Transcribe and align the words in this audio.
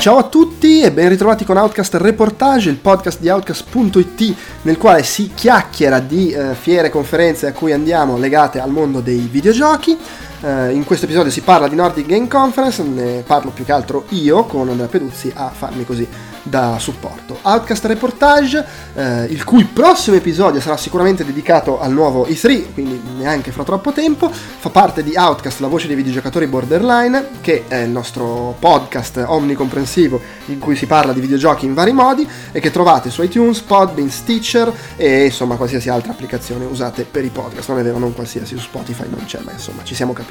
Ciao 0.00 0.16
a 0.16 0.22
tutti 0.22 0.80
e 0.80 0.90
ben 0.90 1.10
ritrovati 1.10 1.44
con 1.44 1.58
Outcast 1.58 1.96
Reportage, 1.96 2.70
il 2.70 2.76
podcast 2.76 3.20
di 3.20 3.28
Outcast.it 3.28 4.34
nel 4.62 4.78
quale 4.78 5.02
si 5.02 5.32
chiacchiera 5.34 6.00
di 6.00 6.30
eh, 6.30 6.54
fiere, 6.54 6.88
conferenze 6.88 7.48
a 7.48 7.52
cui 7.52 7.72
andiamo 7.72 8.16
legate 8.16 8.60
al 8.60 8.70
mondo 8.70 9.00
dei 9.00 9.28
videogiochi. 9.30 9.98
Eh, 10.42 10.72
in 10.72 10.84
questo 10.84 11.04
episodio 11.04 11.30
si 11.30 11.42
parla 11.42 11.68
di 11.68 11.74
Nordic 11.74 12.06
Game 12.06 12.26
Conference, 12.26 12.82
ne 12.82 13.22
parlo 13.26 13.50
più 13.50 13.64
che 13.64 13.72
altro 13.72 14.06
io 14.10 14.44
con 14.44 14.68
Andrea 14.68 14.88
Peduzzi 14.88 15.30
a 15.34 15.50
farmi 15.50 15.84
così 15.84 16.08
da 16.42 16.78
supporto. 16.78 17.38
Outcast 17.42 17.84
Reportage, 17.84 18.64
eh, 18.94 19.24
il 19.24 19.44
cui 19.44 19.64
prossimo 19.64 20.16
episodio 20.16 20.60
sarà 20.60 20.78
sicuramente 20.78 21.24
dedicato 21.24 21.78
al 21.78 21.92
nuovo 21.92 22.26
E3, 22.26 22.72
quindi 22.72 23.00
neanche 23.18 23.52
fra 23.52 23.64
troppo 23.64 23.92
tempo, 23.92 24.30
fa 24.30 24.70
parte 24.70 25.02
di 25.02 25.12
Outcast, 25.14 25.60
la 25.60 25.66
voce 25.66 25.86
dei 25.86 25.96
videogiocatori 25.96 26.46
borderline, 26.46 27.28
che 27.42 27.64
è 27.68 27.76
il 27.76 27.90
nostro 27.90 28.56
podcast 28.58 29.22
omnicomprensivo 29.26 30.20
in 30.46 30.58
cui 30.58 30.74
si 30.74 30.86
parla 30.86 31.12
di 31.12 31.20
videogiochi 31.20 31.66
in 31.66 31.74
vari 31.74 31.92
modi 31.92 32.26
e 32.52 32.60
che 32.60 32.70
trovate 32.70 33.10
su 33.10 33.22
iTunes, 33.22 33.60
Podbean, 33.60 34.08
Stitcher 34.08 34.72
e 34.96 35.26
insomma 35.26 35.56
qualsiasi 35.56 35.90
altra 35.90 36.12
applicazione 36.12 36.64
usate 36.64 37.04
per 37.04 37.24
i 37.24 37.28
podcast. 37.28 37.68
Non 37.68 37.78
è 37.78 37.82
vero, 37.82 37.98
non 37.98 38.14
qualsiasi, 38.14 38.56
su 38.56 38.62
Spotify 38.62 39.06
non 39.08 39.24
c'è, 39.26 39.40
ma 39.44 39.52
insomma 39.52 39.84
ci 39.84 39.94
siamo 39.94 40.12
capiti. 40.12 40.29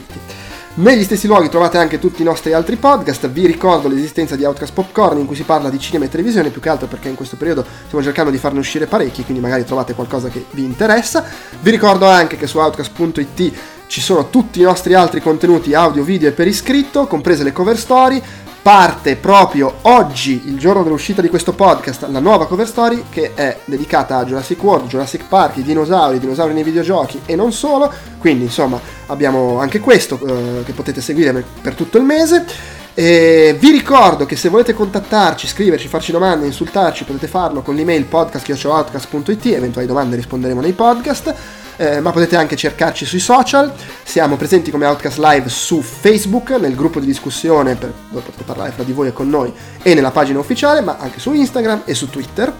Negli 0.75 1.03
stessi 1.03 1.27
luoghi 1.27 1.49
trovate 1.49 1.77
anche 1.77 1.99
tutti 1.99 2.21
i 2.21 2.25
nostri 2.25 2.53
altri 2.53 2.77
podcast, 2.77 3.27
vi 3.29 3.45
ricordo 3.45 3.87
l'esistenza 3.89 4.35
di 4.35 4.45
Outcast 4.45 4.71
Popcorn 4.71 5.17
in 5.17 5.25
cui 5.25 5.35
si 5.35 5.43
parla 5.43 5.69
di 5.69 5.79
cinema 5.79 6.05
e 6.05 6.09
televisione, 6.09 6.51
più 6.51 6.61
che 6.61 6.69
altro 6.69 6.87
perché 6.87 7.09
in 7.09 7.15
questo 7.15 7.35
periodo 7.35 7.65
stiamo 7.85 8.03
cercando 8.03 8.31
di 8.31 8.37
farne 8.37 8.59
uscire 8.59 8.85
parecchi, 8.85 9.23
quindi 9.23 9.41
magari 9.41 9.65
trovate 9.65 9.93
qualcosa 9.93 10.29
che 10.29 10.45
vi 10.51 10.63
interessa. 10.63 11.25
Vi 11.59 11.71
ricordo 11.71 12.05
anche 12.05 12.37
che 12.37 12.47
su 12.47 12.59
outcast.it 12.59 13.53
ci 13.87 14.01
sono 14.01 14.29
tutti 14.29 14.59
i 14.59 14.63
nostri 14.63 14.93
altri 14.93 15.19
contenuti 15.19 15.73
audio, 15.73 16.03
video 16.03 16.29
e 16.29 16.31
per 16.31 16.47
iscritto, 16.47 17.07
comprese 17.07 17.43
le 17.43 17.51
cover 17.51 17.77
story, 17.77 18.21
parte 18.61 19.15
proprio 19.15 19.75
oggi, 19.83 20.43
il 20.45 20.57
giorno 20.57 20.83
dell'uscita 20.83 21.21
di 21.21 21.29
questo 21.29 21.53
podcast, 21.53 22.07
la 22.09 22.19
nuova 22.19 22.47
cover 22.47 22.67
story 22.67 23.05
che 23.09 23.33
è 23.33 23.59
dedicata 23.65 24.17
a 24.17 24.25
Jurassic 24.25 24.61
World, 24.61 24.87
Jurassic 24.87 25.25
Park, 25.27 25.57
i 25.57 25.63
dinosauri, 25.63 26.17
i 26.17 26.19
dinosauri 26.19 26.53
nei 26.53 26.63
videogiochi 26.63 27.21
e 27.25 27.35
non 27.35 27.51
solo. 27.51 27.91
Quindi 28.19 28.45
insomma 28.45 28.79
abbiamo 29.07 29.59
anche 29.59 29.79
questo 29.79 30.19
eh, 30.25 30.63
che 30.65 30.73
potete 30.73 31.01
seguire 31.01 31.43
per 31.61 31.73
tutto 31.73 31.97
il 31.97 32.03
mese. 32.03 32.45
E 32.93 33.55
vi 33.57 33.71
ricordo 33.71 34.25
che 34.25 34.35
se 34.35 34.49
volete 34.49 34.73
contattarci, 34.73 35.47
scriverci, 35.47 35.87
farci 35.87 36.11
domande, 36.11 36.45
insultarci, 36.45 37.05
potete 37.05 37.27
farlo 37.27 37.61
con 37.61 37.75
l'email 37.75 38.03
podcast.it, 38.03 39.45
eventuali 39.45 39.87
domande 39.87 40.17
risponderemo 40.17 40.59
nei 40.59 40.73
podcast 40.73 41.33
eh, 41.79 42.01
ma 42.01 42.11
potete 42.11 42.35
anche 42.35 42.57
cercarci 42.57 43.05
sui 43.05 43.19
social. 43.19 43.71
Siamo 44.03 44.35
presenti 44.35 44.69
come 44.69 44.85
Outcast 44.85 45.17
Live 45.17 45.47
su 45.47 45.81
Facebook, 45.81 46.49
nel 46.51 46.75
gruppo 46.75 46.99
di 46.99 47.05
discussione 47.05 47.75
per, 47.75 47.93
dove 48.09 48.21
potete 48.25 48.43
parlare 48.43 48.71
fra 48.71 48.83
di 48.83 48.91
voi 48.91 49.07
e 49.07 49.13
con 49.13 49.29
noi, 49.29 49.53
e 49.81 49.93
nella 49.93 50.11
pagina 50.11 50.39
ufficiale, 50.39 50.81
ma 50.81 50.97
anche 50.99 51.21
su 51.21 51.31
Instagram 51.31 51.83
e 51.85 51.93
su 51.93 52.09
Twitter. 52.09 52.53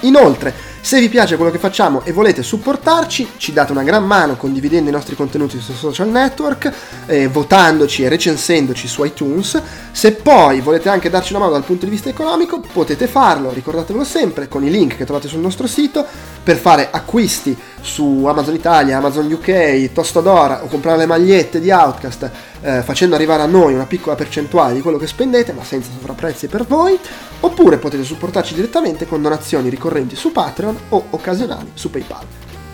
Inoltre, 0.00 0.54
se 0.86 1.00
vi 1.00 1.08
piace 1.08 1.34
quello 1.34 1.50
che 1.50 1.58
facciamo 1.58 2.02
e 2.04 2.12
volete 2.12 2.44
supportarci, 2.44 3.32
ci 3.38 3.52
date 3.52 3.72
una 3.72 3.82
gran 3.82 4.06
mano 4.06 4.36
condividendo 4.36 4.88
i 4.88 4.92
nostri 4.92 5.16
contenuti 5.16 5.58
sui 5.58 5.74
social 5.74 6.08
network, 6.08 6.72
eh, 7.06 7.26
votandoci 7.26 8.04
e 8.04 8.08
recensendoci 8.08 8.86
su 8.86 9.02
iTunes. 9.02 9.60
Se 9.90 10.12
poi 10.12 10.60
volete 10.60 10.88
anche 10.88 11.10
darci 11.10 11.32
una 11.32 11.40
mano 11.40 11.54
dal 11.54 11.64
punto 11.64 11.86
di 11.86 11.90
vista 11.90 12.08
economico, 12.08 12.60
potete 12.72 13.08
farlo, 13.08 13.50
ricordatevelo 13.50 14.04
sempre, 14.04 14.46
con 14.46 14.62
i 14.62 14.70
link 14.70 14.94
che 14.96 15.04
trovate 15.04 15.26
sul 15.26 15.40
nostro 15.40 15.66
sito, 15.66 16.06
per 16.40 16.56
fare 16.56 16.86
acquisti 16.92 17.58
su 17.80 18.24
Amazon 18.24 18.54
Italia, 18.54 18.98
Amazon 18.98 19.30
UK, 19.30 19.90
Tostadora 19.92 20.62
o 20.62 20.68
comprare 20.68 20.98
le 20.98 21.06
magliette 21.06 21.60
di 21.60 21.72
Outcast 21.72 22.30
eh, 22.60 22.82
facendo 22.82 23.14
arrivare 23.14 23.42
a 23.42 23.46
noi 23.46 23.74
una 23.74 23.86
piccola 23.86 24.16
percentuale 24.16 24.74
di 24.74 24.80
quello 24.80 24.98
che 24.98 25.06
spendete 25.06 25.52
ma 25.52 25.62
senza 25.62 25.90
sovrapprezzi 25.92 26.48
per 26.48 26.64
voi 26.64 26.98
oppure 27.40 27.78
potete 27.78 28.02
supportarci 28.02 28.54
direttamente 28.54 29.06
con 29.06 29.22
donazioni 29.22 29.68
ricorrenti 29.68 30.16
su 30.16 30.32
Patreon 30.32 30.75
o 30.90 31.06
occasionali 31.10 31.70
su 31.74 31.90
PayPal. 31.90 32.24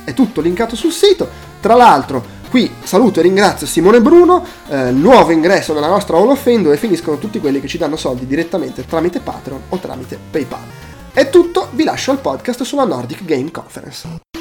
È 0.05 0.15
tutto 0.15 0.41
linkato 0.41 0.77
sul 0.77 0.93
sito, 0.93 1.29
tra 1.61 1.75
l'altro 1.75 2.41
qui 2.51 2.71
saluto 2.83 3.21
e 3.21 3.23
ringrazio 3.23 3.67
Simone 3.67 4.03
Bruno, 4.03 4.45
eh, 4.69 4.91
nuovo 4.91 5.31
ingresso 5.31 5.73
nella 5.73 5.89
nostra 5.89 6.19
Hall 6.19 6.29
of 6.29 6.43
Fame 6.43 6.63
dove 6.63 6.77
finiscono 6.77 7.17
tutti 7.17 7.41
quelli 7.41 7.61
che 7.61 7.69
ci 7.69 7.79
danno 7.79 7.97
soldi 7.97 8.27
direttamente 8.27 8.85
tramite 8.85 9.21
Patreon 9.21 9.63
o 9.71 9.77
tramite 9.79 10.19
PayPal. 10.31 10.61
È 11.13 11.31
tutto, 11.31 11.69
vi 11.73 11.85
lascio 11.85 12.11
al 12.11 12.21
podcast 12.21 12.63
sulla 12.63 12.85
Nordic 12.85 13.25
Game 13.25 13.51
Conference. 13.51 14.32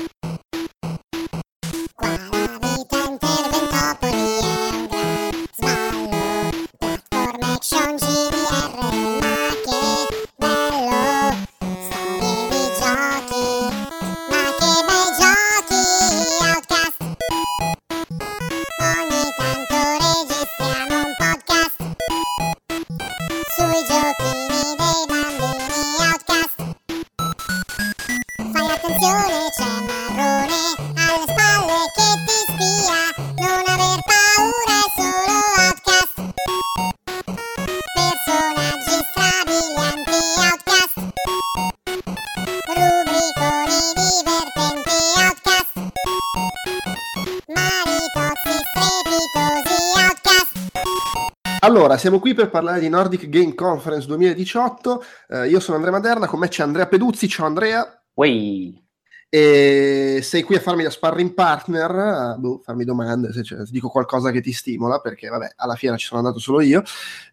Siamo 52.02 52.20
qui 52.20 52.34
per 52.34 52.50
parlare 52.50 52.80
di 52.80 52.90
Nordic 52.90 53.30
Game 53.30 53.54
Conference 53.54 54.08
2018. 54.08 55.04
Eh, 55.28 55.50
io 55.50 55.60
sono 55.60 55.78
Andrea 55.78 55.94
Maderna, 55.94 56.26
con 56.26 56.40
me 56.40 56.48
c'è 56.48 56.64
Andrea 56.64 56.88
Peduzzi. 56.88 57.28
Ciao 57.30 57.46
Andrea. 57.46 58.04
Wey. 58.16 58.84
E 59.30 60.20
sei 60.24 60.42
qui 60.42 60.56
a 60.56 60.60
farmi 60.60 60.82
da 60.82 60.90
sparring 60.90 61.32
partner, 61.36 61.92
a 61.92 62.36
boh, 62.40 62.60
farmi 62.64 62.86
domande 62.86 63.32
se, 63.32 63.44
se, 63.44 63.64
dico 63.70 63.90
qualcosa 63.90 64.32
che 64.32 64.42
ti 64.42 64.52
stimola, 64.52 64.98
perché 64.98 65.30
vabbè, 65.30 65.54
alla 65.58 65.76
fiera 65.76 65.96
ci 65.96 66.08
sono 66.08 66.22
andato 66.22 66.40
solo 66.40 66.60
io, 66.62 66.82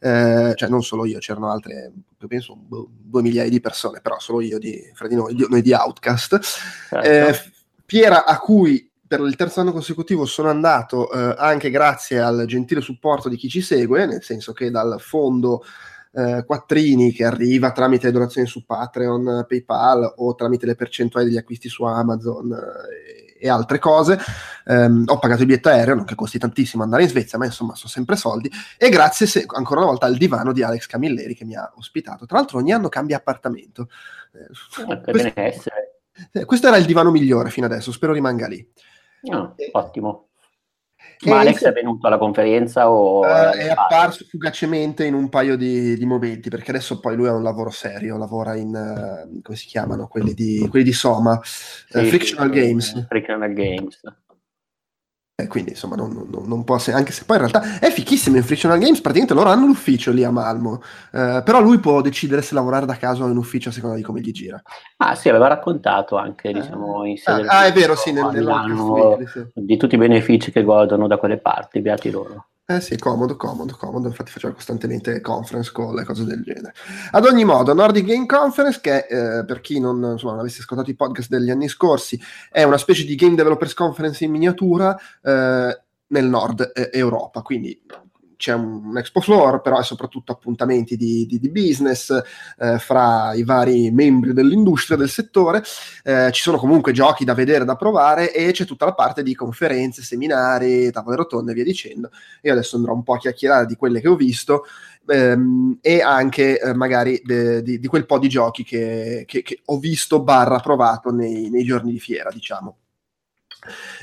eh, 0.00 0.52
cioè 0.54 0.68
non 0.68 0.82
solo 0.82 1.06
io, 1.06 1.18
c'erano 1.18 1.50
altre, 1.50 1.90
penso, 2.28 2.54
boh, 2.54 2.90
due 2.90 3.22
migliaia 3.22 3.48
di 3.48 3.60
persone, 3.60 4.02
però 4.02 4.20
solo 4.20 4.42
io 4.42 4.58
di, 4.58 4.78
fra 4.92 5.08
di 5.08 5.14
noi, 5.14 5.34
di, 5.34 5.46
noi 5.48 5.62
di 5.62 5.72
Outcast. 5.72 6.38
Certo. 6.40 7.08
Eh, 7.08 7.52
Fiera 7.90 8.26
a 8.26 8.38
cui 8.38 8.87
per 9.08 9.20
il 9.20 9.34
terzo 9.36 9.60
anno 9.60 9.72
consecutivo 9.72 10.26
sono 10.26 10.50
andato 10.50 11.10
eh, 11.10 11.34
anche 11.38 11.70
grazie 11.70 12.20
al 12.20 12.44
gentile 12.46 12.80
supporto 12.80 13.28
di 13.28 13.36
chi 13.36 13.48
ci 13.48 13.62
segue, 13.62 14.06
nel 14.06 14.22
senso 14.22 14.52
che 14.52 14.70
dal 14.70 15.00
fondo 15.00 15.64
eh, 16.12 16.44
Quattrini 16.44 17.12
che 17.12 17.24
arriva 17.24 17.72
tramite 17.72 18.06
le 18.06 18.12
donazioni 18.12 18.46
su 18.46 18.64
Patreon, 18.64 19.46
PayPal 19.48 20.14
o 20.16 20.34
tramite 20.34 20.66
le 20.66 20.74
percentuali 20.74 21.26
degli 21.26 21.36
acquisti 21.36 21.68
su 21.68 21.84
Amazon 21.84 22.52
eh, 22.52 23.36
e 23.40 23.48
altre 23.48 23.78
cose, 23.78 24.18
ehm, 24.66 25.04
ho 25.06 25.18
pagato 25.18 25.42
il 25.42 25.46
biglietto 25.46 25.68
aereo, 25.68 25.94
non 25.94 26.04
che 26.04 26.16
costi 26.16 26.38
tantissimo 26.38 26.82
andare 26.82 27.04
in 27.04 27.08
Svezia, 27.08 27.38
ma 27.38 27.44
insomma 27.44 27.76
sono 27.76 27.88
sempre 27.88 28.16
soldi, 28.16 28.50
e 28.76 28.88
grazie 28.88 29.26
se, 29.26 29.44
ancora 29.46 29.80
una 29.80 29.90
volta 29.90 30.06
al 30.06 30.16
divano 30.16 30.52
di 30.52 30.62
Alex 30.62 30.86
Camilleri 30.86 31.34
che 31.34 31.44
mi 31.44 31.54
ha 31.54 31.72
ospitato. 31.76 32.26
Tra 32.26 32.38
l'altro 32.38 32.58
ogni 32.58 32.72
anno 32.72 32.88
cambia 32.88 33.16
appartamento. 33.16 33.88
Eh, 34.32 35.00
questo, 35.12 35.70
eh, 36.32 36.44
questo 36.44 36.66
era 36.66 36.76
il 36.76 36.84
divano 36.84 37.12
migliore 37.12 37.50
fino 37.50 37.66
adesso, 37.66 37.92
spero 37.92 38.12
rimanga 38.12 38.48
lì. 38.48 38.68
Oh, 39.22 39.54
ottimo. 39.72 40.28
Ma 41.26 41.40
Alex 41.40 41.64
è 41.64 41.72
venuto 41.72 42.06
alla 42.06 42.18
conferenza 42.18 42.90
o... 42.90 43.20
Uh, 43.20 43.52
è 43.52 43.68
apparso 43.68 44.24
fugacemente 44.28 45.04
in 45.04 45.14
un 45.14 45.28
paio 45.28 45.56
di, 45.56 45.96
di, 45.96 46.06
momenti, 46.06 46.48
perché 46.48 46.70
adesso 46.70 47.00
poi 47.00 47.16
lui 47.16 47.26
ha 47.26 47.34
un 47.34 47.42
lavoro 47.42 47.70
serio, 47.70 48.16
lavora 48.16 48.54
in, 48.54 48.68
uh, 48.68 49.40
come 49.42 49.56
si 49.56 49.66
chiamano, 49.66 50.06
quelli 50.06 50.32
di, 50.32 50.66
quelli 50.68 50.84
di 50.84 50.92
Soma, 50.92 51.40
sì, 51.42 51.98
uh, 51.98 52.04
Frictional 52.04 52.52
sì, 52.52 52.60
Games. 52.60 53.06
Frictional 53.08 53.52
Games. 53.52 54.00
E 55.40 55.46
quindi 55.46 55.70
insomma 55.70 55.94
non, 55.94 56.26
non, 56.28 56.48
non, 56.48 56.64
può 56.64 56.74
essere, 56.74 56.96
anche 56.96 57.12
se 57.12 57.24
poi 57.24 57.36
in 57.36 57.48
realtà 57.48 57.78
è 57.78 57.92
fichissimo 57.92 58.34
in 58.34 58.42
Frictional 58.42 58.80
Games, 58.80 59.00
praticamente 59.00 59.34
loro 59.34 59.50
hanno 59.50 59.66
l'ufficio 59.66 60.10
lì 60.10 60.24
a 60.24 60.32
Malmo, 60.32 60.82
eh, 61.12 61.42
però 61.44 61.60
lui 61.60 61.78
può 61.78 62.00
decidere 62.00 62.42
se 62.42 62.54
lavorare 62.54 62.86
da 62.86 62.96
casa 62.96 63.22
o 63.22 63.28
in 63.28 63.36
ufficio 63.36 63.68
a 63.68 63.72
seconda 63.72 63.94
di 63.94 64.02
come 64.02 64.20
gli 64.20 64.32
gira. 64.32 64.60
Ah 64.96 65.14
sì, 65.14 65.28
aveva 65.28 65.46
raccontato 65.46 66.16
anche 66.16 66.52
diciamo 66.52 67.04
in 67.04 67.18
sede 67.18 67.46
Ah, 67.46 67.60
ah 67.60 67.66
è 67.66 67.72
vero, 67.72 67.94
sì, 67.94 68.10
nel, 68.10 68.28
nel 68.32 69.28
sì. 69.28 69.44
di 69.54 69.76
tutti 69.76 69.94
i 69.94 69.98
benefici 69.98 70.50
che 70.50 70.64
godono 70.64 71.06
da 71.06 71.18
quelle 71.18 71.38
parti, 71.38 71.80
beati 71.82 72.10
loro. 72.10 72.46
Eh 72.70 72.82
sì, 72.82 72.98
comodo, 72.98 73.34
comodo, 73.36 73.74
comodo. 73.74 74.08
Infatti 74.08 74.30
facciamo 74.30 74.52
costantemente 74.52 75.22
conference 75.22 75.72
call 75.72 76.00
e 76.00 76.04
cose 76.04 76.24
del 76.24 76.42
genere. 76.42 76.74
Ad 77.12 77.24
ogni 77.24 77.42
modo, 77.42 77.72
Nordic 77.72 78.04
Game 78.04 78.26
Conference, 78.26 78.78
che 78.82 79.06
eh, 79.08 79.44
per 79.46 79.62
chi 79.62 79.80
non, 79.80 79.96
insomma, 79.96 80.32
non, 80.32 80.40
avesse 80.40 80.60
ascoltato 80.60 80.90
i 80.90 80.94
podcast 80.94 81.30
degli 81.30 81.48
anni 81.48 81.66
scorsi, 81.66 82.20
è 82.50 82.64
una 82.64 82.76
specie 82.76 83.06
di 83.06 83.14
Game 83.14 83.36
Developers 83.36 83.72
Conference 83.72 84.22
in 84.22 84.32
miniatura 84.32 84.94
eh, 85.22 85.80
nel 86.08 86.26
nord 86.26 86.70
eh, 86.74 86.90
Europa. 86.92 87.40
Quindi 87.40 87.80
c'è 88.38 88.54
un, 88.54 88.96
expo 88.96 89.20
floor, 89.20 89.60
però 89.60 89.80
è 89.80 89.82
soprattutto 89.82 90.30
appuntamenti 90.30 90.96
di, 90.96 91.26
di, 91.26 91.40
di 91.40 91.50
business 91.50 92.16
eh, 92.58 92.78
fra 92.78 93.34
i 93.34 93.42
vari 93.42 93.90
membri 93.90 94.32
dell'industria, 94.32 94.96
del 94.96 95.08
settore. 95.08 95.62
Eh, 96.04 96.30
ci 96.32 96.40
sono 96.40 96.56
comunque 96.56 96.92
giochi 96.92 97.24
da 97.24 97.34
vedere, 97.34 97.64
da 97.64 97.74
provare 97.74 98.32
e 98.32 98.52
c'è 98.52 98.64
tutta 98.64 98.84
la 98.84 98.94
parte 98.94 99.24
di 99.24 99.34
conferenze, 99.34 100.02
seminari, 100.02 100.90
tavole 100.92 101.16
rotonde 101.16 101.50
e 101.50 101.54
via 101.54 101.64
dicendo. 101.64 102.10
Io 102.42 102.52
adesso 102.52 102.76
andrò 102.76 102.94
un 102.94 103.02
po' 103.02 103.14
a 103.14 103.18
chiacchierare 103.18 103.66
di 103.66 103.74
quelle 103.74 104.00
che 104.00 104.08
ho 104.08 104.14
visto 104.14 104.64
ehm, 105.08 105.78
e 105.80 106.00
anche 106.00 106.60
eh, 106.60 106.74
magari 106.74 107.20
di, 107.24 107.86
quel 107.88 108.06
po' 108.06 108.20
di 108.20 108.28
giochi 108.28 108.62
che, 108.62 109.24
che, 109.26 109.42
che 109.42 109.60
ho 109.64 109.78
visto 109.78 110.22
barra 110.22 110.60
provato 110.60 111.10
nei, 111.10 111.50
nei 111.50 111.64
giorni 111.64 111.90
di 111.90 111.98
fiera, 111.98 112.30
diciamo. 112.30 112.76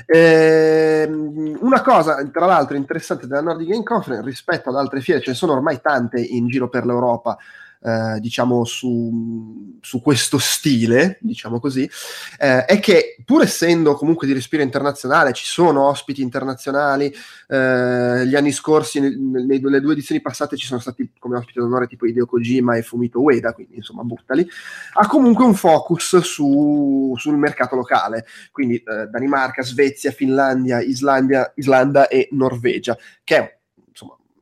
Eh, 0.04 1.06
una 1.08 1.82
cosa, 1.82 2.24
tra 2.28 2.46
l'altro, 2.46 2.76
interessante 2.76 3.26
della 3.26 3.42
Nordic 3.42 3.68
Game 3.68 3.82
Conference 3.82 4.24
rispetto 4.24 4.68
ad 4.68 4.76
altre 4.76 5.00
fiere, 5.00 5.20
ce 5.20 5.30
ne 5.30 5.36
sono 5.36 5.52
ormai 5.52 5.80
tante 5.80 6.20
in 6.20 6.48
giro 6.48 6.68
per 6.68 6.84
l'Europa, 6.86 7.36
eh, 7.82 8.18
diciamo 8.20 8.64
su, 8.64 9.78
su, 9.80 10.00
questo 10.00 10.38
stile, 10.38 11.18
diciamo 11.20 11.60
così, 11.60 11.88
eh, 12.38 12.64
è 12.64 12.80
che 12.80 13.16
pur 13.24 13.42
essendo 13.42 13.94
comunque 13.94 14.26
di 14.26 14.32
respiro 14.32 14.62
internazionale, 14.62 15.32
ci 15.32 15.44
sono 15.44 15.88
ospiti 15.88 16.22
internazionali, 16.22 17.06
eh, 17.48 18.26
gli 18.26 18.34
anni 18.34 18.52
scorsi, 18.52 19.00
nel, 19.00 19.18
nelle 19.18 19.80
due 19.80 19.92
edizioni 19.92 20.20
passate 20.20 20.56
ci 20.56 20.66
sono 20.66 20.80
stati 20.80 21.10
come 21.18 21.36
ospiti 21.36 21.58
d'onore 21.58 21.86
tipo 21.86 22.06
Hideo 22.06 22.26
Kojima 22.26 22.76
e 22.76 22.82
Fumito 22.82 23.20
Ueda, 23.20 23.52
quindi 23.52 23.76
insomma 23.76 24.02
buttali, 24.02 24.46
ha 24.94 25.06
comunque 25.06 25.44
un 25.44 25.54
focus 25.54 26.18
su, 26.18 27.14
sul 27.16 27.36
mercato 27.36 27.76
locale, 27.76 28.26
quindi 28.52 28.76
eh, 28.76 29.06
Danimarca, 29.06 29.62
Svezia, 29.62 30.10
Finlandia, 30.10 30.80
Islandia, 30.80 31.52
Islanda 31.56 32.08
e 32.08 32.28
Norvegia, 32.32 32.96
che 33.22 33.36
è 33.36 33.55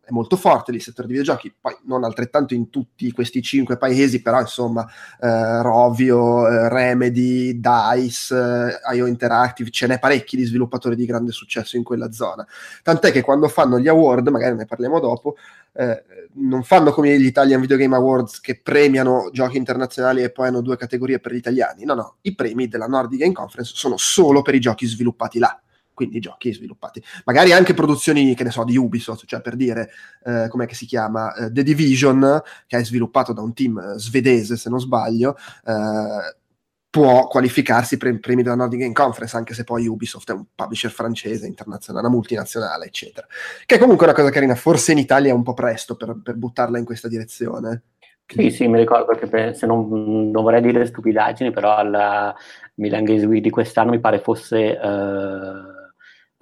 è 0.07 0.11
molto 0.11 0.37
forte 0.37 0.71
il 0.71 0.83
settore 0.83 1.09
di 1.09 1.15
videogiochi, 1.15 1.55
poi 1.59 1.75
non 1.85 2.05
altrettanto 2.05 2.55
in 2.55 2.69
tutti 2.71 3.11
questi 3.13 3.43
cinque 3.43 3.77
paesi, 3.77 4.21
però 4.23 4.41
insomma 4.41 4.87
eh, 5.21 5.63
Rovio, 5.63 6.47
eh, 6.47 6.69
Remedy, 6.69 7.59
DICE, 7.59 8.81
eh, 8.91 8.97
IO 8.97 9.07
Interactive, 9.07 9.71
ce 9.71 9.87
n'è 9.87 9.99
parecchi 9.99 10.37
di 10.37 10.45
sviluppatori 10.45 10.95
di 10.97 11.07
grande 11.07 11.33
successo 11.33 11.77
in 11.77 11.83
quella 11.83 12.13
zona. 12.13 12.47
Tant'è 12.83 13.11
che 13.11 13.23
quando 13.23 13.49
fanno 13.49 13.79
gli 13.79 13.89
award, 13.89 14.29
magari 14.29 14.55
ne 14.55 14.67
parliamo 14.67 15.01
dopo, 15.01 15.37
eh, 15.73 16.05
non 16.35 16.63
fanno 16.63 16.93
come 16.93 17.19
gli 17.19 17.27
Italian 17.27 17.61
Video 17.61 17.77
Game 17.77 17.97
Awards 17.97 18.41
che 18.41 18.61
premiano 18.63 19.31
giochi 19.33 19.57
internazionali 19.57 20.23
e 20.23 20.31
poi 20.31 20.49
hanno 20.49 20.61
due 20.61 20.77
categorie 20.77 21.19
per 21.19 21.33
gli 21.33 21.37
italiani. 21.37 21.85
No, 21.85 21.95
no, 21.95 22.17
i 22.23 22.35
premi 22.35 22.69
della 22.69 22.87
Nordic 22.87 23.21
Game 23.21 23.33
Conference 23.33 23.73
sono 23.75 23.97
solo 23.97 24.43
per 24.43 24.55
i 24.55 24.61
giochi 24.61 24.87
sviluppati 24.87 25.39
là 25.39 25.59
quindi 25.95 26.19
giochi 26.19 26.53
sviluppati. 26.53 27.03
Magari 27.25 27.53
anche 27.53 27.73
produzioni, 27.73 28.35
che 28.35 28.45
ne 28.45 28.51
so, 28.51 28.65
di 28.65 28.77
Ubisoft, 28.77 29.25
cioè 29.27 29.41
per 29.41 29.57
dire, 29.57 29.91
eh, 30.25 30.49
com'è 30.49 30.67
che 30.67 30.75
si 30.75 30.85
chiama, 30.85 31.33
uh, 31.35 31.53
The 31.53 31.63
Division, 31.63 32.43
che 32.67 32.77
è 32.77 32.85
sviluppato 32.85 33.33
da 33.33 33.41
un 33.41 33.55
team 33.55 33.77
uh, 33.77 33.99
svedese, 33.99 34.57
se 34.57 34.69
non 34.69 34.81
sbaglio, 34.81 35.37
uh, 35.65 36.43
può 36.91 37.27
qualificarsi 37.27 37.97
per 37.97 38.13
i 38.13 38.19
premi 38.19 38.43
della 38.43 38.57
Nordic 38.57 38.81
Game 38.81 38.93
Conference, 38.93 39.37
anche 39.37 39.55
se 39.55 39.65
poi 39.65 39.87
Ubisoft 39.87 40.31
è 40.31 40.35
un 40.35 40.45
publisher 40.55 40.91
francese, 40.91 41.47
internazionale, 41.47 42.07
una 42.07 42.15
multinazionale, 42.15 42.87
eccetera. 42.87 43.27
Che 43.65 43.75
è 43.75 43.79
comunque 43.79 44.07
una 44.07 44.15
cosa 44.15 44.31
carina, 44.31 44.55
forse 44.55 44.93
in 44.93 44.99
Italia 44.99 45.31
è 45.31 45.35
un 45.35 45.43
po' 45.43 45.55
presto 45.55 45.97
per, 45.97 46.17
per 46.23 46.35
buttarla 46.35 46.79
in 46.79 46.85
questa 46.85 47.09
direzione. 47.09 47.83
Sì, 48.27 48.51
sì, 48.51 48.69
mi 48.69 48.79
ricordo 48.79 49.13
che 49.15 49.27
per, 49.27 49.55
se 49.57 49.67
non, 49.67 50.31
non, 50.31 50.43
vorrei 50.43 50.63
dire 50.63 50.87
stupidaggini, 50.87 51.51
però 51.51 51.75
alla 51.75 52.35
Milan 52.75 53.05
Games 53.05 53.25
Week 53.25 53.43
di 53.43 53.51
quest'anno 53.51 53.91
mi 53.91 54.01
pare 54.01 54.21
fosse... 54.21 54.79
Uh 54.81 55.74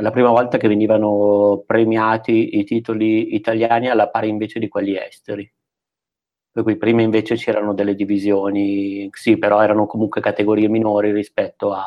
la 0.03 0.11
prima 0.11 0.31
volta 0.31 0.59
che 0.59 0.69
venivano 0.69 1.63
premiati 1.65 2.59
i 2.59 2.65
titoli 2.65 3.35
italiani 3.35 3.89
alla 3.89 4.11
pari 4.11 4.29
invece 4.29 4.59
di 4.59 4.69
quelli 4.69 4.97
esteri. 4.97 5.51
Per 6.51 6.63
cui 6.65 6.77
prima 6.77 7.01
invece 7.01 7.37
c'erano 7.37 7.73
delle 7.73 7.95
divisioni, 7.95 9.09
sì, 9.13 9.39
però 9.39 9.63
erano 9.63 9.87
comunque 9.87 10.21
categorie 10.21 10.69
minori 10.69 11.13
rispetto 11.13 11.73
a, 11.73 11.85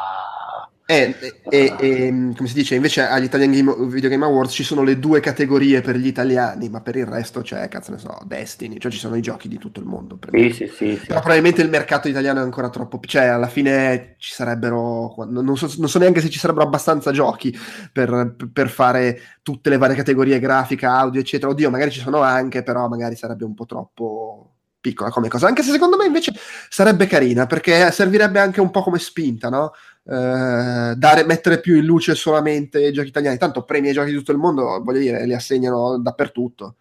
e, 0.87 1.15
e, 1.49 1.73
e, 1.79 2.09
come 2.35 2.47
si 2.47 2.53
dice, 2.53 2.75
invece 2.75 3.01
agli 3.07 3.23
Italian 3.23 3.51
Game, 3.51 3.87
Video 3.87 4.07
Game 4.07 4.23
Awards 4.23 4.53
ci 4.53 4.63
sono 4.63 4.83
le 4.83 4.99
due 4.99 5.19
categorie 5.19 5.81
per 5.81 5.95
gli 5.95 6.05
italiani, 6.05 6.69
ma 6.69 6.81
per 6.81 6.95
il 6.95 7.07
resto 7.07 7.41
c'è, 7.41 7.67
cazzo 7.69 7.89
ne 7.89 7.97
so, 7.97 8.15
Destiny, 8.25 8.77
cioè 8.77 8.91
ci 8.91 8.99
sono 8.99 9.15
i 9.15 9.21
giochi 9.21 9.47
di 9.47 9.57
tutto 9.57 9.79
il 9.79 9.87
mondo. 9.87 10.19
Sì, 10.31 10.51
sì, 10.51 10.67
sì, 10.67 11.01
Però 11.07 11.21
probabilmente 11.21 11.63
il 11.63 11.69
mercato 11.69 12.07
italiano 12.07 12.39
è 12.39 12.43
ancora 12.43 12.69
troppo, 12.69 12.99
cioè 13.01 13.25
alla 13.25 13.47
fine 13.47 14.13
ci 14.19 14.31
sarebbero, 14.31 15.15
non 15.27 15.57
so, 15.57 15.73
non 15.79 15.89
so 15.89 15.97
neanche 15.97 16.21
se 16.21 16.29
ci 16.29 16.37
sarebbero 16.37 16.67
abbastanza 16.67 17.11
giochi 17.11 17.57
per, 17.91 18.35
per, 18.53 18.69
fare 18.69 19.19
tutte 19.41 19.71
le 19.71 19.77
varie 19.77 19.95
categorie, 19.95 20.39
grafica, 20.39 20.99
audio, 20.99 21.19
eccetera. 21.19 21.49
Oddio, 21.51 21.71
magari 21.71 21.89
ci 21.89 21.99
sono 21.99 22.21
anche, 22.21 22.61
però 22.61 22.87
magari 22.87 23.15
sarebbe 23.15 23.43
un 23.43 23.55
po' 23.55 23.65
troppo 23.65 24.51
piccola 24.85 25.09
come 25.09 25.29
cosa, 25.29 25.47
anche 25.47 25.63
se 25.63 25.71
secondo 25.71 25.97
me 25.97 26.05
invece 26.05 26.31
sarebbe 26.69 27.07
carina, 27.07 27.47
perché 27.47 27.89
servirebbe 27.89 28.39
anche 28.39 28.61
un 28.61 28.69
po' 28.69 28.83
come 28.83 28.99
spinta, 28.99 29.49
no? 29.49 29.71
Eh, 30.07 30.93
dare, 30.95 31.25
mettere 31.25 31.59
più 31.59 31.75
in 31.75 31.85
luce 31.85 32.13
solamente 32.13 32.87
i 32.87 32.93
giochi 32.93 33.07
italiani. 33.07 33.37
Tanto 33.37 33.63
premi 33.63 33.87
ai 33.87 33.93
giochi 33.93 34.11
di 34.11 34.17
tutto 34.17 34.31
il 34.31 34.37
mondo, 34.37 34.81
voglio 34.83 34.99
dire, 34.99 35.25
li 35.25 35.33
assegnano 35.33 35.97
dappertutto. 35.97 36.75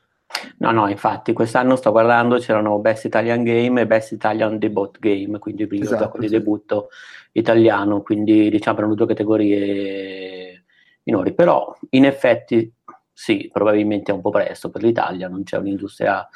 No, 0.58 0.72
no, 0.72 0.88
infatti 0.88 1.32
quest'anno 1.32 1.76
sto 1.76 1.90
guardando, 1.90 2.38
c'erano 2.38 2.78
Best 2.80 3.04
Italian 3.04 3.44
Game 3.44 3.80
e 3.80 3.86
Best 3.86 4.12
Italian 4.12 4.58
Debut 4.58 4.98
Game, 4.98 5.38
quindi 5.38 5.62
il 5.62 5.82
esatto, 5.82 6.02
gioco 6.04 6.20
sì. 6.20 6.26
di 6.26 6.32
debutto 6.32 6.88
italiano, 7.32 8.02
quindi 8.02 8.50
diciamo 8.50 8.78
erano 8.78 8.94
due 8.94 9.06
categorie 9.06 10.64
minori, 11.04 11.34
però 11.34 11.74
in 11.90 12.04
effetti 12.04 12.72
sì, 13.12 13.48
probabilmente 13.52 14.10
è 14.10 14.14
un 14.14 14.20
po' 14.20 14.30
presto 14.30 14.70
per 14.70 14.82
l'Italia, 14.82 15.28
non 15.28 15.44
c'è 15.44 15.56
un'industria 15.56 16.28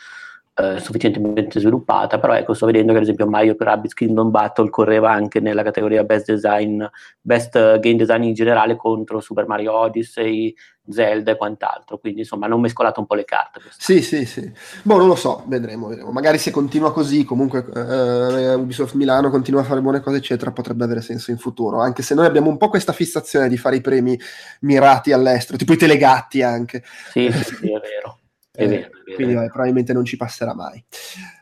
eh, 0.61 0.81
sufficientemente 0.81 1.61
sviluppata, 1.61 2.19
però 2.19 2.35
ecco, 2.35 2.53
sto 2.53 2.67
vedendo 2.67 2.91
che 2.91 2.99
ad 2.99 3.05
esempio 3.05 3.29
Mario 3.29 3.55
Rabbids 3.57 3.95
Kingdom 3.95 4.31
Battle 4.31 4.71
correva 4.71 5.13
anche 5.13 5.39
nella 5.39 5.63
categoria 5.63 6.03
Best 6.03 6.33
Design, 6.33 6.85
Best 7.21 7.53
Game 7.79 7.97
Design 7.97 8.23
in 8.23 8.35
generale 8.35 8.75
contro 8.75 9.21
Super 9.21 9.47
Mario 9.47 9.73
Odyssey, 9.75 10.53
Zelda 10.91 11.33
e 11.33 11.37
quant'altro, 11.37 11.99
quindi 11.99 12.21
insomma 12.21 12.47
hanno 12.47 12.59
mescolato 12.59 12.99
un 12.99 13.07
po' 13.07 13.15
le 13.15 13.25
carte. 13.25 13.61
Sì, 13.77 14.03
sì, 14.03 14.25
sì. 14.25 14.51
Boh, 14.83 14.97
non 14.97 15.07
lo 15.07 15.15
so, 15.15 15.45
vedremo, 15.47 15.89
vedremo. 15.89 16.11
Magari 16.11 16.39
se 16.39 16.51
continua 16.51 16.93
così, 16.93 17.25
comunque 17.25 17.65
eh, 17.75 18.55
Ubisoft 18.55 18.95
Milano 18.95 19.31
continua 19.31 19.61
a 19.61 19.65
fare 19.65 19.81
buone 19.81 20.01
cose, 20.01 20.17
eccetera, 20.17 20.51
potrebbe 20.51 20.85
avere 20.85 21.03
senso 21.03 21.31
in 21.31 21.39
futuro, 21.39 21.81
anche 21.81 22.03
se 22.03 22.15
noi 22.15 22.27
abbiamo 22.27 22.49
un 22.49 22.57
po' 22.57 22.69
questa 22.69 22.93
fissazione 22.93 23.49
di 23.49 23.57
fare 23.57 23.77
i 23.77 23.81
premi 23.81 24.19
mirati 24.63 25.13
all'estero, 25.13 25.57
tipo 25.57 25.73
i 25.73 25.77
telegatti 25.77 26.43
anche. 26.43 26.83
Sì, 27.11 27.31
sì, 27.31 27.45
sì 27.45 27.73
è 27.73 27.81
vero. 27.81 28.18
È 28.59 28.67
vero, 28.67 28.87
è 28.87 28.91
vero. 29.05 29.15
Quindi 29.15 29.35
vabbè, 29.35 29.47
probabilmente 29.47 29.93
non 29.93 30.05
ci 30.05 30.17
passerà 30.17 30.53
mai. 30.53 30.85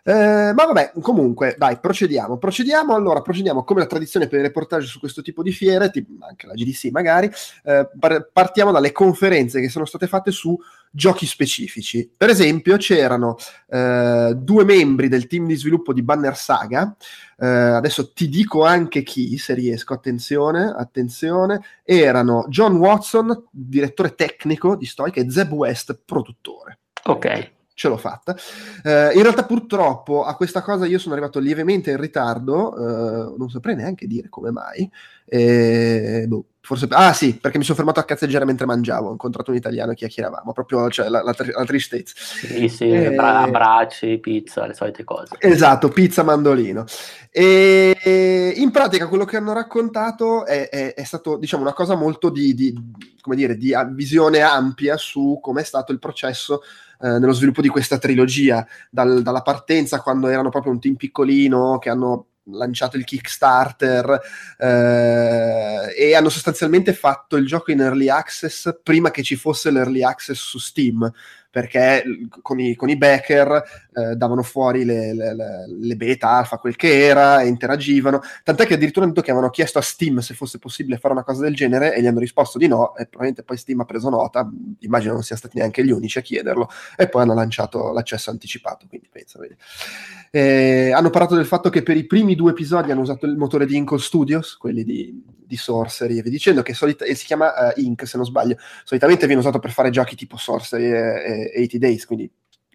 Eh, 0.04 0.52
ma 0.54 0.66
vabbè, 0.66 0.92
comunque, 1.00 1.54
dai, 1.56 1.78
procediamo. 1.80 2.36
Procediamo, 2.36 2.94
allora, 2.94 3.22
procediamo 3.22 3.64
come 3.64 3.80
la 3.80 3.86
tradizione 3.86 4.28
per 4.28 4.40
i 4.40 4.42
reportage 4.42 4.86
su 4.86 4.98
questo 4.98 5.22
tipo 5.22 5.42
di 5.42 5.50
fiere, 5.50 5.90
tipo, 5.90 6.12
anche 6.20 6.46
la 6.46 6.52
GDC 6.52 6.90
magari, 6.90 7.30
eh, 7.64 7.88
partiamo 8.30 8.70
dalle 8.70 8.92
conferenze 8.92 9.62
che 9.62 9.70
sono 9.70 9.86
state 9.86 10.06
fatte 10.06 10.30
su 10.30 10.58
giochi 10.90 11.24
specifici. 11.24 12.10
Per 12.14 12.28
esempio, 12.28 12.76
c'erano 12.76 13.36
eh, 13.68 14.34
due 14.36 14.64
membri 14.64 15.08
del 15.08 15.26
team 15.26 15.46
di 15.46 15.56
sviluppo 15.56 15.94
di 15.94 16.02
Banner 16.02 16.36
Saga, 16.36 16.94
eh, 17.38 17.46
adesso 17.46 18.12
ti 18.12 18.28
dico 18.28 18.62
anche 18.62 19.02
chi, 19.02 19.38
se 19.38 19.54
riesco, 19.54 19.94
attenzione, 19.94 20.74
attenzione, 20.76 21.62
erano 21.82 22.44
John 22.50 22.76
Watson, 22.76 23.46
direttore 23.50 24.14
tecnico 24.14 24.76
di 24.76 24.84
Stoic, 24.84 25.16
e 25.16 25.30
Zeb 25.30 25.50
West, 25.52 25.98
produttore. 26.04 26.80
Ok. 27.06 27.50
Ce 27.78 27.88
l'ho 27.88 27.98
fatta. 27.98 28.34
Uh, 28.84 29.14
in 29.14 29.20
realtà, 29.20 29.44
purtroppo, 29.44 30.24
a 30.24 30.34
questa 30.34 30.62
cosa 30.62 30.86
io 30.86 30.98
sono 30.98 31.12
arrivato 31.12 31.38
lievemente 31.38 31.90
in 31.90 32.00
ritardo, 32.00 32.72
uh, 32.72 33.34
non 33.36 33.50
saprei 33.50 33.76
neanche 33.76 34.06
dire 34.06 34.30
come 34.30 34.50
mai. 34.50 34.90
E, 35.26 36.24
boh, 36.26 36.46
forse, 36.62 36.86
ah 36.88 37.12
sì, 37.12 37.36
perché 37.36 37.58
mi 37.58 37.64
sono 37.64 37.76
fermato 37.76 38.00
a 38.00 38.04
cazzeggiare 38.04 38.46
mentre 38.46 38.64
mangiavo, 38.64 39.08
ho 39.08 39.12
incontrato 39.12 39.50
un 39.50 39.58
italiano 39.58 39.92
e 39.92 39.94
chiacchieravamo, 39.94 40.52
proprio 40.54 40.88
cioè, 40.88 41.10
la, 41.10 41.22
la, 41.22 41.34
la 41.36 41.64
tristezza. 41.66 42.14
Sì, 42.16 42.66
sì, 42.70 42.88
e... 42.88 43.14
abbracci, 43.14 44.16
pizza, 44.20 44.64
le 44.64 44.72
solite 44.72 45.04
cose. 45.04 45.36
Esatto, 45.38 45.90
pizza, 45.90 46.22
mandolino. 46.22 46.84
E 47.30 48.54
in 48.56 48.70
pratica 48.70 49.06
quello 49.06 49.26
che 49.26 49.36
hanno 49.36 49.52
raccontato 49.52 50.46
è, 50.46 50.70
è, 50.70 50.94
è 50.94 51.04
stato, 51.04 51.36
diciamo, 51.36 51.60
una 51.60 51.74
cosa 51.74 51.94
molto 51.94 52.30
di, 52.30 52.54
di, 52.54 52.74
come 53.20 53.36
dire, 53.36 53.54
di 53.58 53.74
visione 53.90 54.40
ampia 54.40 54.96
su 54.96 55.40
come 55.42 55.60
è 55.60 55.64
stato 55.64 55.92
il 55.92 55.98
processo 55.98 56.62
eh, 57.00 57.18
nello 57.18 57.32
sviluppo 57.32 57.60
di 57.60 57.68
questa 57.68 57.98
trilogia, 57.98 58.66
dal, 58.90 59.22
dalla 59.22 59.42
partenza 59.42 60.00
quando 60.00 60.28
erano 60.28 60.50
proprio 60.50 60.72
un 60.72 60.80
team 60.80 60.94
piccolino 60.94 61.78
che 61.78 61.90
hanno 61.90 62.26
lanciato 62.48 62.96
il 62.96 63.04
Kickstarter 63.04 64.20
eh, 64.58 65.94
e 65.96 66.14
hanno 66.14 66.28
sostanzialmente 66.28 66.92
fatto 66.92 67.36
il 67.36 67.46
gioco 67.46 67.70
in 67.70 67.80
early 67.80 68.08
access 68.08 68.78
prima 68.82 69.10
che 69.10 69.22
ci 69.22 69.36
fosse 69.36 69.70
l'early 69.70 70.02
access 70.02 70.38
su 70.38 70.58
Steam 70.58 71.10
perché 71.56 72.04
con 72.42 72.60
i, 72.60 72.74
con 72.74 72.90
i 72.90 72.98
backer 72.98 73.62
eh, 73.94 74.14
davano 74.14 74.42
fuori 74.42 74.84
le, 74.84 75.14
le, 75.14 75.34
le, 75.66 75.96
beta, 75.96 76.28
alfa, 76.28 76.58
quel 76.58 76.76
che 76.76 77.06
era, 77.06 77.40
e 77.40 77.46
interagivano, 77.46 78.20
tant'è 78.44 78.66
che 78.66 78.74
addirittura 78.74 79.06
hanno 79.06 79.14
detto 79.14 79.24
che 79.24 79.30
avevano 79.30 79.50
chiesto 79.50 79.78
a 79.78 79.80
Steam 79.80 80.18
se 80.18 80.34
fosse 80.34 80.58
possibile 80.58 80.98
fare 80.98 81.14
una 81.14 81.24
cosa 81.24 81.40
del 81.40 81.54
genere 81.54 81.94
e 81.94 82.02
gli 82.02 82.06
hanno 82.06 82.18
risposto 82.18 82.58
di 82.58 82.66
no, 82.66 82.94
e 82.94 83.06
probabilmente 83.06 83.42
poi 83.42 83.56
Steam 83.56 83.80
ha 83.80 83.86
preso 83.86 84.10
nota, 84.10 84.46
immagino 84.80 85.14
non 85.14 85.22
siano 85.22 85.40
stati 85.40 85.56
neanche 85.56 85.82
gli 85.82 85.90
unici 85.90 86.18
a 86.18 86.20
chiederlo, 86.20 86.68
e 86.94 87.08
poi 87.08 87.22
hanno 87.22 87.32
lanciato 87.32 87.90
l'accesso 87.90 88.28
anticipato, 88.28 88.84
quindi 88.86 89.08
vedi. 89.10 89.56
Eh, 90.30 90.92
hanno 90.92 91.08
parlato 91.08 91.36
del 91.36 91.46
fatto 91.46 91.70
che 91.70 91.82
per 91.82 91.96
i 91.96 92.04
primi 92.04 92.34
due 92.34 92.50
episodi 92.50 92.90
hanno 92.90 93.00
usato 93.00 93.24
il 93.24 93.38
motore 93.38 93.64
di 93.64 93.76
Inkle 93.76 93.98
Studios, 93.98 94.58
quelli 94.58 94.84
di, 94.84 95.24
di 95.46 95.56
Sorcery, 95.56 96.18
e 96.18 96.22
vi 96.22 96.30
dicendo 96.30 96.62
che 96.62 96.74
solita- 96.74 97.04
si 97.06 97.24
chiama 97.24 97.48
uh, 97.50 97.80
Ink 97.80 98.06
se 98.06 98.16
non 98.16 98.26
sbaglio, 98.26 98.56
solitamente 98.84 99.26
viene 99.26 99.40
usato 99.40 99.58
per 99.58 99.70
fare 99.70 99.90
giochi 99.90 100.16
tipo 100.16 100.36
Sorcery 100.36 100.84
e, 100.84 101.52
e 101.54 101.62
80 101.64 101.78
Days, 101.78 102.06
quindi 102.06 102.30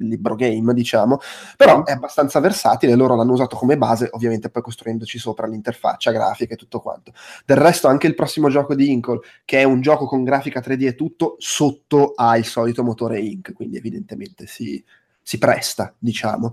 libro 0.07 0.35
game, 0.35 0.73
diciamo, 0.73 1.19
però 1.55 1.83
è 1.83 1.91
abbastanza 1.91 2.39
versatile, 2.39 2.95
loro 2.95 3.15
l'hanno 3.15 3.33
usato 3.33 3.55
come 3.55 3.77
base, 3.77 4.09
ovviamente 4.11 4.49
poi 4.49 4.61
costruendoci 4.61 5.17
sopra 5.17 5.47
l'interfaccia 5.47 6.11
grafica 6.11 6.53
e 6.53 6.57
tutto 6.57 6.79
quanto. 6.79 7.13
Del 7.45 7.57
resto 7.57 7.87
anche 7.87 8.07
il 8.07 8.15
prossimo 8.15 8.49
gioco 8.49 8.75
di 8.75 8.91
Inkle, 8.91 9.19
che 9.45 9.59
è 9.59 9.63
un 9.63 9.81
gioco 9.81 10.05
con 10.05 10.23
grafica 10.23 10.59
3D 10.59 10.85
e 10.85 10.95
tutto, 10.95 11.35
sotto 11.37 12.13
ha 12.15 12.37
il 12.37 12.45
solito 12.45 12.83
motore 12.83 13.19
Ink, 13.19 13.53
quindi 13.53 13.77
evidentemente 13.77 14.47
si, 14.47 14.83
si 15.21 15.37
presta, 15.37 15.93
diciamo. 15.97 16.51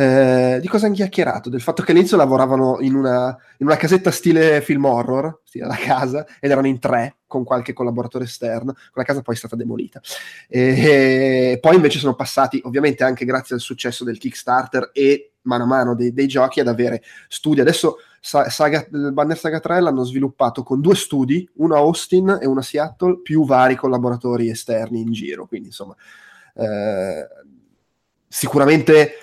Eh, 0.00 0.60
di 0.60 0.68
cosa 0.68 0.86
hanno 0.86 0.94
chiacchierato? 0.94 1.50
Del 1.50 1.60
fatto 1.60 1.82
che 1.82 1.90
all'inizio 1.90 2.16
lavoravano 2.16 2.78
in 2.78 2.94
una, 2.94 3.36
in 3.56 3.66
una 3.66 3.74
casetta 3.76 4.12
stile 4.12 4.60
film 4.60 4.84
horror, 4.84 5.40
stile 5.42 5.66
la 5.66 5.74
casa, 5.74 6.24
ed 6.38 6.52
erano 6.52 6.68
in 6.68 6.78
tre 6.78 7.16
con 7.26 7.42
qualche 7.42 7.72
collaboratore 7.72 8.22
esterno. 8.22 8.74
Quella 8.92 9.04
casa 9.04 9.22
poi 9.22 9.34
è 9.34 9.38
stata 9.38 9.56
demolita. 9.56 10.00
E, 10.46 11.50
e 11.52 11.58
poi 11.60 11.74
invece 11.74 11.98
sono 11.98 12.14
passati, 12.14 12.60
ovviamente 12.62 13.02
anche 13.02 13.24
grazie 13.24 13.56
al 13.56 13.60
successo 13.60 14.04
del 14.04 14.18
Kickstarter 14.18 14.90
e 14.92 15.32
mano 15.42 15.64
a 15.64 15.66
mano 15.66 15.96
dei, 15.96 16.12
dei 16.12 16.28
giochi, 16.28 16.60
ad 16.60 16.68
avere 16.68 17.02
studi. 17.26 17.60
Adesso 17.60 17.96
Saga, 18.20 18.86
Banner 18.88 19.36
Saga 19.36 19.58
3 19.58 19.80
l'hanno 19.80 20.04
sviluppato 20.04 20.62
con 20.62 20.80
due 20.80 20.94
studi, 20.94 21.48
uno 21.54 21.74
a 21.74 21.78
Austin 21.78 22.38
e 22.40 22.46
uno 22.46 22.60
a 22.60 22.62
Seattle, 22.62 23.18
più 23.20 23.44
vari 23.44 23.74
collaboratori 23.74 24.48
esterni 24.48 25.00
in 25.00 25.10
giro. 25.10 25.48
Quindi 25.48 25.68
insomma, 25.68 25.96
eh, 26.54 27.26
sicuramente 28.28 29.14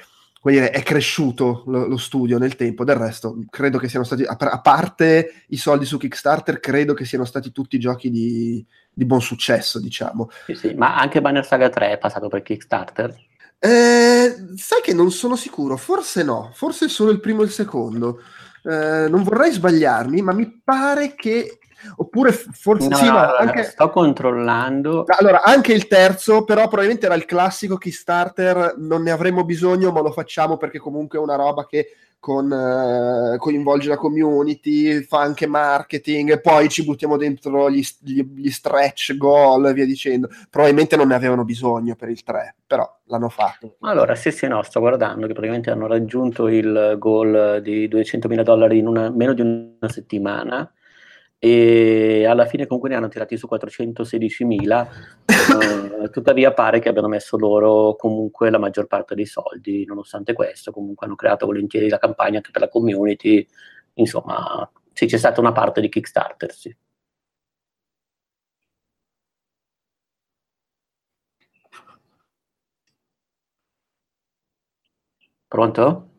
dire, 0.51 0.69
è 0.69 0.83
cresciuto 0.83 1.63
lo, 1.67 1.87
lo, 1.87 1.97
studio 1.97 2.37
nel 2.37 2.55
tempo, 2.55 2.83
del 2.83 2.95
resto 2.95 3.39
credo 3.49 3.77
che 3.77 3.89
siano 3.89 4.05
stati, 4.05 4.23
a, 4.23 4.35
a, 4.37 4.61
parte 4.61 5.45
i 5.47 5.57
soldi 5.57 5.85
su 5.85 5.97
Kickstarter, 5.97 6.59
credo 6.59 6.93
che 6.93 7.05
siano 7.05 7.25
stati 7.25 7.51
tutti 7.51 7.79
giochi 7.79 8.11
di, 8.11 8.65
di 8.93 9.05
buon 9.05 9.21
successo, 9.21 9.79
diciamo. 9.79 10.29
Sì, 10.45 10.53
sì, 10.53 10.73
ma 10.73 10.97
anche 10.97 11.21
Banner 11.21 11.45
Saga 11.45 11.69
3 11.69 11.91
è 11.91 11.97
passato 11.97 12.27
per 12.27 12.43
Kickstarter? 12.43 13.15
Eh, 13.57 14.35
sai 14.55 14.81
che 14.83 14.93
non 14.93 15.11
sono 15.11 15.35
sicuro, 15.35 15.77
forse 15.77 16.23
no, 16.23 16.51
forse 16.53 16.89
solo 16.89 17.11
il 17.11 17.19
primo 17.19 17.41
e 17.41 17.45
il 17.45 17.51
secondo. 17.51 18.21
Eh, 18.63 19.07
non 19.09 19.23
vorrei 19.23 19.51
sbagliarmi, 19.51 20.21
ma 20.21 20.33
mi 20.33 20.61
pare 20.63 21.15
che 21.15 21.59
Oppure 21.97 22.31
forse 22.31 22.87
no, 22.87 22.95
sì, 22.95 23.05
no, 23.05 23.11
no, 23.11 23.35
anche... 23.35 23.63
sto 23.63 23.89
controllando. 23.89 25.05
Allora, 25.07 25.43
anche 25.43 25.73
il 25.73 25.87
terzo, 25.87 26.43
però 26.43 26.67
probabilmente 26.67 27.05
era 27.05 27.15
il 27.15 27.25
classico 27.25 27.77
Kickstarter, 27.77 28.75
non 28.77 29.03
ne 29.03 29.11
avremmo 29.11 29.43
bisogno, 29.43 29.91
ma 29.91 30.01
lo 30.01 30.11
facciamo 30.11 30.57
perché 30.57 30.79
comunque 30.79 31.19
è 31.19 31.21
una 31.21 31.35
roba 31.35 31.65
che 31.65 31.87
con, 32.25 32.49
uh, 32.49 33.37
coinvolge 33.37 33.87
la 33.87 33.97
community, 33.97 35.03
fa 35.03 35.19
anche 35.19 35.45
marketing, 35.45 36.41
poi 36.41 36.69
ci 36.69 36.83
buttiamo 36.83 37.17
dentro 37.17 37.69
gli, 37.69 37.83
gli, 37.99 38.23
gli, 38.23 38.49
stretch 38.49 39.15
goal 39.15 39.67
e 39.67 39.73
via 39.73 39.85
dicendo. 39.85 40.29
Probabilmente 40.49 40.95
non 40.95 41.09
ne 41.09 41.13
avevano 41.13 41.43
bisogno 41.43 41.93
per 41.93 42.09
il 42.09 42.23
3, 42.23 42.55
però 42.65 42.91
l'hanno 43.03 43.29
fatto. 43.29 43.75
Allora, 43.81 44.15
sì, 44.15 44.31
sì, 44.31 44.47
no, 44.47 44.63
sto 44.63 44.79
guardando 44.79 45.27
che 45.27 45.33
praticamente 45.33 45.69
hanno 45.69 45.85
raggiunto 45.85 46.47
il 46.47 46.95
goal 46.97 47.61
di 47.61 47.87
200.000 47.87 48.41
dollari 48.41 48.79
in 48.79 48.87
una, 48.87 49.11
meno 49.11 49.33
di 49.33 49.41
una 49.41 49.87
settimana 49.87 50.67
e 51.39 52.25
alla 52.25 52.45
fine 52.45 52.65
comunque 52.65 52.89
ne 52.89 52.95
hanno 52.95 53.07
tirati 53.09 53.37
su 53.37 53.47
416.000, 53.47 54.87
eh, 56.03 56.09
tuttavia 56.09 56.53
pare 56.53 56.79
che 56.79 56.89
abbiano 56.89 57.07
messo 57.07 57.37
loro 57.37 57.95
comunque 57.95 58.49
la 58.49 58.57
maggior 58.59 58.87
parte 58.87 59.15
dei 59.15 59.25
soldi, 59.25 59.85
nonostante 59.85 60.33
questo 60.33 60.71
comunque 60.71 61.05
hanno 61.07 61.15
creato 61.15 61.45
volentieri 61.45 61.89
la 61.89 61.97
campagna 61.99 62.37
anche 62.37 62.51
per 62.51 62.61
la 62.61 62.69
community, 62.69 63.45
insomma 63.95 64.69
sì, 64.93 65.05
c'è 65.07 65.17
stata 65.17 65.39
una 65.41 65.51
parte 65.51 65.81
di 65.81 65.89
Kickstarter, 65.89 66.53
sì. 66.53 66.75
Pronto? 75.49 76.14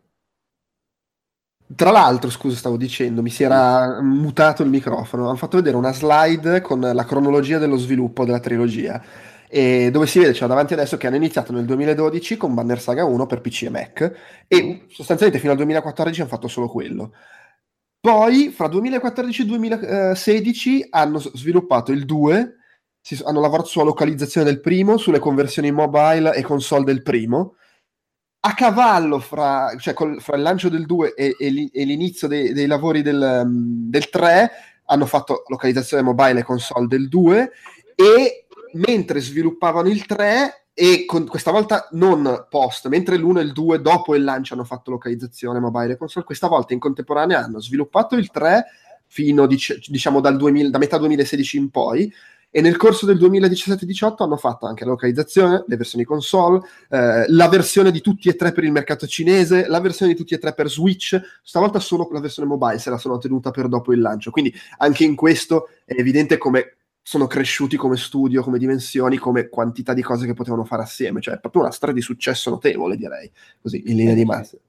Tra 1.74 1.90
l'altro, 1.90 2.30
scusa, 2.30 2.56
stavo 2.56 2.76
dicendo, 2.76 3.22
mi 3.22 3.30
si 3.30 3.42
era 3.42 4.00
mutato 4.00 4.62
il 4.62 4.68
microfono. 4.68 5.26
Hanno 5.26 5.36
fatto 5.36 5.56
vedere 5.56 5.76
una 5.76 5.92
slide 5.92 6.60
con 6.60 6.80
la 6.80 7.04
cronologia 7.04 7.58
dello 7.58 7.76
sviluppo 7.76 8.24
della 8.24 8.38
trilogia. 8.38 9.02
E 9.48 9.90
dove 9.90 10.06
si 10.06 10.18
vede, 10.20 10.30
c'è 10.30 10.38
cioè, 10.38 10.48
davanti 10.48 10.74
adesso 10.74 10.96
che 10.96 11.08
hanno 11.08 11.16
iniziato 11.16 11.52
nel 11.52 11.64
2012 11.64 12.36
con 12.36 12.54
Banner 12.54 12.80
Saga 12.80 13.04
1 13.04 13.26
per 13.26 13.40
PC 13.40 13.62
e 13.62 13.70
Mac 13.70 14.12
e 14.48 14.86
sostanzialmente 14.88 15.38
fino 15.38 15.52
al 15.52 15.58
2014 15.58 16.20
hanno 16.20 16.30
fatto 16.30 16.48
solo 16.48 16.68
quello. 16.68 17.12
Poi, 18.00 18.50
fra 18.50 18.68
2014 18.68 19.42
e 19.42 19.44
2016, 19.46 20.86
hanno 20.90 21.18
sviluppato 21.18 21.90
il 21.90 22.04
2, 22.04 22.54
hanno 23.24 23.40
lavorato 23.40 23.68
sulla 23.68 23.84
localizzazione 23.84 24.46
del 24.46 24.60
primo, 24.60 24.98
sulle 24.98 25.18
conversioni 25.18 25.72
mobile 25.72 26.32
e 26.34 26.42
console 26.42 26.84
del 26.84 27.02
primo 27.02 27.56
a 28.46 28.54
cavallo 28.54 29.18
fra, 29.18 29.74
cioè 29.76 29.92
col, 29.92 30.20
fra 30.20 30.36
il 30.36 30.42
lancio 30.42 30.68
del 30.68 30.86
2 30.86 31.14
e, 31.14 31.34
e, 31.36 31.70
e 31.72 31.84
l'inizio 31.84 32.28
dei, 32.28 32.52
dei 32.52 32.66
lavori 32.66 33.02
del, 33.02 33.42
um, 33.44 33.90
del, 33.90 34.08
3 34.08 34.50
hanno 34.84 35.06
fatto 35.06 35.42
localizzazione 35.48 36.04
mobile 36.04 36.44
console 36.44 36.86
del 36.86 37.08
2 37.08 37.50
e 37.96 38.46
mentre 38.74 39.20
sviluppavano 39.20 39.88
il 39.88 40.06
3 40.06 40.68
e 40.74 41.06
con, 41.06 41.26
questa 41.26 41.50
volta 41.50 41.88
non 41.92 42.46
post, 42.48 42.86
mentre 42.86 43.16
l'1 43.16 43.38
e 43.38 43.42
il 43.42 43.52
2 43.52 43.80
dopo 43.80 44.14
il 44.14 44.22
lancio 44.22 44.54
hanno 44.54 44.62
fatto 44.64 44.92
localizzazione 44.92 45.58
mobile 45.58 45.96
console, 45.96 46.24
questa 46.24 46.46
volta 46.46 46.72
in 46.72 46.78
contemporanea 46.78 47.42
hanno 47.42 47.60
sviluppato 47.60 48.14
il 48.14 48.30
3 48.30 48.64
fino 49.08 49.46
diciamo 49.46 50.20
dal 50.20 50.36
2000, 50.36 50.70
da 50.70 50.78
metà 50.78 50.98
2016 50.98 51.56
in 51.56 51.70
poi 51.70 52.12
e 52.56 52.62
nel 52.62 52.78
corso 52.78 53.04
del 53.04 53.18
2017-18 53.18 54.22
hanno 54.22 54.38
fatto 54.38 54.64
anche 54.64 54.86
la 54.86 54.92
localizzazione, 54.92 55.64
le 55.66 55.76
versioni 55.76 56.04
console, 56.04 56.62
eh, 56.88 57.26
la 57.28 57.48
versione 57.50 57.90
di 57.90 58.00
tutti 58.00 58.30
e 58.30 58.34
tre 58.34 58.52
per 58.52 58.64
il 58.64 58.72
mercato 58.72 59.06
cinese, 59.06 59.66
la 59.66 59.78
versione 59.78 60.12
di 60.12 60.16
tutti 60.16 60.32
e 60.32 60.38
tre 60.38 60.54
per 60.54 60.70
Switch, 60.70 61.20
stavolta 61.42 61.78
solo 61.80 62.08
la 62.10 62.18
versione 62.18 62.48
mobile 62.48 62.78
se 62.78 62.88
la 62.88 62.96
sono 62.96 63.18
tenuta 63.18 63.50
per 63.50 63.68
dopo 63.68 63.92
il 63.92 64.00
lancio, 64.00 64.30
quindi 64.30 64.54
anche 64.78 65.04
in 65.04 65.16
questo 65.16 65.68
è 65.84 65.96
evidente 65.98 66.38
come 66.38 66.76
sono 67.02 67.26
cresciuti 67.26 67.76
come 67.76 67.98
studio, 67.98 68.42
come 68.42 68.56
dimensioni, 68.56 69.18
come 69.18 69.50
quantità 69.50 69.92
di 69.92 70.00
cose 70.00 70.24
che 70.24 70.32
potevano 70.32 70.64
fare 70.64 70.80
assieme, 70.80 71.20
cioè 71.20 71.34
è 71.34 71.40
proprio 71.40 71.60
una 71.60 71.72
storia 71.72 71.94
di 71.94 72.00
successo 72.00 72.48
notevole 72.48 72.96
direi, 72.96 73.30
così 73.60 73.82
in 73.84 73.96
linea 73.96 74.14
di 74.14 74.24
massima. 74.24 74.62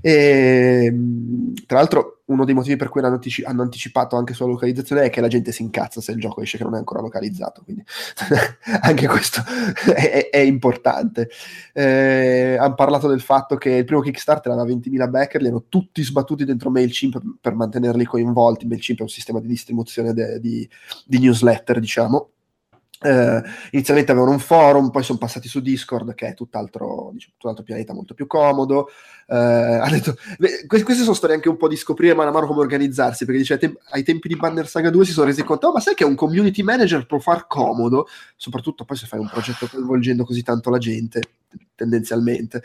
E, 0.00 0.84
ehm, 0.86 1.54
tra 1.66 1.78
l'altro, 1.78 2.22
uno 2.26 2.44
dei 2.44 2.54
motivi 2.54 2.76
per 2.76 2.88
cui 2.88 3.00
hanno, 3.00 3.14
antici- 3.14 3.44
hanno, 3.44 3.62
anticipato 3.62 4.16
anche 4.16 4.34
sulla 4.34 4.50
localizzazione 4.50 5.02
è 5.02 5.10
che 5.10 5.20
la 5.20 5.28
gente 5.28 5.52
si 5.52 5.62
incazza 5.62 6.00
se 6.00 6.12
il 6.12 6.20
gioco 6.20 6.40
esce 6.40 6.58
che 6.58 6.64
non 6.64 6.74
è 6.74 6.78
ancora 6.78 7.00
localizzato. 7.00 7.62
Quindi 7.62 7.84
anche 8.82 9.06
questo 9.06 9.42
è, 9.94 10.28
è 10.30 10.38
importante. 10.38 11.28
Eh, 11.72 12.56
hanno 12.58 12.74
parlato 12.74 13.08
del 13.08 13.20
fatto 13.20 13.56
che 13.56 13.70
il 13.70 13.84
primo 13.84 14.00
Kickstarter 14.00 14.52
aveva 14.52 14.66
20.000 14.68 15.08
backer, 15.08 15.40
li 15.40 15.48
hanno 15.48 15.64
tutti 15.68 16.02
sbattuti 16.02 16.44
dentro 16.44 16.70
MailChimp 16.70 17.38
per 17.40 17.54
mantenerli 17.54 18.04
coinvolti. 18.04 18.66
MailChimp 18.66 19.00
è 19.00 19.02
un 19.02 19.08
sistema 19.08 19.40
di 19.40 19.48
distribuzione 19.48 20.12
de- 20.12 20.40
di, 20.40 20.68
di 21.04 21.18
newsletter, 21.18 21.78
diciamo 21.80 22.30
Uh, 22.98 23.42
inizialmente 23.72 24.10
avevano 24.10 24.32
un 24.32 24.38
forum, 24.38 24.90
poi 24.90 25.02
sono 25.02 25.18
passati 25.18 25.48
su 25.48 25.60
Discord, 25.60 26.14
che 26.14 26.28
è 26.28 26.34
tutt'altro, 26.34 27.10
diciamo, 27.12 27.34
tutt'altro 27.36 27.62
pianeta 27.62 27.92
molto 27.92 28.14
più 28.14 28.26
comodo. 28.26 28.88
Uh, 29.28 29.90
detto, 29.90 30.14
queste 30.68 31.02
sono 31.02 31.12
storie 31.12 31.34
anche 31.34 31.48
un 31.48 31.56
po' 31.56 31.66
di 31.66 31.74
scoprire 31.74 32.14
mano 32.14 32.28
a 32.28 32.32
mano 32.32 32.46
come 32.46 32.60
organizzarsi, 32.60 33.24
perché 33.24 33.40
dice, 33.40 33.54
ai, 33.54 33.58
te- 33.58 33.76
ai 33.90 34.04
tempi 34.04 34.28
di 34.28 34.36
Banner 34.36 34.68
Saga 34.68 34.88
2 34.88 35.04
si 35.04 35.10
sono 35.10 35.26
resi 35.26 35.42
conto, 35.42 35.66
oh, 35.66 35.72
ma 35.72 35.80
sai 35.80 35.94
che 35.94 36.04
un 36.04 36.14
community 36.14 36.62
manager 36.62 37.06
può 37.06 37.18
far 37.18 37.48
comodo, 37.48 38.06
soprattutto 38.36 38.84
poi 38.84 38.96
se 38.96 39.06
fai 39.08 39.18
un 39.18 39.28
progetto 39.28 39.66
coinvolgendo 39.66 40.24
così 40.24 40.44
tanto 40.44 40.70
la 40.70 40.78
gente, 40.78 41.22
tendenzialmente. 41.74 42.62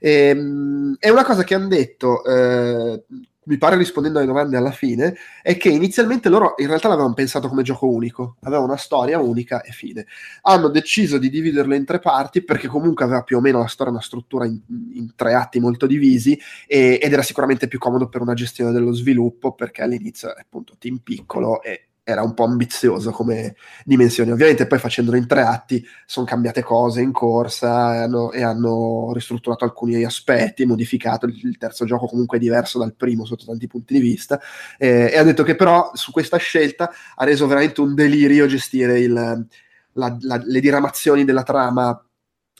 E, 0.00 0.32
um, 0.32 0.96
è 0.98 1.10
una 1.10 1.24
cosa 1.24 1.44
che 1.44 1.54
hanno 1.54 1.68
detto, 1.68 2.22
uh, 2.24 3.04
mi 3.50 3.58
pare 3.58 3.76
rispondendo 3.76 4.18
alle 4.18 4.28
domande 4.28 4.56
alla 4.56 4.70
fine, 4.70 5.16
è 5.42 5.56
che 5.56 5.70
inizialmente 5.70 6.28
loro 6.28 6.54
in 6.58 6.68
realtà 6.68 6.86
l'avevano 6.86 7.14
pensato 7.14 7.48
come 7.48 7.64
gioco 7.64 7.88
unico, 7.88 8.36
aveva 8.42 8.62
una 8.62 8.76
storia 8.76 9.18
unica 9.18 9.60
e 9.62 9.72
fine. 9.72 10.06
Hanno 10.42 10.68
deciso 10.68 11.18
di 11.18 11.28
dividerlo 11.28 11.74
in 11.74 11.84
tre 11.84 11.98
parti 11.98 12.44
perché 12.44 12.68
comunque 12.68 13.04
aveva 13.04 13.24
più 13.24 13.38
o 13.38 13.40
meno 13.40 13.58
la 13.58 13.66
storia, 13.66 13.92
una 13.92 14.00
struttura 14.00 14.46
in, 14.46 14.60
in 14.92 15.14
tre 15.16 15.34
atti 15.34 15.58
molto 15.58 15.88
divisi 15.88 16.38
e, 16.68 17.00
ed 17.02 17.12
era 17.12 17.22
sicuramente 17.22 17.66
più 17.66 17.80
comodo 17.80 18.08
per 18.08 18.20
una 18.20 18.34
gestione 18.34 18.70
dello 18.70 18.92
sviluppo 18.92 19.52
perché 19.52 19.82
all'inizio 19.82 20.32
è 20.34 20.40
appunto 20.40 20.76
team 20.78 20.98
piccolo 21.02 21.60
e 21.60 21.89
era 22.02 22.22
un 22.22 22.34
po' 22.34 22.44
ambizioso 22.44 23.10
come 23.10 23.54
dimensioni. 23.84 24.30
Ovviamente 24.30 24.66
poi 24.66 24.78
facendolo 24.78 25.16
in 25.16 25.26
tre 25.26 25.42
atti 25.42 25.84
sono 26.06 26.26
cambiate 26.26 26.62
cose 26.62 27.00
in 27.00 27.12
corsa 27.12 27.94
e 27.94 27.98
hanno, 27.98 28.32
e 28.32 28.42
hanno 28.42 29.12
ristrutturato 29.12 29.64
alcuni 29.64 30.02
aspetti, 30.04 30.66
modificato. 30.66 31.26
Il, 31.26 31.38
il, 31.44 31.58
terzo 31.58 31.84
gioco 31.84 32.06
comunque 32.06 32.38
è 32.38 32.40
diverso 32.40 32.78
dal 32.78 32.94
primo 32.94 33.24
sotto 33.24 33.44
tanti 33.44 33.66
punti 33.66 33.94
di 33.94 34.00
vista 34.00 34.40
eh, 34.78 35.10
e 35.12 35.18
ha 35.18 35.22
detto 35.22 35.42
che 35.42 35.56
però 35.56 35.90
su 35.94 36.10
questa 36.10 36.36
scelta 36.38 36.90
ha 37.14 37.24
reso 37.24 37.46
veramente 37.46 37.80
un 37.80 37.94
delirio 37.94 38.46
gestire 38.46 38.98
il, 38.98 39.12
la, 39.12 40.16
la, 40.20 40.42
le 40.44 40.60
diramazioni 40.60 41.24
della 41.24 41.42
trama 41.42 42.04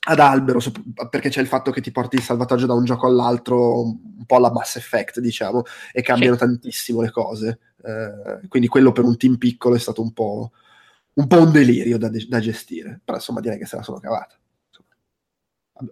ad 0.03 0.19
albero, 0.19 0.61
perché 1.11 1.29
c'è 1.29 1.41
il 1.41 1.47
fatto 1.47 1.71
che 1.71 1.83
ti 1.83 1.91
porti 1.91 2.17
il 2.17 2.23
salvataggio 2.23 2.67
da 2.67 2.73
un 2.73 2.85
gioco 2.85 3.07
all'altro, 3.07 3.83
un 3.83 4.25
po' 4.27 4.37
alla 4.37 4.51
Mass 4.51 4.77
Effect, 4.77 5.21
diciamo, 5.21 5.63
e 5.93 6.01
cambiano 6.03 6.35
sì. 6.35 6.41
tantissimo 6.41 7.03
le 7.03 7.11
cose. 7.11 7.59
Eh, 7.83 8.49
quindi 8.49 8.69
quello 8.69 8.93
per 8.93 9.05
un 9.05 9.17
team 9.17 9.37
piccolo 9.37 9.75
è 9.75 9.79
stato 9.79 10.03
un 10.03 10.13
po' 10.13 10.53
un, 11.15 11.27
po 11.27 11.41
un 11.41 11.51
delirio 11.51 11.99
da, 11.99 12.09
da, 12.09 12.41
gestire, 12.41 13.01
però 13.05 13.17
insomma 13.17 13.41
direi 13.41 13.59
che 13.59 13.67
se 13.67 13.77
la 13.77 13.83
sono 13.83 13.99
cavata. 13.99 14.35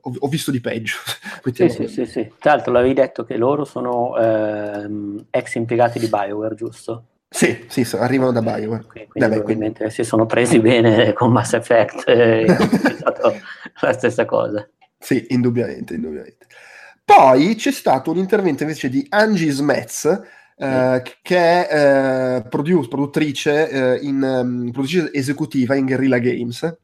Ho, 0.02 0.12
ho, 0.18 0.28
visto 0.28 0.50
di 0.50 0.61
peggio. 0.61 0.97
sì, 1.52 1.68
sì, 1.71 1.88
sì, 1.88 2.04
sì, 2.04 2.33
Tra 2.38 2.52
l'altro 2.52 2.73
l'avevi 2.73 2.92
detto 2.92 3.25
che 3.25 3.38
loro 3.38 3.64
sono 3.64 4.18
ehm, 4.18 5.26
ex 5.30 5.54
impiegati 5.54 5.99
di 5.99 6.09
Bioware, 6.09 6.54
giusto? 6.54 7.04
Sì, 7.30 7.66
sì, 7.68 7.87
arrivano 7.97 8.33
da 8.33 8.42
Bioware. 8.42 8.85
Okay, 8.85 9.07
quindi 9.07 9.37
Vabbè, 9.37 9.42
quindi... 9.42 9.75
si 9.90 10.04
sono 10.04 10.26
presi 10.26 10.61
bene 10.61 11.12
con 11.14 11.33
Mass 11.33 11.54
Effect, 11.54 12.07
eh, 12.09 12.45
è 12.45 12.57
stato 12.97 13.35
la 13.80 13.92
stessa 13.92 14.25
cosa. 14.26 14.68
Sì, 14.99 15.26
indubbiamente, 15.30 15.95
indubbiamente. 15.95 16.47
Poi 17.04 17.54
c'è 17.54 17.71
stato 17.71 18.11
un 18.11 18.18
intervento 18.18 18.64
invece 18.64 18.90
di 18.90 19.07
Angie 19.09 19.50
Smets, 19.50 20.21
eh, 20.59 21.03
che 21.23 21.37
è 21.67 22.37
eh, 22.38 22.49
produce, 22.49 22.88
produttrice, 22.88 23.71
eh, 23.71 23.99
in, 24.03 24.23
um, 24.23 24.71
produttrice 24.73 25.12
esecutiva 25.12 25.75
in 25.75 25.87
Guerrilla 25.87 26.19
Games, 26.19 26.79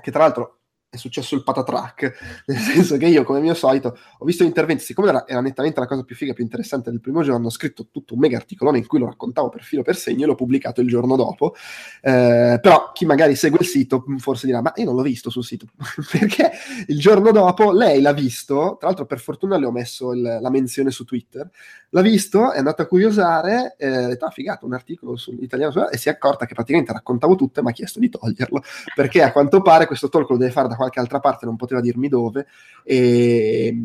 che 0.00 0.10
tra 0.10 0.22
l'altro 0.22 0.57
è 0.90 0.96
successo 0.96 1.34
il 1.34 1.42
patatrack, 1.42 2.42
nel 2.46 2.58
senso 2.58 2.96
che 2.96 3.06
io, 3.06 3.22
come 3.22 3.40
mio 3.40 3.54
solito, 3.54 3.96
ho 4.18 4.24
visto 4.24 4.42
gli 4.42 4.46
interventi, 4.46 4.82
siccome 4.82 5.08
era, 5.08 5.26
era, 5.26 5.40
nettamente 5.40 5.80
la 5.80 5.86
cosa 5.86 6.02
più 6.02 6.16
figa, 6.16 6.32
più 6.32 6.42
interessante 6.42 6.90
del 6.90 7.00
primo 7.00 7.22
giorno, 7.22 7.46
ho 7.46 7.50
scritto 7.50 7.88
tutto 7.90 8.14
un 8.14 8.20
mega 8.20 8.38
articolone 8.38 8.78
in 8.78 8.86
cui 8.86 8.98
lo 8.98 9.06
raccontavo 9.06 9.50
per 9.50 9.62
filo 9.62 9.82
per 9.82 9.96
segno 9.96 10.24
e 10.24 10.26
l'ho 10.26 10.34
pubblicato 10.34 10.80
il 10.80 10.88
giorno 10.88 11.16
dopo, 11.16 11.54
eh, 12.00 12.58
però 12.60 12.90
chi 12.92 13.04
magari 13.04 13.34
segue 13.34 13.58
il 13.60 13.66
sito 13.66 14.04
forse 14.18 14.46
dirà, 14.46 14.62
ma 14.62 14.72
io 14.76 14.86
non 14.86 14.94
l'ho 14.94 15.02
visto 15.02 15.28
sul 15.28 15.44
sito, 15.44 15.66
perché 16.10 16.50
il 16.86 16.98
giorno 16.98 17.32
dopo 17.32 17.70
lei 17.70 18.00
l'ha 18.00 18.14
visto, 18.14 18.76
tra 18.78 18.88
l'altro 18.88 19.04
per 19.04 19.20
fortuna 19.20 19.58
le 19.58 19.66
ho 19.66 19.72
messo 19.72 20.12
il, 20.12 20.38
la 20.40 20.50
menzione 20.50 20.90
su 20.90 21.04
Twitter, 21.04 21.48
l'ha 21.90 22.02
visto, 22.02 22.52
è 22.52 22.58
andata 22.58 22.84
a 22.84 22.86
curiosare, 22.86 23.74
eh, 23.78 23.86
ha 23.86 24.06
detto, 24.08 24.24
ah 24.24 24.30
figato, 24.30 24.64
un 24.64 24.72
articolo 24.72 25.16
sull'italiano, 25.16 25.90
e 25.90 25.98
si 25.98 26.08
è 26.08 26.12
accorta 26.12 26.46
che 26.46 26.54
praticamente 26.54 26.92
raccontavo 26.92 27.34
tutto 27.34 27.60
e 27.60 27.62
mi 27.62 27.70
ha 27.70 27.72
chiesto 27.72 27.98
di 27.98 28.08
toglierlo, 28.08 28.62
perché 28.94 29.22
a 29.22 29.32
quanto 29.32 29.60
pare 29.60 29.86
questo 29.86 30.08
talk 30.08 30.30
lo 30.30 30.38
deve 30.38 30.50
fare 30.50 30.68
da 30.68 30.76
qualche 30.78 31.00
altra 31.00 31.20
parte, 31.20 31.44
non 31.44 31.56
poteva 31.56 31.82
dirmi 31.82 32.08
dove, 32.08 32.46
e, 32.82 33.76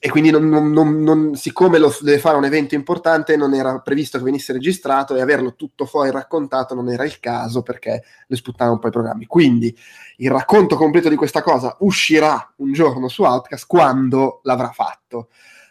e 0.00 0.10
quindi 0.10 0.30
non, 0.30 0.48
non, 0.48 1.02
non, 1.02 1.34
siccome 1.34 1.78
lo 1.78 1.92
deve 2.02 2.18
fare 2.18 2.36
un 2.36 2.44
evento 2.44 2.76
importante, 2.76 3.36
non 3.36 3.52
era 3.52 3.80
previsto 3.80 4.16
che 4.16 4.24
venisse 4.24 4.52
registrato 4.52 5.16
e 5.16 5.20
averlo 5.20 5.56
tutto 5.56 5.86
fuori 5.86 6.12
raccontato 6.12 6.74
non 6.74 6.88
era 6.88 7.04
il 7.04 7.18
caso 7.18 7.62
perché 7.62 8.04
le 8.26 8.36
sputtavano 8.36 8.74
un 8.74 8.80
po' 8.80 8.88
i 8.88 8.92
programmi. 8.92 9.26
Quindi 9.26 9.76
il 10.18 10.30
racconto 10.30 10.76
completo 10.76 11.08
di 11.08 11.16
questa 11.16 11.42
cosa 11.42 11.74
uscirà 11.80 12.52
un 12.56 12.72
giorno 12.72 13.08
su 13.08 13.24
Outcast 13.24 13.66
quando 13.66 14.38
l'avrà 14.44 14.70
fatto. 14.70 15.30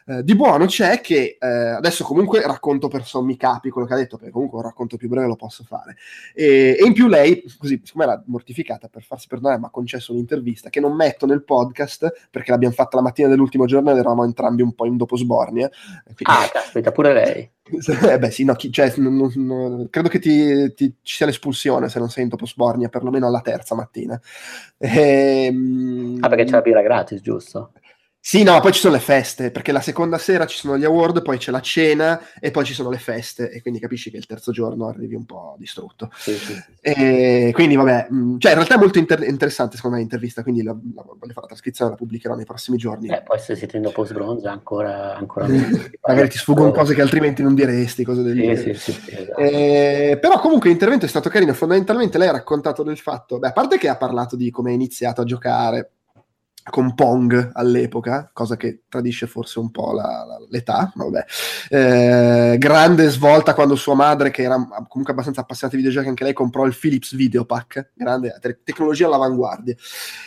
Eh, 0.09 0.23
di 0.23 0.35
buono 0.35 0.67
c'è 0.67 1.01
che 1.01 1.37
eh, 1.37 1.47
adesso 1.47 2.05
comunque 2.05 2.41
racconto 2.41 2.87
per 2.87 3.03
sommi 3.03 3.35
capi 3.35 3.69
quello 3.69 3.85
che 3.85 3.93
ha 3.93 3.97
detto, 3.97 4.15
perché 4.15 4.31
comunque 4.31 4.57
un 4.59 4.63
racconto 4.63 4.95
più 4.95 5.09
breve 5.09 5.27
lo 5.27 5.35
posso 5.35 5.65
fare. 5.65 5.97
E, 6.33 6.77
e 6.79 6.85
in 6.85 6.93
più 6.93 7.07
lei, 7.07 7.43
così, 7.57 7.81
siccome 7.83 8.05
era 8.05 8.23
mortificata 8.27 8.87
per 8.87 9.03
farsi 9.03 9.27
perdonare, 9.27 9.59
mi 9.59 9.65
ha 9.65 9.69
concesso 9.69 10.13
un'intervista 10.13 10.69
che 10.69 10.79
non 10.79 10.95
metto 10.95 11.25
nel 11.25 11.43
podcast 11.43 12.29
perché 12.31 12.51
l'abbiamo 12.51 12.73
fatta 12.73 12.95
la 12.95 13.03
mattina 13.03 13.27
dell'ultimo 13.27 13.65
giorno 13.65 13.91
ed 13.91 13.97
eravamo 13.97 14.23
entrambi 14.23 14.61
un 14.61 14.73
po' 14.73 14.85
in 14.85 14.95
dopo 14.95 15.17
sbornia. 15.17 15.69
Quindi... 16.03 16.23
Ah, 16.23 16.49
caspita, 16.49 16.93
pure 16.93 17.13
lei. 17.13 17.51
eh 18.09 18.17
beh 18.17 18.31
sì, 18.31 18.45
no, 18.45 18.53
chi, 18.53 18.71
cioè, 18.71 18.93
non, 18.95 19.29
non, 19.35 19.87
credo 19.89 20.07
che 20.07 20.19
ti, 20.19 20.73
ti, 20.73 20.95
ci 21.01 21.15
sia 21.15 21.25
l'espulsione 21.25 21.89
se 21.89 21.99
non 21.99 22.09
sei 22.09 22.23
in 22.23 22.29
dopo 22.29 22.45
sbornia, 22.45 22.87
perlomeno 22.87 23.27
alla 23.27 23.41
terza 23.41 23.75
mattina. 23.75 24.17
E, 24.77 25.47
ehm, 25.49 26.19
ah, 26.21 26.29
perché 26.29 26.45
c'è 26.45 26.51
la 26.51 26.61
birra 26.61 26.81
gratis, 26.81 27.19
giusto? 27.19 27.73
Sì, 28.29 28.43
no, 28.43 28.59
poi 28.59 28.73
ci 28.73 28.81
sono 28.81 28.95
le 28.95 28.99
feste, 28.99 29.51
perché 29.51 29.71
la 29.71 29.79
seconda 29.79 30.17
sera 30.17 30.45
ci 30.45 30.57
sono 30.57 30.77
gli 30.77 30.83
award, 30.83 31.21
poi 31.21 31.37
c'è 31.37 31.49
la 31.49 31.61
cena 31.61 32.19
e 32.41 32.51
poi 32.51 32.65
ci 32.65 32.73
sono 32.73 32.89
le 32.89 32.97
feste, 32.97 33.49
e 33.49 33.61
quindi 33.61 33.79
capisci 33.79 34.11
che 34.11 34.17
il 34.17 34.25
terzo 34.25 34.51
giorno 34.51 34.89
arrivi 34.89 35.15
un 35.15 35.25
po' 35.25 35.55
distrutto. 35.57 36.11
Sì, 36.13 36.33
sì, 36.33 36.51
sì. 36.51 36.63
E 36.81 37.51
quindi, 37.53 37.77
vabbè, 37.77 38.09
mm, 38.11 38.37
cioè 38.39 38.51
in 38.51 38.57
realtà 38.57 38.75
è 38.75 38.79
molto 38.79 38.99
inter- 38.99 39.23
interessante 39.23 39.77
secondo 39.77 39.95
me 39.95 40.01
l'intervista, 40.01 40.43
quindi 40.43 40.61
la, 40.61 40.73
la, 40.73 41.03
voglio 41.03 41.19
fare 41.19 41.39
la 41.39 41.47
trascrizione, 41.47 41.91
la 41.91 41.95
pubblicherò 41.95 42.35
nei 42.35 42.43
prossimi 42.43 42.75
giorni. 42.75 43.07
Eh, 43.07 43.23
poi 43.23 43.39
se 43.39 43.55
siete 43.55 43.77
in 43.77 43.83
dopo 43.83 44.03
sbronza 44.03 44.51
ancora, 44.51 45.15
ancora 45.15 45.47
Magari 45.47 46.27
ti 46.27 46.37
sfuggono 46.37 46.71
cose 46.71 46.93
che 46.93 47.01
altrimenti 47.01 47.41
non 47.41 47.55
diresti, 47.55 48.03
cose 48.03 48.23
del 48.23 48.35
genere. 48.35 48.73
Sì, 48.75 48.91
sì, 48.91 49.15
esatto. 49.15 49.39
eh, 49.39 50.17
però 50.19 50.37
comunque 50.41 50.67
l'intervento 50.67 51.05
è 51.05 51.09
stato 51.09 51.29
carino, 51.29 51.53
fondamentalmente 51.53 52.17
lei 52.17 52.27
ha 52.27 52.33
raccontato 52.33 52.83
del 52.83 52.97
fatto, 52.97 53.39
beh, 53.39 53.47
a 53.47 53.53
parte 53.53 53.77
che 53.77 53.87
ha 53.87 53.95
parlato 53.95 54.35
di 54.35 54.49
come 54.49 54.71
è 54.71 54.73
iniziato 54.73 55.21
a 55.21 55.23
giocare, 55.23 55.91
con 56.69 56.93
Pong 56.93 57.51
all'epoca, 57.53 58.29
cosa 58.33 58.57
che 58.57 58.83
tradisce 58.89 59.27
forse 59.27 59.59
un 59.59 59.71
po' 59.71 59.93
la, 59.93 60.25
la, 60.25 60.37
l'età, 60.49 60.91
vabbè. 60.93 61.25
Eh, 61.69 62.57
grande 62.57 63.09
svolta 63.09 63.53
quando 63.53 63.75
sua 63.75 63.93
madre, 63.93 64.31
che 64.31 64.43
era 64.43 64.55
comunque 64.87 65.13
abbastanza 65.13 65.41
appassionata 65.41 65.75
di 65.75 65.83
videogiochi, 65.83 66.09
anche 66.09 66.23
lei 66.23 66.33
comprò 66.33 66.65
il 66.65 66.75
Philips 66.77 67.15
Videopack, 67.15 67.91
grande 67.93 68.37
te- 68.41 68.59
tecnologia 68.63 69.07
all'avanguardia. 69.07 69.75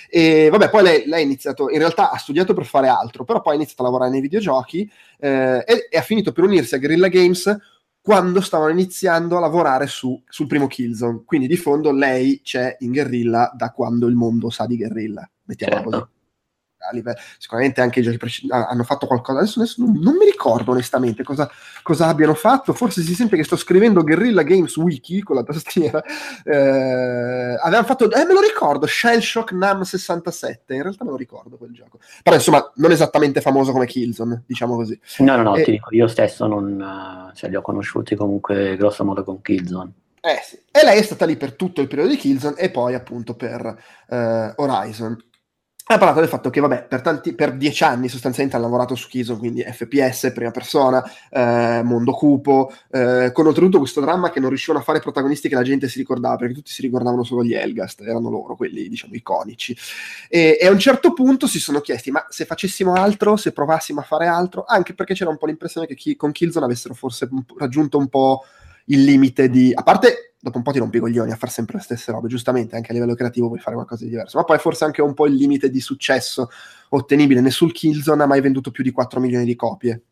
E 0.09 0.49
vabbè, 0.51 0.71
poi 0.71 0.83
lei, 0.83 1.07
lei, 1.07 1.21
ha 1.21 1.25
iniziato, 1.25 1.69
in 1.71 1.79
realtà 1.79 2.11
ha 2.11 2.17
studiato 2.17 2.55
per 2.55 2.65
fare 2.65 2.89
altro, 2.89 3.25
però 3.25 3.41
poi 3.41 3.53
ha 3.53 3.57
iniziato 3.57 3.83
a 3.83 3.87
lavorare 3.87 4.11
nei 4.11 4.21
videogiochi 4.21 4.91
eh, 5.19 5.65
e, 5.67 5.89
e 5.91 5.99
ha 5.99 6.03
finito 6.03 6.33
per 6.33 6.45
unirsi 6.45 6.75
a 6.75 6.79
Guerrilla 6.79 7.09
Games 7.09 7.57
quando 8.03 8.41
stavano 8.41 8.71
iniziando 8.71 9.37
a 9.37 9.41
lavorare 9.41 9.87
su, 9.87 10.21
sul 10.27 10.47
primo 10.47 10.67
Killzone. 10.67 11.23
Quindi 11.25 11.47
di 11.47 11.57
fondo 11.57 11.93
lei 11.93 12.41
c'è 12.43 12.77
in 12.81 12.93
guerrilla 12.93 13.53
da 13.55 13.71
quando 13.73 14.07
il 14.07 14.15
mondo 14.15 14.49
sa 14.49 14.67
di 14.67 14.79
guerrilla, 14.79 15.29
mettiamola 15.45 15.81
certo. 15.83 15.99
così 15.99 16.19
livello, 16.93 17.19
sicuramente 17.39 17.81
anche 17.81 18.01
i 18.01 18.03
giochi 18.03 18.17
precedenti 18.17 18.69
hanno 18.69 18.85
fatto 18.85 19.07
qualcosa. 19.07 19.41
Adesso, 19.41 19.61
adesso 19.61 19.83
non, 19.83 19.99
non, 20.01 20.17
mi 20.17 20.25
ricordo 20.25 20.73
onestamente 20.73 21.23
cosa, 21.23 21.51
cosa, 21.83 22.07
abbiano 22.07 22.35
fatto. 22.35 22.73
Forse 22.73 23.03
si 23.03 23.15
sente 23.15 23.37
che 23.37 23.45
sto 23.45 23.57
scrivendo 23.57 24.03
Guerrilla 24.03 24.43
Games 24.43 24.77
Wiki 24.77 25.23
con 25.23 25.37
la 25.37 25.43
tastiera. 25.43 26.03
Eh, 26.45 27.59
avevano 27.63 27.87
fatto, 27.87 28.11
eh, 28.11 28.25
me 28.25 28.33
lo 28.33 28.41
ricordo, 28.41 28.87
Shell 28.87 29.21
Shock 29.21 29.53
Nam 29.53 29.83
67. 29.83 30.75
In 30.75 30.83
realtà 30.83 31.05
me 31.05 31.11
lo 31.11 31.17
ricordo 31.17 31.57
quel 31.57 31.73
gioco. 31.73 31.99
Però 32.23 32.35
insomma, 32.37 32.71
non 32.77 32.91
esattamente 32.91 33.41
famoso 33.41 33.73
come 33.73 33.87
Killzone, 33.87 34.45
diciamo 34.47 34.77
così. 34.77 34.99
No, 35.19 35.37
no, 35.37 35.43
no, 35.43 35.57
e, 35.57 35.65
ti 35.65 35.71
dico, 35.73 35.95
io 35.95 36.09
stesso 36.09 36.47
non, 36.47 37.33
cioè, 37.35 37.51
li 37.51 37.57
ho 37.57 37.63
conosciuti 37.63 38.15
comunque 38.15 38.77
grosso 38.77 39.05
modo 39.05 39.23
con 39.25 39.41
Killzone. 39.41 39.93
Eh 40.23 40.41
sì. 40.45 40.61
E 40.71 40.85
lei 40.85 40.99
è 40.99 41.03
stata 41.03 41.25
lì 41.25 41.37
per 41.37 41.55
tutto 41.55 41.81
il 41.81 41.89
periodo 41.89 42.11
di 42.11 42.17
Killzone 42.17 42.57
e 42.57 42.71
poi 42.71 42.95
appunto 42.95 43.35
per 43.35 43.77
eh, 44.09 44.53
Horizon 44.57 45.17
ha 45.95 45.99
parlato 45.99 46.21
del 46.21 46.29
fatto 46.29 46.51
che, 46.51 46.61
vabbè, 46.61 46.85
per, 46.85 47.01
tanti, 47.01 47.35
per 47.35 47.57
dieci 47.57 47.83
anni 47.83 48.09
sostanzialmente 48.09 48.57
ha 48.57 48.61
lavorato 48.61 48.95
su 48.95 49.09
Killzone, 49.09 49.39
quindi 49.39 49.63
FPS, 49.63 50.31
prima 50.33 50.53
persona, 50.53 51.03
eh, 51.31 51.83
mondo 51.83 52.13
cupo, 52.13 52.73
eh, 52.91 53.31
con 53.33 53.47
oltretutto 53.47 53.79
questo 53.79 54.01
dramma 54.01 54.31
che 54.31 54.39
non 54.39 54.51
riuscivano 54.51 54.79
a 54.79 54.85
fare 54.85 55.01
protagonisti 55.01 55.49
che 55.49 55.57
la 55.57 55.63
gente 55.63 55.89
si 55.89 55.99
ricordava, 55.99 56.37
perché 56.37 56.55
tutti 56.55 56.71
si 56.71 56.83
ricordavano 56.83 57.25
solo 57.25 57.43
gli 57.43 57.55
Elgast, 57.55 58.03
erano 58.03 58.31
loro 58.31 58.55
quelli, 58.55 58.89
diciamo, 58.89 59.15
iconici. 59.15 59.77
E, 60.29 60.59
e, 60.61 60.67
a 60.67 60.71
un 60.71 60.79
certo 60.79 61.13
punto 61.13 61.49
si 61.49 61.59
sono 61.59 61.81
chiesti, 61.81 62.13
ma 62.13 62.25
se 62.29 62.45
facessimo 62.45 62.93
altro, 62.95 63.37
se 63.37 63.51
provassimo 63.53 63.99
a 63.99 64.05
fare 64.05 64.27
altro, 64.27 64.65
anche 64.67 64.95
perché 64.95 65.15
c'era 65.15 65.31
un 65.31 65.39
po' 65.39 65.47
l'impressione 65.47 65.89
che 65.89 65.97
chi, 65.97 66.15
con 66.15 66.31
Killzone 66.31 66.67
avessero 66.67 66.95
forse 66.95 67.29
raggiunto 67.57 67.99
un 67.99 68.09
po' 68.09 68.45
il 68.91 69.05
limite 69.05 69.49
di... 69.49 69.73
A 69.75 69.83
parte 69.83 70.31
dopo 70.43 70.57
un 70.57 70.63
po' 70.63 70.73
ti 70.73 70.79
rompi 70.79 70.97
i 70.97 71.01
coglioni 71.01 71.33
a 71.33 71.37
fare 71.37 71.53
sempre 71.53 71.77
le 71.77 71.83
stesse 71.83 72.11
robe, 72.13 72.29
giustamente 72.29 72.75
anche 72.75 72.91
a 72.91 72.95
livello 72.95 73.15
creativo 73.15 73.49
puoi 73.49 73.59
fare 73.59 73.75
qualcosa 73.75 74.05
di 74.05 74.11
diverso, 74.11 74.39
ma 74.39 74.45
poi 74.45 74.59
forse 74.59 74.85
anche 74.85 75.03
un 75.03 75.13
po' 75.13 75.27
il 75.27 75.35
limite 75.35 75.69
di 75.69 75.81
successo 75.81 76.49
ottenibile, 76.89 77.43
nessun 77.43 77.71
Killzone 77.71 78.23
ha 78.23 78.27
mai 78.27 78.41
venduto 78.41 78.71
più 78.71 78.83
di 78.83 78.91
4 78.91 79.21
milioni 79.21 79.45
di 79.45 79.55
copie. 79.55 80.05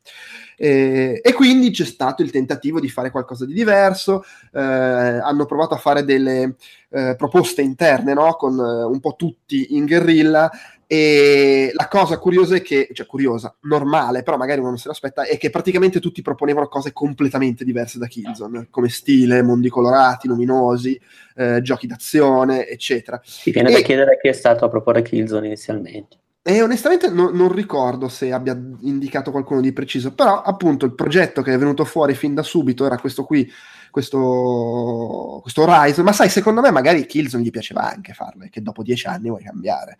E, 0.57 1.21
e 1.23 1.33
quindi 1.33 1.71
c'è 1.71 1.85
stato 1.85 2.23
il 2.23 2.31
tentativo 2.31 2.79
di 2.79 2.91
fare 2.91 3.11
qualcosa 3.11 3.47
di 3.47 3.55
diverso, 3.55 4.23
eh, 4.53 4.61
hanno 4.61 5.47
provato 5.47 5.75
a 5.75 5.79
fare 5.79 6.05
delle 6.05 6.57
eh, 6.91 7.15
proposte 7.17 7.63
interne, 7.63 8.13
no? 8.13 8.35
con 8.35 8.59
eh, 8.59 8.85
un 8.85 9.01
po' 9.01 9.15
tutti 9.17 9.77
in 9.77 9.87
guerrilla, 9.87 10.51
E 10.91 11.71
la 11.75 11.87
cosa 11.87 12.17
curiosa 12.17 12.55
è 12.57 12.63
che, 12.63 12.89
cioè 12.95 13.05
curiosa, 13.05 13.55
normale, 13.65 14.23
però 14.23 14.39
magari 14.39 14.61
uno 14.61 14.71
non 14.71 14.79
se 14.79 14.89
l'aspetta, 14.89 15.25
è 15.25 15.37
che 15.37 15.51
praticamente 15.51 16.01
tutti 16.01 16.23
proponevano 16.23 16.67
cose 16.67 16.95
completamente 16.95 17.63
diverse 17.63 17.99
da 17.99 18.07
Killzone, 18.07 18.69
come 18.71 18.89
stile, 18.89 19.43
mondi 19.43 19.69
colorati, 19.69 20.29
luminosi, 20.29 20.99
eh, 21.37 21.61
giochi 21.61 21.87
d'azione, 21.87 22.67
eccetera. 22.67 23.21
Si 23.23 23.51
viene 23.51 23.69
e, 23.69 23.73
da 23.75 23.81
chiedere 23.81 24.19
chi 24.19 24.29
è 24.29 24.33
stato 24.33 24.65
a 24.65 24.71
proporre 24.71 25.03
Killzone 25.03 25.45
inizialmente. 25.45 26.17
E 26.41 26.63
onestamente 26.63 27.11
no, 27.11 27.29
non 27.29 27.53
ricordo 27.53 28.09
se 28.09 28.33
abbia 28.33 28.59
indicato 28.81 29.31
qualcuno 29.31 29.61
di 29.61 29.75
preciso, 29.75 30.15
però 30.15 30.41
appunto 30.41 30.87
il 30.87 30.95
progetto 30.95 31.43
che 31.43 31.53
è 31.53 31.59
venuto 31.59 31.85
fuori 31.85 32.15
fin 32.15 32.33
da 32.33 32.43
subito 32.43 32.87
era 32.87 32.99
questo 32.99 33.25
qui 33.25 33.47
questo, 33.91 35.39
questo 35.43 35.63
Horizon, 35.63 36.05
ma 36.05 36.13
sai, 36.13 36.29
secondo 36.29 36.61
me 36.61 36.71
magari 36.71 37.07
Killzone 37.07 37.43
gli 37.43 37.51
piaceva 37.51 37.91
anche 37.91 38.13
farlo, 38.13 38.47
che 38.51 38.63
dopo 38.63 38.83
dieci 38.83 39.07
anni 39.07 39.29
vuoi 39.29 39.43
cambiare. 39.43 39.99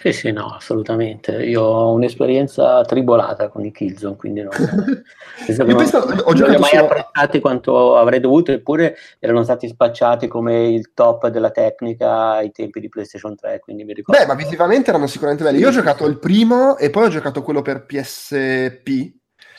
Sì, 0.00 0.12
sì, 0.12 0.32
no, 0.32 0.54
assolutamente. 0.54 1.42
Io 1.44 1.62
ho 1.62 1.92
un'esperienza 1.92 2.82
tribolata 2.82 3.48
con 3.48 3.64
i 3.64 3.72
Killzone, 3.72 4.16
quindi 4.16 4.42
non, 4.42 4.52
Io 5.46 5.64
penso, 5.76 6.04
non, 6.04 6.20
ho 6.24 6.32
non 6.32 6.48
li 6.50 6.56
ho 6.56 6.58
mai 6.58 6.70
solo... 6.70 6.84
apprezzati 6.84 7.40
quanto 7.40 7.96
avrei 7.96 8.20
dovuto, 8.20 8.52
eppure 8.52 8.96
erano 9.18 9.42
stati 9.42 9.68
spacciati 9.68 10.26
come 10.28 10.68
il 10.68 10.92
top 10.92 11.28
della 11.28 11.50
tecnica 11.50 12.32
ai 12.32 12.50
tempi 12.50 12.80
di 12.80 12.88
PlayStation 12.88 13.34
3, 13.34 13.60
quindi 13.60 13.84
mi 13.84 13.94
ricordo. 13.94 14.20
Beh, 14.20 14.26
ma 14.26 14.34
visivamente 14.34 14.90
erano 14.90 15.06
sicuramente 15.06 15.44
belli. 15.44 15.58
Io 15.58 15.68
ho 15.68 15.72
giocato 15.72 16.06
il 16.06 16.18
primo 16.18 16.76
e 16.76 16.90
poi 16.90 17.04
ho 17.04 17.10
giocato 17.10 17.42
quello 17.42 17.62
per 17.62 17.86
PSP, 17.86 19.14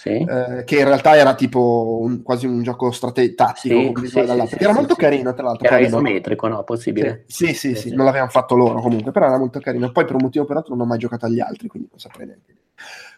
sì. 0.08 0.26
eh, 0.30 0.64
che 0.64 0.80
in 0.80 0.86
realtà 0.86 1.16
era 1.16 1.36
tipo 1.36 2.00
un, 2.02 2.24
quasi 2.24 2.46
un 2.46 2.64
gioco 2.64 2.92
strate- 2.92 3.36
tattico, 3.36 4.00
sì, 4.02 4.08
sì, 4.08 4.20
era 4.58 4.74
molto 4.74 4.96
carino 4.96 5.34
tra 5.34 5.44
l'altro. 5.44 5.68
Era 5.68 5.80
isometrico, 5.80 6.48
no? 6.48 6.64
Possibile. 6.64 7.24
Sì, 7.28 7.54
sì, 7.54 7.76
sì, 7.76 7.94
non 7.94 8.06
l'avevano 8.06 8.32
fatto 8.32 8.56
loro 8.56 8.80
comunque, 8.82 9.12
però 9.12 9.28
era 9.28 9.38
molto 9.38 9.60
carino. 9.60 9.92
Poi 9.92 10.06
per 10.06 10.16
un 10.16 10.22
motivo 10.24 10.44
o 10.44 10.48
per 10.48 10.58
altro 10.58 10.76
non 10.76 10.86
ho 10.86 10.90
mai 10.90 10.98
giocato 10.98 11.26
agli 11.26 11.40
altri, 11.40 11.68
quindi 11.68 11.90
non 11.92 12.00
saprei 12.00 12.28
neanche. 12.28 12.56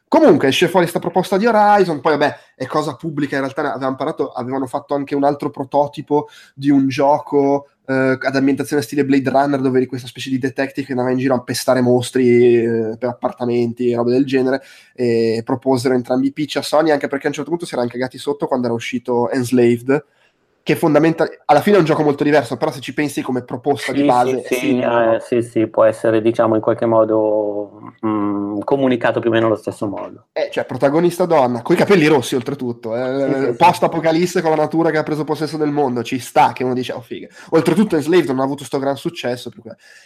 Comunque 0.09 0.47
esce 0.47 0.67
fuori 0.69 0.87
questa 0.87 0.97
proposta 0.99 1.37
di 1.37 1.45
Horizon, 1.45 2.01
poi 2.01 2.17
vabbè 2.17 2.35
è 2.55 2.65
cosa 2.65 2.95
pubblica, 2.95 3.35
in 3.35 3.41
realtà 3.41 3.73
avevano, 3.73 3.95
parlato, 3.95 4.31
avevano 4.31 4.65
fatto 4.65 4.95
anche 4.95 5.13
un 5.13 5.23
altro 5.23 5.51
prototipo 5.51 6.29
di 6.55 6.71
un 6.71 6.87
gioco 6.87 7.67
eh, 7.85 8.17
ad 8.19 8.35
ambientazione 8.35 8.81
stile 8.81 9.05
Blade 9.05 9.29
Runner, 9.29 9.61
dove 9.61 9.77
eri 9.77 9.85
questa 9.85 10.07
specie 10.07 10.31
di 10.31 10.39
detective 10.39 10.87
che 10.87 10.93
andava 10.93 11.11
in 11.11 11.19
giro 11.19 11.35
a 11.35 11.43
pestare 11.43 11.81
mostri 11.81 12.55
eh, 12.57 12.95
per 12.97 13.09
appartamenti 13.09 13.91
e 13.91 13.95
robe 13.95 14.09
del 14.09 14.25
genere, 14.25 14.63
e 14.95 15.43
proposero 15.45 15.93
entrambi 15.93 16.25
i 16.25 16.33
pitch 16.33 16.55
a 16.55 16.63
Sony, 16.63 16.89
anche 16.89 17.07
perché 17.07 17.25
a 17.25 17.29
un 17.29 17.35
certo 17.35 17.51
punto 17.51 17.67
si 17.67 17.75
erano 17.75 17.89
cagati 17.89 18.17
sotto 18.17 18.47
quando 18.47 18.65
era 18.65 18.75
uscito 18.75 19.29
Enslaved, 19.29 20.05
che 20.63 20.75
fondamentalmente 20.75 21.41
alla 21.45 21.61
fine 21.61 21.77
è 21.77 21.79
un 21.79 21.85
gioco 21.85 22.03
molto 22.03 22.23
diverso, 22.23 22.57
però 22.57 22.71
se 22.71 22.79
ci 22.79 22.93
pensi 22.93 23.21
come 23.21 23.43
proposta 23.43 23.91
sì, 23.91 24.01
di 24.01 24.07
base... 24.07 24.43
Sì 24.45 24.55
sì, 24.55 24.79
eh, 24.79 25.17
sì, 25.19 25.41
sì, 25.41 25.67
può 25.67 25.83
essere 25.83 26.21
diciamo 26.21 26.55
in 26.55 26.61
qualche 26.61 26.85
modo 26.85 27.93
mh, 28.01 28.07
mm, 28.07 28.18
comunicato 28.69 29.19
più 29.19 29.31
o 29.31 29.33
meno 29.33 29.47
allo 29.47 29.55
stesso 29.55 29.87
modo. 29.87 30.27
Eh, 30.31 30.49
cioè, 30.51 30.63
protagonista 30.63 31.25
donna, 31.25 31.63
con 31.63 31.73
i 31.73 31.77
capelli 31.79 32.05
rossi 32.05 32.35
oltretutto, 32.35 32.95
eh, 32.95 33.55
post-apocalisse 33.55 34.41
con 34.41 34.51
la 34.51 34.57
natura 34.57 34.91
che 34.91 34.97
ha 34.97 35.03
preso 35.03 35.23
possesso 35.23 35.57
del 35.57 35.71
mondo, 35.71 36.03
ci 36.03 36.19
sta 36.19 36.53
che 36.53 36.63
uno 36.63 36.75
dice, 36.75 36.93
oh 36.93 37.01
figa. 37.01 37.27
Oltretutto 37.49 37.95
Enslaved 37.95 38.27
non 38.27 38.41
ha 38.41 38.43
avuto 38.43 38.57
questo 38.57 38.77
gran 38.77 38.95
successo, 38.95 39.51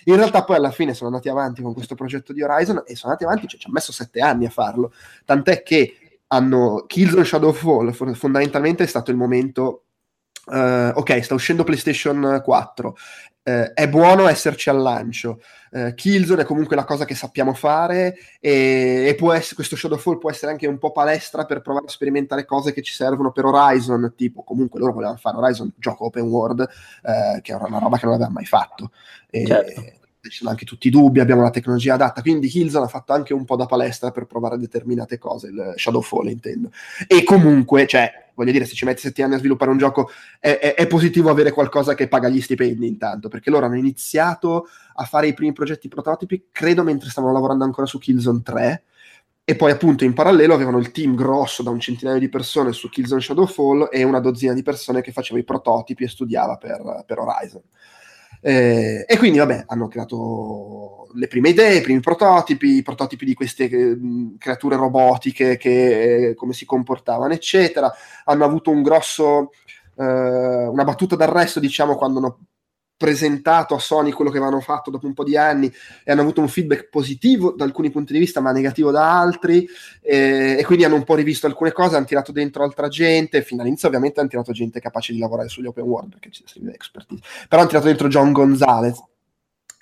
in 0.05 0.15
realtà 0.15 0.45
poi 0.45 0.55
alla 0.55 0.71
fine 0.71 0.93
sono 0.93 1.09
andati 1.09 1.27
avanti 1.27 1.61
con 1.61 1.73
questo 1.73 1.95
progetto 1.95 2.31
di 2.31 2.41
Horizon 2.41 2.83
e 2.85 2.95
sono 2.95 3.11
andati 3.11 3.25
avanti, 3.25 3.49
cioè 3.49 3.59
ci 3.59 3.67
ha 3.67 3.71
messo 3.73 3.91
sette 3.91 4.21
anni 4.21 4.45
a 4.45 4.49
farlo, 4.49 4.93
tant'è 5.25 5.61
che 5.61 5.97
hanno 6.27 6.85
Killzone 6.87 7.25
Shadowfall 7.25 7.91
fondamentalmente 8.13 8.85
è 8.85 8.87
stato 8.87 9.11
il 9.11 9.17
momento 9.17 9.83
Uh, 10.45 10.91
ok, 10.95 11.23
sta 11.23 11.35
uscendo 11.35 11.63
PlayStation 11.63 12.41
4. 12.43 12.89
Uh, 12.89 13.49
eh, 13.49 13.71
è 13.71 13.87
buono 13.87 14.27
esserci 14.27 14.69
al 14.69 14.81
lancio. 14.81 15.39
Uh, 15.73 15.93
Killzone 15.95 16.43
è 16.43 16.45
comunque 16.45 16.75
la 16.75 16.83
cosa 16.85 17.03
che 17.03 17.15
sappiamo 17.15 17.53
fare 17.55 18.15
e, 18.39 19.05
e 19.07 19.15
può 19.15 19.33
essere, 19.33 19.55
questo 19.55 19.75
Shadowfall 19.75 20.19
può 20.19 20.29
essere 20.29 20.51
anche 20.51 20.67
un 20.67 20.77
po' 20.77 20.91
palestra 20.91 21.45
per 21.45 21.61
provare 21.61 21.87
a 21.87 21.89
sperimentare 21.89 22.45
cose 22.45 22.73
che 22.73 22.83
ci 22.83 22.93
servono 22.93 23.31
per 23.31 23.45
Horizon, 23.45 24.13
tipo 24.15 24.43
comunque 24.43 24.79
loro 24.79 24.93
volevano 24.93 25.17
fare 25.17 25.37
Horizon 25.37 25.71
gioco 25.75 26.05
open 26.05 26.27
world, 26.27 26.69
che 27.41 27.51
era 27.51 27.65
una 27.65 27.79
roba 27.79 27.97
che 27.97 28.05
non 28.05 28.13
avevano 28.13 28.35
mai 28.35 28.45
fatto. 28.45 28.91
E, 29.31 29.45
certo 29.45 30.01
ci 30.29 30.37
sono 30.37 30.51
anche 30.51 30.65
tutti 30.65 30.87
i 30.87 30.91
dubbi, 30.91 31.19
abbiamo 31.19 31.41
la 31.41 31.49
tecnologia 31.49 31.95
adatta, 31.95 32.21
quindi 32.21 32.47
Killzone 32.47 32.85
ha 32.85 32.89
fatto 32.89 33.13
anche 33.13 33.33
un 33.33 33.45
po' 33.45 33.55
da 33.55 33.65
palestra 33.65 34.11
per 34.11 34.25
provare 34.25 34.57
determinate 34.57 35.17
cose, 35.17 35.47
il 35.47 35.73
Shadowfall 35.75 36.29
intendo. 36.29 36.71
E 37.07 37.23
comunque, 37.23 37.85
cioè, 37.87 38.29
voglio 38.33 38.51
dire, 38.51 38.65
se 38.65 38.73
ci 38.73 38.85
metti 38.85 39.01
sette 39.01 39.23
anni 39.23 39.35
a 39.35 39.37
sviluppare 39.37 39.71
un 39.71 39.77
gioco, 39.77 40.09
è, 40.39 40.57
è, 40.59 40.75
è, 40.75 40.87
positivo 40.87 41.29
avere 41.29 41.51
qualcosa 41.51 41.93
che 41.93 42.07
paga 42.07 42.29
gli 42.29 42.41
stipendi 42.41 42.87
intanto, 42.87 43.27
perché 43.27 43.49
loro 43.49 43.65
hanno 43.65 43.77
iniziato 43.77 44.67
a 44.95 45.03
fare 45.03 45.27
i 45.27 45.33
primi 45.33 45.51
progetti 45.51 45.89
prototipi, 45.89 46.45
credo 46.51 46.83
mentre 46.83 47.09
stavano 47.09 47.33
lavorando 47.33 47.65
ancora 47.65 47.85
su 47.85 47.99
Killzone 47.99 48.41
3, 48.41 48.83
e 49.45 49.55
poi 49.57 49.71
appunto 49.71 50.05
in 50.05 50.13
parallelo 50.13 50.53
avevano 50.53 50.77
il 50.77 50.91
team 50.91 51.15
grosso 51.15 51.63
da 51.63 51.69
un 51.69 51.81
centinaio 51.81 52.17
di 52.17 52.29
persone 52.29 52.71
su 52.71 52.87
Killzone 52.87 53.19
Shadowfall 53.19 53.89
e 53.91 54.03
una 54.03 54.21
dozzina 54.21 54.53
di 54.53 54.63
persone 54.63 55.01
che 55.01 55.11
faceva 55.11 55.37
i 55.37 55.43
prototipi 55.43 56.05
e 56.05 56.07
studiava 56.07 56.55
per, 56.55 57.03
per 57.05 57.19
Horizon. 57.19 57.61
Eh, 58.45 59.05
e 59.07 59.17
quindi, 59.17 59.37
vabbè, 59.37 59.63
hanno 59.67 59.87
creato 59.87 61.07
le 61.13 61.27
prime 61.27 61.49
idee, 61.49 61.77
i 61.77 61.81
primi 61.81 62.01
prototipi, 62.01 62.77
i 62.77 62.81
prototipi 62.81 63.23
di 63.25 63.33
queste 63.33 63.69
eh, 63.69 63.97
creature 64.37 64.75
robotiche, 64.75 65.55
che, 65.57 66.29
eh, 66.29 66.35
come 66.35 66.51
si 66.53 66.65
comportavano, 66.65 67.33
eccetera. 67.33 67.91
Hanno 68.25 68.43
avuto 68.43 68.69
un 68.69 68.81
grosso, 68.83 69.51
eh, 69.97 70.03
una 70.03 70.83
battuta 70.83 71.15
d'arresto, 71.15 71.59
diciamo, 71.61 71.95
quando 71.95 72.19
hanno 72.19 72.39
presentato 73.03 73.75
a 73.75 73.79
Sony 73.79 74.11
quello 74.11 74.31
che 74.31 74.37
avevano 74.37 74.61
fatto 74.61 74.89
dopo 74.89 75.05
un 75.05 75.13
po' 75.13 75.25
di 75.25 75.35
anni 75.35 75.69
e 76.05 76.11
hanno 76.13 76.21
avuto 76.21 76.39
un 76.39 76.47
feedback 76.47 76.87
positivo 76.87 77.51
da 77.51 77.65
alcuni 77.65 77.91
punti 77.91 78.13
di 78.13 78.19
vista 78.19 78.39
ma 78.39 78.53
negativo 78.53 78.91
da 78.91 79.19
altri 79.19 79.67
e, 79.99 80.55
e 80.57 80.63
quindi 80.63 80.85
hanno 80.85 80.95
un 80.95 81.03
po' 81.03 81.15
rivisto 81.15 81.45
alcune 81.45 81.73
cose, 81.73 81.97
hanno 81.97 82.05
tirato 82.05 82.31
dentro 82.31 82.63
altra 82.63 82.87
gente, 82.87 83.41
fino 83.41 83.61
all'inizio 83.61 83.89
ovviamente 83.89 84.21
hanno 84.21 84.29
tirato 84.29 84.53
gente 84.53 84.79
capace 84.79 85.11
di 85.11 85.19
lavorare 85.19 85.49
sugli 85.49 85.65
open 85.65 85.83
world 85.83 86.11
perché 86.11 86.31
ci 86.31 86.43
si 86.45 86.61
expertise, 86.73 87.21
però 87.49 87.59
hanno 87.59 87.69
tirato 87.71 87.87
dentro 87.87 88.07
John 88.07 88.31
Gonzalez 88.31 89.03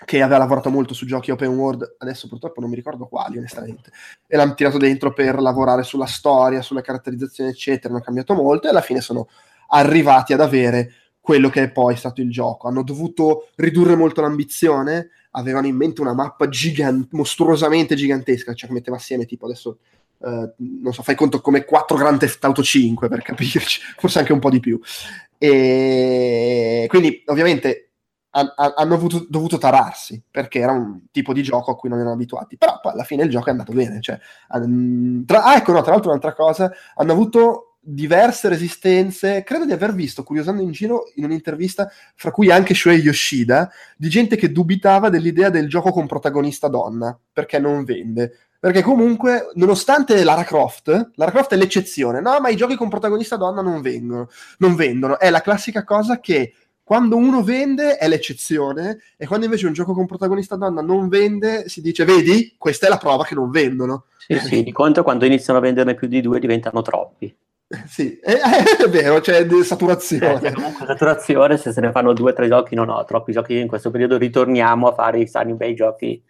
che 0.04 0.24
aveva 0.24 0.40
lavorato 0.40 0.72
molto 0.72 0.96
su 0.96 1.06
giochi 1.06 1.30
open 1.30 1.56
world, 1.56 1.98
adesso 2.00 2.28
purtroppo 2.28 2.60
non 2.60 2.72
mi 2.72 2.76
ricordo 2.76 3.06
quali 3.06 3.38
onestamente, 3.38 3.92
e 4.26 4.36
l'hanno 4.36 4.56
tirato 4.56 4.80
dentro 4.80 5.14
per 5.14 5.40
lavorare 5.40 5.84
sulla 5.84 6.08
storia, 6.08 6.64
sulla 6.64 6.82
caratterizzazione 6.82 7.52
eccetera, 7.52 7.94
hanno 7.94 8.02
cambiato 8.02 8.34
molto 8.34 8.66
e 8.66 8.72
alla 8.72 8.82
fine 8.82 9.00
sono 9.00 9.28
arrivati 9.68 10.34
ad 10.34 10.42
avere 10.42 11.01
quello 11.22 11.50
che 11.50 11.64
è 11.64 11.72
poi 11.72 11.96
stato 11.96 12.20
il 12.22 12.32
gioco. 12.32 12.68
Hanno 12.68 12.84
dovuto 12.84 13.50
ridurre 13.56 13.96
molto 13.96 14.22
l'ambizione, 14.22 15.12
avevano 15.32 15.68
in 15.68 15.76
mente 15.76 16.02
una 16.02 16.14
mappa 16.14 16.50
gigant- 16.50 17.12
mostruosamente 17.12 17.96
gigantesca, 17.96 18.54
cioè 18.54 18.68
che 18.68 18.76
metteva 18.76 18.98
assieme 18.98 19.26
tipo 19.26 19.46
adesso, 19.46 19.78
eh, 20.24 20.54
non 20.58 20.94
so, 20.94 21.04
fai 21.04 21.16
conto 21.16 21.40
come 21.40 21.64
4 21.64 21.96
Grand 21.96 22.20
Theft 22.20 22.44
Auto 22.44 22.64
5 22.64 23.08
per 23.08 23.22
capirci, 23.22 23.82
forse 23.96 24.20
anche 24.20 24.34
un 24.34 24.40
po' 24.40 24.50
di 24.50 24.60
più. 24.60 24.80
E 25.38 26.86
quindi 26.90 27.24
ovviamente 27.28 27.92
hanno 28.34 28.94
avuto, 28.94 29.26
dovuto 29.28 29.58
tararsi 29.58 30.24
perché 30.32 30.60
era 30.60 30.72
un 30.72 31.02
tipo 31.12 31.34
di 31.34 31.44
gioco 31.44 31.72
a 31.72 31.76
cui 31.76 31.90
non 31.90 32.00
erano 32.00 32.14
abituati 32.14 32.56
però 32.56 32.80
poi 32.80 32.94
alla 32.94 33.04
fine 33.04 33.24
il 33.24 33.30
gioco 33.30 33.48
è 33.48 33.52
andato 33.52 33.74
bene 33.74 34.00
cioè, 34.00 34.18
tra, 35.26 35.44
ah 35.44 35.56
ecco 35.58 35.74
no 35.74 35.82
tra 35.82 35.92
l'altro 35.92 36.12
un'altra 36.12 36.34
cosa 36.34 36.72
hanno 36.96 37.12
avuto 37.12 37.71
diverse 37.84 38.48
resistenze, 38.48 39.44
credo 39.44 39.66
di 39.66 39.72
aver 39.72 39.94
visto, 39.94 40.24
curiosando 40.24 40.62
in 40.62 40.72
giro, 40.72 41.12
in 41.16 41.24
un'intervista, 41.24 41.92
fra 42.16 42.32
cui 42.32 42.52
anche 42.52 42.76
Shuei 42.76 43.00
Yoshida, 43.00 43.72
di 43.98 44.08
gente 44.08 44.36
che 44.36 44.52
dubitava 44.52 45.10
dell'idea 45.10 45.50
del 45.50 45.68
gioco 45.68 45.92
con 45.92 46.06
protagonista 46.06 46.68
donna, 46.68 47.18
perché 47.34 47.58
non 47.60 47.84
vende. 47.84 48.38
Perché 48.60 48.84
comunque, 48.84 49.50
nonostante 49.56 50.24
Lara 50.24 50.44
Croft, 50.44 51.12
Lara 51.16 51.32
Croft 51.32 51.54
è 51.54 51.58
l'eccezione, 51.58 52.22
no, 52.22 52.40
ma 52.40 52.50
i 52.50 52.56
giochi 52.56 52.76
con 52.76 52.90
protagonista 52.90 53.36
donna 53.36 53.64
non 53.64 53.82
vengono, 53.82 54.30
non 54.60 54.76
vendono. 54.76 55.18
È 55.18 55.32
la 55.32 55.42
classica 55.42 55.84
cosa 55.84 56.20
che 56.20 56.54
quando 56.84 57.16
uno 57.16 57.42
vende 57.42 57.98
è 57.98 58.08
l'eccezione 58.08 59.00
e 59.18 59.26
quando 59.26 59.46
invece 59.46 59.66
un 59.66 59.74
gioco 59.74 59.94
con 59.94 60.06
protagonista 60.06 60.56
donna 60.58 60.82
non 60.82 61.08
vende 61.08 61.70
si 61.70 61.80
dice 61.80 62.04
vedi 62.04 62.56
questa 62.58 62.88
è 62.88 62.90
la 62.90 62.98
prova 62.98 63.24
che 63.24 63.36
non 63.36 63.50
vendono 63.50 64.06
sì 64.18 64.38
sì 64.40 64.64
di 64.64 64.74
conto 64.74 65.02
quando 65.02 65.24
iniziano 65.24 65.60
a 65.60 65.62
venderne 65.62 65.94
più 65.94 66.08
di 66.08 66.20
due 66.20 66.40
diventano 66.40 66.82
troppi 66.82 67.34
sì, 67.88 68.20
è, 68.22 68.34
è 68.34 68.90
vero, 68.90 69.20
c'è 69.20 69.48
cioè, 69.48 69.64
saturazione. 69.64 70.42
Eh, 70.42 70.52
comunque 70.52 70.86
saturazione, 70.86 71.58
se 71.58 71.72
se 71.72 71.80
ne 71.82 71.92
fanno 71.92 72.14
due 72.14 72.32
o 72.32 72.34
tre 72.34 72.48
giochi, 72.48 72.76
non 72.76 72.90
ho 72.90 73.04
troppi 73.06 73.32
giochi 73.32 73.58
in 73.58 73.68
questo 73.68 73.92
periodo, 73.92 74.18
ritorniamo 74.18 74.88
a 74.88 74.94
fare 74.94 75.20
i 75.20 75.28
sani 75.28 75.54
bei 75.54 75.74
giochi 75.74 76.22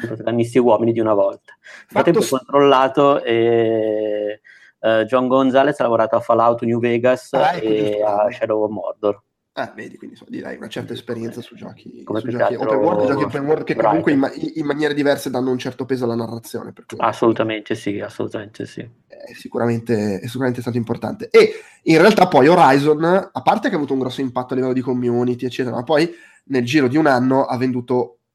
protagonisti 0.00 0.58
uomini 0.58 0.92
di 0.92 1.00
una 1.00 1.14
volta. 1.14 1.56
Fatto 1.88 2.18
ho 2.18 2.26
controllato 2.28 3.22
e 3.22 4.40
uh, 4.80 5.02
John 5.02 5.28
Gonzalez 5.28 5.78
ha 5.80 5.82
lavorato 5.82 6.16
a 6.16 6.20
Fallout 6.20 6.62
New 6.62 6.78
Vegas 6.78 7.32
ah, 7.34 7.56
ecco, 7.56 7.66
e 7.66 8.02
a 8.02 8.30
Shadow 8.30 8.62
of 8.62 8.70
Mordor. 8.70 9.22
Ah, 9.58 9.72
vedi, 9.74 9.96
quindi 9.96 10.16
so, 10.16 10.26
direi 10.28 10.58
una 10.58 10.68
certa 10.68 10.92
esperienza 10.92 11.40
su 11.40 11.54
giochi, 11.54 12.02
Come 12.04 12.20
su 12.20 12.28
giochi 12.28 12.56
open 12.56 12.76
world, 12.76 13.06
giochi 13.06 13.24
open 13.24 13.46
world 13.46 13.64
che 13.64 13.74
comunque 13.74 14.12
in, 14.12 14.30
in, 14.54 14.66
maniere 14.66 14.92
diverse 14.92 15.30
danno 15.30 15.50
un 15.50 15.56
certo 15.56 15.86
peso 15.86 16.04
alla 16.04 16.14
narrazione. 16.14 16.74
Assolutamente 16.98 17.74
sì, 17.74 17.98
assolutamente 17.98 18.66
sì. 18.66 18.86
È 19.06 19.32
sicuramente, 19.32 20.20
è 20.20 20.26
sicuramente 20.26 20.60
stato 20.60 20.76
importante. 20.76 21.30
E 21.30 21.52
in 21.84 21.96
realtà 21.96 22.28
poi 22.28 22.48
Horizon, 22.48 23.02
a 23.32 23.42
parte 23.42 23.68
che 23.68 23.74
ha 23.74 23.78
avuto 23.78 23.94
un 23.94 24.00
grosso 24.00 24.20
impatto 24.20 24.52
a 24.52 24.56
livello 24.56 24.74
di 24.74 24.82
community, 24.82 25.46
eccetera, 25.46 25.74
ma 25.74 25.84
poi 25.84 26.14
nel 26.48 26.64
giro 26.64 26.86
di 26.86 26.98
un 26.98 27.06
anno 27.06 27.44
ha 27.44 27.56
venduto 27.56 28.16
eh, 28.16 28.25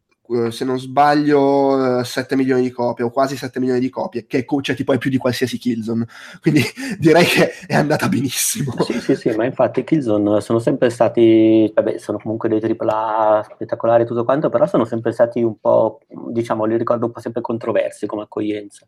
se 0.49 0.65
non 0.65 0.79
sbaglio, 0.79 2.03
7 2.03 2.35
milioni 2.35 2.61
di 2.63 2.71
copie 2.71 3.05
o 3.05 3.09
quasi 3.09 3.35
7 3.35 3.59
milioni 3.59 3.79
di 3.79 3.89
copie, 3.89 4.25
che 4.25 4.45
cioè, 4.61 4.75
tipo 4.75 4.93
è 4.93 4.97
più 4.97 5.09
di 5.09 5.17
qualsiasi 5.17 5.57
Killzone. 5.57 6.05
Quindi 6.41 6.63
direi 6.97 7.25
che 7.25 7.51
è 7.67 7.75
andata 7.75 8.07
benissimo. 8.07 8.73
Sì, 8.83 8.99
sì, 8.99 9.15
sì, 9.15 9.29
ma 9.31 9.45
infatti 9.45 9.83
Killzone 9.83 10.41
sono 10.41 10.59
sempre 10.59 10.89
stati, 10.89 11.71
vabbè, 11.73 11.97
sono 11.97 12.17
comunque 12.19 12.49
dei 12.49 12.61
AAA 12.61 13.49
spettacolari 13.53 14.03
e 14.03 14.05
tutto 14.05 14.23
quanto, 14.23 14.49
però 14.49 14.67
sono 14.67 14.85
sempre 14.85 15.11
stati 15.11 15.41
un 15.41 15.59
po', 15.59 15.99
diciamo, 16.29 16.65
li 16.65 16.77
ricordo 16.77 17.05
un 17.05 17.11
po' 17.11 17.19
sempre 17.19 17.41
controversi 17.41 18.05
come 18.05 18.23
accoglienza. 18.23 18.85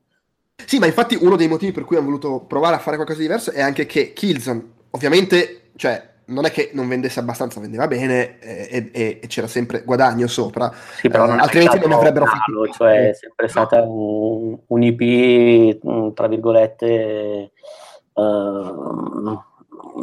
Sì, 0.66 0.80
ma 0.80 0.86
infatti 0.86 1.18
uno 1.20 1.36
dei 1.36 1.48
motivi 1.48 1.72
per 1.72 1.84
cui 1.84 1.98
hanno 1.98 2.06
voluto 2.06 2.46
provare 2.48 2.76
a 2.76 2.80
fare 2.80 2.96
qualcosa 2.96 3.20
di 3.20 3.26
diverso 3.26 3.52
è 3.52 3.62
anche 3.62 3.86
che 3.86 4.14
Killzone, 4.14 4.64
ovviamente, 4.92 5.72
cioè, 5.76 6.12
non 6.26 6.46
è 6.46 6.52
che 6.52 6.72
non 6.74 6.88
vendesse 6.88 7.20
abbastanza, 7.20 7.60
vendeva 7.60 7.88
bene 7.88 8.40
e, 8.40 8.90
e, 8.92 9.20
e 9.22 9.28
c'era 9.28 9.48
sempre 9.48 9.84
guadagno 9.84 10.28
sopra. 10.28 10.72
Sì, 10.96 11.10
però 11.10 11.26
non 11.26 11.40
eh, 11.40 11.42
altrimenti 11.42 11.80
non 11.80 11.92
avrebbero 11.92 12.26
fatto. 12.26 12.68
Cioè, 12.68 13.10
è 13.10 13.14
sempre 13.14 13.48
stata 13.48 13.82
un, 13.82 14.58
un 14.66 14.84
IP, 14.84 16.14
tra 16.14 16.28
virgolette, 16.28 17.52
uh, 18.14 19.42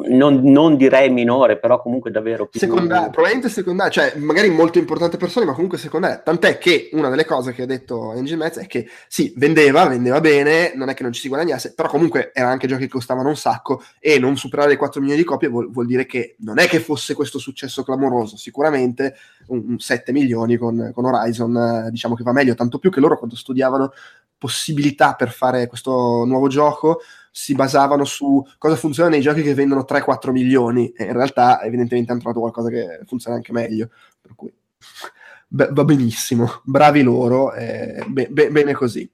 non, 0.08 0.40
non, 0.42 0.76
direi 0.76 1.10
minore, 1.10 1.58
però 1.58 1.80
comunque 1.80 2.10
davvero 2.10 2.46
più... 2.46 2.60
Secondaria, 2.60 3.10
probabilmente 3.10 3.48
secondaria, 3.48 3.90
cioè 3.90 4.18
magari 4.18 4.48
molto 4.50 4.78
importante 4.78 5.16
per 5.16 5.30
Sony, 5.30 5.46
ma 5.46 5.52
comunque 5.52 5.78
secondaria. 5.78 6.18
Tant'è 6.18 6.58
che 6.58 6.90
una 6.92 7.08
delle 7.08 7.24
cose 7.24 7.52
che 7.52 7.62
ha 7.62 7.66
detto 7.66 8.10
Angel 8.10 8.38
Metz 8.38 8.58
è 8.58 8.66
che 8.66 8.88
sì, 9.08 9.32
vendeva, 9.36 9.86
vendeva 9.86 10.20
bene, 10.20 10.72
non 10.74 10.88
è 10.88 10.94
che 10.94 11.02
non 11.02 11.12
ci 11.12 11.20
si 11.20 11.28
guadagnasse, 11.28 11.74
però 11.74 11.88
comunque 11.88 12.30
erano 12.32 12.52
anche 12.52 12.66
giochi 12.66 12.82
che 12.82 12.88
costavano 12.88 13.28
un 13.28 13.36
sacco 13.36 13.82
e 13.98 14.18
non 14.18 14.36
superare 14.36 14.70
le 14.70 14.76
4 14.76 15.00
milioni 15.00 15.20
di 15.20 15.26
copie 15.26 15.48
vuol, 15.48 15.70
vuol 15.70 15.86
dire 15.86 16.06
che 16.06 16.36
non 16.40 16.58
è 16.58 16.66
che 16.66 16.80
fosse 16.80 17.14
questo 17.14 17.38
successo 17.38 17.82
clamoroso, 17.82 18.36
sicuramente 18.36 19.16
un, 19.48 19.64
un 19.70 19.78
7 19.78 20.12
milioni 20.12 20.56
con, 20.56 20.90
con 20.94 21.04
Horizon 21.04 21.84
eh, 21.86 21.90
diciamo 21.90 22.14
che 22.14 22.22
va 22.22 22.32
meglio, 22.32 22.54
tanto 22.54 22.78
più 22.78 22.90
che 22.90 23.00
loro 23.00 23.18
quando 23.18 23.36
studiavano 23.36 23.92
possibilità 24.38 25.14
per 25.14 25.30
fare 25.30 25.66
questo 25.66 26.24
nuovo 26.24 26.48
gioco 26.48 27.00
si 27.30 27.54
basavano 27.54 28.04
su 28.04 28.44
cosa 28.58 28.76
funziona 28.76 29.08
nei 29.08 29.20
giochi 29.20 29.42
che 29.42 29.54
vendono 29.54 29.84
3-4 29.88 30.30
milioni 30.30 30.90
e 30.90 31.04
in 31.04 31.12
realtà 31.12 31.62
evidentemente 31.62 32.10
hanno 32.10 32.20
trovato 32.20 32.40
qualcosa 32.40 32.70
che 32.70 33.00
funziona 33.06 33.36
anche 33.36 33.52
meglio 33.52 33.90
per 34.20 34.32
cui 34.34 34.52
beh, 35.48 35.68
va 35.72 35.84
benissimo 35.84 36.60
bravi 36.64 37.02
loro 37.02 37.52
eh, 37.52 38.04
be- 38.08 38.28
be- 38.30 38.50
bene 38.50 38.72
così. 38.72 39.10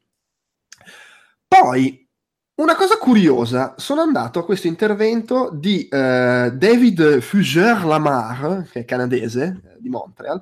Poi 1.49 2.07
una 2.57 2.75
cosa 2.75 2.97
curiosa, 2.97 3.75
sono 3.77 4.01
andato 4.01 4.39
a 4.39 4.45
questo 4.45 4.67
intervento 4.67 5.51
di 5.53 5.87
eh, 5.89 6.51
David 6.55 7.21
Fugère-Lamar, 7.21 8.67
che 8.71 8.81
è 8.81 8.85
canadese, 8.87 9.61
eh, 9.63 9.77
di 9.79 9.91
Montreal, 9.91 10.41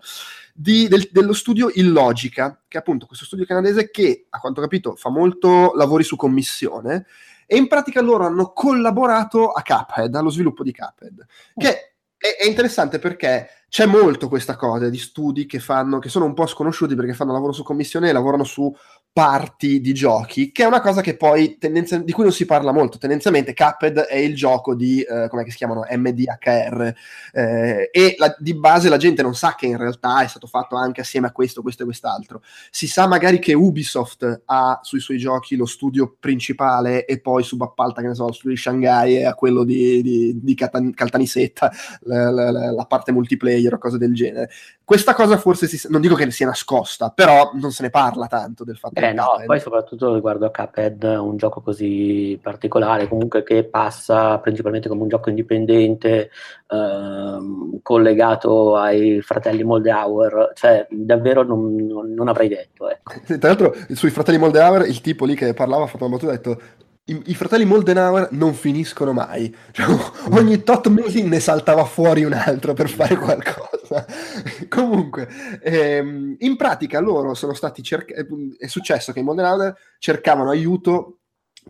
di, 0.55 0.87
del, 0.87 1.09
dello 1.11 1.33
studio 1.33 1.71
Illogica, 1.75 2.63
che 2.69 2.77
è 2.77 2.81
appunto 2.81 3.07
questo 3.07 3.25
studio 3.25 3.45
canadese 3.45 3.91
che, 3.91 4.27
a 4.31 4.39
quanto 4.39 4.61
ho 4.61 4.63
capito, 4.63 4.95
fa 4.95 5.11
molto 5.11 5.73
lavori 5.75 6.05
su 6.05 6.15
commissione, 6.15 7.07
e 7.55 7.57
in 7.57 7.69
pratica 7.69 8.01
loro 8.01 8.27
hanno 8.27 8.53
collaborato 8.53 9.53
a 9.53 9.63
Cuphead, 9.63 10.13
allo 10.17 10.31
sviluppo 10.31 10.65
di 10.65 10.73
Cuphead, 10.73 11.25
che 11.57 11.95
è, 12.17 12.45
interessante 12.47 12.99
perché 12.99 13.49
c'è 13.69 13.87
molto 13.87 14.27
questa 14.27 14.57
cosa 14.57 14.89
di 14.89 14.99
studi 14.99 15.47
che 15.47 15.61
fanno, 15.61 16.01
che 16.01 16.09
sono 16.09 16.25
un 16.25 16.35
po' 16.35 16.47
sconosciuti 16.47 16.97
perché 16.97 17.15
fanno 17.15 17.33
lavoro 17.33 17.53
su 17.53 17.63
commissione 17.63 18.09
e 18.09 18.13
lavorano 18.13 18.43
su 18.43 18.75
parti 19.15 19.81
di 19.81 19.95
giochi, 19.95 20.51
che 20.51 20.65
è 20.65 20.67
una 20.67 20.81
cosa 20.81 21.01
che 21.01 21.17
poi 21.17 21.57
tendenza- 21.57 21.99
di 21.99 22.11
cui 22.11 22.25
non 22.25 22.33
si 22.33 22.47
parla 22.47 22.73
molto. 22.73 22.99
Tendenzialmente 22.99 23.55
Cuphead 23.55 24.01
è 24.01 24.17
il 24.17 24.35
gioco 24.35 24.75
di, 24.75 25.03
eh, 25.03 25.29
come 25.29 25.49
si 25.49 25.57
chiamano, 25.57 25.85
MDHR, 25.89 26.93
eh, 27.33 27.91
e 27.93 28.15
la, 28.19 28.35
di 28.37 28.55
base 28.55 28.89
la 28.89 28.97
gente 28.97 29.23
non 29.23 29.37
sa 29.37 29.55
che 29.55 29.67
in 29.67 29.77
realtà 29.77 30.25
è 30.25 30.27
stato 30.27 30.49
fatto 30.49 30.75
anche 30.75 31.03
assieme 31.03 31.29
a 31.29 31.31
questo, 31.31 31.63
questo 31.63 31.83
e 31.83 31.85
quest'altro. 31.85 32.43
Si 32.71 32.89
sa 32.89 33.07
magari 33.07 33.39
che 33.39 33.55
Ubisoft 33.55 34.43
ha 34.47 34.81
sui 34.83 34.99
suoi 34.99 35.19
giochi 35.19 35.55
lo 35.55 35.67
studio 35.67 36.17
principale 36.19 37.05
e 37.05 37.21
poi 37.21 37.45
subappalta, 37.45 38.01
che 38.01 38.09
ne 38.09 38.15
so, 38.17 38.27
lo 38.27 38.33
studio 38.33 38.57
di 38.57 38.61
Shanghai 38.61 39.19
e 39.19 39.27
a 39.27 39.35
quello 39.35 39.63
di, 39.63 40.03
di, 40.03 40.41
di 40.43 40.55
Catan- 40.57 40.93
Caltanissetta, 40.93 41.71
la, 42.01 42.33
la, 42.33 42.51
la, 42.51 42.85
parte 42.87 43.13
multiplayer 43.13 43.75
o 43.75 43.79
cose 43.79 43.97
del 43.97 44.13
genere. 44.13 44.51
Questa 44.85 45.15
cosa 45.15 45.39
forse 45.39 45.67
si, 45.67 45.89
non 45.91 46.03
dico 46.03 46.15
che 46.15 46.31
sia 46.31 46.45
nascosta, 46.45 47.09
però 47.09 47.53
non 47.55 47.73
se 47.73 47.83
ne 47.85 47.91
parla 47.91 48.27
tanto 48.27 48.65
del 48.65 48.77
fatto 48.77 49.01
eh 49.01 49.15
no, 49.15 49.29
Cuphead. 49.31 49.47
poi 49.47 49.61
soprattutto 49.61 50.15
riguardo 50.15 50.45
a 50.45 50.51
Cuphead, 50.51 51.03
un 51.05 51.39
gioco 51.39 51.63
così 51.63 52.39
particolare, 52.43 53.09
comunque 53.09 53.43
che 53.43 53.65
passa 53.65 54.39
principalmente 54.41 54.91
come 54.91 55.01
un 55.01 55.09
gioco 55.09 55.31
indipendente, 55.31 56.31
ehm, 56.69 57.81
collegato 57.81 58.77
ai 58.77 59.23
fratelli 59.23 59.63
Moldauer, 59.63 60.53
cioè 60.55 60.87
davvero 60.91 61.43
non, 61.45 61.75
non, 61.77 62.13
non 62.13 62.29
avrei 62.29 62.49
detto. 62.49 62.91
Ecco. 62.91 63.13
Tra 63.39 63.49
l'altro 63.49 63.75
sui 63.93 64.11
fratelli 64.11 64.37
Moldauer 64.37 64.87
il 64.87 65.01
tipo 65.01 65.25
lì 65.25 65.35
che 65.35 65.55
parlava 65.55 65.85
ha 65.85 65.87
fatto 65.87 66.05
una 66.05 66.15
battuta 66.15 66.33
ha 66.33 66.37
detto 66.37 66.61
i, 67.07 67.23
i, 67.27 67.35
fratelli 67.35 67.67
Moldenauer 67.67 68.29
non 68.33 68.55
finiscono 68.55 69.13
mai. 69.13 69.55
Cioè, 69.73 69.87
ogni 70.33 70.63
tot 70.63 70.89
mesi 70.89 71.23
ne 71.23 71.39
saltava 71.39 71.85
fuori 71.85 72.25
un 72.25 72.33
altro 72.33 72.73
per 72.73 72.89
fare 72.89 73.17
qualcosa. 73.17 74.07
Comunque, 74.69 75.29
ehm, 75.63 76.37
in 76.39 76.57
pratica 76.57 77.01
loro 77.01 77.35
sono 77.35 77.53
stati 77.53 77.83
cercati. 77.83 78.27
È 78.57 78.67
successo 78.67 79.13
che 79.13 79.21
i 79.21 79.23
Moldenauer 79.23 79.77
cercavano 79.99 80.51
aiuto 80.51 81.19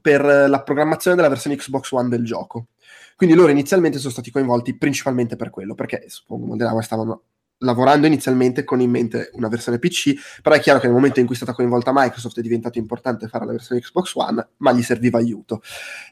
per 0.01 0.25
la 0.25 0.63
programmazione 0.63 1.17
della 1.17 1.29
versione 1.29 1.57
Xbox 1.57 1.91
One 1.91 2.09
del 2.09 2.25
gioco. 2.25 2.67
Quindi 3.17 3.35
loro 3.35 3.51
inizialmente 3.51 3.99
sono 3.99 4.13
stati 4.13 4.31
coinvolti 4.31 4.77
principalmente 4.77 5.37
per 5.37 5.51
quello, 5.51 5.75
perché 5.75 6.05
suppongo 6.09 6.47
Moldenauer 6.47 6.85
stavano 6.85 7.23
lavorando 7.59 8.07
inizialmente 8.07 8.65
con 8.65 8.81
in 8.81 8.91
mente 8.91 9.31
una 9.33 9.49
versione 9.49 9.79
PC, 9.79 10.41
però 10.43 10.55
è 10.55 10.61
chiaro 10.61 10.79
che 10.79 10.87
nel 10.87 10.95
momento 10.95 11.21
in 11.21 11.27
cui 11.27 11.35
è 11.35 11.39
stata 11.39 11.55
coinvolta 11.55 11.93
Microsoft 11.95 12.39
è 12.39 12.43
diventato 12.43 12.79
importante 12.79 13.29
fare 13.29 13.47
la 13.47 13.53
versione 13.53 13.81
Xbox 13.81 14.15
One, 14.15 14.49
ma 14.59 14.73
gli 14.73 14.83
serviva 14.83 15.19
aiuto. 15.19 15.63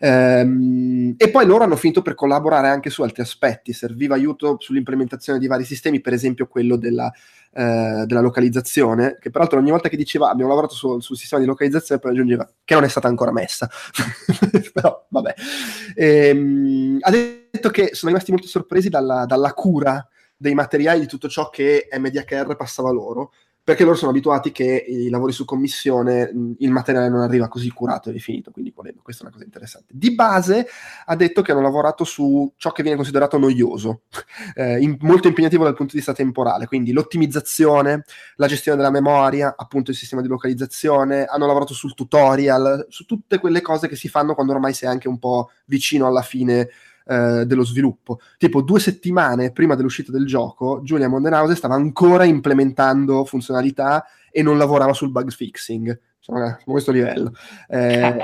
Ehm, 0.01 1.15
e 1.17 1.31
poi 1.31 1.47
loro 1.47 1.65
hanno 1.65 1.77
finito 1.77 2.03
per 2.03 2.15
collaborare 2.15 2.69
anche 2.69 2.91
su 2.91 3.03
altri 3.03 3.23
aspetti, 3.23 3.73
serviva 3.73 4.15
aiuto 4.15 4.57
sull'implementazione 4.59 5.39
di 5.39 5.47
vari 5.47 5.65
sistemi, 5.65 6.01
per 6.01 6.13
esempio 6.13 6.47
quello 6.47 6.77
della, 6.77 7.13
eh, 7.53 8.05
della 8.07 8.21
localizzazione, 8.21 9.19
che 9.21 9.31
peraltro 9.31 9.59
ogni 9.59 9.71
volta 9.71 9.89
che 9.89 9.97
diceva 9.97 10.31
abbiamo 10.31 10.51
lavorato 10.51 10.75
su, 10.75 11.01
sul 11.01 11.17
sistema 11.17 11.41
di 11.41 11.47
localizzazione, 11.47 12.01
poi 12.01 12.13
aggiungeva 12.13 12.49
che 12.65 12.75
non 12.75 12.85
è 12.85 12.89
stata 12.89 13.09
ancora 13.09 13.33
messa. 13.33 13.69
però 14.73 15.07
vabbè. 15.09 15.35
Ehm, 15.97 16.99
ha 17.01 17.11
detto 17.11 17.69
che 17.69 17.91
sono 17.93 18.13
rimasti 18.13 18.31
molto 18.31 18.47
sorpresi 18.47 18.89
dalla, 18.89 19.27
dalla 19.27 19.53
cura 19.53 20.07
dei 20.43 20.55
materiali 20.55 20.99
di 20.99 21.07
tutto 21.07 21.29
ciò 21.29 21.49
che 21.51 21.89
MDHR 21.97 22.57
passava 22.57 22.91
loro, 22.91 23.31
perché 23.65 23.85
loro 23.85 23.95
sono 23.95 24.11
abituati 24.11 24.51
che 24.51 24.85
i 24.89 25.09
lavori 25.09 25.31
su 25.31 25.45
commissione 25.45 26.33
il 26.59 26.71
materiale 26.73 27.09
non 27.09 27.21
arriva 27.21 27.47
così 27.47 27.71
curato 27.71 28.09
e 28.09 28.13
definito, 28.13 28.51
quindi 28.51 28.73
questa 28.73 29.23
è 29.23 29.27
una 29.27 29.33
cosa 29.33 29.45
interessante. 29.45 29.93
Di 29.97 30.13
base 30.17 30.67
ha 31.07 31.15
detto 31.15 31.43
che 31.43 31.53
hanno 31.53 31.61
lavorato 31.61 32.03
su 32.03 32.53
ciò 32.57 32.73
che 32.73 32.83
viene 32.83 32.97
considerato 32.97 33.39
noioso, 33.39 34.03
eh, 34.57 34.81
in, 34.81 34.97
molto 35.03 35.29
impegnativo 35.29 35.63
dal 35.63 35.77
punto 35.77 35.93
di 35.93 35.99
vista 35.99 36.13
temporale, 36.13 36.67
quindi 36.67 36.91
l'ottimizzazione, 36.91 38.03
la 38.35 38.49
gestione 38.49 38.79
della 38.79 38.91
memoria, 38.91 39.55
appunto 39.57 39.93
il 39.93 39.97
sistema 39.97 40.23
di 40.23 40.29
localizzazione, 40.29 41.27
hanno 41.27 41.47
lavorato 41.47 41.73
sul 41.73 41.95
tutorial, 41.95 42.87
su 42.89 43.05
tutte 43.05 43.39
quelle 43.39 43.61
cose 43.61 43.87
che 43.87 43.95
si 43.95 44.09
fanno 44.09 44.35
quando 44.35 44.55
ormai 44.55 44.75
sei 44.75 44.89
anche 44.89 45.07
un 45.07 45.21
po' 45.21 45.51
vicino 45.67 46.09
alla 46.09 46.23
fine 46.23 46.69
eh, 47.07 47.45
dello 47.47 47.65
sviluppo. 47.65 48.21
Tipo 48.39 48.63
due 48.63 48.81
settimane 48.81 49.53
prima 49.53 49.75
dell'uscita 49.75 50.13
del 50.13 50.27
gioco, 50.27 50.81
Julia 50.83 51.09
Mondenhausen 51.09 51.57
stava 51.57 51.75
ancora 51.75 52.25
implementando 52.25 53.25
funzionalità 53.25 54.05
e 54.31 54.43
non 54.43 54.59
lavorava 54.59 54.93
sul 54.93 55.11
bug 55.11 55.31
fixing. 55.31 55.99
Insomma, 56.19 56.47
a 56.47 56.59
questo 56.65 56.93
livello. 56.93 57.33
Eh, 57.69 58.17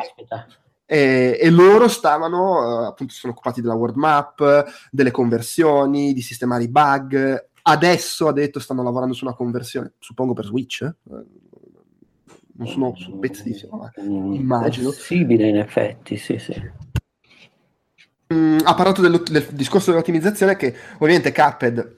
e, 0.86 1.38
e, 1.40 1.50
loro 1.50 1.88
stavano, 1.88 2.82
eh, 2.82 2.86
appunto, 2.86 3.12
si 3.12 3.18
sono 3.18 3.32
occupati 3.32 3.60
della 3.60 3.74
world 3.74 3.96
map, 3.96 4.64
delle 4.90 5.10
conversioni, 5.10 6.12
di 6.12 6.22
sistemare 6.22 6.62
i 6.62 6.68
bug. 6.68 7.46
Adesso 7.60 8.28
ha 8.28 8.32
detto 8.32 8.60
stanno 8.60 8.82
lavorando 8.82 9.12
su 9.12 9.24
una 9.24 9.34
conversione, 9.34 9.94
suppongo 9.98 10.32
per 10.32 10.46
Switch. 10.46 10.82
Eh? 10.82 11.24
Non 12.58 12.66
sono 12.66 12.94
su 12.96 13.18
pezzissimo, 13.18 13.76
ma 13.76 13.92
mm, 14.02 14.32
immagino. 14.32 14.88
Possibile 14.88 15.48
in 15.48 15.58
effetti, 15.58 16.16
sì, 16.16 16.38
sì 16.38 16.86
mm, 18.32 18.58
ha 18.64 18.74
parlato 18.74 19.00
del, 19.00 19.22
del, 19.22 19.46
discorso 19.50 19.90
dell'ottimizzazione 19.90 20.56
che 20.56 20.74
ovviamente 20.98 21.32
Cuphead, 21.32 21.96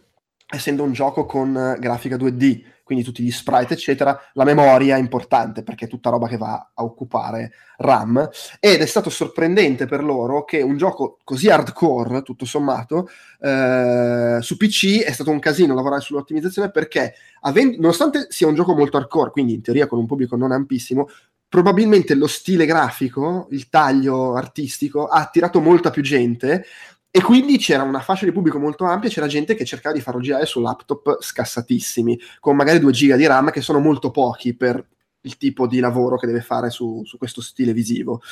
essendo 0.48 0.82
un 0.82 0.92
gioco 0.92 1.26
con 1.26 1.76
grafica 1.78 2.16
2D, 2.16 2.62
quindi 2.90 3.06
tutti 3.06 3.22
gli 3.22 3.30
sprite, 3.30 3.74
eccetera, 3.74 4.20
la 4.32 4.42
memoria 4.42 4.96
è 4.96 4.98
importante 4.98 5.62
perché 5.62 5.84
è 5.84 5.88
tutta 5.88 6.10
roba 6.10 6.26
che 6.26 6.36
va 6.36 6.72
a 6.74 6.82
occupare 6.82 7.52
RAM. 7.76 8.28
Ed 8.58 8.80
è 8.80 8.86
stato 8.86 9.10
sorprendente 9.10 9.86
per 9.86 10.02
loro 10.02 10.42
che 10.42 10.60
un 10.60 10.76
gioco 10.76 11.18
così 11.22 11.48
hardcore, 11.48 12.22
tutto 12.22 12.44
sommato, 12.44 13.08
eh, 13.38 14.38
su 14.40 14.56
PC 14.56 15.04
è 15.04 15.12
stato 15.12 15.30
un 15.30 15.38
casino 15.38 15.72
lavorare 15.72 16.00
sull'ottimizzazione 16.00 16.72
perché, 16.72 17.14
avendo, 17.42 17.76
nonostante 17.76 18.26
sia 18.28 18.48
un 18.48 18.56
gioco 18.56 18.74
molto 18.74 18.96
hardcore, 18.96 19.30
quindi 19.30 19.54
in 19.54 19.62
teoria 19.62 19.86
con 19.86 20.00
un 20.00 20.06
pubblico 20.06 20.34
non 20.34 20.50
ampissimo, 20.50 21.08
probabilmente 21.50 22.14
lo 22.14 22.28
stile 22.28 22.64
grafico, 22.64 23.48
il 23.50 23.68
taglio 23.68 24.36
artistico 24.36 25.08
ha 25.08 25.18
attirato 25.18 25.60
molta 25.60 25.90
più 25.90 26.00
gente 26.00 26.64
e 27.10 27.20
quindi 27.20 27.58
c'era 27.58 27.82
una 27.82 27.98
fascia 27.98 28.24
di 28.24 28.30
pubblico 28.30 28.60
molto 28.60 28.84
ampia, 28.84 29.10
c'era 29.10 29.26
gente 29.26 29.56
che 29.56 29.64
cercava 29.64 29.96
di 29.96 30.00
farlo 30.00 30.20
girare 30.20 30.46
su 30.46 30.60
laptop 30.60 31.20
scassatissimi, 31.20 32.16
con 32.38 32.54
magari 32.54 32.78
2 32.78 32.92
giga 32.92 33.16
di 33.16 33.26
RAM 33.26 33.50
che 33.50 33.62
sono 33.62 33.80
molto 33.80 34.12
pochi 34.12 34.54
per 34.54 34.86
il 35.22 35.36
tipo 35.36 35.66
di 35.66 35.80
lavoro 35.80 36.16
che 36.16 36.26
deve 36.26 36.40
fare 36.40 36.70
su, 36.70 37.02
su 37.04 37.18
questo 37.18 37.42
stile 37.42 37.72
visivo. 37.72 38.22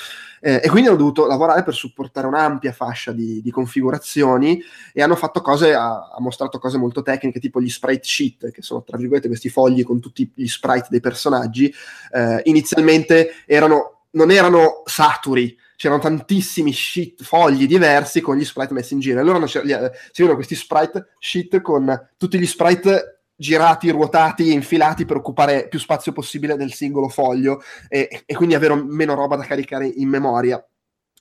Eh, 0.40 0.61
e 0.62 0.68
quindi 0.68 0.88
hanno 0.88 0.98
dovuto 0.98 1.27
lavorare 1.27 1.62
per 1.62 1.74
supportare 1.74 2.27
un'ampia 2.27 2.72
fascia 2.72 3.12
di, 3.12 3.42
di 3.42 3.51
configurazioni 3.51 4.62
e 4.92 5.03
hanno 5.03 5.16
fatto 5.16 5.40
cose, 5.40 5.74
ha, 5.74 6.11
ha, 6.11 6.20
mostrato 6.20 6.59
cose 6.59 6.79
molto 6.79 7.03
tecniche, 7.03 7.40
tipo 7.40 7.61
gli 7.61 7.68
sprite 7.68 8.05
sheet, 8.05 8.51
che 8.51 8.62
sono 8.62 8.83
tra 8.83 8.96
virgolette 8.96 9.29
questi 9.29 9.48
fogli 9.48 9.85
con 9.85 10.01
tutti 10.01 10.31
gli 10.35 10.46
sprite 10.46 10.88
dei 10.90 11.01
personaggi. 11.01 11.72
Eh, 12.12 12.40
inizialmente 12.44 13.44
erano, 13.46 14.05
non 14.12 14.31
erano 14.31 14.83
saturi, 14.87 15.57
c'erano 15.77 16.01
tantissimi 16.01 16.72
sheet, 16.72 17.22
fogli 17.22 17.66
diversi 17.66 18.20
con 18.20 18.37
gli 18.37 18.44
sprite 18.44 18.72
messi 18.72 18.94
in 18.94 19.01
giro. 19.01 19.20
Allora 19.20 19.46
si 19.46 19.61
vedono 19.61 20.35
questi 20.35 20.55
sprite 20.55 21.14
sheet 21.18 21.61
con 21.61 22.09
tutti 22.16 22.38
gli 22.38 22.46
sprite 22.46 23.17
girati, 23.40 23.88
ruotati 23.90 24.48
e 24.48 24.53
infilati 24.53 25.05
per 25.05 25.16
occupare 25.16 25.68
più 25.68 25.79
spazio 25.79 26.11
possibile 26.11 26.57
del 26.57 26.72
singolo 26.72 27.09
foglio 27.09 27.62
e, 27.88 28.24
e 28.27 28.35
quindi 28.35 28.57
avere 28.57 28.74
meno 28.74 29.14
roba 29.14 29.37
da 29.37 29.44
caricare 29.44 29.87
in 29.87 30.09
memoria. 30.09 30.62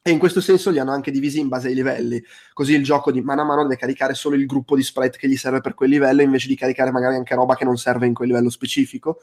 E 0.02 0.10
in 0.10 0.18
questo 0.18 0.42
senso 0.42 0.72
li 0.72 0.80
hanno 0.80 0.94
anche 0.94 1.12
divisi 1.12 1.40
in 1.40 1.48
base 1.48 1.68
ai 1.68 1.76
livelli, 1.76 2.24
così 2.54 2.74
il 2.74 2.84
gioco 2.84 3.12
di 3.12 3.22
mano 3.22 3.42
a 3.42 3.46
mano 3.46 3.64
deve 3.64 3.76
caricare 3.76 4.16
solo 4.16 4.36
il 4.36 4.46
gruppo 4.46 4.76
di 4.76 4.82
sprite 4.82 5.18
che 5.18 5.28
gli 5.28 5.36
serve 5.36 5.62
per 5.62 5.76
quel 5.76 5.90
livello 5.90 6.22
invece 6.22 6.48
di 6.48 6.56
caricare 6.56 6.92
magari 6.92 7.16
anche 7.16 7.36
roba 7.36 7.56
che 7.56 7.66
non 7.66 7.78
serve 7.78 8.08
in 8.08 8.14
quel 8.14 8.30
livello 8.30 8.50
specifico. 8.50 9.20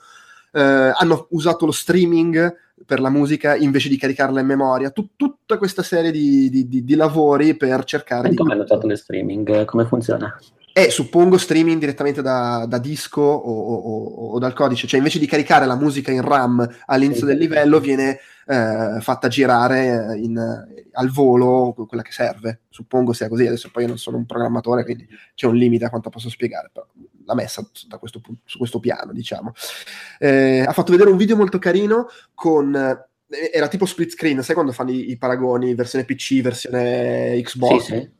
Eh, 0.52 0.60
hanno 0.60 1.26
usato 1.30 1.66
lo 1.66 1.72
streaming 1.72 2.54
per 2.86 3.00
la 3.00 3.08
musica 3.08 3.56
invece 3.56 3.88
di 3.88 3.96
caricarla 3.96 4.40
in 4.40 4.46
memoria. 4.46 4.90
Tut- 4.90 5.14
tutta 5.16 5.58
questa 5.58 5.82
serie 5.82 6.12
di, 6.12 6.48
di, 6.48 6.68
di, 6.68 6.84
di, 6.84 6.94
lavori 6.94 7.56
per 7.56 7.82
cercare 7.84 8.28
e 8.28 8.30
di... 8.30 8.36
Come 8.36 8.52
hanno 8.52 8.62
usato 8.62 8.86
lo 8.86 8.94
streaming? 8.94 9.64
Come 9.64 9.86
funziona? 9.86 10.38
E 10.76 10.90
suppongo 10.90 11.38
streaming 11.38 11.78
direttamente 11.78 12.20
da, 12.20 12.66
da 12.66 12.78
disco 12.78 13.20
o, 13.20 13.74
o, 13.74 14.32
o, 14.32 14.38
dal 14.40 14.54
codice, 14.54 14.88
cioè 14.88 14.98
invece 14.98 15.20
di 15.20 15.26
caricare 15.26 15.66
la 15.66 15.76
musica 15.76 16.10
in 16.10 16.20
RAM 16.20 16.68
all'inizio 16.86 17.26
del 17.26 17.38
livello 17.38 17.78
viene 17.78 18.18
eh, 18.44 18.96
fatta 18.98 19.28
girare 19.28 20.18
in, 20.18 20.36
al 20.90 21.10
volo 21.10 21.74
quella 21.86 22.02
che 22.02 22.10
serve. 22.10 22.62
Suppongo 22.68 23.12
sia 23.12 23.28
così, 23.28 23.46
adesso 23.46 23.70
poi 23.72 23.84
io 23.84 23.88
non 23.90 23.98
sono 23.98 24.16
un 24.16 24.26
programmatore, 24.26 24.82
quindi 24.82 25.06
c'è 25.36 25.46
un 25.46 25.54
limite 25.54 25.84
a 25.84 25.90
quanto 25.90 26.10
posso 26.10 26.28
spiegare, 26.28 26.70
però 26.72 26.84
l'ha 27.24 27.34
messa 27.34 27.64
questo, 27.96 28.20
su 28.44 28.58
questo 28.58 28.80
piano, 28.80 29.12
diciamo. 29.12 29.52
Eh, 30.18 30.64
ha 30.66 30.72
fatto 30.72 30.90
vedere 30.90 31.10
un 31.10 31.16
video 31.16 31.36
molto 31.36 31.60
carino 31.60 32.08
con 32.34 32.74
eh, 32.74 33.08
era 33.28 33.68
tipo 33.68 33.86
split 33.86 34.10
screen, 34.10 34.42
sai 34.42 34.54
quando 34.54 34.72
fanno 34.72 34.90
i, 34.90 35.10
i 35.10 35.16
paragoni, 35.16 35.74
versione 35.74 36.04
PC, 36.04 36.40
versione 36.40 37.40
Xbox? 37.42 37.82
Sì, 37.82 37.92
sì. 37.92 38.10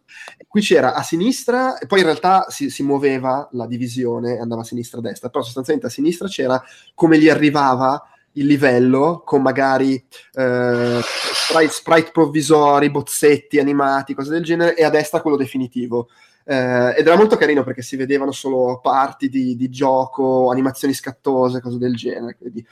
Qui 0.49 0.61
c'era 0.61 0.95
a 0.95 1.03
sinistra, 1.03 1.79
e 1.79 1.87
poi 1.87 1.99
in 1.99 2.07
realtà 2.07 2.47
si, 2.49 2.71
si 2.71 2.83
muoveva 2.83 3.49
la 3.53 3.67
divisione, 3.67 4.39
andava 4.39 4.63
a 4.63 4.65
sinistra 4.65 4.99
a 4.99 5.03
destra, 5.03 5.29
però 5.29 5.43
sostanzialmente 5.43 5.89
a 5.89 5.93
sinistra 5.93 6.29
c'era 6.29 6.63
come 6.95 7.19
gli 7.19 7.29
arrivava 7.29 8.09
il 8.37 8.47
livello 8.47 9.23
con 9.25 9.43
magari 9.43 9.95
eh, 10.33 11.01
sprite, 11.03 11.73
sprite, 11.73 12.11
provvisori, 12.11 12.91
bozzetti 12.91 13.59
animati, 13.59 14.15
cose 14.15 14.31
del 14.31 14.45
genere, 14.45 14.77
e 14.77 14.85
a 14.85 14.91
destra 14.91 15.21
quello 15.21 15.37
definitivo. 15.37 16.09
Eh, 16.47 16.95
ed 16.99 17.07
era 17.07 17.17
molto 17.17 17.37
carino 17.37 17.65
perché 17.65 17.81
si 17.83 17.97
vedevano 17.97 18.31
solo 18.31 18.81
parti 18.81 19.29
di, 19.29 19.57
di 19.57 19.69
gioco, 19.71 20.51
animazioni 20.51 20.93
scattose, 20.93 21.61
cose 21.61 21.79
del 21.79 21.97
genere. 21.97 22.37
Quindi, 22.37 22.65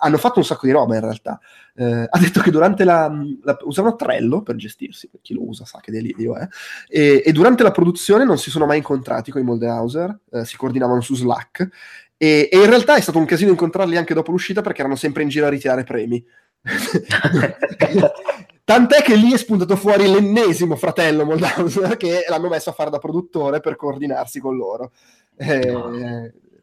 hanno 0.00 0.18
fatto 0.18 0.38
un 0.38 0.44
sacco 0.44 0.66
di 0.66 0.72
roba 0.72 0.94
in 0.94 1.00
realtà. 1.00 1.38
Eh, 1.74 2.06
ha 2.08 2.18
detto 2.18 2.40
che 2.40 2.50
durante 2.50 2.84
la, 2.84 3.10
la, 3.42 3.56
usavano 3.62 3.96
Trello 3.96 4.42
per 4.42 4.56
gestirsi, 4.56 5.08
per 5.08 5.20
chi 5.22 5.34
lo 5.34 5.46
usa 5.46 5.64
sa 5.64 5.80
che 5.80 5.90
delirio 5.90 6.36
è, 6.36 6.46
e, 6.88 7.22
e 7.24 7.32
durante 7.32 7.62
la 7.62 7.70
produzione 7.70 8.24
non 8.24 8.38
si 8.38 8.50
sono 8.50 8.66
mai 8.66 8.78
incontrati 8.78 9.30
con 9.30 9.40
i 9.40 9.44
Moldehauser, 9.44 10.18
eh, 10.32 10.44
si 10.44 10.56
coordinavano 10.56 11.00
su 11.00 11.14
Slack 11.14 11.68
e, 12.20 12.48
e, 12.50 12.58
in 12.58 12.66
realtà 12.66 12.96
è 12.96 13.00
stato 13.00 13.18
un 13.18 13.24
casino 13.26 13.50
incontrarli 13.50 13.96
anche 13.96 14.12
dopo 14.12 14.32
l'uscita 14.32 14.60
perché 14.60 14.80
erano 14.80 14.96
sempre 14.96 15.22
in 15.22 15.28
giro 15.28 15.46
a 15.46 15.50
ritirare 15.50 15.84
premi. 15.84 16.22
Tant'è 18.64 19.02
che 19.02 19.14
lì 19.14 19.32
è 19.32 19.38
spuntato 19.38 19.76
fuori 19.76 20.06
l'ennesimo 20.06 20.76
fratello 20.76 21.24
Moldhauser 21.24 21.96
che 21.98 22.26
l'hanno 22.28 22.48
messo 22.48 22.68
a 22.70 22.74
fare 22.74 22.90
da 22.90 22.98
produttore 22.98 23.60
per 23.60 23.76
coordinarsi 23.76 24.40
con 24.40 24.56
loro. 24.56 24.92
Eh, 25.36 25.70
no. 25.70 25.90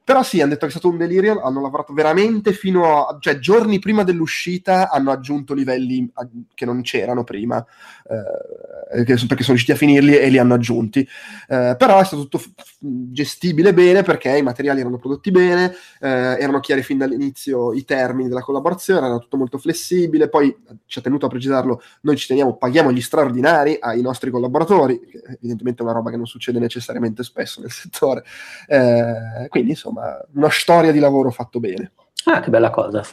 Però 0.06 0.22
sì, 0.22 0.40
hanno 0.40 0.52
detto 0.52 0.68
che 0.68 0.68
è 0.68 0.70
stato 0.70 0.88
un 0.88 0.98
delirio, 0.98 1.42
hanno 1.42 1.62
lavorato 1.62 1.92
veramente 1.92 2.54
fino 2.54 3.08
a... 3.08 3.18
cioè 3.20 3.40
giorni 3.40 3.80
prima 3.80 4.04
dell'uscita 4.04 4.92
hanno 4.92 5.10
aggiunto 5.10 5.56
livelli 5.56 6.08
che 6.54 6.64
non 6.64 6.84
c'erano 6.84 7.24
prima, 7.24 7.58
eh, 7.58 9.04
perché 9.04 9.18
sono 9.18 9.36
riusciti 9.36 9.72
a 9.72 9.76
finirli 9.76 10.16
e 10.16 10.30
li 10.30 10.38
hanno 10.38 10.54
aggiunti. 10.54 11.00
Eh, 11.00 11.76
però 11.76 12.00
è 12.00 12.06
stato 12.06 12.22
tutto 12.22 12.38
f- 12.38 12.52
gestibile 12.80 13.74
bene 13.74 14.04
perché 14.04 14.38
i 14.38 14.44
materiali 14.44 14.82
erano 14.82 15.00
prodotti 15.00 15.32
bene, 15.32 15.74
eh, 16.00 16.08
erano 16.08 16.60
chiari 16.60 16.84
fin 16.84 17.00
dall'inizio 17.00 17.74
i 17.74 17.84
termini 17.84 18.28
della 18.28 18.42
collaborazione, 18.42 19.08
era 19.08 19.18
tutto 19.18 19.38
molto 19.38 19.58
flessibile, 19.58 20.30
poi 20.30 20.56
ci 20.86 21.00
ha 21.00 21.02
tenuto 21.02 21.26
a 21.26 21.30
precisarlo, 21.30 21.82
noi 22.02 22.16
ci 22.16 22.28
teniamo, 22.28 22.58
paghiamo 22.58 22.92
gli 22.92 23.02
straordinari 23.02 23.78
ai 23.80 24.04
nostri 24.04 24.30
collaboratori, 24.30 25.00
che 25.00 25.24
evidentemente 25.38 25.82
è 25.82 25.84
una 25.84 25.94
roba 25.94 26.12
che 26.12 26.18
non 26.18 26.28
succede 26.28 26.60
necessariamente 26.60 27.24
spesso 27.24 27.60
nel 27.60 27.72
settore. 27.72 28.24
Eh, 28.68 29.48
quindi 29.50 29.72
insomma 29.72 29.94
insomma, 29.96 30.26
una 30.34 30.50
storia 30.50 30.92
di 30.92 31.00
lavoro 31.00 31.32
fatto 31.32 31.60
bene. 31.60 31.94
Ah, 32.26 32.42
che 32.42 32.50
bella 32.50 32.70
cosa. 32.70 33.04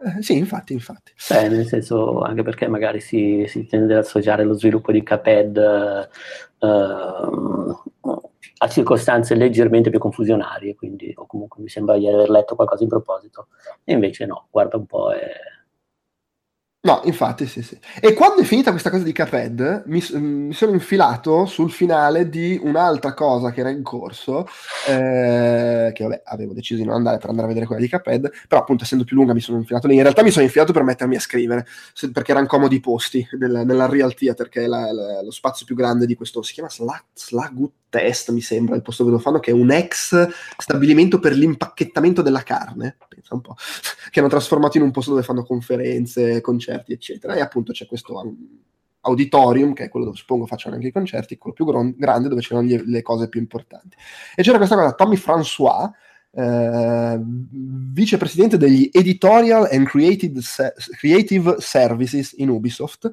Eh, 0.00 0.22
sì, 0.22 0.36
infatti, 0.36 0.72
infatti. 0.72 1.12
Beh, 1.28 1.48
nel 1.48 1.66
senso, 1.66 2.20
anche 2.20 2.42
perché 2.42 2.68
magari 2.68 3.00
si, 3.00 3.44
si 3.48 3.66
tende 3.66 3.94
ad 3.94 4.04
associare 4.04 4.44
lo 4.44 4.54
sviluppo 4.54 4.92
di 4.92 5.02
Caped 5.02 5.56
uh, 6.58 6.66
a 8.60 8.68
circostanze 8.68 9.34
leggermente 9.34 9.90
più 9.90 9.98
confusionarie, 9.98 10.76
quindi, 10.76 11.12
o 11.16 11.26
comunque 11.26 11.62
mi 11.62 11.68
sembra 11.68 11.98
di 11.98 12.08
aver 12.08 12.30
letto 12.30 12.54
qualcosa 12.54 12.84
in 12.84 12.88
proposito. 12.88 13.48
E 13.84 13.92
invece 13.92 14.24
no, 14.24 14.46
guarda 14.50 14.76
un 14.76 14.86
po', 14.86 15.12
è, 15.12 15.32
No, 16.88 17.02
infatti, 17.04 17.46
sì, 17.46 17.60
sì. 17.60 17.78
E 18.00 18.14
quando 18.14 18.40
è 18.40 18.44
finita 18.44 18.70
questa 18.70 18.88
cosa 18.88 19.02
di 19.02 19.12
Caped, 19.12 19.82
mi, 19.88 20.02
mi 20.14 20.54
sono 20.54 20.72
infilato 20.72 21.44
sul 21.44 21.70
finale 21.70 22.30
di 22.30 22.58
un'altra 22.62 23.12
cosa 23.12 23.50
che 23.50 23.60
era 23.60 23.68
in 23.68 23.82
corso, 23.82 24.46
eh, 24.86 25.90
che 25.92 26.02
vabbè, 26.02 26.22
avevo 26.24 26.54
deciso 26.54 26.80
di 26.80 26.86
non 26.86 26.94
andare 26.94 27.18
per 27.18 27.28
andare 27.28 27.44
a 27.44 27.48
vedere 27.48 27.66
quella 27.66 27.82
di 27.82 27.88
Caped, 27.88 28.30
però 28.48 28.62
appunto 28.62 28.84
essendo 28.84 29.04
più 29.04 29.16
lunga 29.16 29.34
mi 29.34 29.40
sono 29.40 29.58
infilato 29.58 29.86
lì. 29.86 29.96
In 29.96 30.02
realtà 30.02 30.22
mi 30.22 30.30
sono 30.30 30.46
infilato 30.46 30.72
per 30.72 30.82
mettermi 30.82 31.16
a 31.16 31.20
scrivere, 31.20 31.66
se, 31.92 32.10
perché 32.10 32.30
erano 32.30 32.46
comodi 32.46 32.76
i 32.76 32.80
posti 32.80 33.28
nel, 33.38 33.64
nella 33.66 33.86
Real 33.86 34.14
Theater, 34.14 34.48
che 34.48 34.62
è 34.62 34.66
la, 34.66 34.90
la, 34.90 35.22
lo 35.22 35.30
spazio 35.30 35.66
più 35.66 35.74
grande 35.74 36.06
di 36.06 36.14
questo, 36.14 36.40
si 36.40 36.54
chiama 36.54 36.70
Slag, 36.70 37.02
Slagut 37.12 37.72
Test, 37.88 38.30
mi 38.30 38.40
sembra, 38.40 38.76
il 38.76 38.82
posto 38.82 39.02
dove 39.02 39.16
lo 39.16 39.22
fanno, 39.22 39.40
che 39.40 39.50
è 39.50 39.54
un 39.54 39.70
ex 39.70 40.28
stabilimento 40.56 41.18
per 41.18 41.34
l'impacchettamento 41.34 42.22
della 42.22 42.42
carne, 42.42 42.96
pensa 43.08 43.34
un 43.34 43.40
po', 43.40 43.56
che 44.10 44.20
hanno 44.20 44.28
trasformato 44.28 44.76
in 44.76 44.82
un 44.82 44.90
posto 44.90 45.10
dove 45.10 45.22
fanno 45.22 45.44
conferenze, 45.44 46.40
concerti, 46.40 46.92
eccetera. 46.92 47.34
E 47.34 47.40
appunto 47.40 47.72
c'è 47.72 47.86
questo 47.86 48.16
um, 48.16 48.36
auditorium, 49.00 49.72
che 49.72 49.84
è 49.84 49.88
quello 49.88 50.06
dove 50.06 50.18
suppongo 50.18 50.46
facciano 50.46 50.74
anche 50.74 50.88
i 50.88 50.92
concerti, 50.92 51.38
quello 51.38 51.54
più 51.54 51.64
gron- 51.64 51.94
grande, 51.96 52.28
dove 52.28 52.40
c'erano 52.40 52.66
gli, 52.66 52.80
le 52.84 53.02
cose 53.02 53.28
più 53.28 53.40
importanti. 53.40 53.96
E 54.34 54.42
c'era 54.42 54.56
questa 54.58 54.76
cosa, 54.76 54.92
Tommy 54.92 55.16
François, 55.16 55.90
eh, 56.30 57.20
vicepresidente 57.20 58.56
degli 58.56 58.88
Editorial 58.92 59.68
and 59.70 59.86
Creative, 59.86 60.40
Creative 60.98 61.56
Services 61.58 62.34
in 62.36 62.50
Ubisoft, 62.50 63.12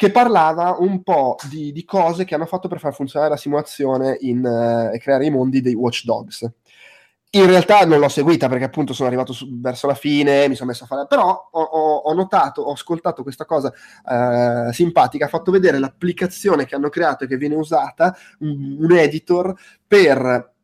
che 0.00 0.10
parlava 0.10 0.76
un 0.78 1.02
po' 1.02 1.36
di, 1.46 1.72
di, 1.72 1.84
cose 1.84 2.24
che 2.24 2.34
hanno 2.34 2.46
fatto 2.46 2.68
per 2.68 2.78
far 2.78 2.94
funzionare 2.94 3.32
la 3.32 3.36
simulazione 3.36 4.16
in, 4.20 4.42
uh, 4.42 4.94
e 4.94 4.98
creare 4.98 5.26
i 5.26 5.30
mondi 5.30 5.60
dei 5.60 5.74
Watch 5.74 6.04
Dogs. 6.04 6.50
In 7.32 7.44
realtà 7.44 7.84
non 7.84 7.98
l'ho 7.98 8.08
seguita 8.08 8.48
perché 8.48 8.64
appunto 8.64 8.94
sono 8.94 9.08
arrivato 9.08 9.34
su, 9.34 9.60
verso 9.60 9.86
la 9.86 9.94
fine, 9.94 10.48
mi 10.48 10.54
sono 10.54 10.70
messo 10.70 10.84
a 10.84 10.86
fare, 10.86 11.06
però 11.06 11.50
ho, 11.50 11.60
ho, 11.60 11.96
ho 11.96 12.14
notato, 12.14 12.62
ho 12.62 12.72
ascoltato 12.72 13.22
questa 13.22 13.44
cosa 13.44 13.70
uh, 14.04 14.72
simpatica, 14.72 15.26
ha 15.26 15.28
fatto 15.28 15.50
vedere 15.50 15.78
l'applicazione 15.78 16.64
che 16.64 16.74
hanno 16.74 16.88
creato 16.88 17.24
e 17.24 17.26
che 17.26 17.36
viene 17.36 17.56
usata, 17.56 18.16
un, 18.38 18.78
un 18.80 18.92
editor, 18.92 19.54
per 19.86 20.54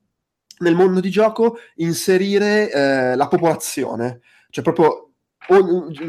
nel 0.61 0.75
mondo 0.75 1.01
di 1.01 1.11
gioco 1.11 1.59
inserire 1.75 2.71
uh, 3.13 3.17
la 3.19 3.29
popolazione, 3.29 4.21
cioè 4.49 4.65
proprio 4.65 5.06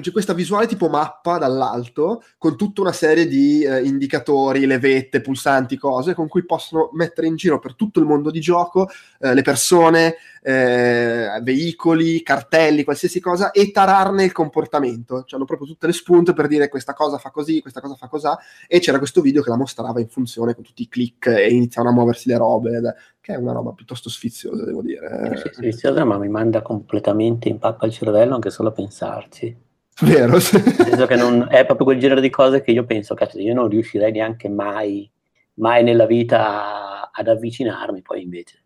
c'è 0.01 0.11
questa 0.11 0.33
visuale 0.33 0.65
tipo 0.65 0.89
mappa 0.89 1.37
dall'alto 1.37 2.23
con 2.39 2.57
tutta 2.57 2.81
una 2.81 2.91
serie 2.91 3.27
di 3.27 3.61
eh, 3.63 3.83
indicatori, 3.83 4.65
levette, 4.65 5.21
pulsanti, 5.21 5.77
cose 5.77 6.15
con 6.15 6.27
cui 6.27 6.43
possono 6.43 6.89
mettere 6.93 7.27
in 7.27 7.35
giro 7.35 7.59
per 7.59 7.75
tutto 7.75 7.99
il 7.99 8.07
mondo 8.07 8.31
di 8.31 8.39
gioco 8.39 8.89
eh, 9.19 9.35
le 9.35 9.43
persone, 9.43 10.15
eh, 10.41 11.39
veicoli, 11.43 12.23
cartelli, 12.23 12.83
qualsiasi 12.83 13.19
cosa 13.19 13.51
e 13.51 13.69
tararne 13.69 14.23
il 14.23 14.31
comportamento. 14.31 15.23
Cioè, 15.23 15.35
hanno 15.35 15.45
proprio 15.45 15.67
tutte 15.67 15.85
le 15.85 15.93
spunte 15.93 16.33
per 16.33 16.47
dire 16.47 16.67
questa 16.67 16.93
cosa 16.93 17.19
fa 17.19 17.29
così, 17.29 17.61
questa 17.61 17.81
cosa 17.81 17.93
fa 17.93 18.07
così 18.07 18.27
e 18.67 18.79
c'era 18.79 18.97
questo 18.97 19.21
video 19.21 19.43
che 19.43 19.49
la 19.49 19.57
mostrava 19.57 19.99
in 19.99 20.07
funzione 20.07 20.55
con 20.55 20.63
tutti 20.63 20.81
i 20.81 20.87
click 20.87 21.27
e 21.27 21.49
iniziavano 21.49 21.93
a 21.93 21.95
muoversi 21.95 22.27
le 22.27 22.37
robe 22.37 22.95
che 23.27 23.33
è 23.33 23.35
una 23.35 23.51
roba 23.51 23.73
piuttosto 23.73 24.09
sfiziosa, 24.09 24.63
devo 24.63 24.81
dire. 24.81 25.35
Sì, 25.35 25.49
sfiziosa, 25.51 26.05
ma 26.05 26.17
mi 26.17 26.29
manda 26.29 26.61
completamente 26.61 27.49
in 27.49 27.59
pappa 27.59 27.85
il 27.85 27.91
cervello 27.91 28.35
anche 28.35 28.49
solo 28.49 28.69
a 28.69 28.71
pensarci. 28.71 29.53
Vero? 29.99 30.31
Nel 30.31 30.41
senso 30.41 31.05
che 31.07 31.17
non, 31.17 31.45
è 31.49 31.65
proprio 31.65 31.87
quel 31.87 31.99
genere 31.99 32.21
di 32.21 32.29
cose 32.29 32.61
che 32.61 32.71
io 32.71 32.85
penso, 32.85 33.15
cazzo, 33.15 33.37
io 33.37 33.53
non 33.53 33.67
riuscirei 33.67 34.13
neanche 34.13 34.47
mai 34.47 35.11
mai 35.55 35.83
nella 35.83 36.05
vita 36.05 37.11
ad 37.11 37.27
avvicinarmi, 37.27 38.01
poi 38.01 38.21
invece. 38.21 38.63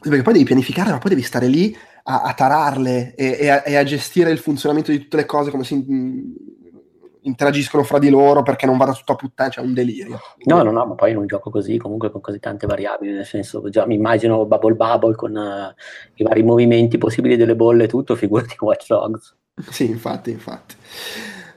Perché 0.00 0.22
poi 0.22 0.32
devi 0.32 0.46
pianificare, 0.46 0.90
ma 0.90 0.98
poi 0.98 1.10
devi 1.10 1.22
stare 1.22 1.46
lì 1.46 1.76
a, 2.04 2.22
a 2.22 2.34
tararle 2.34 3.14
e, 3.14 3.36
e, 3.38 3.48
a, 3.50 3.62
e, 3.64 3.76
a, 3.76 3.84
gestire 3.84 4.32
il 4.32 4.38
funzionamento 4.38 4.90
di 4.90 4.98
tutte 4.98 5.18
le 5.18 5.26
cose, 5.26 5.50
come 5.52 5.62
si 5.62 5.74
in, 5.74 6.34
interagiscono 7.22 7.82
fra 7.82 7.98
di 7.98 8.08
loro 8.08 8.42
perché 8.42 8.66
non 8.66 8.76
vada 8.76 8.92
tutto 8.92 9.12
a 9.12 9.16
puttana, 9.16 9.48
c'è 9.48 9.56
cioè 9.56 9.64
un 9.64 9.74
delirio. 9.74 10.20
No, 10.44 10.62
no, 10.62 10.70
no, 10.70 10.86
ma 10.86 10.94
poi 10.94 11.10
in 11.10 11.16
un 11.16 11.26
gioco 11.26 11.50
così, 11.50 11.76
comunque 11.76 12.10
con 12.10 12.20
così 12.20 12.38
tante 12.38 12.66
variabili, 12.66 13.12
nel 13.12 13.26
senso, 13.26 13.68
già 13.68 13.86
mi 13.86 13.94
immagino 13.94 14.46
Bubble 14.46 14.74
Bubble 14.74 15.14
con 15.14 15.34
uh, 15.34 15.74
i 16.14 16.22
vari 16.22 16.42
movimenti 16.42 16.98
possibili 16.98 17.36
delle 17.36 17.56
bolle 17.56 17.84
e 17.84 17.88
tutto, 17.88 18.14
figurati 18.14 18.56
Watch 18.58 18.86
Dogs. 18.88 19.36
Sì, 19.70 19.88
infatti, 19.88 20.30
infatti. 20.30 20.74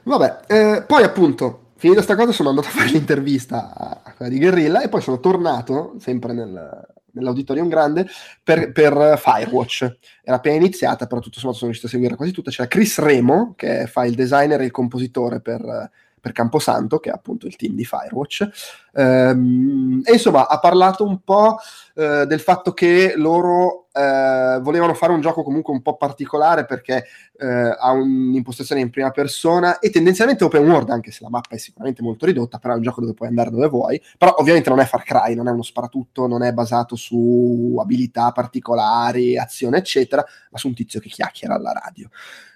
Vabbè, 0.02 0.40
eh, 0.46 0.84
poi 0.86 1.02
appunto, 1.02 1.70
finita 1.76 2.02
sta 2.02 2.16
cosa, 2.16 2.32
sono 2.32 2.50
andato 2.50 2.68
a 2.68 2.70
fare 2.70 2.90
l'intervista 2.90 3.72
a 4.02 4.12
quella 4.14 4.30
di 4.30 4.38
Guerrilla 4.38 4.82
e 4.82 4.88
poi 4.88 5.00
sono 5.00 5.20
tornato, 5.20 5.94
sempre 5.98 6.32
nel, 6.32 6.86
nell'auditorium 7.14 7.68
grande, 7.68 8.06
per, 8.42 8.72
per, 8.72 9.18
Firewatch. 9.18 9.96
Era 10.22 10.36
appena 10.36 10.56
iniziata, 10.56 11.06
però 11.06 11.20
tutto 11.20 11.38
sommato 11.38 11.58
sono 11.58 11.70
riuscito 11.70 11.88
a 11.88 11.98
seguire 11.98 12.16
quasi 12.16 12.32
tutta. 12.32 12.50
C'era 12.50 12.68
Chris 12.68 12.98
Remo, 12.98 13.54
che 13.56 13.86
fa 13.86 14.04
il 14.04 14.14
designer 14.14 14.60
e 14.60 14.64
il 14.64 14.70
compositore 14.70 15.40
per 15.40 15.90
per 16.24 16.32
Camposanto, 16.32 17.00
che 17.00 17.10
è 17.10 17.12
appunto 17.12 17.46
il 17.46 17.54
team 17.54 17.74
di 17.74 17.84
Firewatch. 17.84 18.48
Ehm, 18.94 20.00
e 20.02 20.12
insomma 20.14 20.48
ha 20.48 20.58
parlato 20.58 21.04
un 21.04 21.20
po' 21.22 21.58
eh, 21.94 22.24
del 22.26 22.40
fatto 22.40 22.72
che 22.72 23.12
loro 23.14 23.83
eh, 23.94 24.58
volevano 24.60 24.92
fare 24.94 25.12
un 25.12 25.20
gioco 25.20 25.44
comunque 25.44 25.72
un 25.72 25.80
po' 25.80 25.96
particolare 25.96 26.64
perché 26.64 27.04
eh, 27.36 27.46
ha 27.46 27.92
un'impostazione 27.92 28.80
in 28.80 28.90
prima 28.90 29.10
persona 29.12 29.78
e 29.78 29.90
tendenzialmente 29.90 30.42
open 30.42 30.68
world, 30.68 30.90
anche 30.90 31.12
se 31.12 31.22
la 31.22 31.30
mappa 31.30 31.54
è 31.54 31.58
sicuramente 31.58 32.02
molto 32.02 32.26
ridotta, 32.26 32.58
però 32.58 32.74
è 32.74 32.76
un 32.76 32.82
gioco 32.82 33.00
dove 33.00 33.14
puoi 33.14 33.28
andare 33.28 33.50
dove 33.50 33.68
vuoi. 33.68 34.02
Però 34.18 34.34
ovviamente 34.38 34.68
non 34.68 34.80
è 34.80 34.84
Far 34.84 35.04
Cry, 35.04 35.34
non 35.34 35.46
è 35.46 35.52
uno 35.52 35.62
sparatutto, 35.62 36.26
non 36.26 36.42
è 36.42 36.52
basato 36.52 36.96
su 36.96 37.76
abilità 37.80 38.32
particolari, 38.32 39.38
azione, 39.38 39.78
eccetera, 39.78 40.24
ma 40.50 40.58
su 40.58 40.66
un 40.66 40.74
tizio 40.74 40.98
che 40.98 41.08
chiacchiera 41.08 41.54
alla 41.54 41.72
radio. 41.72 42.08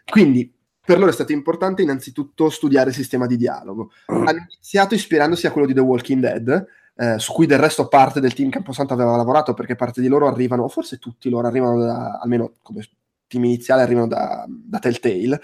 Quindi 0.05 0.53
per 0.85 0.99
loro 0.99 1.11
è 1.11 1.15
stato 1.15 1.33
importante 1.33 1.83
innanzitutto 1.83 2.49
studiare 2.49 2.89
il 2.89 2.97
sistema 2.97 3.27
di 3.27 3.37
dialogo. 3.37 3.93
Mm. 4.11 4.27
Hanno 4.27 4.47
iniziato 4.49 4.95
ispirandosi 4.95 5.47
a 5.47 5.53
quello 5.53 5.67
di 5.67 5.75
The 5.75 5.81
Walking 5.81 6.21
Dead, 6.21 6.67
eh, 7.01 7.19
su 7.19 7.33
cui 7.33 7.47
del 7.47 7.61
resto 7.61 7.87
parte 7.87 8.19
del 8.19 8.35
team 8.35 8.51
Camposanto 8.51 8.93
aveva 8.93 9.17
lavorato, 9.17 9.55
perché 9.55 9.77
parte 9.77 10.01
di 10.01 10.09
loro 10.09 10.27
arrivano, 10.27 10.65
o 10.65 10.69
forse 10.69 10.99
tutti 10.99 11.31
loro 11.31 11.47
arrivano 11.47 11.79
da, 11.79 12.19
almeno 12.21 12.55
come 12.61 12.89
team 13.29 13.45
iniziale, 13.45 13.83
arrivano 13.83 14.09
da, 14.09 14.45
da 14.49 14.81
Telltale, 14.81 15.41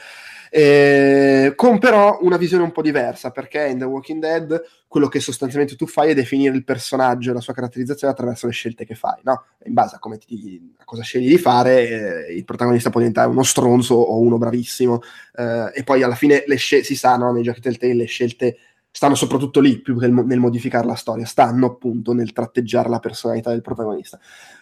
eh, 0.50 1.52
con 1.54 1.78
però 1.78 2.18
una 2.22 2.38
visione 2.38 2.64
un 2.64 2.72
po' 2.72 2.82
diversa, 2.82 3.30
perché 3.30 3.68
in 3.68 3.78
The 3.78 3.84
Walking 3.84 4.20
Dead 4.20 4.62
quello 4.88 5.06
che 5.06 5.20
sostanzialmente 5.20 5.76
tu 5.76 5.86
fai 5.86 6.10
è 6.10 6.14
definire 6.14 6.56
il 6.56 6.64
personaggio 6.64 7.30
e 7.30 7.34
la 7.34 7.40
sua 7.40 7.54
caratterizzazione 7.54 8.12
attraverso 8.12 8.46
le 8.46 8.52
scelte 8.52 8.84
che 8.84 8.96
fai, 8.96 9.20
no? 9.22 9.44
In 9.64 9.74
base 9.74 9.96
a, 10.00 10.16
ti, 10.16 10.74
a 10.76 10.84
cosa 10.84 11.02
scegli 11.02 11.28
di 11.28 11.38
fare, 11.38 12.26
eh, 12.26 12.34
il 12.34 12.44
protagonista 12.44 12.90
può 12.90 12.98
diventare 12.98 13.28
uno 13.28 13.44
stronzo 13.44 13.94
o 13.94 14.18
uno 14.18 14.38
bravissimo, 14.38 15.02
eh, 15.36 15.70
e 15.72 15.84
poi 15.84 16.02
alla 16.02 16.14
fine 16.16 16.42
le 16.46 16.56
scel- 16.56 16.84
si 16.84 16.96
sa, 16.96 17.16
no? 17.16 17.32
nei 17.32 17.44
giochi 17.44 17.60
Telltale 17.60 17.94
le 17.94 18.06
scelte 18.06 18.56
stanno 18.96 19.16
soprattutto 19.16 19.58
lì, 19.58 19.80
più 19.80 19.98
che 19.98 20.06
nel 20.06 20.38
modificare 20.38 20.86
la 20.86 20.94
storia, 20.94 21.26
stanno 21.26 21.66
appunto 21.66 22.12
nel 22.12 22.32
tratteggiare 22.32 22.88
la 22.88 23.00
personalità 23.00 23.50
del 23.50 23.60
protagonista. 23.60 24.20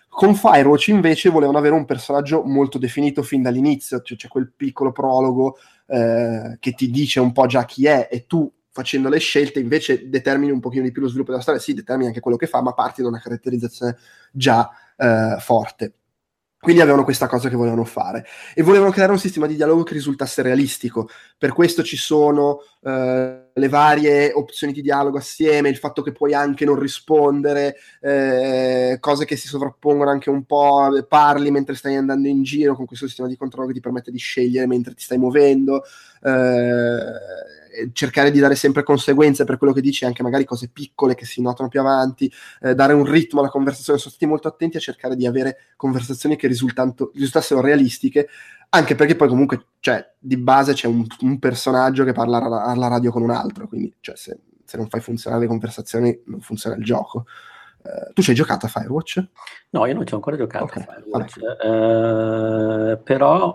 Con 0.09 0.35
Firewatch 0.35 0.89
invece 0.89 1.28
volevano 1.28 1.59
avere 1.59 1.74
un 1.74 1.85
personaggio 1.85 2.43
molto 2.43 2.78
definito 2.78 3.22
fin 3.22 3.43
dall'inizio, 3.43 4.01
cioè 4.01 4.16
c'è 4.16 4.28
quel 4.28 4.51
piccolo 4.57 4.91
prologo 4.91 5.59
eh, 5.87 6.57
che 6.61 6.72
ti 6.72 6.91
dice 6.91 7.20
un 7.20 7.33
po' 7.33 7.45
già 7.45 7.66
chi 7.66 7.87
è 7.87 8.09
e 8.11 8.24
tu 8.26 8.51
facendo 8.70 9.11
le 9.11 9.18
scelte 9.18 9.61
invece 9.61 10.09
determini 10.09 10.51
un 10.51 10.61
pochino 10.61 10.85
di 10.85 10.93
più 10.93 11.03
lo 11.03 11.09
sviluppo 11.09 11.33
della 11.33 11.43
storia, 11.43 11.61
sì, 11.61 11.74
determini 11.74 12.09
anche 12.09 12.20
quello 12.20 12.39
che 12.39 12.47
fa, 12.47 12.62
ma 12.62 12.72
parti 12.72 13.03
da 13.03 13.09
una 13.09 13.20
caratterizzazione 13.20 13.99
già 14.33 14.70
eh, 14.97 15.37
forte. 15.41 15.93
Quindi 16.59 16.80
avevano 16.80 17.05
questa 17.05 17.26
cosa 17.26 17.51
che 17.51 17.57
volevano 17.57 17.85
fare 17.85 18.24
e 18.55 18.62
volevano 18.62 18.93
creare 18.93 19.12
un 19.12 19.18
sistema 19.18 19.47
di 19.47 19.57
dialogo 19.57 19.83
che 19.83 19.93
risultasse 19.93 20.41
realistico. 20.41 21.09
Per 21.37 21.53
questo 21.53 21.83
ci 21.83 21.99
sono 21.99 22.61
eh, 22.83 23.41
le 23.55 23.68
varie 23.68 24.32
opzioni 24.32 24.72
di 24.72 24.82
dialogo 24.82 25.18
assieme, 25.18 25.68
il 25.68 25.76
fatto 25.76 26.03
che 26.03 26.12
puoi 26.12 26.34
anche 26.34 26.64
non 26.64 26.78
rispondere, 26.78 27.76
eh, 28.00 28.96
cose 29.00 29.24
che 29.24 29.36
si 29.36 29.48
sovrappongono 29.48 30.11
anche 30.11 30.30
un 30.30 30.44
po', 30.44 30.90
parli 31.09 31.50
mentre 31.50 31.74
stai 31.74 31.96
andando 31.96 32.28
in 32.28 32.42
giro 32.42 32.74
con 32.74 32.86
questo 32.86 33.07
sistema 33.07 33.28
di 33.28 33.36
controllo 33.36 33.68
che 33.68 33.74
ti 33.74 33.80
permette 33.80 34.11
di 34.11 34.18
scegliere 34.18 34.66
mentre 34.66 34.94
ti 34.94 35.03
stai 35.03 35.18
muovendo. 35.18 35.82
Eh, 36.22 37.50
cercare 37.92 38.30
di 38.30 38.38
dare 38.38 38.55
sempre 38.55 38.82
conseguenze 38.82 39.44
per 39.44 39.57
quello 39.57 39.72
che 39.72 39.80
dici, 39.80 40.05
anche 40.05 40.22
magari 40.22 40.44
cose 40.44 40.68
piccole 40.68 41.14
che 41.14 41.24
si 41.24 41.40
notano 41.40 41.68
più 41.68 41.80
avanti, 41.80 42.30
eh, 42.61 42.74
dare 42.74 42.92
un 42.92 43.05
ritmo 43.05 43.40
alla 43.40 43.48
conversazione, 43.48 43.98
sono 43.98 44.11
stati 44.11 44.26
molto 44.26 44.48
attenti 44.48 44.76
a 44.76 44.80
cercare 44.80 45.16
di 45.16 45.26
avere 45.26 45.57
conversazioni 45.76 46.36
che 46.36 46.48
risultassero 46.48 47.61
realistiche, 47.61 48.28
anche 48.75 48.95
perché 48.95 49.16
poi 49.16 49.29
comunque 49.29 49.66
cioè, 49.81 50.14
di 50.18 50.37
base 50.37 50.73
c'è 50.73 50.87
un, 50.87 51.05
un 51.20 51.39
personaggio 51.39 52.05
che 52.05 52.12
parla 52.12 52.64
alla 52.64 52.89
radio 52.89 53.11
con 53.11 53.23
un 53.23 53.31
altro, 53.31 53.68
quindi 53.68 53.95
cioè, 54.01 54.16
se, 54.16 54.39
se, 54.64 54.77
non 54.77 54.89
fai 54.89 55.01
funzionare 55.01 55.43
le 55.43 55.49
conversazioni 55.49 56.23
non 56.27 56.41
funziona 56.41 56.77
il 56.77 56.85
gioco. 56.85 57.27
Uh, 57.83 58.12
tu 58.12 58.23
ci 58.23 58.31
hai 58.31 58.37
giocato 58.37 58.66
a 58.66 58.68
Firewatch? 58.68 59.29
No, 59.70 59.87
io 59.87 59.95
non 59.95 60.07
ci 60.07 60.14
ho 60.14 60.16
ancora 60.16 60.37
giocato 60.37 60.64
okay, 60.64 60.85
a 60.85 60.87
Firewatch, 60.87 61.37
uh, 62.97 63.03
però 63.03 63.55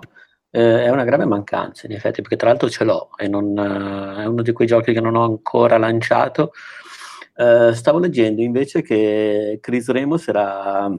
eh, 0.51 0.83
è 0.83 0.89
una 0.89 1.05
grave 1.05 1.25
mancanza 1.25 1.87
in 1.87 1.93
effetti, 1.93 2.21
perché 2.21 2.35
tra 2.35 2.49
l'altro 2.49 2.69
ce 2.69 2.83
l'ho 2.83 3.09
e 3.17 3.27
non, 3.27 3.57
è 3.57 4.25
uno 4.25 4.41
di 4.43 4.51
quei 4.51 4.67
giochi 4.67 4.93
che 4.93 5.01
non 5.01 5.15
ho 5.15 5.23
ancora 5.23 5.77
lanciato. 5.77 6.51
Stavo 7.33 7.99
leggendo 7.99 8.41
invece 8.41 8.81
che 8.81 9.59
Chris 9.61 9.89
Remus 9.89 10.27
era, 10.27 10.91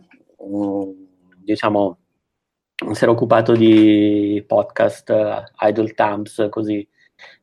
diciamo, 1.36 1.98
si 2.92 3.02
era 3.02 3.12
occupato 3.12 3.54
di 3.54 4.42
podcast 4.46 5.08
uh, 5.10 5.66
Idle 5.66 5.92
Times, 5.94 6.46
così. 6.50 6.86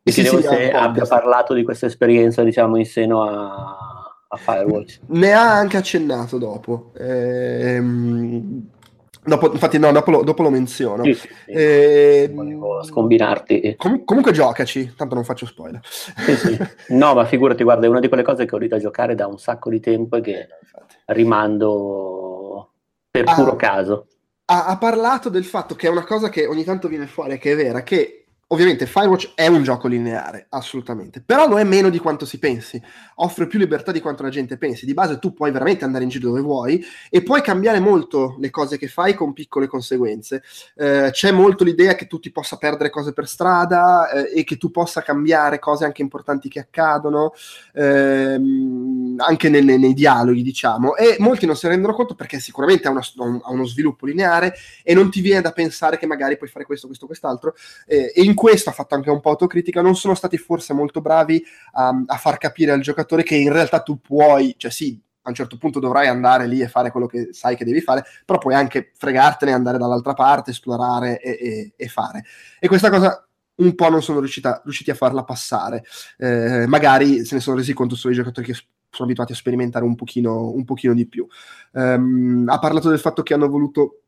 Mi 0.04 0.12
sì, 0.12 0.22
chiedevo 0.22 0.42
sì, 0.42 0.48
se 0.48 0.72
abbia 0.72 1.06
parlato 1.06 1.54
di 1.54 1.64
questa 1.64 1.88
esperienza, 1.88 2.44
diciamo, 2.44 2.78
in 2.78 2.86
seno 2.86 3.24
a, 3.24 3.76
a 4.28 4.38
Firewatch. 4.38 5.00
Ne 5.08 5.34
ha 5.34 5.52
anche 5.52 5.78
accennato 5.78 6.38
dopo. 6.38 6.92
Ehm, 6.98 8.70
Dopo, 9.26 9.52
infatti, 9.52 9.80
no, 9.80 9.92
dopo 9.92 10.12
lo, 10.12 10.24
dopo 10.24 10.44
lo 10.44 10.52
menziono. 10.52 11.04
Sì, 11.04 11.16
sì, 11.16 11.28
sì. 11.28 11.52
E... 11.52 12.30
Volevo 12.32 12.84
scombinarti. 12.84 13.74
Com- 13.76 14.04
comunque 14.06 14.32
giocaci, 14.32 14.94
tanto 14.96 15.16
non 15.16 15.24
faccio 15.24 15.48
spoiler. 15.48 15.80
Sì, 15.84 16.56
no, 16.94 17.16
ma 17.16 17.26
figurati, 17.26 17.64
guarda, 17.64 17.88
è 17.88 17.90
una 17.90 18.00
di 18.00 18.08
quelle 18.08 18.22
cose 18.22 18.46
che 18.46 18.54
ho 18.54 18.60
rido 18.60 18.76
a 18.76 18.80
giocare 18.80 19.16
da 19.16 19.26
un 19.26 19.40
sacco 19.40 19.72
di 19.72 19.80
tempo 19.80 20.18
e 20.18 20.22
che 20.22 20.48
rimando 21.06 22.74
per 23.10 23.24
puro 23.24 23.54
ah, 23.54 23.56
caso. 23.56 24.08
Ha, 24.46 24.66
ha, 24.66 24.78
parlato 24.78 25.30
del 25.30 25.46
fatto 25.46 25.76
che 25.76 25.88
è 25.88 25.90
una 25.90 26.04
cosa 26.04 26.30
che 26.30 26.46
ogni 26.46 26.64
tanto 26.64 26.88
viene 26.88 27.08
fuori, 27.08 27.38
che 27.40 27.54
è 27.54 27.56
vera, 27.56 27.82
che 27.82 28.25
Ovviamente 28.56 28.86
Firewatch 28.86 29.34
è 29.36 29.48
un 29.48 29.64
gioco 29.64 29.90
lineare, 29.90 30.46
assolutamente, 30.48 31.22
però 31.22 31.46
lo 31.46 31.60
è 31.60 31.66
meno 31.66 31.90
di 31.90 32.00
quanto 32.00 32.26
si 32.26 32.40
pensi, 32.40 32.82
offre 33.16 33.48
più 33.48 33.60
libertà 33.60 33.92
di 33.92 34.00
quanto 34.00 34.24
la 34.24 34.30
gente 34.30 34.58
pensi, 34.58 34.86
di 34.86 34.94
base 34.94 35.20
tu 35.20 35.34
puoi 35.34 35.52
veramente 35.52 35.84
andare 35.84 36.06
in 36.06 36.10
giro 36.10 36.30
dove 36.30 36.40
vuoi 36.40 36.82
e 37.10 37.22
puoi 37.22 37.42
cambiare 37.42 37.82
molto 37.82 38.38
le 38.40 38.50
cose 38.50 38.78
che 38.78 38.88
fai 38.88 39.14
con 39.14 39.34
piccole 39.34 39.68
conseguenze. 39.68 40.42
Eh, 40.78 41.10
c'è 41.12 41.32
molto 41.32 41.66
l'idea 41.66 41.96
che 41.96 42.08
tu 42.08 42.18
ti 42.18 42.32
possa 42.32 42.56
perdere 42.56 42.90
cose 42.90 43.12
per 43.12 43.28
strada 43.28 44.10
eh, 44.10 44.40
e 44.40 44.44
che 44.46 44.56
tu 44.56 44.72
possa 44.72 45.02
cambiare 45.02 45.60
cose 45.60 45.84
anche 45.84 46.02
importanti 46.02 46.48
che 46.48 46.60
accadono, 46.60 47.34
ehm, 47.74 49.16
anche 49.18 49.50
nei, 49.50 49.66
nei, 49.66 49.80
nei, 49.80 49.94
dialoghi, 49.94 50.42
diciamo, 50.42 50.96
e 50.96 51.18
molti 51.20 51.46
non 51.46 51.58
si 51.58 51.68
rendono 51.68 51.94
conto 51.94 52.16
perché 52.16 52.40
sicuramente 52.40 52.88
ha, 52.88 52.92
una, 52.92 53.02
ha, 53.02 53.52
uno 53.52 53.66
sviluppo 53.66 54.06
lineare 54.06 54.54
e 54.82 54.94
non 54.94 55.12
ti 55.12 55.20
viene 55.20 55.42
da 55.42 55.52
pensare 55.52 55.98
che 55.98 56.06
magari 56.06 56.38
puoi 56.38 56.48
fare 56.48 56.64
questo, 56.64 56.88
questo, 56.88 57.06
quest'altro, 57.06 57.54
eh, 57.86 58.14
e 58.16 58.24
in 58.24 58.34
questo 58.46 58.70
ha 58.70 58.74
fatto 58.74 58.94
anche 58.94 59.10
un 59.10 59.22
po' 59.22 59.32
autocritica, 59.32 59.82
non 59.82 59.96
sono 59.96 60.14
stati 60.14 60.38
forse 60.38 60.72
molto 60.72 61.02
bravi 61.02 61.44
a, 61.72 62.04
a 62.06 62.16
far 62.18 62.38
capire 62.38 62.72
al 62.72 62.80
giocatore 62.80 63.24
che 63.24 63.34
in 63.34 63.52
realtà 63.52 63.82
tu 63.82 64.00
puoi, 64.00 64.54
cioè 64.56 64.70
sì, 64.70 65.02
a 65.24 65.30
un 65.30 65.34
certo 65.34 65.58
punto 65.58 65.80
dovrai 65.80 66.08
andare 66.08 66.46
lì 66.46 66.62
e 66.62 66.68
fare 66.68 66.92
quello 66.92 67.08
che 67.08 67.30
sai 67.32 67.56
che 67.56 67.66
devi 67.66 67.82
fare, 67.82 68.04
però 68.24 68.38
puoi 68.38 68.54
anche 68.54 68.92
fregartene, 68.96 69.52
andare 69.52 69.80
dall'altra 69.80 70.14
parte, 70.14 70.52
esplorare 70.52 71.20
e, 71.20 71.32
e, 71.32 71.74
e 71.76 71.88
fare. 71.88 72.24
E 72.60 72.68
questa 72.68 72.92
cosa 72.92 73.28
un 73.56 73.74
po' 73.74 73.90
non 73.90 74.04
sono 74.04 74.20
riuscita, 74.20 74.62
riusciti 74.64 74.92
a 74.92 74.96
farla 74.96 75.24
passare. 75.24 75.84
Eh, 76.20 76.68
magari 76.68 77.26
se 77.26 77.34
ne 77.34 77.42
sono 77.42 77.58
resi 77.58 77.74
conto 77.74 77.96
solo 77.96 78.14
i 78.14 78.16
giocatori 78.16 78.46
che 78.46 78.54
sono 78.92 79.08
abituati 79.08 79.32
a 79.32 79.36
sperimentare 79.36 79.86
un 79.86 79.96
pochino, 79.96 80.52
un 80.52 80.66
pochino 80.66 80.94
di 80.94 81.08
più. 81.08 81.26
Um, 81.72 82.46
ha 82.48 82.60
parlato 82.60 82.90
del 82.90 83.00
fatto 83.00 83.24
che 83.24 83.34
hanno 83.34 83.50
voluto 83.50 84.02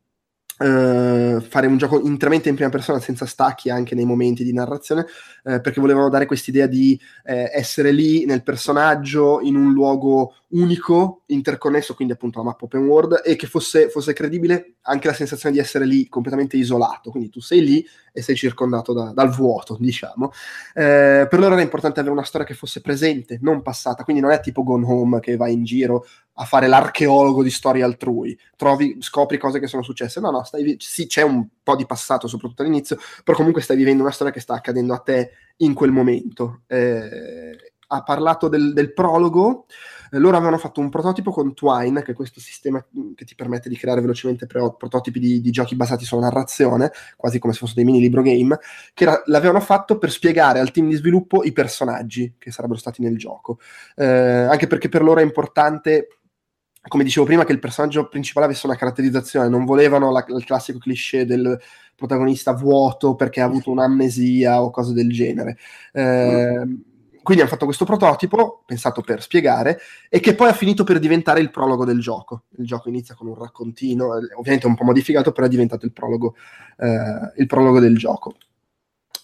Uh, 0.59 1.39
fare 1.39 1.67
un 1.67 1.77
gioco 1.77 2.01
interamente 2.01 2.49
in 2.49 2.55
prima 2.55 2.71
persona 2.71 2.99
senza 2.99 3.27
stacchi 3.27 3.69
anche 3.69 3.93
nei 3.93 4.05
momenti 4.05 4.43
di 4.43 4.51
narrazione 4.53 5.01
uh, 5.43 5.61
perché 5.61 5.79
volevano 5.79 6.09
dare 6.09 6.25
quest'idea 6.25 6.65
di 6.65 6.99
uh, 6.99 7.31
essere 7.53 7.91
lì 7.91 8.25
nel 8.25 8.41
personaggio 8.41 9.39
in 9.41 9.55
un 9.55 9.71
luogo 9.71 10.33
unico, 10.49 11.23
interconnesso, 11.27 11.93
quindi 11.93 12.13
appunto 12.13 12.39
la 12.39 12.45
mappa 12.45 12.65
open 12.65 12.85
world 12.85 13.21
e 13.25 13.35
che 13.35 13.47
fosse, 13.47 13.89
fosse 13.89 14.13
credibile 14.13 14.75
anche 14.83 15.07
la 15.07 15.13
sensazione 15.13 15.55
di 15.55 15.61
essere 15.61 15.85
lì 15.85 16.07
completamente 16.07 16.55
isolato, 16.55 17.11
quindi 17.11 17.29
tu 17.29 17.41
sei 17.41 17.61
lì 17.61 17.85
e 18.13 18.21
sei 18.21 18.35
circondato 18.35 18.93
da, 18.93 19.11
dal 19.13 19.29
vuoto, 19.29 19.75
diciamo. 19.79 20.31
per 20.73 21.37
loro 21.37 21.53
era 21.53 21.61
importante 21.61 21.99
avere 21.99 22.13
una 22.13 22.23
storia 22.23 22.47
che 22.47 22.53
fosse 22.53 22.81
presente, 22.81 23.39
non 23.41 23.61
passata, 23.61 24.03
quindi 24.03 24.21
non 24.21 24.31
è 24.31 24.39
tipo 24.39 24.63
Gone 24.63 24.85
Home 24.85 25.19
che 25.19 25.35
vai 25.35 25.53
in 25.53 25.63
giro 25.63 26.05
a 26.39 26.45
fare 26.45 26.67
l'archeologo 26.67 27.43
di 27.43 27.49
storie 27.49 27.83
altrui, 27.83 28.37
trovi, 28.55 28.97
scopri 28.99 29.37
cose 29.37 29.59
che 29.59 29.67
sono 29.67 29.81
successe. 29.81 30.19
No, 30.19 30.29
no, 30.29 30.43
stai, 30.43 30.75
sì, 30.79 31.07
c'è 31.07 31.23
un 31.23 31.47
po' 31.63 31.75
di 31.75 31.85
passato, 31.85 32.27
soprattutto 32.27 32.61
all'inizio, 32.61 32.97
però 33.23 33.35
comunque 33.35 33.61
stai 33.61 33.75
vivendo 33.75 34.03
una 34.03 34.11
storia 34.11 34.31
che 34.31 34.39
sta 34.39 34.53
accadendo 34.53 34.93
a 34.93 34.99
te 34.99 35.31
in 35.57 35.73
quel 35.73 35.91
momento. 35.91 36.61
Eh, 36.67 37.73
ha 37.87 38.03
parlato 38.03 38.47
del, 38.47 38.73
del 38.73 38.93
prologo. 38.93 39.65
Eh, 40.11 40.19
loro 40.19 40.37
avevano 40.37 40.57
fatto 40.57 40.79
un 40.79 40.89
prototipo 40.89 41.31
con 41.31 41.53
Twine, 41.53 42.01
che 42.03 42.11
è 42.11 42.15
questo 42.15 42.39
sistema 42.39 42.83
che 43.15 43.25
ti 43.25 43.35
permette 43.35 43.69
di 43.69 43.77
creare 43.77 44.01
velocemente 44.01 44.45
pre- 44.45 44.75
prototipi 44.77 45.19
di, 45.19 45.41
di, 45.41 45.51
giochi 45.51 45.75
basati 45.75 46.05
sulla 46.05 46.21
narrazione, 46.21 46.91
quasi 47.15 47.39
come 47.39 47.53
se 47.53 47.59
fossero 47.59 47.81
dei 47.81 47.91
mini 47.91 47.99
libro 47.99 48.21
game, 48.21 48.57
che 48.93 49.03
era, 49.03 49.21
l'avevano 49.25 49.59
fatto 49.59 49.97
per 49.97 50.11
spiegare 50.11 50.59
al 50.59 50.71
team 50.71 50.89
di 50.89 50.95
sviluppo 50.95 51.43
i 51.43 51.51
personaggi 51.51 52.35
che 52.37 52.51
sarebbero 52.51 52.79
stati 52.79 53.01
nel 53.01 53.17
gioco. 53.17 53.59
Eh, 53.95 54.05
anche 54.05 54.67
perché 54.67 54.89
per 54.89 55.03
loro 55.03 55.19
è 55.19 55.23
importante 55.23 56.07
come 56.87 57.03
dicevo 57.03 57.25
prima, 57.25 57.43
che 57.43 57.51
il 57.51 57.59
personaggio 57.59 58.07
principale 58.07 58.45
avesse 58.45 58.65
una 58.65 58.75
caratterizzazione, 58.75 59.49
non 59.49 59.65
volevano 59.65 60.09
la, 60.11 60.23
il 60.29 60.45
classico 60.45 60.79
cliché 60.79 61.25
del 61.25 61.59
protagonista 61.95 62.53
vuoto 62.53 63.15
perché 63.15 63.41
ha 63.41 63.45
avuto 63.45 63.71
un'amnesia 63.71 64.61
o 64.61 64.69
cose 64.69 64.93
del 64.93 65.11
genere. 65.11 65.57
Eh, 65.91 66.65
mm. 66.65 66.73
Quindi 67.27 67.43
hanno 67.43 67.51
fatto 67.51 67.65
questo 67.65 67.83
prototipo, 67.83 68.63
pensato 68.65 69.01
per 69.01 69.21
spiegare, 69.21 69.81
e 70.07 70.21
che 70.21 70.33
poi 70.33 70.47
ha 70.47 70.53
finito 70.53 70.85
per 70.85 70.97
diventare 70.97 71.41
il 71.41 71.51
prologo 71.51 71.83
del 71.83 71.99
gioco. 71.99 72.43
Il 72.57 72.65
gioco 72.65 72.87
inizia 72.87 73.15
con 73.15 73.27
un 73.27 73.35
raccontino, 73.35 74.13
ovviamente 74.37 74.65
un 74.65 74.75
po' 74.75 74.85
modificato, 74.85 75.33
però 75.33 75.45
è 75.45 75.49
diventato 75.49 75.85
il 75.85 75.91
prologo, 75.91 76.35
eh, 76.77 77.33
il 77.35 77.45
prologo 77.45 77.81
del 77.81 77.97
gioco. 77.97 78.35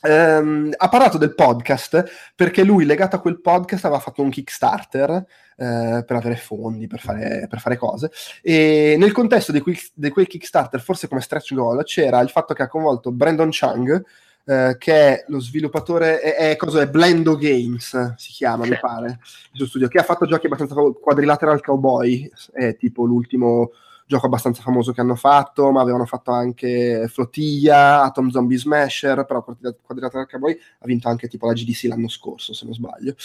Um, 0.01 0.69
ha 0.75 0.89
parlato 0.89 1.17
del 1.17 1.33
podcast 1.33 2.33
perché 2.35 2.65
lui, 2.65 2.83
legato 2.83 3.15
a 3.15 3.21
quel 3.21 3.39
podcast, 3.39 3.85
aveva 3.85 4.01
fatto 4.01 4.21
un 4.21 4.31
Kickstarter 4.31 5.09
uh, 5.11 6.03
per 6.03 6.15
avere 6.17 6.35
fondi, 6.35 6.87
per 6.87 6.99
fare, 6.99 7.47
per 7.49 7.61
fare, 7.61 7.77
cose. 7.77 8.11
E 8.41 8.95
nel 8.97 9.13
contesto 9.13 9.53
di, 9.53 9.61
quel, 9.61 9.77
di 9.93 10.09
quel 10.09 10.27
Kickstarter, 10.27 10.81
forse 10.81 11.07
come 11.07 11.21
stretch 11.21 11.53
goal, 11.53 11.85
c'era 11.85 12.19
il 12.19 12.29
fatto 12.29 12.53
che 12.53 12.63
ha 12.63 12.67
coinvolto 12.67 13.13
Brandon 13.13 13.49
Chung, 13.49 14.03
Uh, 14.45 14.77
che 14.77 14.93
è 14.93 15.25
lo 15.29 15.39
sviluppatore, 15.39 16.19
è, 16.19 16.49
è, 16.49 16.55
cosa 16.57 16.81
è 16.81 16.89
Blendo 16.89 17.37
Games, 17.37 18.15
si 18.17 18.33
chiama, 18.33 18.65
mi 18.65 18.77
pare, 18.77 19.19
il 19.51 19.57
suo 19.57 19.67
studio, 19.67 19.87
che 19.87 19.99
ha 19.99 20.03
fatto 20.03 20.25
giochi 20.25 20.47
abbastanza 20.47 20.75
quadrilateral 20.75 21.61
cowboy, 21.61 22.29
è 22.51 22.75
tipo 22.75 23.05
l'ultimo 23.05 23.71
gioco 24.05 24.25
abbastanza 24.25 24.61
famoso 24.61 24.91
che 24.91 25.01
hanno 25.01 25.15
fatto, 25.15 25.71
ma 25.71 25.81
avevano 25.81 26.05
fatto 26.05 26.31
anche 26.31 27.07
Flotilla, 27.07 28.03
Atom 28.03 28.29
Zombie 28.29 28.57
Smasher, 28.57 29.25
però 29.25 29.43
Quadrilateral 29.43 30.27
Cowboy 30.27 30.57
ha 30.79 30.85
vinto 30.85 31.07
anche 31.07 31.27
tipo 31.27 31.47
la 31.47 31.53
GDC 31.53 31.83
l'anno 31.85 32.09
scorso, 32.09 32.53
se 32.53 32.65
non 32.65 32.73
sbaglio, 32.73 33.15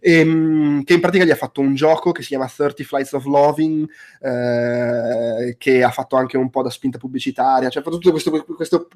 e, 0.00 0.20
ehm, 0.20 0.84
che 0.84 0.94
in 0.94 1.00
pratica 1.00 1.24
gli 1.24 1.30
ha 1.30 1.36
fatto 1.36 1.60
un 1.60 1.74
gioco 1.74 2.12
che 2.12 2.22
si 2.22 2.28
chiama 2.28 2.48
30 2.48 2.84
Flights 2.84 3.12
of 3.12 3.24
Loving, 3.24 3.88
eh, 4.20 5.56
che 5.58 5.82
ha 5.82 5.90
fatto 5.90 6.16
anche 6.16 6.36
un 6.36 6.50
po' 6.50 6.62
da 6.62 6.70
spinta 6.70 6.98
pubblicitaria, 6.98 7.68
cioè 7.68 7.82
ha 7.82 7.84
fatto 7.84 7.98
tutte 7.98 8.10
queste, 8.10 8.44
queste 8.44 8.86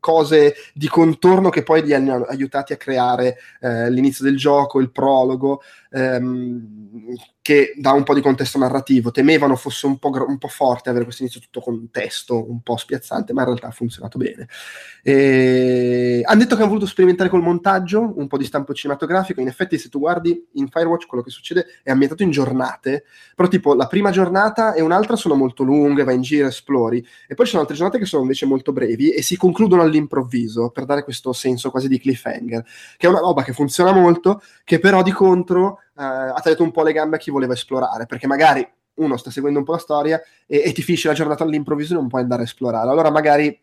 cose 0.00 0.54
di 0.74 0.88
contorno 0.88 1.48
che 1.48 1.62
poi 1.62 1.82
gli 1.82 1.92
hanno 1.92 2.24
aiutati 2.24 2.72
a 2.72 2.76
creare 2.76 3.38
eh, 3.60 3.90
l'inizio 3.90 4.24
del 4.24 4.36
gioco, 4.36 4.80
il 4.80 4.90
prologo, 4.90 5.62
ehm, 5.90 7.14
che 7.44 7.74
dà 7.76 7.92
un 7.92 8.04
po' 8.04 8.14
di 8.14 8.22
contesto 8.22 8.56
narrativo. 8.56 9.10
Temevano 9.10 9.54
fosse 9.54 9.84
un 9.84 9.98
po', 9.98 10.08
gr- 10.08 10.26
un 10.26 10.38
po', 10.38 10.48
forte 10.48 10.88
avere 10.88 11.04
questo 11.04 11.24
inizio 11.24 11.42
tutto 11.42 11.60
con 11.60 11.90
testo 11.90 12.50
un 12.50 12.62
po' 12.62 12.78
spiazzante, 12.78 13.34
ma 13.34 13.42
in 13.42 13.48
realtà 13.48 13.66
ha 13.66 13.70
funzionato 13.70 14.16
bene. 14.16 14.48
E... 15.02 16.22
Hanno 16.24 16.38
detto 16.38 16.54
che 16.54 16.62
hanno 16.62 16.70
voluto 16.70 16.86
sperimentare 16.86 17.28
col 17.28 17.42
montaggio, 17.42 18.14
un 18.16 18.28
po' 18.28 18.38
di 18.38 18.46
stampo 18.46 18.72
cinematografico. 18.72 19.42
In 19.42 19.48
effetti, 19.48 19.76
se 19.76 19.90
tu 19.90 19.98
guardi 19.98 20.42
in 20.52 20.68
Firewatch, 20.68 21.06
quello 21.06 21.22
che 21.22 21.28
succede 21.28 21.66
è 21.82 21.90
ambientato 21.90 22.22
in 22.22 22.30
giornate, 22.30 23.04
però 23.34 23.46
tipo 23.46 23.74
la 23.74 23.88
prima 23.88 24.10
giornata 24.10 24.72
e 24.72 24.80
un'altra 24.80 25.14
sono 25.14 25.34
molto 25.34 25.64
lunghe, 25.64 26.02
vai 26.02 26.14
in 26.14 26.22
giro, 26.22 26.48
esplori, 26.48 27.06
e 27.28 27.34
poi 27.34 27.44
ci 27.44 27.50
sono 27.50 27.60
altre 27.60 27.76
giornate 27.76 27.98
che 27.98 28.06
sono 28.06 28.22
invece 28.22 28.46
molto 28.46 28.72
brevi 28.72 29.10
e 29.10 29.20
si 29.20 29.36
concludono 29.36 29.82
all'improvviso 29.82 30.70
per 30.70 30.86
dare 30.86 31.04
questo 31.04 31.34
senso 31.34 31.70
quasi 31.70 31.88
di 31.88 32.00
cliffhanger, 32.00 32.64
che 32.96 33.06
è 33.06 33.10
una 33.10 33.20
roba 33.20 33.42
che 33.42 33.52
funziona 33.52 33.92
molto, 33.92 34.40
che 34.64 34.78
però 34.78 35.02
di 35.02 35.12
contro 35.12 35.80
eh, 35.80 35.83
ha 35.94 36.40
tagliato 36.42 36.62
un 36.62 36.70
po' 36.70 36.82
le 36.82 36.92
gambe 36.92 37.16
a 37.16 37.18
chi 37.18 37.30
voleva 37.30 37.52
esplorare, 37.52 38.06
perché 38.06 38.26
magari 38.26 38.66
uno 38.94 39.16
sta 39.16 39.30
seguendo 39.30 39.58
un 39.58 39.64
po' 39.64 39.72
la 39.72 39.78
storia 39.78 40.22
e, 40.46 40.62
e 40.64 40.72
ti 40.72 40.82
finisce 40.82 41.08
la 41.08 41.14
giornata 41.14 41.44
all'improvviso 41.44 41.94
e 41.94 41.96
non 41.96 42.08
puoi 42.08 42.22
andare 42.22 42.42
a 42.42 42.44
esplorare. 42.44 42.88
Allora 42.88 43.10
magari 43.10 43.60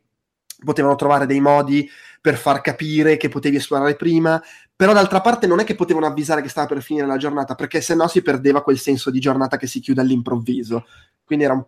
potevano 0.63 0.95
trovare 0.95 1.25
dei 1.25 1.39
modi 1.39 1.89
per 2.21 2.35
far 2.35 2.61
capire 2.61 3.17
che 3.17 3.29
potevi 3.29 3.55
esplorare 3.55 3.95
prima, 3.95 4.41
però 4.75 4.93
d'altra 4.93 5.21
parte 5.21 5.47
non 5.47 5.59
è 5.59 5.63
che 5.63 5.75
potevano 5.75 6.05
avvisare 6.05 6.41
che 6.41 6.49
stava 6.49 6.67
per 6.67 6.81
finire 6.81 7.07
la 7.07 7.17
giornata, 7.17 7.55
perché 7.55 7.81
se 7.81 7.95
no 7.95 8.07
si 8.07 8.21
perdeva 8.21 8.61
quel 8.61 8.77
senso 8.77 9.09
di 9.09 9.19
giornata 9.19 9.57
che 9.57 9.67
si 9.67 9.79
chiude 9.79 10.01
all'improvviso. 10.01 10.85
Quindi 11.31 11.45
un 11.45 11.63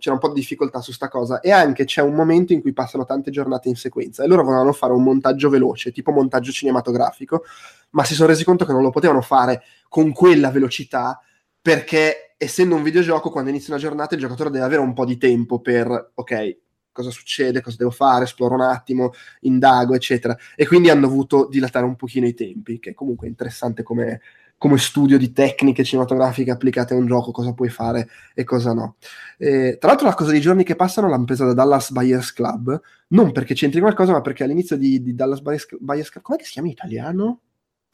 c'era 0.00 0.14
un 0.14 0.20
po' 0.20 0.28
di 0.32 0.40
difficoltà 0.40 0.80
su 0.80 0.90
sta 0.90 1.08
cosa. 1.08 1.38
E 1.38 1.52
anche 1.52 1.84
c'è 1.84 2.02
un 2.02 2.14
momento 2.14 2.52
in 2.52 2.60
cui 2.60 2.72
passano 2.72 3.04
tante 3.04 3.30
giornate 3.30 3.68
in 3.68 3.76
sequenza 3.76 4.24
e 4.24 4.26
loro 4.26 4.42
volevano 4.42 4.72
fare 4.72 4.92
un 4.92 5.04
montaggio 5.04 5.48
veloce, 5.48 5.92
tipo 5.92 6.10
montaggio 6.10 6.50
cinematografico, 6.50 7.44
ma 7.90 8.02
si 8.02 8.14
sono 8.14 8.26
resi 8.26 8.42
conto 8.42 8.64
che 8.64 8.72
non 8.72 8.82
lo 8.82 8.90
potevano 8.90 9.20
fare 9.20 9.62
con 9.88 10.12
quella 10.12 10.50
velocità 10.50 11.20
perché 11.62 12.34
essendo 12.36 12.74
un 12.74 12.82
videogioco 12.82 13.30
quando 13.30 13.50
inizia 13.50 13.72
una 13.72 13.82
giornata 13.82 14.16
il 14.16 14.20
giocatore 14.20 14.50
deve 14.50 14.64
avere 14.64 14.80
un 14.80 14.94
po' 14.94 15.04
di 15.04 15.16
tempo 15.16 15.60
per 15.60 16.10
ok 16.14 16.56
cosa 16.90 17.10
succede, 17.10 17.60
cosa 17.60 17.76
devo 17.78 17.92
fare, 17.92 18.24
esploro 18.24 18.54
un 18.54 18.62
attimo, 18.62 19.12
indago, 19.42 19.94
eccetera. 19.94 20.36
E 20.56 20.66
quindi 20.66 20.90
hanno 20.90 21.06
dovuto 21.06 21.46
dilatare 21.48 21.84
un 21.86 21.94
pochino 21.94 22.26
i 22.26 22.34
tempi, 22.34 22.80
che 22.80 22.94
comunque 22.94 23.28
è 23.28 23.30
interessante 23.30 23.84
come, 23.84 24.20
come 24.58 24.76
studio 24.76 25.16
di 25.16 25.32
tecniche 25.32 25.84
cinematografiche 25.84 26.50
applicate 26.50 26.92
a 26.92 26.96
un 26.96 27.06
gioco, 27.06 27.30
cosa 27.30 27.52
puoi 27.52 27.68
fare 27.68 28.08
e 28.34 28.42
cosa 28.42 28.74
no. 28.74 28.96
E, 29.38 29.78
tra 29.78 29.90
l'altro 29.90 30.08
la 30.08 30.14
cosa 30.14 30.32
dei 30.32 30.40
giorni 30.40 30.64
che 30.64 30.74
passano 30.74 31.08
l'hanno 31.08 31.24
presa 31.24 31.44
da 31.46 31.54
Dallas 31.54 31.92
Buyers 31.92 32.32
Club, 32.32 32.78
non 33.08 33.30
perché 33.30 33.54
c'entri 33.54 33.80
qualcosa, 33.80 34.12
ma 34.12 34.20
perché 34.20 34.42
all'inizio 34.42 34.76
di, 34.76 35.00
di 35.00 35.14
Dallas 35.14 35.40
Buyers, 35.40 35.68
Buyers 35.78 36.10
Club, 36.10 36.24
come 36.24 36.42
si 36.42 36.52
chiama 36.52 36.66
in 36.66 36.74
italiano? 36.74 37.40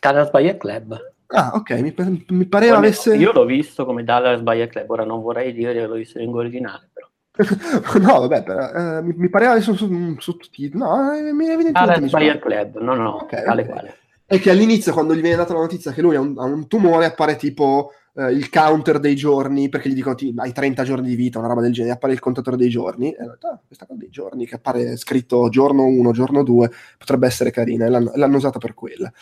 Dallas 0.01 0.31
Buyers 0.31 0.59
Club. 0.59 1.13
Ah, 1.27 1.53
ok, 1.55 1.71
mi, 1.81 2.25
mi 2.29 2.47
pareva 2.47 2.79
avesse... 2.79 3.15
Io 3.15 3.33
l'ho 3.33 3.45
visto 3.45 3.85
come 3.85 4.03
Dallas 4.03 4.41
Buyers 4.41 4.71
Club, 4.71 4.91
ora 4.91 5.05
non 5.05 5.21
vorrei 5.21 5.53
dire 5.53 5.75
che 5.75 5.87
l'ho 5.87 5.95
visto 5.95 6.17
in 6.17 6.25
lingua 6.25 6.41
originale, 6.41 6.89
però. 6.93 7.09
no, 8.01 8.21
vabbè, 8.21 8.43
però, 8.43 8.71
eh, 8.71 9.03
mi, 9.03 9.13
mi, 9.17 9.29
pareva 9.29 9.53
adesso 9.53 9.75
su, 9.75 10.17
sottotitolo. 10.19 10.85
No, 10.85 11.13
eh, 11.13 11.33
mi 11.33 11.49
evidentemente... 11.49 12.05
Ah, 12.05 12.19
Fire 12.19 12.39
Club, 12.39 12.79
no, 12.79 12.95
no, 12.95 13.23
okay, 13.23 13.45
tale 13.45 13.63
okay. 13.63 13.73
quale. 13.73 13.97
È 14.35 14.41
che 14.41 14.51
all'inizio, 14.51 14.93
quando 14.93 15.15
gli 15.15 15.21
viene 15.21 15.37
data 15.37 15.53
la 15.53 15.61
notizia 15.61 15.93
che 15.93 16.03
lui 16.03 16.17
ha 16.17 16.21
un, 16.21 16.35
ha 16.37 16.43
un 16.43 16.67
tumore, 16.67 17.05
appare 17.05 17.37
tipo 17.37 17.93
eh, 18.17 18.33
il 18.33 18.51
counter 18.51 18.99
dei 18.99 19.15
giorni, 19.15 19.69
perché 19.69 19.89
gli 19.89 19.95
dicono 19.95 20.17
hai 20.39 20.53
30 20.53 20.83
giorni 20.83 21.07
di 21.07 21.15
vita, 21.15 21.39
una 21.39 21.47
roba 21.47 21.61
del 21.61 21.73
genere, 21.73 21.95
appare 21.95 22.15
il 22.15 22.19
contatore 22.19 22.57
dei 22.57 22.69
giorni. 22.69 23.13
E 23.13 23.23
ho 23.23 23.31
detto, 23.31 23.47
ah, 23.47 23.61
questa 23.65 23.87
cosa 23.87 24.01
dei 24.01 24.11
giorni, 24.11 24.45
che 24.45 24.57
appare 24.57 24.97
scritto 24.97 25.49
giorno 25.51 25.85
1, 25.85 26.11
giorno 26.11 26.43
2, 26.43 26.69
potrebbe 26.99 27.29
essere 27.29 27.53
carina, 27.53 27.87
e 27.87 27.91
l'hanno, 27.91 28.11
l'hanno 28.17 28.37
usata 28.37 28.59
per 28.59 28.75
quella. 28.75 29.13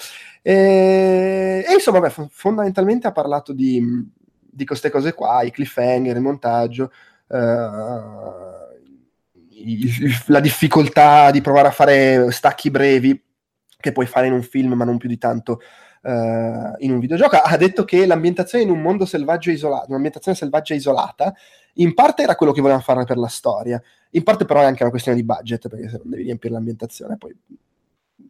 E, 0.40 1.62
e 1.68 1.72
insomma, 1.74 2.00
beh, 2.00 2.28
fondamentalmente 2.30 3.06
ha 3.06 3.12
parlato 3.12 3.52
di, 3.52 3.84
di 4.50 4.64
queste 4.64 4.88
cose 4.88 5.12
qua, 5.12 5.42
i 5.42 5.50
cliffhanger, 5.50 6.16
il 6.16 6.22
montaggio. 6.22 6.90
Uh, 7.26 8.70
la 10.28 10.40
difficoltà 10.40 11.30
di 11.30 11.42
provare 11.42 11.68
a 11.68 11.70
fare 11.70 12.30
stacchi 12.30 12.70
brevi 12.70 13.22
che 13.82 13.92
puoi 13.92 14.06
fare 14.06 14.28
in 14.28 14.32
un 14.32 14.42
film 14.42 14.72
ma 14.72 14.84
non 14.84 14.96
più 14.96 15.10
di 15.10 15.18
tanto 15.18 15.60
uh, 16.02 16.10
in 16.78 16.92
un 16.92 16.98
videogioco. 16.98 17.36
Ha 17.36 17.56
detto 17.58 17.84
che 17.84 18.06
l'ambientazione 18.06 18.64
in 18.64 18.70
un 18.70 18.80
mondo 18.80 19.04
selvaggio 19.04 19.50
isolato 19.50 19.88
un'ambientazione 19.88 20.36
selvaggia 20.36 20.72
isolata 20.72 21.34
in 21.76 21.92
parte 21.94 22.22
era 22.22 22.34
quello 22.34 22.52
che 22.52 22.60
volevano 22.60 22.84
fare 22.84 23.04
per 23.04 23.18
la 23.18 23.28
storia. 23.28 23.82
In 24.10 24.22
parte 24.22 24.44
però 24.44 24.60
è 24.60 24.64
anche 24.64 24.82
una 24.82 24.90
questione 24.90 25.18
di 25.18 25.24
budget 25.24 25.68
perché 25.68 25.88
se 25.88 25.96
non 25.98 26.10
devi 26.10 26.22
riempire 26.22 26.54
l'ambientazione 26.54 27.16
poi 27.18 27.34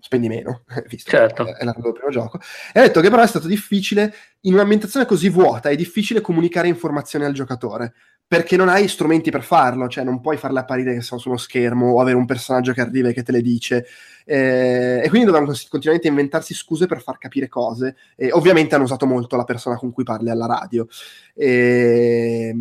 spendi 0.03 0.29
meno, 0.29 0.65
visto 0.89 1.11
certo. 1.11 1.45
che 1.45 1.53
è 1.53 1.65
il 1.65 1.75
primo 1.79 2.11
gioco. 2.11 2.41
E 2.73 2.81
ha 2.81 2.83
detto 2.83 3.01
che 3.01 3.09
però 3.09 3.23
è 3.23 3.27
stato 3.27 3.47
difficile, 3.47 4.13
in 4.41 4.55
un'ambientazione 4.55 5.07
così 5.07 5.29
vuota, 5.29 5.69
è 5.71 5.77
difficile 5.77 6.21
comunicare 6.21 6.67
informazioni 6.67 7.25
al 7.25 7.33
giocatore, 7.33 7.95
perché 8.27 8.57
non 8.57 8.69
hai 8.69 8.89
strumenti 8.89 9.31
per 9.31 9.45
farlo, 9.45 9.89
cioè 9.89 10.03
non 10.03 10.21
puoi 10.21 10.37
farle 10.37 10.59
apparire 10.59 10.95
che 10.95 11.03
sono 11.03 11.21
su 11.21 11.29
uno 11.29 11.39
schermo 11.39 11.93
o 11.93 12.01
avere 12.01 12.17
un 12.17 12.27
personaggio 12.27 12.73
che 12.73 12.81
arriva 12.81 13.11
e 13.11 13.13
che 13.13 13.23
te 13.23 13.31
le 13.31 13.43
dice. 13.43 13.87
Eh, 14.25 15.03
e 15.05 15.09
quindi 15.09 15.27
dovevano 15.27 15.55
continuamente 15.69 16.09
inventarsi 16.09 16.55
scuse 16.55 16.87
per 16.87 17.01
far 17.01 17.19
capire 17.19 17.49
cose. 17.49 17.95
E 18.17 18.33
ovviamente 18.33 18.75
hanno 18.75 18.85
usato 18.85 19.07
molto 19.07 19.37
la 19.37 19.45
persona 19.45 19.77
con 19.77 19.93
cui 19.93 20.03
parli 20.03 20.31
alla 20.31 20.47
radio. 20.47 20.87
E, 21.35 22.55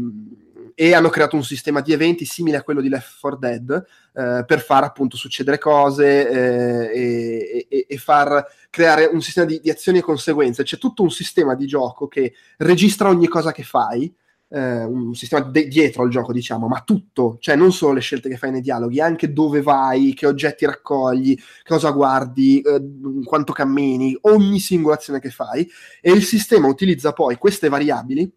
e 0.76 0.94
hanno 0.94 1.10
creato 1.10 1.36
un 1.36 1.44
sistema 1.44 1.82
di 1.82 1.94
eventi 1.94 2.26
simile 2.26 2.58
a 2.58 2.64
quello 2.64 2.82
di 2.82 2.90
Left 2.90 3.20
4 3.20 3.40
Dead 3.40 3.86
eh, 4.14 4.44
per 4.46 4.62
far 4.62 4.84
appunto 4.84 5.18
succedere 5.18 5.58
cose 5.58 6.30
eh, 6.94 7.68
e, 7.70 7.86
e, 7.88 7.98
far 7.98 8.46
creare 8.70 9.06
un 9.06 9.22
sistema 9.22 9.46
di, 9.46 9.60
di, 9.62 9.70
azioni 9.70 10.00
e 10.00 10.02
conseguenze. 10.02 10.64
C'è 10.64 10.78
tutto 10.78 11.04
un 11.04 11.12
sistema 11.12 11.56
di 11.56 11.66
gioco 11.66 12.08
che 12.08 12.34
registra 12.58 13.10
ogni 13.10 13.28
cosa 13.28 13.52
che 13.52 13.64
fai, 13.64 14.14
eh, 14.50 14.84
un 14.84 15.16
sistema 15.16 15.46
de- 15.46 15.68
dietro 15.68 16.04
al 16.04 16.10
gioco, 16.10 16.34
diciamo, 16.34 16.68
ma 16.68 16.82
tutto, 16.86 17.38
cioè 17.40 17.56
non 17.56 17.72
solo 17.72 17.94
le 17.94 18.02
scelte 18.02 18.30
che 18.30 18.38
fai 18.38 18.52
nei 18.52 18.62
dialoghi, 18.62 19.00
anche 19.00 19.32
dove 19.32 19.62
vai, 19.62 20.14
che 20.14 20.28
oggetti 20.28 20.66
raccogli, 20.66 21.38
cosa 21.64 21.92
guardi, 21.92 22.62
eh, 22.62 22.82
quanto 23.24 23.54
cammini, 23.54 24.18
ogni 24.22 24.60
singola 24.60 24.96
azione 24.96 25.20
che 25.20 25.30
fai. 25.30 25.68
E 26.02 26.12
il 26.12 26.24
sistema 26.24 26.68
utilizza 26.68 27.14
poi 27.14 27.38
queste 27.38 27.70
variabili 27.70 28.30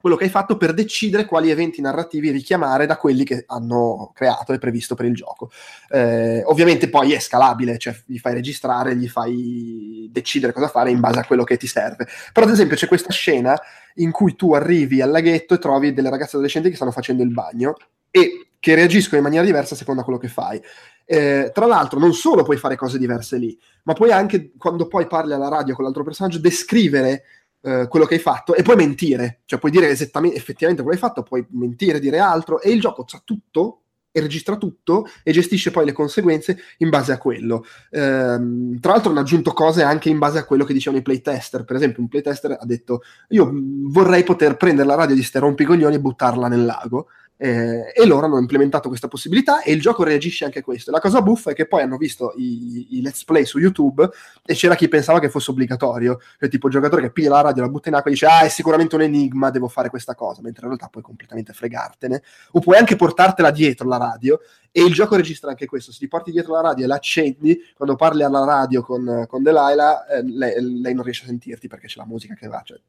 quello 0.00 0.14
che 0.14 0.24
hai 0.24 0.30
fatto 0.30 0.56
per 0.56 0.74
decidere 0.74 1.24
quali 1.24 1.50
eventi 1.50 1.80
narrativi 1.80 2.30
richiamare 2.30 2.86
da 2.86 2.96
quelli 2.96 3.24
che 3.24 3.44
hanno 3.48 4.12
creato 4.14 4.52
e 4.52 4.58
previsto 4.58 4.94
per 4.94 5.06
il 5.06 5.14
gioco. 5.14 5.50
Eh, 5.88 6.42
ovviamente 6.44 6.88
poi 6.88 7.12
è 7.12 7.18
scalabile, 7.18 7.78
cioè 7.78 7.96
gli 8.06 8.18
fai 8.18 8.34
registrare, 8.34 8.94
gli 8.94 9.08
fai 9.08 10.08
decidere 10.12 10.52
cosa 10.52 10.68
fare 10.68 10.90
in 10.90 11.00
base 11.00 11.18
a 11.18 11.24
quello 11.24 11.42
che 11.42 11.56
ti 11.56 11.66
serve. 11.66 12.06
Però 12.32 12.46
ad 12.46 12.52
esempio 12.52 12.76
c'è 12.76 12.86
questa 12.86 13.10
scena 13.10 13.60
in 13.96 14.12
cui 14.12 14.36
tu 14.36 14.54
arrivi 14.54 15.02
al 15.02 15.10
laghetto 15.10 15.54
e 15.54 15.58
trovi 15.58 15.92
delle 15.92 16.10
ragazze 16.10 16.36
adolescenti 16.36 16.70
che 16.70 16.76
stanno 16.76 16.92
facendo 16.92 17.24
il 17.24 17.32
bagno 17.32 17.74
e 18.10 18.50
che 18.60 18.74
reagiscono 18.74 19.18
in 19.18 19.24
maniera 19.24 19.44
diversa 19.44 19.74
a 19.74 19.76
seconda 19.76 20.04
quello 20.04 20.18
che 20.18 20.28
fai. 20.28 20.60
Eh, 21.04 21.50
tra 21.52 21.66
l'altro, 21.66 21.98
non 21.98 22.12
solo 22.12 22.42
puoi 22.42 22.56
fare 22.56 22.76
cose 22.76 22.98
diverse 22.98 23.36
lì, 23.36 23.58
ma 23.84 23.94
puoi 23.94 24.12
anche, 24.12 24.52
quando 24.56 24.86
poi 24.86 25.06
parli 25.06 25.32
alla 25.32 25.48
radio 25.48 25.74
con 25.74 25.84
l'altro 25.84 26.04
personaggio, 26.04 26.38
descrivere 26.38 27.24
eh, 27.62 27.86
quello 27.88 28.06
che 28.06 28.14
hai 28.14 28.20
fatto 28.20 28.54
e 28.54 28.62
poi 28.62 28.76
mentire, 28.76 29.40
cioè 29.44 29.58
puoi 29.58 29.70
dire 29.72 29.88
esattamente, 29.88 30.36
effettivamente 30.36 30.82
quello 30.82 30.98
che 30.98 31.04
hai 31.04 31.10
fatto, 31.10 31.22
puoi 31.22 31.46
mentire, 31.50 32.00
dire 32.00 32.18
altro 32.18 32.60
e 32.60 32.70
il 32.70 32.80
gioco 32.80 33.04
sa 33.06 33.20
tutto 33.24 33.82
e 34.10 34.20
registra 34.20 34.56
tutto 34.56 35.06
e 35.22 35.32
gestisce 35.32 35.70
poi 35.70 35.84
le 35.84 35.92
conseguenze 35.92 36.58
in 36.78 36.88
base 36.88 37.12
a 37.12 37.18
quello. 37.18 37.64
Ehm, 37.90 38.78
tra 38.80 38.92
l'altro 38.92 39.10
hanno 39.10 39.20
aggiunto 39.20 39.52
cose 39.52 39.82
anche 39.82 40.08
in 40.08 40.18
base 40.18 40.38
a 40.38 40.44
quello 40.44 40.64
che 40.64 40.72
dicevano 40.72 41.00
i 41.00 41.04
playtester. 41.04 41.64
Per 41.64 41.76
esempio, 41.76 42.02
un 42.02 42.08
playtester 42.08 42.56
ha 42.58 42.64
detto: 42.64 43.02
Io 43.28 43.50
vorrei 43.52 44.24
poter 44.24 44.56
prendere 44.56 44.88
la 44.88 44.94
radio 44.94 45.14
di 45.14 45.22
ste 45.22 45.38
rompicoglioni 45.38 45.94
e 45.94 46.00
buttarla 46.00 46.48
nel 46.48 46.64
lago. 46.64 47.08
Eh, 47.40 47.92
e 47.94 48.04
loro 48.04 48.26
hanno 48.26 48.38
implementato 48.38 48.88
questa 48.88 49.06
possibilità 49.06 49.62
e 49.62 49.70
il 49.70 49.80
gioco 49.80 50.02
reagisce 50.02 50.44
anche 50.44 50.58
a 50.58 50.62
questo. 50.62 50.90
La 50.90 50.98
cosa 50.98 51.22
buffa 51.22 51.52
è 51.52 51.54
che 51.54 51.68
poi 51.68 51.82
hanno 51.82 51.96
visto 51.96 52.32
i, 52.36 52.96
i, 52.96 53.00
let's 53.00 53.24
play 53.24 53.44
su 53.44 53.58
YouTube 53.60 54.08
e 54.44 54.54
c'era 54.54 54.74
chi 54.74 54.88
pensava 54.88 55.20
che 55.20 55.30
fosse 55.30 55.52
obbligatorio, 55.52 56.18
cioè 56.36 56.48
tipo 56.48 56.66
il 56.66 56.72
giocatore 56.72 57.02
che 57.02 57.12
piglia 57.12 57.30
la 57.30 57.42
radio, 57.42 57.62
la 57.62 57.68
butta 57.68 57.90
in 57.90 57.94
acqua 57.94 58.10
e 58.10 58.14
dice 58.14 58.26
ah 58.26 58.40
è 58.40 58.48
sicuramente 58.48 58.96
un 58.96 59.02
enigma, 59.02 59.50
devo 59.50 59.68
fare 59.68 59.88
questa 59.88 60.16
cosa, 60.16 60.42
mentre 60.42 60.62
in 60.62 60.68
realtà 60.68 60.88
puoi 60.88 61.04
completamente 61.04 61.52
fregartene, 61.52 62.22
o 62.52 62.60
puoi 62.60 62.76
anche 62.76 62.96
portartela 62.96 63.52
dietro 63.52 63.86
la 63.86 63.98
radio 63.98 64.40
e 64.72 64.82
il 64.82 64.92
gioco 64.92 65.14
registra 65.14 65.50
anche 65.50 65.66
questo, 65.66 65.92
se 65.92 65.98
ti 66.00 66.08
porti 66.08 66.32
dietro 66.32 66.54
la 66.54 66.62
radio 66.62 66.84
e 66.84 66.88
l'accendi, 66.88 67.58
quando 67.74 67.94
parli 67.94 68.24
alla 68.24 68.44
radio 68.44 68.82
con, 68.82 69.26
con 69.28 69.44
Delilah, 69.44 70.06
eh, 70.06 70.22
lei, 70.24 70.80
lei, 70.80 70.94
non 70.94 71.04
riesce 71.04 71.22
a 71.22 71.26
sentirti 71.26 71.68
perché 71.68 71.86
c'è 71.86 71.98
la 71.98 72.06
musica 72.06 72.34
che 72.34 72.48
va, 72.48 72.62
cioè 72.64 72.80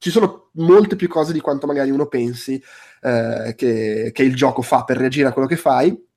ci 0.00 0.10
sono 0.10 0.48
molte 0.52 0.96
più 0.96 1.08
cose 1.08 1.34
di 1.34 1.40
quanto 1.40 1.66
magari 1.66 1.90
uno 1.90 2.06
pensi 2.06 2.60
eh, 3.02 3.54
che, 3.54 4.10
che, 4.14 4.22
il 4.22 4.34
gioco 4.34 4.62
fa 4.62 4.84
per 4.84 4.96
reagire 4.96 5.28
a 5.28 5.32
quello 5.32 5.46
che 5.46 5.56
fai. 5.56 6.08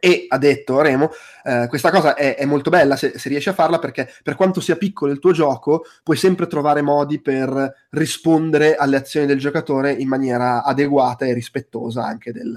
E 0.00 0.26
ha 0.28 0.38
detto 0.38 0.80
Remo, 0.80 1.10
eh, 1.42 1.66
questa 1.68 1.90
cosa 1.90 2.14
è, 2.14 2.36
è 2.36 2.44
molto 2.44 2.70
bella 2.70 2.96
se, 2.96 3.18
se, 3.18 3.28
riesci 3.28 3.48
a 3.48 3.52
farla 3.52 3.78
perché 3.78 4.08
per 4.22 4.34
quanto 4.34 4.60
sia 4.60 4.76
piccolo 4.76 5.12
il 5.12 5.18
tuo 5.18 5.32
gioco, 5.32 5.84
puoi 6.04 6.16
sempre 6.16 6.46
trovare 6.46 6.80
modi 6.80 7.20
per 7.20 7.86
rispondere 7.90 8.76
alle 8.76 8.96
azioni 8.96 9.26
del 9.26 9.38
giocatore 9.38 9.92
in 9.92 10.08
maniera 10.08 10.62
adeguata 10.62 11.24
e 11.26 11.32
rispettosa 11.32 12.04
anche 12.04 12.32
del, 12.32 12.56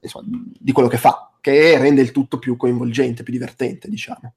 insomma, 0.00 0.26
di 0.28 0.72
quello 0.72 0.88
che 0.88 0.98
fa, 0.98 1.32
che 1.40 1.76
rende 1.78 2.02
il 2.02 2.12
tutto 2.12 2.38
più 2.38 2.56
coinvolgente, 2.56 3.24
più 3.24 3.32
divertente, 3.32 3.88
diciamo. 3.88 4.34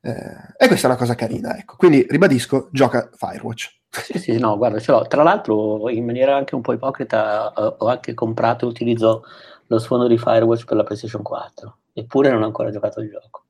Eh, 0.00 0.54
e 0.58 0.66
questa 0.66 0.86
è 0.86 0.90
una 0.90 0.98
cosa 0.98 1.14
carina, 1.14 1.56
ecco. 1.58 1.76
Quindi 1.76 2.06
ribadisco, 2.08 2.68
gioca 2.72 3.10
Firewatch. 3.14 3.80
Sì, 3.92 4.18
sì, 4.18 4.38
no, 4.38 4.56
guarda, 4.56 4.78
ce 4.78 4.90
l'ho. 4.90 5.06
Tra 5.06 5.22
l'altro, 5.22 5.90
in 5.90 6.06
maniera 6.06 6.34
anche 6.34 6.54
un 6.54 6.62
po' 6.62 6.72
ipocrita, 6.72 7.52
uh, 7.54 7.74
ho 7.76 7.86
anche 7.88 8.14
comprato 8.14 8.64
e 8.64 8.68
utilizzo 8.68 9.22
lo 9.66 9.78
sfondo 9.78 10.06
di 10.06 10.16
Firewatch 10.16 10.64
per 10.64 10.76
la 10.76 10.82
PlayStation 10.82 11.22
4, 11.22 11.78
eppure 11.92 12.30
non 12.30 12.42
ho 12.42 12.46
ancora 12.46 12.70
giocato 12.70 13.00
il 13.00 13.10
gioco. 13.10 13.44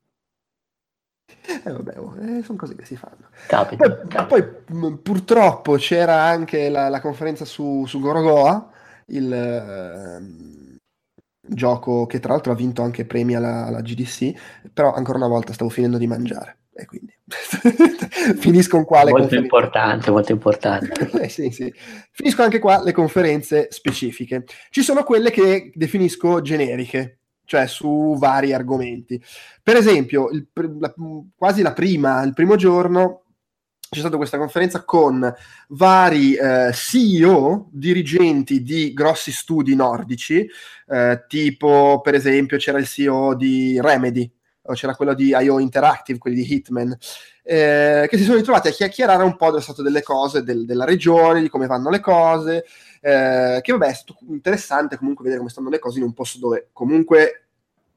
Eh 1.64 1.70
vabbè, 1.70 1.98
oh, 1.98 2.16
eh, 2.18 2.42
sono 2.42 2.58
cose 2.58 2.74
che 2.74 2.84
si 2.84 2.96
fanno. 2.96 3.28
Capita, 3.46 3.88
poi, 3.88 4.08
capita. 4.08 4.24
poi 4.26 4.46
m- 4.76 4.96
purtroppo 4.96 5.74
c'era 5.76 6.22
anche 6.22 6.68
la, 6.68 6.88
la 6.88 7.00
conferenza 7.00 7.44
su, 7.44 7.84
su, 7.86 8.00
Gorogoa, 8.00 8.70
il 9.06 9.32
eh, 9.32 10.78
gioco 11.40 12.06
che 12.06 12.18
tra 12.18 12.32
l'altro 12.32 12.50
ha 12.50 12.56
vinto 12.56 12.82
anche 12.82 13.06
premi 13.06 13.36
alla, 13.36 13.66
alla 13.66 13.80
GDC, 13.80 14.70
però 14.72 14.92
ancora 14.92 15.18
una 15.18 15.28
volta 15.28 15.52
stavo 15.52 15.70
finendo 15.70 15.98
di 15.98 16.08
mangiare 16.08 16.61
e 16.74 16.86
quindi 16.86 17.12
finisco 18.38 18.82
qua 18.84 19.04
le 19.04 19.10
molto 19.10 19.34
importante 19.34 20.10
molto 20.10 20.32
importante. 20.32 21.10
Eh, 21.22 21.28
sì, 21.28 21.50
sì. 21.50 21.72
finisco 22.10 22.42
anche 22.42 22.58
qua 22.58 22.82
le 22.82 22.92
conferenze 22.92 23.68
specifiche. 23.70 24.44
Ci 24.70 24.82
sono 24.82 25.04
quelle 25.04 25.30
che 25.30 25.70
definisco 25.74 26.40
generiche 26.40 27.18
cioè 27.44 27.66
su 27.66 28.16
vari 28.18 28.52
argomenti. 28.52 29.22
Per 29.62 29.76
esempio 29.76 30.30
il, 30.30 30.48
la, 30.78 30.94
quasi 31.36 31.60
la 31.60 31.72
prima 31.72 32.22
il 32.22 32.32
primo 32.32 32.56
giorno 32.56 33.24
c'è 33.92 34.00
stata 34.00 34.16
questa 34.16 34.38
conferenza 34.38 34.84
con 34.84 35.34
vari 35.68 36.34
eh, 36.34 36.70
CEO, 36.72 37.68
dirigenti 37.70 38.62
di 38.62 38.94
grossi 38.94 39.30
studi 39.30 39.74
nordici, 39.74 40.48
eh, 40.88 41.24
tipo 41.28 42.00
per 42.02 42.14
esempio 42.14 42.56
c'era 42.56 42.78
il 42.78 42.86
CEO 42.86 43.34
di 43.34 43.78
Remedy, 43.78 44.32
c'era 44.74 44.94
quello 44.94 45.14
di 45.14 45.28
IO 45.28 45.58
Interactive, 45.58 46.18
quelli 46.18 46.36
di 46.36 46.54
Hitman, 46.54 46.96
eh, 47.42 48.06
che 48.08 48.16
si 48.16 48.24
sono 48.24 48.36
ritrovati 48.36 48.68
a 48.68 48.72
chiacchierare 48.72 49.24
un 49.24 49.36
po' 49.36 49.50
dello 49.50 49.60
stato 49.60 49.82
delle 49.82 50.02
cose, 50.02 50.42
del, 50.42 50.64
della 50.64 50.84
regione, 50.84 51.40
di 51.40 51.48
come 51.48 51.66
vanno 51.66 51.90
le 51.90 52.00
cose, 52.00 52.64
eh, 53.00 53.58
che 53.60 53.72
vabbè 53.72 53.86
è 53.88 53.94
stato 53.94 54.18
interessante 54.28 54.96
comunque 54.96 55.24
vedere 55.24 55.40
come 55.40 55.50
stanno 55.50 55.68
le 55.68 55.78
cose 55.78 55.98
in 55.98 56.04
un 56.04 56.12
posto 56.12 56.38
dove 56.38 56.68
comunque 56.72 57.46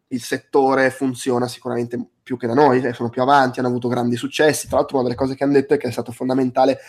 il 0.09 0.22
settore 0.22 0.89
funziona 0.89 1.47
sicuramente 1.47 1.99
più 2.24 2.38
che 2.38 2.47
da 2.47 2.53
noi, 2.53 2.82
eh, 2.82 2.93
sono 2.93 3.09
più 3.09 3.22
avanti, 3.22 3.59
hanno 3.59 3.68
avuto 3.68 3.88
grandi 3.88 4.16
successi, 4.16 4.68
tra 4.68 4.78
l'altro 4.78 4.97
una 4.97 5.05
delle 5.05 5.18
cose 5.18 5.36
che 5.36 5.43
hanno 5.43 5.53
detto 5.53 5.74
è 5.76 5.78
che 5.78 5.88
è 5.88 5.91
stato 5.91 6.11
fondamentale 6.11 6.80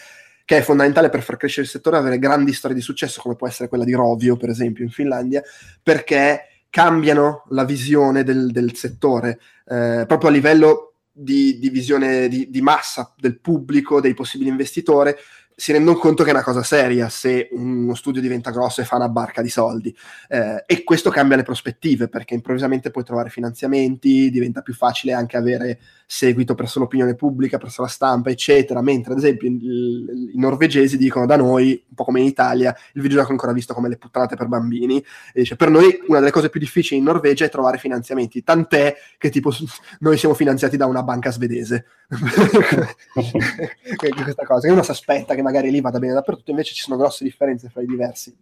che 0.46 0.58
è 0.58 0.62
fondamentale 0.62 1.08
per 1.08 1.22
far 1.22 1.36
crescere 1.36 1.66
il 1.66 1.72
settore 1.72 1.96
avere 1.96 2.20
grandi 2.20 2.52
storie 2.52 2.76
di 2.76 2.82
successo 2.82 3.20
come 3.20 3.34
può 3.34 3.48
essere 3.48 3.68
quella 3.68 3.82
di 3.82 3.92
Rovio 3.94 4.36
per 4.36 4.48
esempio 4.48 4.84
in 4.84 4.90
Finlandia 4.90 5.42
perché 5.82 6.55
cambiano 6.70 7.44
la 7.50 7.64
visione 7.64 8.22
del, 8.22 8.50
del 8.50 8.74
settore, 8.74 9.40
eh, 9.66 10.04
proprio 10.06 10.28
a 10.30 10.32
livello 10.32 10.94
di, 11.18 11.58
di 11.58 11.70
visione 11.70 12.28
di, 12.28 12.50
di, 12.50 12.60
massa 12.60 13.14
del 13.16 13.40
pubblico, 13.40 14.00
dei 14.00 14.12
possibili 14.12 14.50
investitori, 14.50 15.14
si 15.58 15.72
rendono 15.72 15.96
conto 15.96 16.22
che 16.22 16.28
è 16.28 16.32
una 16.34 16.42
cosa 16.42 16.62
seria 16.62 17.08
se 17.08 17.48
uno 17.52 17.94
studio 17.94 18.20
diventa 18.20 18.50
grosso 18.50 18.82
e 18.82 18.84
fa 18.84 18.96
una 18.96 19.08
barca 19.08 19.40
di 19.40 19.48
soldi. 19.48 19.96
Eh, 20.28 20.62
e 20.66 20.84
questo 20.84 21.08
cambia 21.08 21.38
le 21.38 21.44
prospettive 21.44 22.08
perché 22.08 22.34
improvvisamente 22.34 22.90
puoi 22.90 23.04
trovare 23.04 23.30
finanziamenti, 23.30 24.30
diventa 24.30 24.60
più 24.60 24.74
facile 24.74 25.14
anche 25.14 25.38
avere 25.38 25.78
seguito 26.04 26.54
presso 26.54 26.78
l'opinione 26.78 27.14
pubblica, 27.14 27.56
presso 27.56 27.80
la 27.80 27.88
stampa, 27.88 28.28
eccetera. 28.28 28.82
Mentre, 28.82 29.12
ad 29.12 29.18
esempio, 29.18 29.48
i, 29.48 30.32
norvegesi 30.34 30.98
dicono 30.98 31.24
da 31.24 31.36
noi, 31.36 31.82
un 31.88 31.94
po' 31.94 32.04
come 32.04 32.20
in 32.20 32.26
Italia, 32.26 32.76
il 32.92 33.00
videogioco 33.00 33.28
è 33.28 33.32
ancora 33.32 33.52
visto 33.52 33.72
come 33.72 33.88
le 33.88 33.96
puttanate 33.96 34.36
per 34.36 34.46
bambini. 34.46 34.98
E 35.32 35.40
dice, 35.40 35.56
per 35.56 35.70
noi 35.70 35.98
una 36.06 36.18
delle 36.18 36.30
cose 36.30 36.50
più 36.50 36.60
difficili 36.60 36.98
in 36.98 37.04
Norvegia 37.04 37.46
è 37.46 37.48
trovare 37.48 37.78
finanziamenti, 37.78 38.44
tant'è 38.44 38.94
che 39.16 39.30
tipo 39.30 39.50
noi 40.00 40.18
siamo 40.18 40.34
finanziati 40.34 40.76
da 40.76 40.84
una 40.84 41.02
banca 41.02 41.30
svedese. 41.32 41.86
questa 44.22 44.44
cosa, 44.44 44.66
che 44.66 44.72
uno 44.72 44.82
si 44.82 44.90
aspetta 44.90 45.34
che 45.34 45.42
magari 45.46 45.70
lì 45.70 45.80
vada 45.80 46.00
bene 46.00 46.12
dappertutto, 46.12 46.50
invece 46.50 46.74
ci 46.74 46.82
sono 46.82 46.96
grosse 46.96 47.22
differenze 47.24 47.68
fra 47.68 47.82
i 47.82 47.86
diversi 47.86 48.36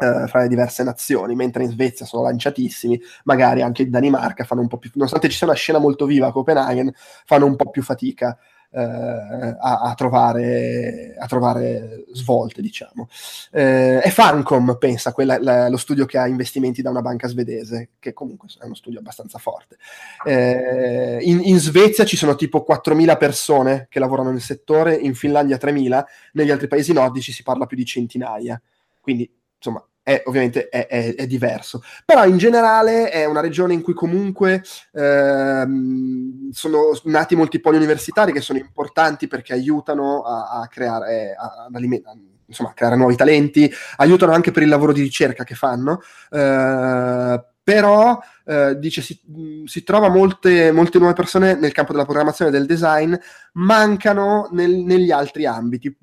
Uh, 0.00 0.26
fra 0.28 0.40
le 0.40 0.48
diverse 0.48 0.82
nazioni, 0.82 1.34
mentre 1.34 1.62
in 1.62 1.68
Svezia 1.68 2.06
sono 2.06 2.22
lanciatissimi, 2.22 2.98
magari 3.24 3.60
anche 3.60 3.82
in 3.82 3.90
Danimarca 3.90 4.44
fanno 4.44 4.62
un 4.62 4.66
po' 4.66 4.78
più, 4.78 4.88
nonostante 4.94 5.28
ci 5.28 5.36
sia 5.36 5.46
una 5.46 5.54
scena 5.54 5.78
molto 5.78 6.06
viva 6.06 6.28
a 6.28 6.32
Copenaghen, 6.32 6.90
fanno 7.26 7.44
un 7.44 7.54
po' 7.54 7.68
più 7.68 7.82
fatica 7.82 8.38
uh, 8.70 8.78
a, 8.78 9.80
a, 9.82 9.94
trovare, 9.94 11.14
a, 11.18 11.26
trovare, 11.26 12.04
svolte, 12.12 12.62
diciamo. 12.62 13.08
Uh, 13.52 13.98
è 14.00 14.10
Fancom, 14.10 14.76
pensa, 14.78 15.12
quella, 15.12 15.38
la, 15.40 15.68
lo 15.68 15.76
studio 15.76 16.06
che 16.06 16.18
ha 16.18 16.26
investimenti 16.26 16.82
da 16.82 16.90
una 16.90 17.02
banca 17.02 17.28
svedese, 17.28 17.90
che 17.98 18.12
comunque 18.12 18.48
è 18.58 18.64
uno 18.64 18.74
studio 18.74 18.98
abbastanza 18.98 19.38
forte. 19.38 19.76
In, 20.24 21.40
in, 21.42 21.58
Svezia 21.58 22.04
ci 22.04 22.16
sono 22.16 22.34
tipo 22.34 22.64
4.000 22.68 23.16
persone 23.18 23.86
che 23.90 23.98
lavorano 23.98 24.30
nel 24.30 24.40
settore, 24.40 24.94
in 24.94 25.14
Finlandia 25.14 25.56
3.000, 25.56 26.04
negli 26.32 26.50
altri 26.50 26.68
paesi 26.68 26.92
nordici 26.92 27.32
si 27.32 27.42
parla 27.42 27.66
più 27.66 27.76
di 27.76 27.84
centinaia. 27.84 28.60
Quindi, 29.00 29.30
insomma, 29.56 29.84
è, 30.10 30.22
ovviamente 30.26 30.68
è, 30.68 30.86
è, 30.88 31.14
è, 31.14 31.26
diverso. 31.26 31.82
Però 32.04 32.24
in 32.24 32.36
generale 32.36 33.10
è 33.10 33.24
una 33.26 33.40
regione 33.40 33.74
in 33.74 33.82
cui 33.82 33.94
comunque 33.94 34.62
ehm, 34.92 36.50
sono 36.50 36.98
nati 37.04 37.36
molti 37.36 37.60
poli 37.60 37.76
universitari 37.76 38.32
che 38.32 38.40
sono 38.40 38.58
importanti 38.58 39.28
perché 39.28 39.52
aiutano 39.52 40.22
a, 40.22 40.60
a 40.60 40.66
creare, 40.68 41.34
a, 41.38 41.66
ad 41.66 41.74
alimentare 41.74 42.18
insomma, 42.50 42.72
creare 42.74 42.96
nuovi 42.96 43.14
talenti, 43.14 43.72
aiutano 43.98 44.32
anche 44.32 44.50
per 44.50 44.64
il 44.64 44.68
lavoro 44.68 44.92
di 44.92 45.02
ricerca 45.02 45.44
che 45.44 45.54
fanno, 45.54 46.00
eh, 46.30 47.44
però 47.70 48.20
eh, 48.46 48.76
dice 48.80 49.00
si, 49.00 49.16
si 49.64 49.84
trova 49.84 50.08
molte, 50.08 50.72
molte, 50.72 50.98
nuove 50.98 51.14
persone 51.14 51.54
nel 51.54 51.70
campo 51.70 51.92
della 51.92 52.04
programmazione 52.04 52.50
e 52.50 52.52
del 52.52 52.66
design, 52.66 53.14
mancano 53.52 54.48
nel, 54.50 54.72
negli 54.72 55.12
altri 55.12 55.46
ambiti. 55.46 55.96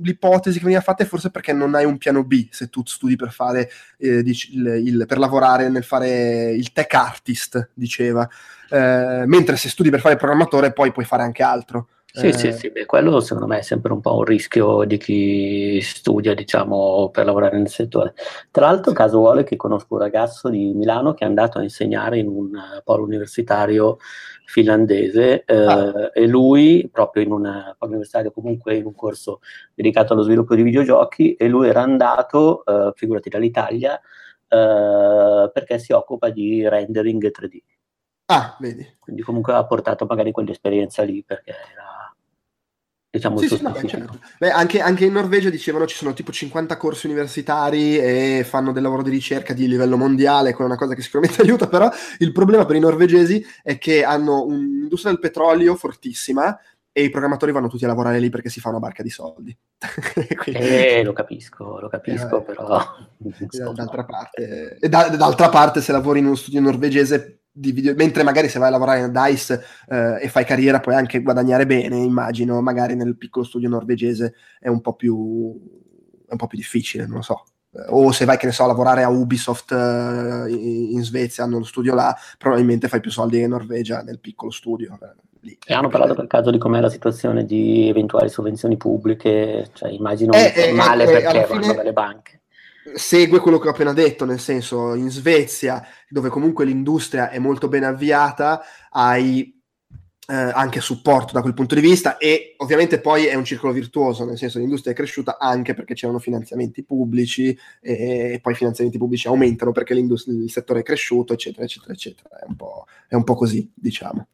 L'ipotesi 0.00 0.56
che 0.56 0.64
veniva 0.64 0.80
fatta 0.80 1.02
è 1.02 1.06
forse 1.06 1.30
perché 1.30 1.52
non 1.52 1.74
hai 1.74 1.84
un 1.84 1.98
piano 1.98 2.24
B 2.24 2.48
se 2.50 2.70
tu 2.70 2.80
studi 2.86 3.14
per 3.16 3.30
fare 3.30 3.70
eh, 3.98 4.22
dic- 4.22 4.54
il, 4.54 4.66
il, 4.86 5.04
per 5.06 5.18
lavorare 5.18 5.68
nel 5.68 5.84
fare 5.84 6.52
il 6.52 6.72
tech 6.72 6.94
artist, 6.94 7.68
diceva. 7.74 8.26
Eh, 8.70 9.24
mentre 9.26 9.56
se 9.56 9.68
studi 9.68 9.90
per 9.90 10.00
fare 10.00 10.16
programmatore 10.16 10.72
poi 10.72 10.92
puoi 10.92 11.04
fare 11.04 11.24
anche 11.24 11.42
altro. 11.42 11.88
Sì, 12.14 12.26
eh... 12.26 12.32
sì, 12.34 12.52
sì, 12.52 12.70
beh, 12.70 12.84
quello 12.84 13.20
secondo 13.20 13.46
me 13.46 13.60
è 13.60 13.62
sempre 13.62 13.90
un 13.90 14.02
po' 14.02 14.16
un 14.16 14.24
rischio 14.24 14.84
di 14.84 14.98
chi 14.98 15.80
studia, 15.80 16.34
diciamo, 16.34 17.08
per 17.10 17.24
lavorare 17.24 17.56
nel 17.56 17.70
settore. 17.70 18.12
Tra 18.50 18.66
l'altro, 18.66 18.92
caso 18.92 19.16
vuole 19.16 19.44
che 19.44 19.56
conosco 19.56 19.94
un 19.94 20.00
ragazzo 20.00 20.50
di 20.50 20.74
Milano 20.74 21.14
che 21.14 21.24
è 21.24 21.26
andato 21.26 21.56
a 21.58 21.62
insegnare 21.62 22.18
in 22.18 22.28
un 22.28 22.50
polo 22.84 23.04
universitario 23.04 23.96
finlandese 24.44 25.44
eh, 25.44 25.56
ah. 25.56 26.10
e 26.12 26.26
lui, 26.26 26.86
proprio 26.92 27.22
in 27.22 27.32
un 27.32 27.74
polo 27.78 27.90
universitario, 27.90 28.30
comunque 28.30 28.76
in 28.76 28.84
un 28.84 28.94
corso 28.94 29.40
dedicato 29.74 30.12
allo 30.12 30.22
sviluppo 30.22 30.54
di 30.54 30.62
videogiochi, 30.62 31.32
e 31.32 31.48
lui 31.48 31.68
era 31.68 31.80
andato, 31.80 32.62
eh, 32.66 32.92
figurati 32.94 33.30
dall'Italia, 33.30 33.98
eh, 34.48 35.50
perché 35.50 35.78
si 35.78 35.92
occupa 35.92 36.28
di 36.28 36.68
rendering 36.68 37.30
3D. 37.30 37.58
Ah, 38.26 38.56
vedi. 38.60 38.96
Quindi 38.98 39.22
comunque 39.22 39.54
ha 39.54 39.64
portato 39.64 40.04
magari 40.04 40.30
quell'esperienza 40.30 41.02
lì 41.02 41.22
perché 41.24 41.54
era 41.72 41.91
diciamo 43.12 43.36
sì, 43.36 43.48
sì, 43.48 43.62
no, 43.62 43.74
certo. 43.74 44.18
Beh, 44.38 44.50
anche, 44.50 44.80
anche, 44.80 45.04
in 45.04 45.12
Norvegia 45.12 45.50
dicevano 45.50 45.86
ci 45.86 45.96
sono 45.96 46.14
tipo 46.14 46.32
50 46.32 46.78
corsi 46.78 47.06
universitari 47.06 47.98
e 47.98 48.42
fanno 48.48 48.72
del 48.72 48.82
lavoro 48.82 49.02
di 49.02 49.10
ricerca 49.10 49.52
di 49.52 49.68
livello 49.68 49.98
mondiale, 49.98 50.54
quella 50.54 50.70
è 50.70 50.72
una 50.72 50.80
cosa 50.80 50.94
che 50.94 51.02
sicuramente 51.02 51.42
aiuta, 51.42 51.68
però 51.68 51.90
il 52.18 52.32
problema 52.32 52.64
per 52.64 52.76
i 52.76 52.80
norvegesi 52.80 53.44
è 53.62 53.76
che 53.76 54.02
hanno 54.02 54.44
un'industria 54.44 55.12
del 55.12 55.20
petrolio 55.20 55.74
fortissima 55.74 56.58
e 56.90 57.04
i 57.04 57.10
programmatori 57.10 57.52
vanno 57.52 57.68
tutti 57.68 57.84
a 57.84 57.88
lavorare 57.88 58.18
lì 58.18 58.30
perché 58.30 58.48
si 58.48 58.60
fa 58.60 58.70
una 58.70 58.78
barca 58.78 59.02
di 59.02 59.10
soldi. 59.10 59.56
Quindi... 60.42 60.60
Eh, 60.60 61.02
lo 61.04 61.12
capisco, 61.12 61.80
lo 61.80 61.88
capisco, 61.88 62.38
eh, 62.38 62.42
però... 62.42 62.82
D'altra 63.74 64.04
parte, 64.04 64.78
e 64.80 64.88
da, 64.88 65.08
d'altra 65.10 65.48
parte 65.50 65.80
se 65.80 65.92
lavori 65.92 66.20
in 66.20 66.26
uno 66.26 66.34
studio 66.34 66.60
norvegese 66.60 67.41
Video, 67.54 67.94
mentre 67.94 68.22
magari 68.22 68.48
se 68.48 68.58
vai 68.58 68.68
a 68.68 68.70
lavorare 68.70 69.00
in 69.00 69.12
DICE 69.12 69.62
eh, 69.88 70.22
e 70.22 70.28
fai 70.28 70.46
carriera 70.46 70.80
puoi 70.80 70.94
anche 70.94 71.20
guadagnare 71.20 71.66
bene, 71.66 71.98
immagino, 71.98 72.62
magari 72.62 72.94
nel 72.94 73.16
piccolo 73.18 73.44
studio 73.44 73.68
norvegese 73.68 74.34
è 74.58 74.68
un 74.68 74.80
po' 74.80 74.94
più, 74.94 75.52
è 76.26 76.32
un 76.32 76.38
po' 76.38 76.46
più 76.46 76.56
difficile, 76.56 77.06
non 77.06 77.16
lo 77.16 77.22
so. 77.22 77.44
Eh, 77.72 77.84
o 77.88 78.10
se 78.10 78.24
vai, 78.24 78.38
che 78.38 78.46
ne 78.46 78.52
so, 78.52 78.64
a 78.64 78.68
lavorare 78.68 79.02
a 79.02 79.10
Ubisoft 79.10 79.70
eh, 79.72 80.46
in 80.48 81.02
Svezia, 81.02 81.44
hanno 81.44 81.58
lo 81.58 81.64
studio 81.64 81.94
là, 81.94 82.16
probabilmente 82.38 82.88
fai 82.88 83.00
più 83.00 83.10
soldi 83.10 83.36
che 83.36 83.42
in 83.42 83.50
Norvegia 83.50 84.00
nel 84.00 84.18
piccolo 84.18 84.50
studio. 84.50 84.98
Eh, 85.02 85.14
lì. 85.40 85.58
E 85.66 85.74
hanno 85.74 85.88
parlato 85.88 86.14
per 86.14 86.28
caso 86.28 86.50
di 86.50 86.56
com'è 86.58 86.80
la 86.80 86.88
situazione 86.88 87.44
di 87.44 87.86
eventuali 87.86 88.30
sovvenzioni 88.30 88.78
pubbliche, 88.78 89.68
cioè 89.74 89.90
immagino 89.90 90.32
eh, 90.32 90.72
male 90.72 91.04
perché 91.04 91.46
vanno 91.46 91.62
fine... 91.62 91.74
dalle 91.74 91.92
banche 91.92 92.41
segue 92.94 93.40
quello 93.40 93.58
che 93.58 93.68
ho 93.68 93.70
appena 93.70 93.92
detto, 93.92 94.24
nel 94.24 94.40
senso 94.40 94.94
in 94.94 95.10
Svezia, 95.10 95.86
dove 96.08 96.28
comunque 96.28 96.64
l'industria 96.64 97.30
è 97.30 97.38
molto 97.38 97.68
ben 97.68 97.84
avviata, 97.84 98.62
hai 98.90 99.60
eh, 100.28 100.34
anche 100.34 100.80
supporto 100.80 101.32
da 101.32 101.42
quel 101.42 101.54
punto 101.54 101.74
di 101.74 101.80
vista 101.80 102.16
e 102.16 102.54
ovviamente 102.58 103.00
poi 103.00 103.26
è 103.26 103.34
un 103.34 103.44
circolo 103.44 103.72
virtuoso, 103.72 104.24
nel 104.24 104.38
senso 104.38 104.58
l'industria 104.58 104.92
è 104.92 104.96
cresciuta 104.96 105.36
anche 105.38 105.74
perché 105.74 105.94
c'erano 105.94 106.18
finanziamenti 106.18 106.84
pubblici 106.84 107.56
e, 107.80 108.32
e 108.34 108.40
poi 108.40 108.52
i 108.52 108.56
finanziamenti 108.56 108.98
pubblici 108.98 109.26
aumentano 109.26 109.72
perché 109.72 109.94
il 109.94 110.50
settore 110.50 110.80
è 110.80 110.82
cresciuto, 110.82 111.32
eccetera, 111.32 111.64
eccetera, 111.64 111.92
eccetera. 111.92 112.40
È 112.40 112.44
un 112.46 112.56
po', 112.56 112.86
è 113.08 113.14
un 113.14 113.24
po 113.24 113.34
così, 113.34 113.70
diciamo. 113.74 114.28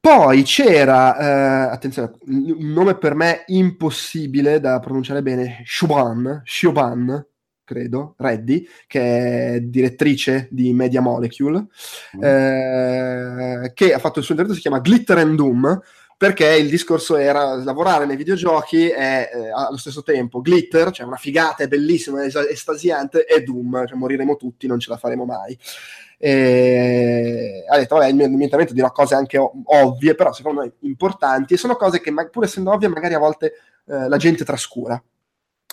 Poi 0.00 0.42
c'era, 0.44 1.18
eh, 1.18 1.72
attenzione, 1.72 2.12
un 2.26 2.72
nome 2.72 2.96
per 2.96 3.14
me 3.14 3.44
impossibile 3.48 4.58
da 4.58 4.78
pronunciare 4.78 5.20
bene, 5.20 5.62
Shuban, 5.66 6.40
Shuban, 6.42 7.26
credo, 7.64 8.14
Reddy, 8.16 8.66
che 8.86 9.54
è 9.56 9.60
direttrice 9.60 10.48
di 10.50 10.72
Media 10.72 11.02
Molecule, 11.02 11.66
mm. 12.16 12.24
eh, 12.24 13.72
che 13.74 13.92
ha 13.92 13.98
fatto 13.98 14.20
il 14.20 14.24
suo 14.24 14.34
intervento, 14.34 14.54
si 14.54 14.60
chiama 14.60 14.80
Glitter 14.80 15.18
and 15.18 15.36
Doom, 15.36 15.80
perché 16.20 16.54
il 16.54 16.68
discorso 16.68 17.16
era 17.16 17.54
lavorare 17.54 18.04
nei 18.04 18.16
videogiochi 18.16 18.88
è 18.88 19.30
eh, 19.32 19.50
allo 19.50 19.78
stesso 19.78 20.02
tempo 20.02 20.42
glitter, 20.42 20.90
cioè 20.90 21.06
una 21.06 21.16
figata, 21.16 21.64
è 21.64 21.68
bellissima, 21.68 22.22
è 22.22 22.30
estasiante, 22.50 23.24
e 23.24 23.42
doom, 23.42 23.86
cioè 23.86 23.96
moriremo 23.96 24.36
tutti, 24.36 24.66
non 24.66 24.78
ce 24.78 24.90
la 24.90 24.98
faremo 24.98 25.24
mai. 25.24 25.58
E 26.22 27.64
ha 27.66 27.78
detto, 27.78 27.94
vabbè, 27.94 28.08
il 28.08 28.14
mio, 28.14 28.26
intervento 28.26 28.74
dirò 28.74 28.92
cose 28.92 29.14
anche 29.14 29.38
ovvie, 29.38 30.14
però 30.14 30.34
secondo 30.34 30.60
me 30.60 30.72
importanti, 30.80 31.54
e 31.54 31.56
sono 31.56 31.76
cose 31.76 32.00
che, 32.00 32.12
pur 32.30 32.44
essendo 32.44 32.72
ovvie, 32.72 32.88
magari 32.88 33.14
a 33.14 33.18
volte 33.18 33.54
eh, 33.86 34.06
la 34.06 34.16
gente 34.18 34.44
trascura. 34.44 35.02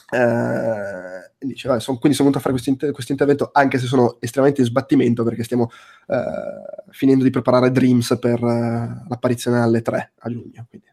Eh, 0.09 1.45
dice, 1.45 1.67
vabbè, 1.67 1.81
son, 1.81 1.99
quindi 1.99 2.17
sono 2.17 2.29
venuto 2.29 2.37
a 2.37 2.39
fare 2.39 2.53
questo, 2.53 2.69
inter- 2.69 2.93
questo, 2.93 3.11
intervento 3.11 3.49
anche 3.51 3.77
se 3.77 3.87
sono 3.87 4.15
estremamente 4.21 4.61
in 4.61 4.67
sbattimento 4.67 5.25
perché 5.25 5.43
stiamo 5.43 5.69
eh, 6.07 6.91
finendo 6.91 7.25
di 7.25 7.29
preparare 7.29 7.71
Dreams 7.71 8.17
per 8.17 8.41
uh, 8.41 9.05
l'apparizione 9.05 9.59
alle 9.59 9.81
3 9.81 10.13
a 10.19 10.29
giugno. 10.29 10.65
Quindi, 10.69 10.87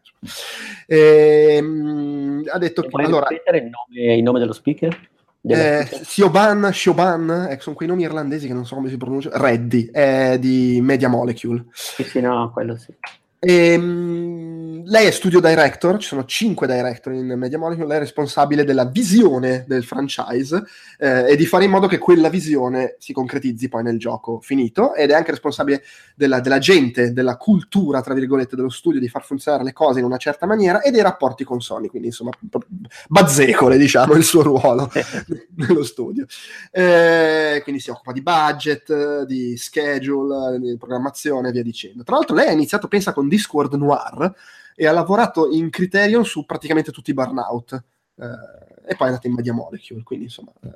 e, 0.85 1.61
mh, 1.61 2.49
ha 2.51 2.57
detto 2.57 2.81
che 2.81 2.89
allora, 3.01 3.27
il 3.29 3.69
nome, 3.69 4.15
il 4.15 4.23
nome 4.23 4.39
dello 4.39 4.53
speaker? 4.53 5.13
Eh, 5.47 5.87
Sioban, 6.03 6.71
Sioban, 6.73 7.47
eh, 7.49 7.57
sono 7.59 7.75
quei 7.75 7.87
nomi 7.87 8.03
irlandesi 8.03 8.47
che 8.47 8.53
non 8.53 8.65
so 8.65 8.75
come 8.75 8.89
si 8.89 8.97
pronuncia. 8.97 9.29
Reddy, 9.33 9.89
è 9.91 10.37
di 10.39 10.79
Media 10.81 11.07
Molecule. 11.07 11.65
Sì, 11.71 12.03
sì, 12.03 12.19
no, 12.19 12.51
quello 12.51 12.75
sì. 12.77 12.93
Ehm, 13.39 14.54
lei 14.87 15.07
è 15.07 15.11
studio 15.11 15.39
director, 15.39 15.97
ci 15.97 16.07
sono 16.07 16.25
cinque 16.25 16.67
director 16.67 17.13
in 17.13 17.33
Media 17.37 17.57
Molecule, 17.57 17.87
lei 17.87 17.97
è 17.97 17.99
responsabile 18.01 18.63
della 18.63 18.85
visione 18.85 19.65
del 19.67 19.83
franchise 19.83 20.63
eh, 20.97 21.31
e 21.31 21.35
di 21.35 21.45
fare 21.45 21.65
in 21.65 21.71
modo 21.71 21.87
che 21.87 21.97
quella 21.97 22.29
visione 22.29 22.95
si 22.99 23.11
concretizzi 23.11 23.67
poi 23.67 23.83
nel 23.83 23.97
gioco 23.97 24.39
finito 24.41 24.93
ed 24.93 25.09
è 25.09 25.13
anche 25.13 25.31
responsabile 25.31 25.83
della, 26.15 26.39
della 26.39 26.59
gente, 26.59 27.13
della 27.13 27.37
cultura, 27.37 28.01
tra 28.01 28.13
virgolette, 28.13 28.55
dello 28.55 28.69
studio, 28.69 28.99
di 28.99 29.09
far 29.09 29.23
funzionare 29.23 29.63
le 29.63 29.73
cose 29.73 29.99
in 29.99 30.05
una 30.05 30.17
certa 30.17 30.45
maniera 30.45 30.81
e 30.81 30.91
dei 30.91 31.01
rapporti 31.01 31.43
con 31.43 31.61
Sony, 31.61 31.87
quindi 31.87 32.09
insomma 32.09 32.31
bazzecole 33.07 33.77
diciamo 33.77 34.13
il 34.13 34.23
suo 34.23 34.43
ruolo 34.43 34.91
nello 35.55 35.83
studio. 35.83 36.25
Eh, 36.71 37.59
quindi 37.63 37.81
si 37.81 37.89
occupa 37.89 38.11
di 38.11 38.21
budget, 38.21 39.23
di 39.23 39.57
schedule, 39.57 40.59
di 40.59 40.77
programmazione 40.77 41.49
e 41.49 41.51
via 41.51 41.63
dicendo. 41.63 42.03
Tra 42.03 42.15
l'altro 42.15 42.35
lei 42.35 42.47
ha 42.47 42.51
iniziato, 42.51 42.87
pensa, 42.87 43.13
con 43.13 43.27
Discord 43.27 43.73
Noir 43.73 44.33
e 44.75 44.87
ha 44.87 44.91
lavorato 44.91 45.49
in 45.51 45.69
Criterion 45.69 46.25
su 46.25 46.45
praticamente 46.45 46.91
tutti 46.91 47.11
i 47.11 47.13
burnout 47.13 47.73
eh, 48.17 48.25
e 48.87 48.95
poi 48.95 49.07
è 49.07 49.09
andato 49.09 49.27
in 49.27 49.33
Media 49.33 49.53
Molecule, 49.53 50.03
quindi 50.03 50.25
insomma 50.25 50.51
eh, 50.63 50.69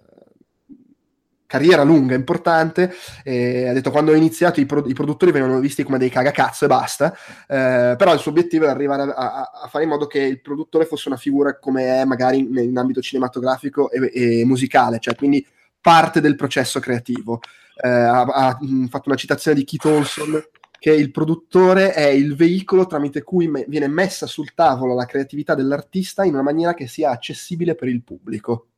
carriera 1.46 1.84
lunga, 1.84 2.14
importante, 2.14 2.94
e 3.24 3.68
ha 3.68 3.74
detto 3.74 3.90
quando 3.90 4.12
ho 4.12 4.16
iniziato 4.16 4.60
i, 4.60 4.66
pro- 4.66 4.88
i, 4.88 4.94
produttori 4.94 5.32
venivano 5.32 5.60
visti 5.60 5.84
come 5.84 5.98
dei 5.98 6.10
cagacazzo 6.10 6.66
e 6.66 6.68
basta, 6.68 7.12
eh, 7.48 7.96
però 7.98 8.14
il 8.14 8.20
suo 8.20 8.30
obiettivo 8.30 8.66
è 8.66 8.70
arrivare 8.70 9.02
a, 9.02 9.16
a, 9.16 9.52
a, 9.64 9.68
fare 9.68 9.84
in 9.84 9.90
modo 9.90 10.06
che 10.06 10.20
il 10.20 10.42
produttore 10.42 10.86
fosse 10.86 11.08
una 11.08 11.18
figura 11.18 11.58
come 11.58 12.02
è 12.02 12.06
magari 12.06 12.38
in, 12.38 12.56
in 12.56 12.78
ambito 12.78 13.02
cinematografico 13.02 13.90
e, 13.90 14.12
e, 14.14 14.46
musicale, 14.46 15.00
cioè 15.00 15.16
quindi 15.16 15.46
parte 15.82 16.22
del 16.22 16.36
processo 16.36 16.80
creativo. 16.80 17.40
Eh, 17.82 17.90
ha, 17.90 18.22
ha, 18.22 18.60
fatto 18.90 19.10
una 19.10 19.16
citazione 19.16 19.58
di 19.58 19.64
Keith 19.64 19.86
Olson 19.86 20.44
che 20.80 20.94
il 20.94 21.12
produttore 21.12 21.94
è 21.94 22.08
il 22.08 22.36
veicolo 22.36 22.88
tramite 22.88 23.22
cui 23.22 23.48
me- 23.48 23.66
viene 23.68 23.88
messa 23.88 24.26
sul 24.26 24.54
tavolo 24.54 24.96
la 24.96 25.06
creatività 25.06 25.54
dell'artista 25.54 26.24
in 26.24 26.34
una 26.34 26.42
maniera 26.42 26.74
che 26.74 26.88
sia 26.88 27.12
accessibile 27.12 27.76
per 27.76 27.90
il 27.90 28.02
pubblico, 28.02 28.70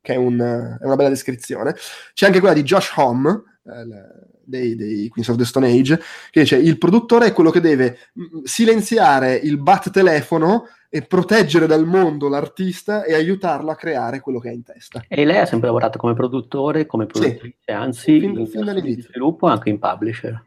che 0.00 0.14
è, 0.14 0.16
un, 0.16 0.38
è 0.38 0.84
una 0.84 0.96
bella 0.96 1.08
descrizione. 1.08 1.74
C'è 2.12 2.26
anche 2.26 2.40
quella 2.40 2.54
di 2.54 2.64
Josh 2.64 2.92
Homme, 2.96 3.42
eh, 3.64 4.34
dei, 4.42 4.74
dei, 4.74 5.08
Queens 5.08 5.30
of 5.30 5.36
the 5.36 5.44
Stone 5.44 5.70
Age, 5.70 6.00
che 6.30 6.40
dice 6.40 6.56
il 6.56 6.78
produttore 6.78 7.26
è 7.26 7.32
quello 7.32 7.50
che 7.50 7.60
deve 7.60 7.98
silenziare 8.42 9.34
il 9.34 9.58
bat 9.58 9.90
telefono 9.90 10.66
e 10.88 11.02
proteggere 11.02 11.66
dal 11.66 11.84
mondo 11.84 12.28
l'artista 12.28 13.04
e 13.04 13.14
aiutarlo 13.14 13.70
a 13.70 13.76
creare 13.76 14.20
quello 14.20 14.38
che 14.38 14.48
ha 14.48 14.52
in 14.52 14.62
testa. 14.62 15.04
E 15.08 15.24
lei 15.24 15.38
ha 15.38 15.46
sempre 15.46 15.66
lavorato 15.66 15.98
come 15.98 16.14
produttore, 16.14 16.86
come 16.86 17.06
produttrice, 17.06 17.56
sì. 17.64 17.70
anzi 17.70 18.20
fin, 18.20 18.38
in 18.38 18.46
fin 18.46 19.02
sviluppo 19.02 19.46
anche 19.46 19.68
in 19.68 19.78
publisher. 19.78 20.42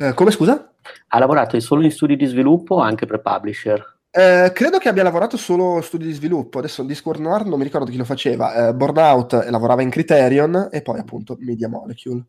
Eh, 0.00 0.14
come 0.14 0.30
scusa? 0.30 0.72
Ha 1.08 1.18
lavorato 1.18 1.58
solo 1.58 1.82
in 1.82 1.90
studi 1.90 2.14
di 2.14 2.26
sviluppo 2.26 2.76
o 2.76 2.80
anche 2.80 3.04
per 3.04 3.20
publisher? 3.20 3.96
Eh, 4.10 4.52
credo 4.54 4.78
che 4.78 4.88
abbia 4.88 5.02
lavorato 5.02 5.36
solo 5.36 5.80
studi 5.80 6.06
di 6.06 6.12
sviluppo. 6.12 6.60
Adesso 6.60 6.84
Discord 6.84 7.20
Noir 7.20 7.44
non 7.44 7.58
mi 7.58 7.64
ricordo 7.64 7.90
chi 7.90 7.96
lo 7.96 8.04
faceva. 8.04 8.68
Eh, 8.68 8.74
Burnout 8.74 9.32
eh, 9.32 9.50
lavorava 9.50 9.82
in 9.82 9.90
Criterion 9.90 10.68
e 10.70 10.82
poi 10.82 11.00
appunto 11.00 11.36
Media 11.40 11.68
Molecule. 11.68 12.24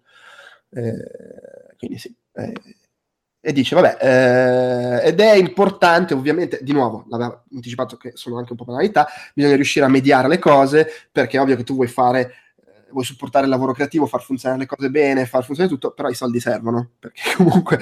Eh, 0.72 1.76
quindi 1.78 2.00
sì. 2.00 2.16
Eh, 2.34 2.54
e 3.42 3.54
dice, 3.54 3.76
vabbè, 3.76 5.02
ed 5.06 5.20
è 5.20 5.34
importante, 5.36 6.14
ovviamente, 6.14 6.60
di 6.62 6.74
nuovo, 6.74 7.06
l'aveva 7.08 7.42
anticipato 7.54 7.96
che 7.96 8.12
sono 8.16 8.38
anche 8.38 8.52
un 8.52 8.58
po' 8.58 8.66
banalità, 8.66 9.08
bisogna 9.34 9.56
riuscire 9.56 9.86
a 9.86 9.90
mediare 9.90 10.28
le 10.28 10.40
cose, 10.40 10.90
perché 11.10 11.38
è 11.38 11.40
ovvio 11.40 11.56
che 11.56 11.64
tu 11.64 11.76
vuoi 11.76 11.88
fare, 11.88 12.34
vuoi 12.92 13.04
supportare 13.04 13.46
il 13.46 13.52
lavoro 13.52 13.74
creativo, 13.74 14.06
far 14.06 14.22
funzionare 14.22 14.62
le 14.62 14.68
cose 14.68 14.90
bene, 14.90 15.26
far 15.26 15.44
funzionare 15.44 15.74
tutto, 15.74 15.92
però 15.92 16.10
i 16.10 16.16
soldi 16.16 16.40
servono, 16.40 16.92
perché 17.00 17.22
comunque 17.38 17.80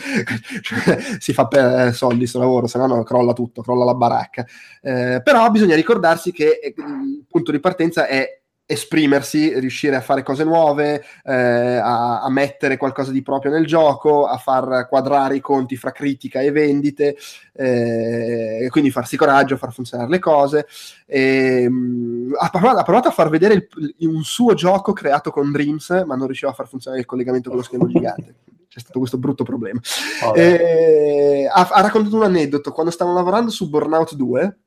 cioè, 0.62 1.00
si 1.20 1.34
fa 1.34 1.48
per 1.48 1.94
soldi 1.94 2.20
questo 2.20 2.40
lavoro, 2.40 2.68
se 2.68 2.78
no, 2.78 2.88
no 2.88 3.04
crolla 3.04 3.34
tutto, 3.34 3.62
crolla 3.62 3.86
la 3.86 3.96
baracca. 3.96 4.46
Eh, 4.82 5.22
però 5.24 5.50
bisogna 5.50 5.76
ricordarsi 5.76 6.32
che 6.32 6.60
eh, 6.62 6.74
il 6.78 7.26
punto 7.28 7.52
di 7.52 7.60
partenza 7.60 8.08
è 8.08 8.42
esprimersi, 8.70 9.58
riuscire 9.58 9.96
a 9.96 10.02
fare 10.02 10.24
cose 10.24 10.44
nuove, 10.44 11.02
eh, 11.24 11.34
a, 11.34 12.22
a, 12.22 12.30
mettere 12.30 12.76
qualcosa 12.76 13.12
di 13.12 13.22
proprio 13.22 13.50
nel 13.50 13.66
gioco, 13.66 14.28
a 14.28 14.36
far 14.38 14.88
quadrare 14.90 15.38
i 15.38 15.40
conti 15.40 15.78
fra 15.78 15.94
critica 15.94 16.42
e 16.42 16.52
vendite, 16.52 17.16
eh, 17.54 18.68
quindi 18.70 18.92
farsi 18.92 19.16
coraggio, 19.16 19.56
far 19.56 19.72
funzionare 19.72 20.10
le 20.10 20.20
cose. 20.20 20.68
E, 21.06 21.68
mh, 21.70 21.76
mm, 21.76 22.34
ha, 22.38 22.50
provato, 22.50 22.78
ha, 22.80 22.84
provato, 22.84 23.08
a 23.08 23.12
far 23.12 23.30
vedere 23.30 23.54
il, 23.54 23.68
un 24.10 24.24
suo 24.24 24.54
gioco 24.54 24.92
creato 24.92 25.32
con 25.32 25.50
Dreams, 25.50 26.04
ma 26.06 26.16
non 26.16 26.26
riusciva 26.26 26.52
a 26.52 26.56
far 26.56 26.68
funzionare 26.68 27.02
il 27.02 27.08
collegamento 27.08 27.48
con 27.48 27.60
lo 27.60 27.64
schermo 27.64 27.88
gigante. 27.88 28.36
C'è 28.68 28.80
stato 28.80 29.00
questo 29.00 29.18
brutto 29.18 29.46
problema. 29.46 29.80
Oh, 30.26 30.36
e, 30.36 31.48
ha, 31.50 31.70
ha 31.72 31.82
raccontato 31.82 32.18
un 32.18 32.24
aneddoto 32.24 32.74
quando 32.74 32.92
stavano 32.92 33.16
lavorando 33.16 33.50
su 33.50 33.70
Burnout 33.70 34.14
2 34.14 34.58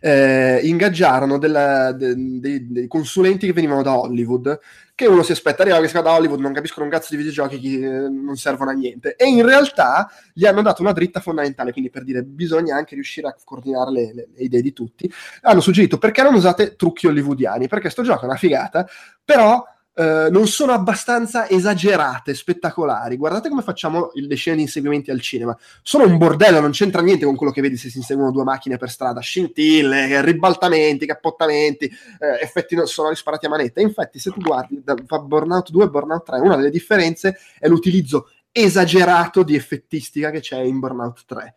eh, 0.00 0.60
ingaggiarono 0.62 1.38
della, 1.38 1.92
de, 1.92 2.14
de, 2.16 2.66
dei 2.68 2.86
consulenti 2.86 3.46
che 3.46 3.52
venivano 3.52 3.82
da 3.82 3.98
Hollywood, 3.98 4.58
che 4.94 5.06
uno 5.06 5.22
si 5.22 5.32
aspetta, 5.32 5.62
arriva 5.62 5.80
che 5.80 6.02
da 6.02 6.12
Hollywood, 6.12 6.40
non 6.40 6.52
capiscono 6.52 6.84
un 6.84 6.92
cazzo 6.92 7.08
di 7.10 7.16
videogiochi, 7.16 7.60
che 7.60 7.86
eh, 7.86 8.08
non 8.08 8.36
servono 8.36 8.70
a 8.70 8.74
niente. 8.74 9.16
E 9.16 9.26
in 9.26 9.44
realtà 9.44 10.10
gli 10.32 10.44
hanno 10.44 10.62
dato 10.62 10.82
una 10.82 10.92
dritta 10.92 11.20
fondamentale, 11.20 11.72
quindi 11.72 11.90
per 11.90 12.04
dire 12.04 12.22
bisogna 12.22 12.76
anche 12.76 12.94
riuscire 12.94 13.28
a 13.28 13.36
coordinare 13.44 13.90
le, 13.90 14.12
le, 14.14 14.28
le 14.34 14.42
idee 14.42 14.62
di 14.62 14.72
tutti. 14.72 15.12
Hanno 15.42 15.60
suggerito 15.60 15.98
perché 15.98 16.22
non 16.22 16.34
usate 16.34 16.76
trucchi 16.76 17.06
hollywoodiani, 17.06 17.68
perché 17.68 17.90
sto 17.90 18.02
gioco 18.02 18.22
è 18.22 18.26
una 18.26 18.36
figata, 18.36 18.86
però 19.24 19.64
Uh, 19.94 20.30
non 20.30 20.46
sono 20.46 20.72
abbastanza 20.72 21.48
esagerate, 21.50 22.32
spettacolari. 22.34 23.16
Guardate 23.16 23.50
come 23.50 23.60
facciamo 23.60 24.10
le 24.14 24.34
scene 24.36 24.56
di 24.56 24.62
inseguimenti 24.62 25.10
al 25.10 25.20
cinema. 25.20 25.56
Sono 25.82 26.04
un 26.04 26.16
bordello, 26.16 26.60
non 26.60 26.70
c'entra 26.70 27.02
niente 27.02 27.26
con 27.26 27.36
quello 27.36 27.52
che 27.52 27.60
vedi 27.60 27.76
se 27.76 27.90
si 27.90 27.98
inseguono 27.98 28.30
due 28.30 28.42
macchine 28.42 28.78
per 28.78 28.88
strada. 28.88 29.20
Scintille, 29.20 30.22
ribaltamenti, 30.22 31.04
cappottamenti, 31.04 31.84
eh, 31.84 32.42
effetti 32.42 32.74
sonori 32.84 33.16
sparati 33.16 33.44
a 33.44 33.50
manetta. 33.50 33.82
Infatti, 33.82 34.18
se 34.18 34.30
tu 34.30 34.40
guardi 34.40 34.80
da 34.82 34.94
Burnout 34.94 35.70
2 35.70 35.84
e 35.84 35.88
Burnout 35.88 36.24
3, 36.24 36.38
una 36.38 36.56
delle 36.56 36.70
differenze 36.70 37.36
è 37.58 37.68
l'utilizzo 37.68 38.30
esagerato 38.50 39.42
di 39.42 39.54
effettistica 39.54 40.30
che 40.30 40.40
c'è 40.40 40.60
in 40.60 40.78
Burnout 40.78 41.24
3. 41.26 41.54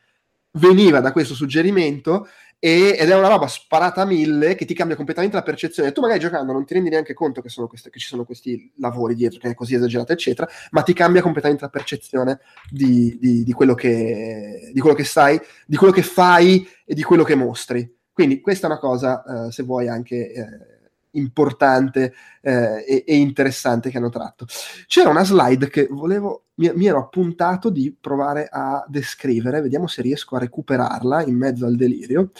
Veniva 0.51 0.99
da 1.01 1.11
questo 1.11 1.33
suggerimento 1.33 2.27
e, 2.59 2.95
ed 2.97 3.09
è 3.09 3.15
una 3.15 3.27
roba 3.27 3.47
sparata 3.47 4.01
a 4.01 4.05
mille 4.05 4.55
che 4.55 4.65
ti 4.65 4.73
cambia 4.73 4.95
completamente 4.95 5.37
la 5.37 5.43
percezione. 5.43 5.91
Tu 5.91 6.01
magari 6.01 6.19
giocando 6.19 6.51
non 6.51 6.65
ti 6.65 6.73
rendi 6.73 6.89
neanche 6.89 7.13
conto 7.13 7.41
che, 7.41 7.49
queste, 7.67 7.89
che 7.89 7.99
ci 7.99 8.07
sono 8.07 8.25
questi 8.25 8.71
lavori 8.77 9.15
dietro, 9.15 9.39
che 9.39 9.49
è 9.49 9.53
così 9.53 9.75
esagerato, 9.75 10.13
eccetera, 10.13 10.47
ma 10.71 10.81
ti 10.81 10.93
cambia 10.93 11.21
completamente 11.21 11.63
la 11.63 11.69
percezione 11.69 12.39
di, 12.69 13.17
di, 13.19 13.43
di, 13.43 13.51
quello 13.53 13.73
che, 13.73 14.71
di 14.73 14.79
quello 14.79 14.95
che 14.95 15.03
sai, 15.03 15.39
di 15.65 15.75
quello 15.75 15.93
che 15.93 16.01
fai 16.01 16.67
e 16.85 16.93
di 16.93 17.03
quello 17.03 17.23
che 17.23 17.35
mostri. 17.35 17.93
Quindi 18.11 18.39
questa 18.39 18.67
è 18.67 18.69
una 18.69 18.79
cosa, 18.79 19.23
uh, 19.25 19.49
se 19.49 19.63
vuoi, 19.63 19.87
anche... 19.87 20.31
Eh, 20.31 20.73
importante 21.17 22.13
eh, 22.41 22.83
e, 22.87 23.03
e, 23.05 23.15
interessante 23.15 23.89
che 23.89 23.97
hanno 23.97 24.09
tratto. 24.09 24.45
C'era 24.87 25.09
una 25.09 25.23
slide 25.23 25.69
che 25.69 25.87
volevo, 25.89 26.45
mi, 26.55 26.71
mi, 26.75 26.85
ero 26.85 26.99
appuntato 26.99 27.69
di 27.69 27.95
provare 27.99 28.47
a 28.51 28.85
descrivere, 28.87 29.61
vediamo 29.61 29.87
se 29.87 30.01
riesco 30.01 30.35
a 30.35 30.39
recuperarla 30.39 31.23
in 31.23 31.35
mezzo 31.35 31.65
al 31.65 31.75
delirio, 31.75 32.31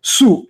su 0.00 0.48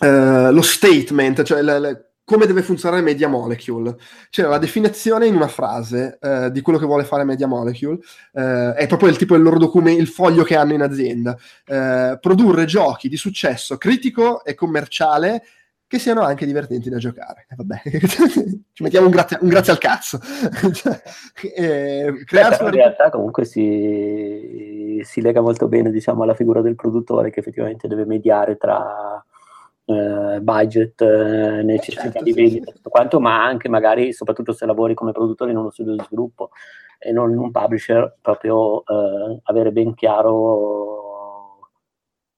eh, 0.00 0.50
lo 0.50 0.62
statement, 0.62 1.42
cioè 1.42 1.62
la, 1.62 1.78
la, 1.78 1.96
come 2.30 2.46
deve 2.46 2.62
funzionare 2.62 3.02
Media 3.02 3.26
Molecule. 3.26 3.96
C'era 4.30 4.48
la 4.48 4.58
definizione 4.58 5.26
in 5.26 5.34
una 5.34 5.48
frase 5.48 6.16
eh, 6.20 6.52
di 6.52 6.60
quello 6.60 6.78
che 6.78 6.86
vuole 6.86 7.02
fare 7.02 7.24
Media 7.24 7.48
Molecule, 7.48 7.98
eh, 8.32 8.74
è 8.74 8.86
proprio 8.86 9.08
il 9.08 9.16
tipo 9.16 9.34
del 9.34 9.42
loro 9.42 9.58
documento, 9.58 10.00
il 10.00 10.06
foglio 10.06 10.44
che 10.44 10.54
hanno 10.54 10.74
in 10.74 10.82
azienda. 10.82 11.36
Eh, 11.66 12.18
produrre 12.20 12.66
giochi 12.66 13.08
di 13.08 13.16
successo 13.16 13.76
critico 13.78 14.44
e 14.44 14.54
commerciale 14.54 15.42
che 15.90 15.98
siano 15.98 16.20
anche 16.20 16.46
divertenti 16.46 16.88
da 16.88 16.98
giocare. 16.98 17.46
Eh, 17.50 17.56
vabbè, 17.56 17.80
ci 18.72 18.82
mettiamo 18.84 19.06
un 19.06 19.10
grazie, 19.12 19.38
un 19.40 19.48
grazie 19.48 19.72
al 19.72 19.78
cazzo. 19.78 20.20
eh, 21.56 22.12
Beh, 22.30 22.56
in 22.60 22.70
realtà 22.70 23.10
comunque 23.10 23.44
si, 23.44 25.00
si, 25.02 25.20
lega 25.20 25.40
molto 25.40 25.66
bene 25.66 25.90
diciamo, 25.90 26.22
alla 26.22 26.34
figura 26.34 26.60
del 26.60 26.76
produttore 26.76 27.32
che 27.32 27.40
effettivamente 27.40 27.88
deve 27.88 28.04
mediare 28.04 28.56
tra 28.56 29.20
eh, 29.84 30.38
budget, 30.40 31.00
eh, 31.00 31.62
necessità 31.64 32.02
certo, 32.02 32.22
di 32.22 32.34
vendita, 32.34 32.70
sì, 32.70 32.76
tutto 32.76 32.90
quanto, 32.90 33.18
ma 33.18 33.44
anche 33.44 33.68
magari, 33.68 34.12
soprattutto 34.12 34.52
se 34.52 34.66
lavori 34.66 34.94
come 34.94 35.10
produttore 35.10 35.50
in 35.50 35.56
uno 35.56 35.70
studio 35.70 35.94
di 35.94 36.04
sviluppo 36.06 36.50
e 37.00 37.10
non 37.10 37.32
in 37.32 37.38
un 37.38 37.50
publisher, 37.50 38.16
proprio 38.20 38.84
eh, 38.84 39.40
avere 39.42 39.72
ben 39.72 39.94
chiaro 39.94 41.09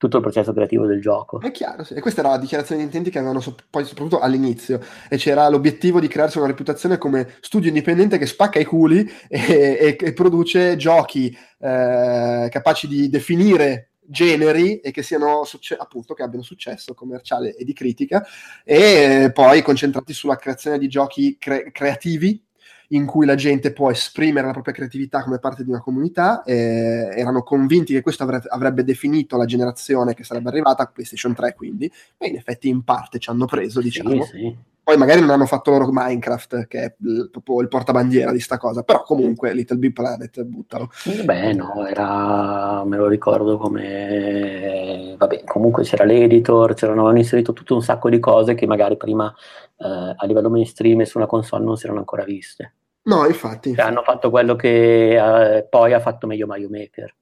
tutto 0.02 0.16
il 0.16 0.22
processo 0.24 0.52
creativo 0.52 0.84
del 0.84 1.00
gioco. 1.00 1.40
È 1.40 1.52
chiaro, 1.52 1.84
sì. 1.84 1.94
E 1.94 2.00
questa 2.00 2.22
era 2.22 2.30
la 2.30 2.38
dichiarazione 2.38 2.80
di 2.80 2.86
intenti 2.86 3.08
che 3.08 3.18
avevano 3.18 3.38
so- 3.38 3.54
poi 3.70 3.84
soprattutto 3.84 4.18
all'inizio 4.18 4.80
e 5.08 5.16
c'era 5.16 5.48
l'obiettivo 5.48 6.00
di 6.00 6.08
crearsi 6.08 6.38
una 6.38 6.48
reputazione 6.48 6.98
come 6.98 7.34
studio 7.40 7.68
indipendente 7.68 8.18
che 8.18 8.26
spacca 8.26 8.58
i 8.58 8.64
culi 8.64 9.08
e, 9.28 9.78
e, 9.80 9.96
e 10.00 10.12
produce 10.12 10.74
giochi 10.74 11.28
eh, 11.28 12.48
capaci 12.50 12.88
di 12.88 13.08
definire 13.08 13.92
generi 14.00 14.80
e 14.80 14.90
che 14.90 15.04
siano 15.04 15.44
succe- 15.44 15.76
appunto 15.76 16.14
che 16.14 16.24
abbiano 16.24 16.42
successo 16.42 16.94
commerciale 16.94 17.54
e 17.54 17.62
di 17.62 17.72
critica 17.72 18.26
e 18.64 19.30
poi 19.32 19.62
concentrati 19.62 20.12
sulla 20.12 20.34
creazione 20.34 20.78
di 20.78 20.88
giochi 20.88 21.36
cre- 21.38 21.70
creativi 21.70 22.44
in 22.92 23.06
cui 23.06 23.26
la 23.26 23.34
gente 23.34 23.72
può 23.72 23.90
esprimere 23.90 24.46
la 24.46 24.52
propria 24.52 24.74
creatività 24.74 25.22
come 25.22 25.38
parte 25.38 25.64
di 25.64 25.70
una 25.70 25.80
comunità. 25.80 26.42
Eh, 26.44 27.10
erano 27.14 27.42
convinti 27.42 27.92
che 27.92 28.02
questo 28.02 28.22
avrebbe, 28.22 28.46
avrebbe 28.48 28.84
definito 28.84 29.36
la 29.36 29.44
generazione 29.44 30.14
che 30.14 30.24
sarebbe 30.24 30.48
arrivata, 30.48 30.86
PlayStation 30.86 31.34
3 31.34 31.54
quindi, 31.54 31.90
e 32.18 32.28
in 32.28 32.36
effetti 32.36 32.68
in 32.68 32.82
parte 32.82 33.18
ci 33.18 33.30
hanno 33.30 33.46
preso, 33.46 33.80
diciamo. 33.80 34.22
Sì, 34.24 34.38
sì. 34.38 34.56
Poi 34.84 34.96
magari 34.96 35.20
non 35.20 35.30
hanno 35.30 35.46
fatto 35.46 35.70
loro 35.70 35.88
Minecraft, 35.92 36.66
che 36.66 36.82
è 36.82 36.94
proprio 37.30 37.60
il 37.60 37.68
portabandiera 37.68 38.32
di 38.32 38.40
sta 38.40 38.58
cosa, 38.58 38.82
però 38.82 39.02
comunque 39.04 39.54
Little 39.54 39.76
Big 39.76 39.92
Planet, 39.92 40.42
buttalo. 40.42 40.90
Beh, 41.24 41.52
no, 41.52 41.86
era, 41.86 42.82
me 42.84 42.96
lo 42.96 43.06
ricordo 43.06 43.58
come, 43.58 45.14
vabbè, 45.16 45.44
comunque 45.44 45.84
c'era 45.84 46.02
l'editor, 46.02 46.74
c'erano 46.74 47.16
inserito 47.16 47.52
tutto 47.52 47.76
un 47.76 47.82
sacco 47.82 48.10
di 48.10 48.18
cose 48.18 48.54
che 48.54 48.66
magari 48.66 48.96
prima 48.96 49.32
eh, 49.78 50.14
a 50.16 50.26
livello 50.26 50.50
mainstream 50.50 51.00
e 51.00 51.06
su 51.06 51.16
una 51.16 51.28
console 51.28 51.64
non 51.64 51.76
si 51.76 51.84
erano 51.84 52.00
ancora 52.00 52.24
viste. 52.24 52.74
No, 53.04 53.26
infatti. 53.26 53.74
Cioè, 53.74 53.84
hanno 53.84 54.02
fatto 54.02 54.30
quello 54.30 54.54
che 54.54 55.56
eh, 55.56 55.64
poi 55.64 55.92
ha 55.92 56.00
fatto 56.00 56.26
meglio 56.26 56.46
Mario 56.46 56.68
Maker. 56.70 57.14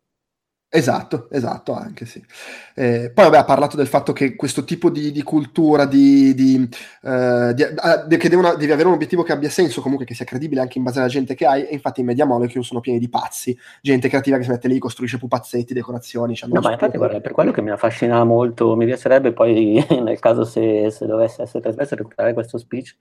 Esatto, 0.72 1.28
esatto, 1.32 1.72
anche 1.72 2.06
sì. 2.06 2.24
Eh, 2.76 3.10
poi 3.12 3.24
vabbè, 3.24 3.38
ha 3.38 3.44
parlato 3.44 3.76
del 3.76 3.88
fatto 3.88 4.12
che 4.12 4.36
questo 4.36 4.62
tipo 4.62 4.88
di, 4.88 5.10
di 5.10 5.24
cultura, 5.24 5.84
di, 5.84 6.32
di, 6.32 6.68
uh, 7.02 7.52
di 8.06 8.16
che 8.16 8.28
devono, 8.28 8.54
devi 8.54 8.70
avere 8.70 8.86
un 8.86 8.94
obiettivo 8.94 9.24
che 9.24 9.32
abbia 9.32 9.50
senso, 9.50 9.80
comunque 9.80 10.06
che 10.06 10.14
sia 10.14 10.24
credibile 10.24 10.60
anche 10.60 10.78
in 10.78 10.84
base 10.84 11.00
alla 11.00 11.08
gente 11.08 11.34
che 11.34 11.44
hai, 11.44 11.66
e 11.66 11.74
infatti 11.74 12.00
in 12.00 12.06
Media 12.06 12.24
Molecule 12.24 12.62
sono 12.62 12.78
pieni 12.78 13.00
di 13.00 13.08
pazzi, 13.08 13.58
gente 13.82 14.06
creativa 14.06 14.36
che 14.36 14.44
si 14.44 14.50
mette 14.50 14.68
lì, 14.68 14.78
costruisce 14.78 15.18
pupazzetti, 15.18 15.74
decorazioni. 15.74 16.38
No, 16.46 16.60
ma 16.60 16.70
infatti 16.70 16.98
guarda, 16.98 17.20
per 17.20 17.32
quello 17.32 17.50
che 17.50 17.62
mi 17.62 17.70
affascina 17.70 18.22
molto, 18.22 18.76
mi 18.76 18.86
piacerebbe 18.86 19.32
poi, 19.32 19.84
nel 20.00 20.20
caso 20.20 20.44
se, 20.44 20.88
se 20.92 21.04
dovesse 21.04 21.42
essere 21.42 21.64
trasmesso, 21.64 21.96
recuperare 21.96 22.32
questo 22.32 22.58
speech, 22.58 22.94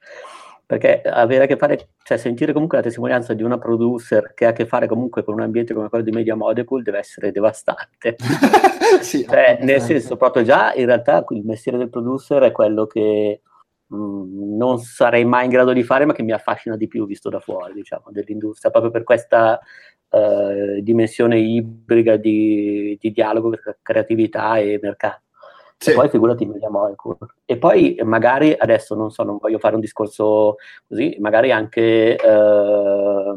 perché 0.70 1.02
avere 1.02 1.46
a 1.46 1.48
che 1.48 1.58
fare, 1.58 1.94
cioè 2.04 2.20
sentire 2.20 2.54
comunque 2.54 2.78
la 2.78 2.84
testimonianza 2.84 3.34
di 3.34 3.42
una 3.42 3.58
producer 3.58 4.36
che 4.36 4.46
ha 4.46 4.50
a 4.50 4.54
che 4.54 4.68
fare 4.68 4.86
comunque 4.86 5.24
con 5.24 5.34
un 5.34 5.42
ambiente 5.42 5.74
come 5.74 5.90
quello 5.90 6.04
di 6.04 6.12
Media 6.12 6.36
Molecule 6.36 6.84
deve 6.84 7.00
essere 7.00 7.32
devastante. 7.32 8.18
sì, 9.02 9.26
cioè, 9.28 9.58
nel 9.62 9.82
senso, 9.82 10.16
proprio 10.16 10.44
già 10.44 10.72
in 10.76 10.86
realtà 10.86 11.26
il 11.30 11.44
mestiere 11.44 11.80
del 11.80 11.90
producer 11.90 12.44
è 12.44 12.52
quello 12.52 12.86
che 12.86 13.42
mh, 13.88 13.96
mm, 13.98 14.58
non 14.58 14.78
sarei 14.78 15.26
mai 15.26 15.46
in 15.46 15.50
grado 15.50 15.74
di 15.74 15.82
fare, 15.82 16.06
ma 16.06 16.14
che 16.14 16.22
mi 16.22 16.34
affascina 16.34 16.78
di 16.78 16.88
più 16.88 17.08
visto 17.08 17.30
da 17.30 17.40
fuori, 17.40 17.74
diciamo, 17.74 18.12
dell'industria, 18.12 18.70
proprio 18.70 18.92
per 18.92 19.02
questa 19.02 19.60
uh, 20.10 20.80
dimensione 20.82 21.40
ibrida 21.40 22.16
di, 22.16 22.96
di 23.02 23.10
dialogo, 23.10 23.58
creatività 23.82 24.60
e 24.60 24.78
mercato. 24.80 25.22
Sì. 25.82 25.92
E 25.92 25.94
poi 25.94 26.10
figurati 26.10 26.46
Media 26.46 26.70
Molecule. 26.70 27.18
E 27.46 27.58
poi 27.58 27.98
magari 28.04 28.54
adesso 28.58 28.96
non 28.96 29.12
so, 29.12 29.24
non 29.24 29.38
voglio 29.38 29.60
fare 29.60 29.76
un 29.76 29.82
discorso 29.82 30.58
così, 30.86 31.16
magari 31.20 31.52
anche 31.54 32.18
eh, 32.18 33.34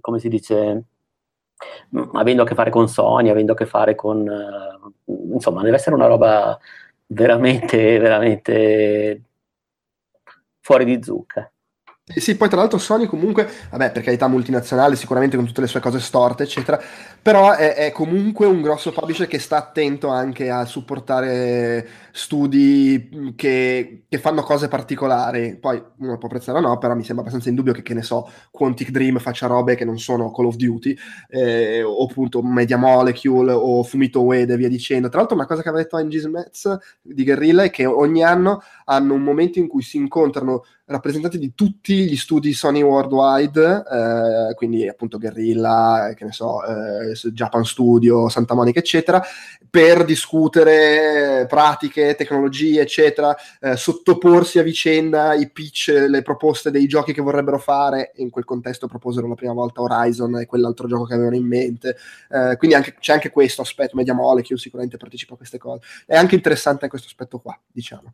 come 0.00 0.18
si 0.18 0.28
dice, 0.30 0.84
mm, 1.94 2.16
avendo 2.16 2.42
a 2.42 2.46
che 2.46 2.54
fare 2.54 2.70
con 2.70 2.88
Sony, 2.88 3.28
avendo 3.28 3.52
a 3.52 3.54
che 3.54 3.66
fare 3.66 3.94
con 3.94 4.26
eh, 4.26 5.12
insomma, 5.34 5.62
deve 5.62 5.76
essere 5.76 5.94
una 5.94 6.06
roba 6.06 6.58
veramente, 7.06 7.98
veramente 7.98 9.22
fuori 10.60 10.86
di 10.86 11.02
zucca. 11.02 11.50
Sì, 12.04 12.36
poi 12.36 12.48
tra 12.48 12.58
l'altro 12.58 12.78
Sony 12.78 13.06
comunque, 13.06 13.48
vabbè, 13.70 13.92
per 13.92 14.02
carità 14.02 14.26
multinazionale, 14.26 14.96
sicuramente 14.96 15.36
con 15.36 15.46
tutte 15.46 15.60
le 15.60 15.68
sue 15.68 15.78
cose 15.78 16.00
storte, 16.00 16.42
eccetera, 16.42 16.82
però 17.22 17.52
è, 17.52 17.76
è, 17.76 17.92
comunque 17.92 18.44
un 18.44 18.60
grosso 18.60 18.90
publisher 18.90 19.28
che 19.28 19.38
sta 19.38 19.56
attento 19.58 20.08
anche 20.08 20.50
a 20.50 20.64
supportare 20.64 21.86
studi 22.10 23.32
che, 23.36 24.06
che, 24.08 24.18
fanno 24.18 24.42
cose 24.42 24.66
particolari. 24.66 25.56
Poi 25.56 25.80
uno 25.98 26.18
può 26.18 26.26
apprezzare 26.26 26.58
o 26.58 26.60
no, 26.60 26.76
però 26.76 26.96
mi 26.96 27.04
sembra 27.04 27.20
abbastanza 27.20 27.50
indubbio 27.50 27.72
che, 27.72 27.82
che 27.82 27.94
ne 27.94 28.02
so, 28.02 28.28
Quantic 28.50 28.90
Dream 28.90 29.18
faccia 29.20 29.46
robe 29.46 29.76
che 29.76 29.84
non 29.84 30.00
sono 30.00 30.32
Call 30.32 30.46
of 30.46 30.56
Duty, 30.56 30.96
eh, 31.28 31.84
o 31.84 32.04
appunto 32.04 32.42
Media 32.42 32.78
Molecule 32.78 33.52
o 33.52 33.84
Fumito 33.84 34.22
Ueda 34.24 34.54
e 34.54 34.56
via 34.56 34.68
dicendo. 34.68 35.08
Tra 35.08 35.18
l'altro 35.18 35.36
una 35.36 35.46
cosa 35.46 35.62
che 35.62 35.68
aveva 35.68 35.84
detto 35.84 35.96
Angie 35.96 36.18
Smets 36.18 36.78
di 37.00 37.22
Guerrilla 37.22 37.62
è 37.62 37.70
che 37.70 37.86
ogni 37.86 38.24
anno 38.24 38.60
hanno 38.86 39.14
un 39.14 39.22
momento 39.22 39.60
in 39.60 39.68
cui 39.68 39.82
si 39.82 39.98
incontrano 39.98 40.64
rappresentanti 40.84 41.38
di 41.38 41.54
tutti 41.54 42.04
gli 42.04 42.16
studi 42.16 42.52
Sony 42.52 42.82
worldwide, 42.82 43.84
eh, 43.90 44.54
quindi 44.54 44.88
appunto 44.88 45.18
Guerrilla, 45.18 46.12
che 46.14 46.24
ne 46.24 46.32
so, 46.32 46.62
eh, 46.64 47.12
Japan 47.32 47.64
Studio, 47.64 48.28
Santa 48.28 48.54
Monica, 48.54 48.80
eccetera, 48.80 49.22
per 49.70 50.04
discutere 50.04 51.46
pratiche, 51.48 52.14
tecnologie, 52.14 52.82
eccetera, 52.82 53.34
eh, 53.60 53.76
sottoporsi 53.76 54.58
a 54.58 54.62
vicenda 54.62 55.34
i 55.34 55.50
pitch, 55.50 56.06
le 56.08 56.22
proposte 56.22 56.70
dei 56.70 56.86
giochi 56.86 57.12
che 57.12 57.22
vorrebbero 57.22 57.58
fare. 57.58 58.12
In 58.16 58.28
quel 58.30 58.44
contesto 58.44 58.86
proposero 58.86 59.28
la 59.28 59.34
prima 59.34 59.54
volta 59.54 59.80
Horizon 59.80 60.40
e 60.40 60.46
quell'altro 60.46 60.86
gioco 60.86 61.04
che 61.04 61.14
avevano 61.14 61.36
in 61.36 61.46
mente. 61.46 61.96
Eh, 62.28 62.56
quindi 62.58 62.76
anche, 62.76 62.96
c'è 62.98 63.14
anche 63.14 63.30
questo 63.30 63.62
aspetto, 63.62 63.96
Media 63.96 64.14
Molecule 64.14 64.58
sicuramente 64.58 64.98
partecipa 64.98 65.34
a 65.34 65.36
queste 65.36 65.58
cose. 65.58 65.80
È 66.04 66.16
anche 66.16 66.34
interessante 66.34 66.88
questo 66.88 67.06
aspetto 67.08 67.38
qua, 67.38 67.58
diciamo. 67.70 68.12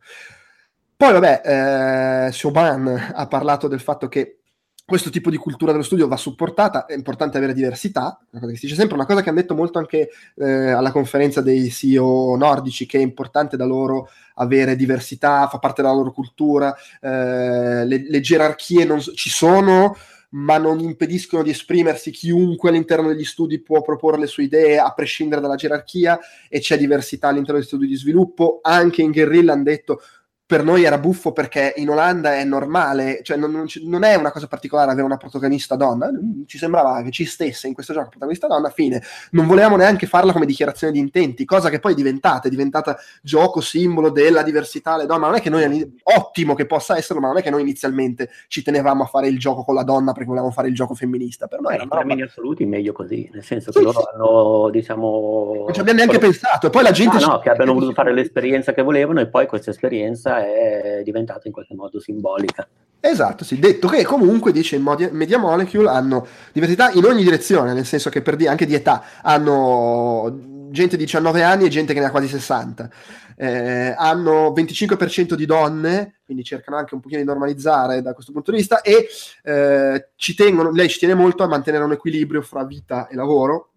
Poi, 0.99 1.13
vabbè, 1.13 2.27
eh, 2.27 2.31
Shoban 2.33 3.13
ha 3.13 3.25
parlato 3.27 3.69
del 3.69 3.79
fatto 3.79 4.09
che 4.09 4.39
questo 4.83 5.09
tipo 5.09 5.29
di 5.29 5.37
cultura 5.37 5.71
dello 5.71 5.85
studio 5.85 6.09
va 6.09 6.17
supportata, 6.17 6.87
è 6.87 6.93
importante 6.93 7.37
avere 7.37 7.53
diversità, 7.53 8.19
una 8.31 8.41
cosa 8.41 8.51
che 8.51 8.57
si 8.57 8.65
dice 8.65 8.77
sempre, 8.77 8.97
una 8.97 9.05
cosa 9.05 9.21
che 9.21 9.29
hanno 9.29 9.39
detto 9.39 9.55
molto 9.55 9.79
anche 9.79 10.09
eh, 10.35 10.71
alla 10.71 10.91
conferenza 10.91 11.39
dei 11.39 11.69
CEO 11.69 12.35
nordici, 12.35 12.85
che 12.85 12.97
è 12.97 13.01
importante 13.01 13.55
da 13.55 13.63
loro 13.63 14.09
avere 14.33 14.75
diversità, 14.75 15.47
fa 15.47 15.57
parte 15.57 15.81
della 15.81 15.93
loro 15.93 16.11
cultura, 16.11 16.75
eh, 16.99 17.85
le, 17.85 18.05
le, 18.05 18.19
gerarchie 18.19 18.83
non, 18.83 18.99
ci 18.99 19.29
sono, 19.29 19.95
ma 20.31 20.57
non 20.57 20.79
impediscono 20.79 21.43
di 21.43 21.51
esprimersi, 21.51 22.11
chiunque 22.11 22.71
all'interno 22.71 23.07
degli 23.07 23.23
studi 23.23 23.61
può 23.61 23.81
proporre 23.81 24.19
le 24.19 24.27
sue 24.27 24.43
idee 24.43 24.77
a 24.79 24.93
prescindere 24.93 25.39
dalla 25.39 25.55
gerarchia 25.55 26.19
e 26.49 26.59
c'è 26.59 26.77
diversità 26.77 27.29
all'interno 27.29 27.59
degli 27.59 27.67
studi 27.67 27.87
di 27.87 27.95
sviluppo, 27.95 28.59
anche 28.61 29.01
in 29.01 29.11
Guerrilla 29.11 29.53
hanno 29.53 29.63
detto 29.63 30.01
per 30.49 30.63
noi 30.63 30.83
era 30.83 30.97
buffo 30.97 31.31
perché 31.31 31.75
in 31.77 31.91
Olanda 31.91 32.33
è 32.33 32.43
normale, 32.43 33.19
cioè 33.21 33.37
non, 33.37 33.51
non, 33.51 33.67
non, 33.83 34.03
è 34.03 34.15
una 34.15 34.31
cosa 34.31 34.47
particolare 34.47 34.89
avere 34.89 35.05
una 35.05 35.17
protagonista 35.17 35.75
donna, 35.75 36.09
ci 36.47 36.57
sembrava 36.57 37.03
che 37.03 37.11
ci 37.11 37.25
stesse 37.25 37.67
in 37.67 37.75
questo 37.75 37.93
gioco 37.93 38.09
protagonista 38.09 38.47
donna, 38.47 38.71
fine, 38.71 38.99
non 39.33 39.45
volevamo 39.45 39.75
neanche 39.75 40.07
farla 40.07 40.33
come 40.33 40.47
dichiarazione 40.47 40.91
di 40.91 40.97
intenti, 40.97 41.45
cosa 41.45 41.69
che 41.69 41.77
poi 41.77 41.91
è 41.91 41.95
diventata, 41.95 42.47
è 42.47 42.49
diventata 42.49 42.97
gioco 43.21 43.61
simbolo 43.61 44.09
della 44.09 44.41
diversità 44.41 44.93
alle 44.93 45.05
donne, 45.05 45.27
non 45.27 45.35
è 45.35 45.39
che 45.39 45.51
noi, 45.51 45.99
ottimo 46.01 46.55
che 46.55 46.65
possa 46.65 46.97
esserlo, 46.97 47.21
ma 47.21 47.27
non 47.27 47.37
è 47.37 47.43
che 47.43 47.51
noi 47.51 47.61
inizialmente 47.61 48.31
ci 48.47 48.63
tenevamo 48.63 49.03
a 49.03 49.05
fare 49.05 49.27
il 49.27 49.37
gioco 49.37 49.63
con 49.63 49.75
la 49.75 49.83
donna 49.83 50.13
perché 50.13 50.29
volevamo 50.29 50.51
fare 50.51 50.69
il 50.69 50.73
gioco 50.73 50.95
femminista, 50.95 51.45
per 51.45 51.61
noi 51.61 51.77
Beh, 51.77 51.83
in 51.83 51.89
termini 51.89 52.23
assoluti 52.23 52.65
meglio 52.65 52.91
così, 52.91 53.29
nel 53.31 53.43
senso 53.43 53.71
sì, 53.71 53.77
che 53.77 53.83
loro 53.83 53.99
sì. 53.99 54.05
hanno, 54.15 54.69
diciamo... 54.71 55.63
Non 55.65 55.73
ci 55.75 55.79
abbiamo 55.79 55.99
neanche 55.99 56.17
quello... 56.17 56.33
pensato, 56.33 56.65
e 56.65 56.69
poi 56.71 56.81
la 56.81 56.91
gente... 56.91 57.17
Ah, 57.17 57.27
no, 57.27 57.37
che 57.37 57.51
abbiano 57.51 57.73
voluto 57.73 57.93
fare 57.93 58.11
l'esperienza 58.11 58.73
che 58.73 58.81
volevano 58.81 59.19
e 59.19 59.27
poi 59.27 59.45
questa 59.45 59.69
esperienza 59.69 60.37
è 60.45 61.01
diventata 61.03 61.47
in 61.47 61.53
qualche 61.53 61.75
modo 61.75 61.99
simbolica. 61.99 62.67
Esatto, 63.01 63.45
sì, 63.45 63.59
detto 63.59 63.87
che 63.87 64.03
comunque 64.03 64.51
dice 64.51 64.75
in 64.75 64.83
Media 65.11 65.37
Molecule 65.37 65.87
hanno 65.89 66.27
diversità 66.51 66.91
in 66.91 67.05
ogni 67.05 67.23
direzione, 67.23 67.73
nel 67.73 67.85
senso 67.85 68.09
che 68.09 68.21
per 68.21 68.35
di- 68.35 68.47
anche 68.47 68.65
di 68.65 68.73
età 68.73 69.03
hanno 69.21 70.67
gente 70.69 70.97
di 70.97 71.05
19 71.05 71.41
anni 71.41 71.65
e 71.65 71.69
gente 71.69 71.93
che 71.93 71.99
ne 71.99 72.07
ha 72.07 72.11
quasi 72.11 72.27
60. 72.27 72.89
Eh, 73.37 73.93
hanno 73.97 74.51
25% 74.51 75.35
di 75.35 75.45
donne, 75.45 76.19
quindi 76.25 76.43
cercano 76.43 76.75
anche 76.75 76.93
un 76.93 76.99
pochino 76.99 77.21
di 77.21 77.25
normalizzare 77.25 78.01
da 78.01 78.13
questo 78.13 78.33
punto 78.33 78.51
di 78.51 78.57
vista 78.57 78.81
e 78.81 79.07
eh, 79.43 80.09
ci 80.15 80.35
tengono, 80.35 80.71
lei 80.71 80.89
ci 80.89 80.99
tiene 80.99 81.13
molto 81.13 81.43
a 81.43 81.47
mantenere 81.47 81.85
un 81.85 81.93
equilibrio 81.93 82.41
fra 82.41 82.65
vita 82.65 83.07
e 83.07 83.15
lavoro, 83.15 83.71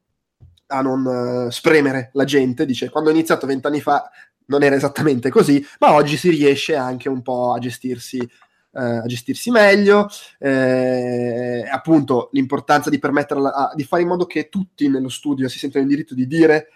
a 0.73 0.81
non 0.81 1.05
uh, 1.05 1.51
spremere 1.51 2.11
la 2.15 2.25
gente, 2.25 2.65
dice 2.65 2.89
quando 2.89 3.11
ho 3.11 3.13
iniziato 3.13 3.47
vent'anni 3.47 3.81
fa 3.81 4.11
non 4.53 4.63
era 4.63 4.77
esattamente 4.77 5.31
così, 5.31 5.65
ma 5.81 5.95
oggi 5.95 6.17
si 6.17 6.31
riesce 6.31 6.77
anche 6.77 7.09
un 7.09 7.23
po' 7.23 7.53
a 7.53 7.59
gestirsi, 7.59 8.19
eh, 8.19 8.81
a 8.81 9.07
gestirsi 9.07 9.51
meglio. 9.51 10.09
Eh, 10.39 11.67
appunto, 11.71 12.29
l'importanza 12.33 12.91
di 12.91 12.99
permetterla, 12.99 13.73
di 13.75 13.85
fare 13.85 14.03
in 14.03 14.09
modo 14.09 14.27
che 14.27 14.49
tutti 14.49 14.89
nello 14.89 15.09
studio 15.09 15.49
si 15.49 15.59
sentano 15.59 15.85
in 15.85 15.91
diritto 15.91 16.15
di 16.15 16.27
dire 16.27 16.69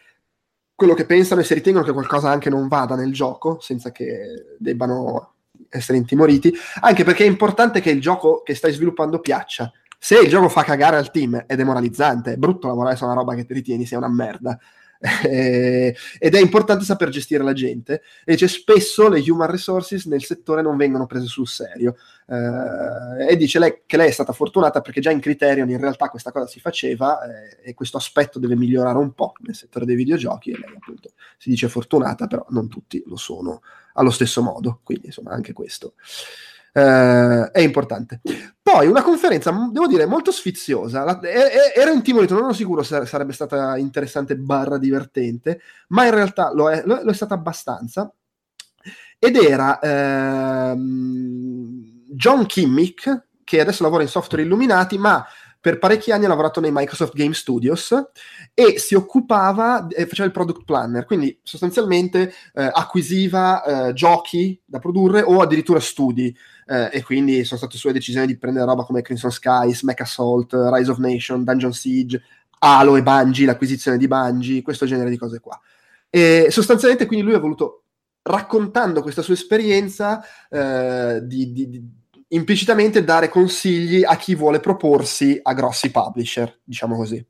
quello 0.75 0.95
che 0.95 1.07
pensano 1.07 1.41
e 1.41 1.45
se 1.45 1.55
ritengono 1.55 1.85
che 1.85 1.93
qualcosa 1.93 2.31
anche 2.31 2.51
non 2.51 2.69
vada 2.69 2.97
nel 2.97 3.13
gioco, 3.13 3.59
senza 3.61 3.93
che 3.93 4.57
debbano 4.59 5.35
essere 5.69 5.99
intimoriti, 5.99 6.53
anche 6.81 7.05
perché 7.05 7.25
è 7.25 7.29
importante 7.29 7.81
che 7.81 7.91
il 7.91 8.01
gioco 8.01 8.43
che 8.43 8.55
stai 8.55 8.73
sviluppando 8.73 9.21
piaccia. 9.21 9.71
Se 9.99 10.19
il 10.19 10.29
gioco 10.29 10.49
fa 10.49 10.63
cagare 10.63 10.97
al 10.97 11.11
team 11.11 11.45
è 11.47 11.57
demoralizzante, 11.57 12.35
è 12.35 12.37
brutto 12.37 12.67
lavorare 12.69 12.97
su 12.97 13.05
una 13.05 13.15
roba 13.15 13.35
che 13.35 13.45
ti 13.47 13.55
ritieni 13.55 13.87
sia 13.87 13.99
una 13.99 14.11
merda. 14.11 14.59
Ed 16.19 16.35
è 16.35 16.41
importante 16.41 16.85
saper 16.85 17.09
gestire 17.09 17.43
la 17.43 17.53
gente. 17.53 18.03
E 18.25 18.33
dice 18.33 18.49
spesso 18.49 19.09
le 19.09 19.21
human 19.29 19.51
resources 19.51 20.07
nel 20.07 20.25
settore 20.25 20.63
non 20.63 20.77
vengono 20.77 21.07
prese 21.07 21.27
sul 21.27 21.47
serio. 21.47 21.97
Eh, 22.27 23.31
e 23.31 23.37
dice 23.37 23.59
lei 23.59 23.83
che 23.87 23.97
lei 23.97 24.09
è 24.09 24.13
stata 24.13 24.33
fortunata 24.33 24.81
perché 24.81 25.01
già 25.01 25.11
in 25.11 25.21
Criterion 25.21 25.71
in 25.71 25.79
realtà 25.79 26.09
questa 26.09 26.33
cosa 26.33 26.47
si 26.49 26.59
faceva 26.59 27.21
eh, 27.23 27.59
e 27.63 27.75
questo 27.75 27.99
aspetto 27.99 28.41
deve 28.41 28.57
migliorare 28.57 28.99
un 28.99 29.13
po' 29.13 29.33
nel 29.41 29.55
settore 29.55 29.85
dei 29.85 29.97
videogiochi. 29.97 30.51
E 30.51 30.59
lei 30.59 30.75
appunto 30.75 31.13
si 31.39 31.51
dice 31.51 31.69
fortunata 31.69 32.27
però 32.27 32.45
non 32.51 32.69
tutti 32.69 33.03
lo 33.07 33.17
sono 33.17 33.63
allo 33.95 34.11
stesso 34.11 34.43
modo. 34.43 34.81
Quindi 34.83 35.07
insomma 35.07 35.31
anche 35.31 35.53
questo 35.53 35.95
eh, 36.77 37.51
è 37.53 37.61
importante. 37.61 38.21
Poi 38.61 38.87
una 38.87 39.03
conferenza, 39.03 39.51
devo 39.73 39.87
dire, 39.87 40.05
molto 40.05 40.31
sfiziosa. 40.31 41.05
La, 41.05 41.19
è, 41.21 41.73
ero 41.75 41.93
intimorito, 41.93 42.35
non 42.35 42.45
ero 42.45 42.53
sicuro 42.53 42.83
se 42.83 43.07
sarebbe 43.07 43.33
stata 43.33 43.79
interessante 43.79 44.37
barra 44.37 44.77
divertente, 44.77 45.63
ma 45.89 46.05
in 46.05 46.11
realtà 46.11 46.53
lo 46.53 46.71
è, 46.71 46.83
lo, 46.85 47.01
lo 47.03 47.11
è 47.11 47.15
stata 47.15 47.33
abbastanza. 47.33 48.13
Ed 49.19 49.37
era 49.37 49.79
ehm, 49.81 50.75
John 52.11 52.45
Kimmick, 52.45 53.29
che 53.43 53.61
adesso 53.61 53.83
lavora 53.83 54.03
in 54.03 54.11
Software 54.11 54.43
Illuminati, 54.43 54.99
ma 54.99 55.25
per 55.67 55.81
parecchi 55.81 56.13
anni 56.13 56.27
ha 56.27 56.29
lavorato 56.29 56.61
nei 56.61 56.71
Microsoft 56.73 57.17
Game 57.17 57.35
Studios 57.35 57.93
e 58.55 58.79
si 58.79 58.95
occupava, 58.95 59.89
eh, 59.89 60.07
faceva 60.07 60.29
il 60.29 60.33
product 60.33 60.63
planner, 60.65 61.05
quindi 61.05 61.41
sostanzialmente 61.43 62.33
eh, 62.55 62.71
acquisiva 62.73 63.89
eh, 63.89 63.93
giochi 63.93 64.63
da 64.65 64.79
produrre 64.79 65.23
o 65.23 65.41
addirittura 65.41 65.81
studi. 65.81 66.33
Eh, 66.69 66.91
e 66.93 67.03
quindi 67.03 67.43
sono 67.43 67.59
state 67.59 67.79
sue 67.79 67.93
decisioni 67.93 68.29
di 68.29 68.39
prendere 68.39 68.65
roba 68.65 68.85
come 68.85 69.03
Crimson 69.03 69.33
Skies, 69.33 69.83
Mech 69.83 70.03
Assault, 70.03 70.53
Rise 70.53 70.89
of 70.93 70.99
Nation, 70.99 71.43
Dungeon 71.43 71.73
Siege, 71.73 72.23
Halo 72.61 72.95
e 72.95 73.03
Bungie, 73.03 73.47
l'acquisizione 73.47 73.99
di 73.99 74.07
Bungie, 74.07 74.63
questo 74.63 74.87
genere 74.87 75.11
di 75.11 75.19
cose 75.19 75.41
qua. 75.41 75.61
E 76.09 76.47
sostanzialmente 76.51 77.07
quindi 77.07 77.25
lui 77.25 77.35
ha 77.35 77.41
voluto, 77.41 77.83
raccontando 78.23 79.03
questa 79.03 79.23
sua 79.23 79.35
esperienza, 79.35 80.23
eh, 80.49 81.23
di, 81.25 81.51
di, 81.51 81.69
di 81.69 81.85
implicitamente 82.29 83.05
dare 83.05 83.29
consigli 83.29 84.03
a 84.05 84.17
chi 84.17 84.35
vuole 84.35 84.61
proporsi 84.61 85.39
a 85.43 85.53
grossi 85.53 85.91
publisher, 85.91 86.61
diciamo 86.65 86.97
così. 86.97 87.25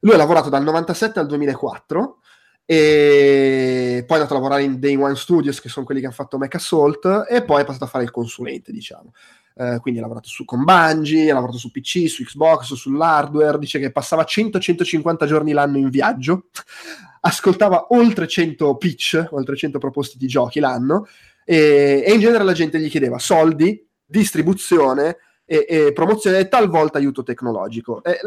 Lui 0.00 0.14
ha 0.14 0.18
lavorato 0.18 0.50
dal 0.50 0.62
97 0.62 1.18
al 1.18 1.26
2004 1.26 2.18
e 2.66 4.04
poi 4.06 4.16
è 4.16 4.20
andato 4.20 4.34
a 4.34 4.40
lavorare 4.40 4.62
in 4.62 4.78
Day 4.78 4.96
One 4.96 5.16
Studios, 5.16 5.60
che 5.60 5.68
sono 5.68 5.84
quelli 5.84 6.00
che 6.00 6.06
hanno 6.06 6.14
fatto 6.14 6.38
Mecha 6.38 6.56
Assault, 6.56 7.26
e 7.28 7.42
poi 7.42 7.62
è 7.62 7.64
passato 7.64 7.84
a 7.84 7.88
fare 7.88 8.04
il 8.04 8.10
consulente, 8.10 8.72
diciamo. 8.72 9.12
Uh, 9.54 9.78
quindi 9.80 10.00
ha 10.00 10.02
lavorato 10.02 10.28
su, 10.28 10.44
con 10.44 10.64
Bungie, 10.64 11.30
ha 11.30 11.34
lavorato 11.34 11.58
su 11.58 11.70
PC, 11.70 12.08
su 12.08 12.24
Xbox, 12.24 12.72
sull'hardware, 12.72 13.58
dice 13.58 13.78
che 13.78 13.92
passava 13.92 14.24
100-150 14.24 15.26
giorni 15.26 15.52
l'anno 15.52 15.78
in 15.78 15.90
viaggio, 15.90 16.46
ascoltava 17.20 17.86
oltre 17.90 18.26
100 18.26 18.76
pitch, 18.76 19.28
oltre 19.30 19.56
100 19.56 19.78
proposte 19.78 20.16
di 20.18 20.26
giochi 20.26 20.58
l'anno, 20.58 21.06
e, 21.44 22.02
e 22.04 22.12
in 22.12 22.20
genere 22.20 22.44
la 22.44 22.52
gente 22.52 22.80
gli 22.80 22.88
chiedeva 22.88 23.18
soldi, 23.18 23.86
distribuzione 24.14 25.16
e, 25.44 25.66
e 25.68 25.92
promozione 25.92 26.38
e 26.38 26.48
talvolta 26.48 26.98
aiuto 26.98 27.22
tecnologico. 27.22 28.02
E, 28.02 28.20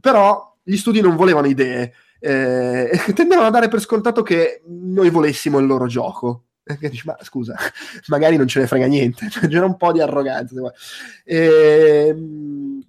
però 0.00 0.56
gli 0.62 0.76
studi 0.76 1.00
non 1.00 1.16
volevano 1.16 1.46
idee, 1.46 1.92
eh, 2.18 2.90
tendevano 3.14 3.48
a 3.48 3.50
dare 3.50 3.68
per 3.68 3.80
scontato 3.80 4.22
che 4.22 4.62
noi 4.66 5.10
volessimo 5.10 5.58
il 5.58 5.66
loro 5.66 5.86
gioco. 5.86 6.44
E 6.62 6.88
dici, 6.88 7.02
ma 7.04 7.16
scusa, 7.22 7.56
magari 8.08 8.36
non 8.36 8.46
ce 8.46 8.60
ne 8.60 8.66
frega 8.66 8.86
niente, 8.86 9.26
c'era 9.48 9.64
un 9.64 9.76
po' 9.76 9.92
di 9.92 10.00
arroganza. 10.00 10.54
E, 11.24 12.06
ehm, 12.08 12.82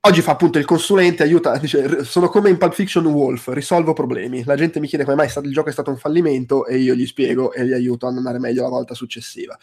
Oggi 0.00 0.22
fa 0.22 0.30
appunto 0.30 0.58
il 0.58 0.64
consulente, 0.64 1.24
aiuta, 1.24 1.56
dice, 1.58 2.04
sono 2.04 2.28
come 2.28 2.50
in 2.50 2.56
Pulp 2.56 2.72
Fiction 2.72 3.04
Wolf, 3.06 3.48
risolvo 3.48 3.92
problemi. 3.92 4.44
La 4.44 4.54
gente 4.54 4.78
mi 4.78 4.86
chiede 4.86 5.04
come 5.04 5.16
mai 5.16 5.28
il 5.42 5.52
gioco 5.52 5.70
è 5.70 5.72
stato 5.72 5.90
un 5.90 5.96
fallimento 5.96 6.66
e 6.66 6.78
io 6.78 6.94
gli 6.94 7.06
spiego 7.06 7.52
e 7.52 7.66
gli 7.66 7.72
aiuto 7.72 8.06
ad 8.06 8.16
andare 8.16 8.38
meglio 8.38 8.62
la 8.62 8.68
volta 8.68 8.94
successiva. 8.94 9.58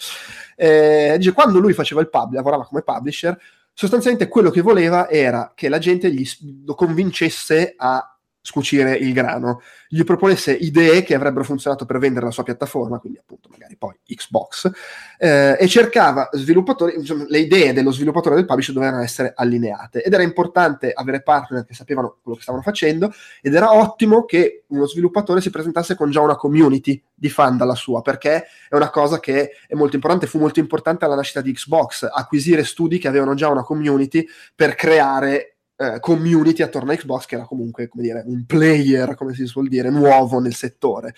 Eh, 0.56 1.16
dice, 1.18 1.32
quando 1.32 1.60
lui 1.60 1.72
faceva 1.72 2.02
il 2.02 2.10
pub, 2.10 2.34
lavorava 2.34 2.66
come 2.66 2.82
publisher, 2.82 3.40
sostanzialmente 3.74 4.28
quello 4.28 4.50
che 4.50 4.62
voleva 4.62 5.10
era 5.10 5.54
che 5.56 5.70
la 5.70 5.80
gente 5.80 6.12
gli, 6.12 6.28
lo 6.66 6.76
convincesse 6.76 7.74
a 7.78 8.15
scucire 8.46 8.96
il 8.96 9.12
grano, 9.12 9.62
gli 9.88 10.04
proponesse 10.04 10.54
idee 10.54 11.02
che 11.02 11.16
avrebbero 11.16 11.44
funzionato 11.44 11.86
per 11.86 11.98
vendere 11.98 12.28
la 12.28 12.32
sua 12.32 12.44
piattaforma, 12.44 13.00
quindi 13.00 13.18
appunto 13.18 13.50
magari 13.50 13.76
poi 13.76 13.96
Xbox, 14.06 14.70
eh, 15.18 15.58
e 15.60 15.68
cercava 15.68 16.30
sviluppatori, 16.32 16.94
insomma, 16.96 17.26
le 17.28 17.40
idee 17.40 17.74
dello 17.74 17.92
sviluppatore 17.92 18.36
del 18.36 18.46
publisher 18.46 18.76
dovevano 18.76 19.02
essere 19.02 19.34
allineate 19.36 20.04
ed 20.04 20.14
era 20.14 20.22
importante 20.22 20.92
avere 20.94 21.24
partner 21.24 21.66
che 21.66 21.74
sapevano 21.74 22.18
quello 22.22 22.38
che 22.38 22.44
stavano 22.44 22.64
facendo 22.64 23.12
ed 23.42 23.56
era 23.56 23.74
ottimo 23.74 24.26
che 24.26 24.66
uno 24.68 24.86
sviluppatore 24.86 25.42
si 25.42 25.50
presentasse 25.50 25.96
con 25.96 26.12
già 26.12 26.22
una 26.22 26.36
community 26.36 27.02
di 27.16 27.30
fan 27.30 27.58
dalla 27.58 27.76
sua, 27.76 28.04
perché 28.04 28.46
è 28.70 28.76
una 28.76 28.92
cosa 28.92 29.20
che 29.20 29.54
è 29.68 29.74
molto 29.74 29.96
importante, 29.96 30.28
fu 30.28 30.38
molto 30.38 30.60
importante 30.60 31.06
alla 31.06 31.16
nascita 31.16 31.42
di 31.42 31.52
Xbox, 31.52 32.08
acquisire 32.12 32.64
studi 32.64 33.00
che 33.00 33.08
avevano 33.08 33.34
già 33.34 33.50
una 33.50 33.64
community 33.64 34.24
per 34.54 34.76
creare 34.76 35.55
eh, 35.78 36.00
community 36.00 36.62
attorno 36.62 36.92
a 36.92 36.96
Xbox, 36.96 37.26
che 37.26 37.36
era 37.36 37.46
comunque 37.46 37.88
come 37.88 38.04
dire, 38.04 38.24
un 38.26 38.46
player, 38.46 39.16
come 39.16 39.34
si 39.34 39.46
suol 39.46 39.68
dire, 39.68 39.90
nuovo 39.90 40.40
nel 40.40 40.54
settore. 40.54 41.14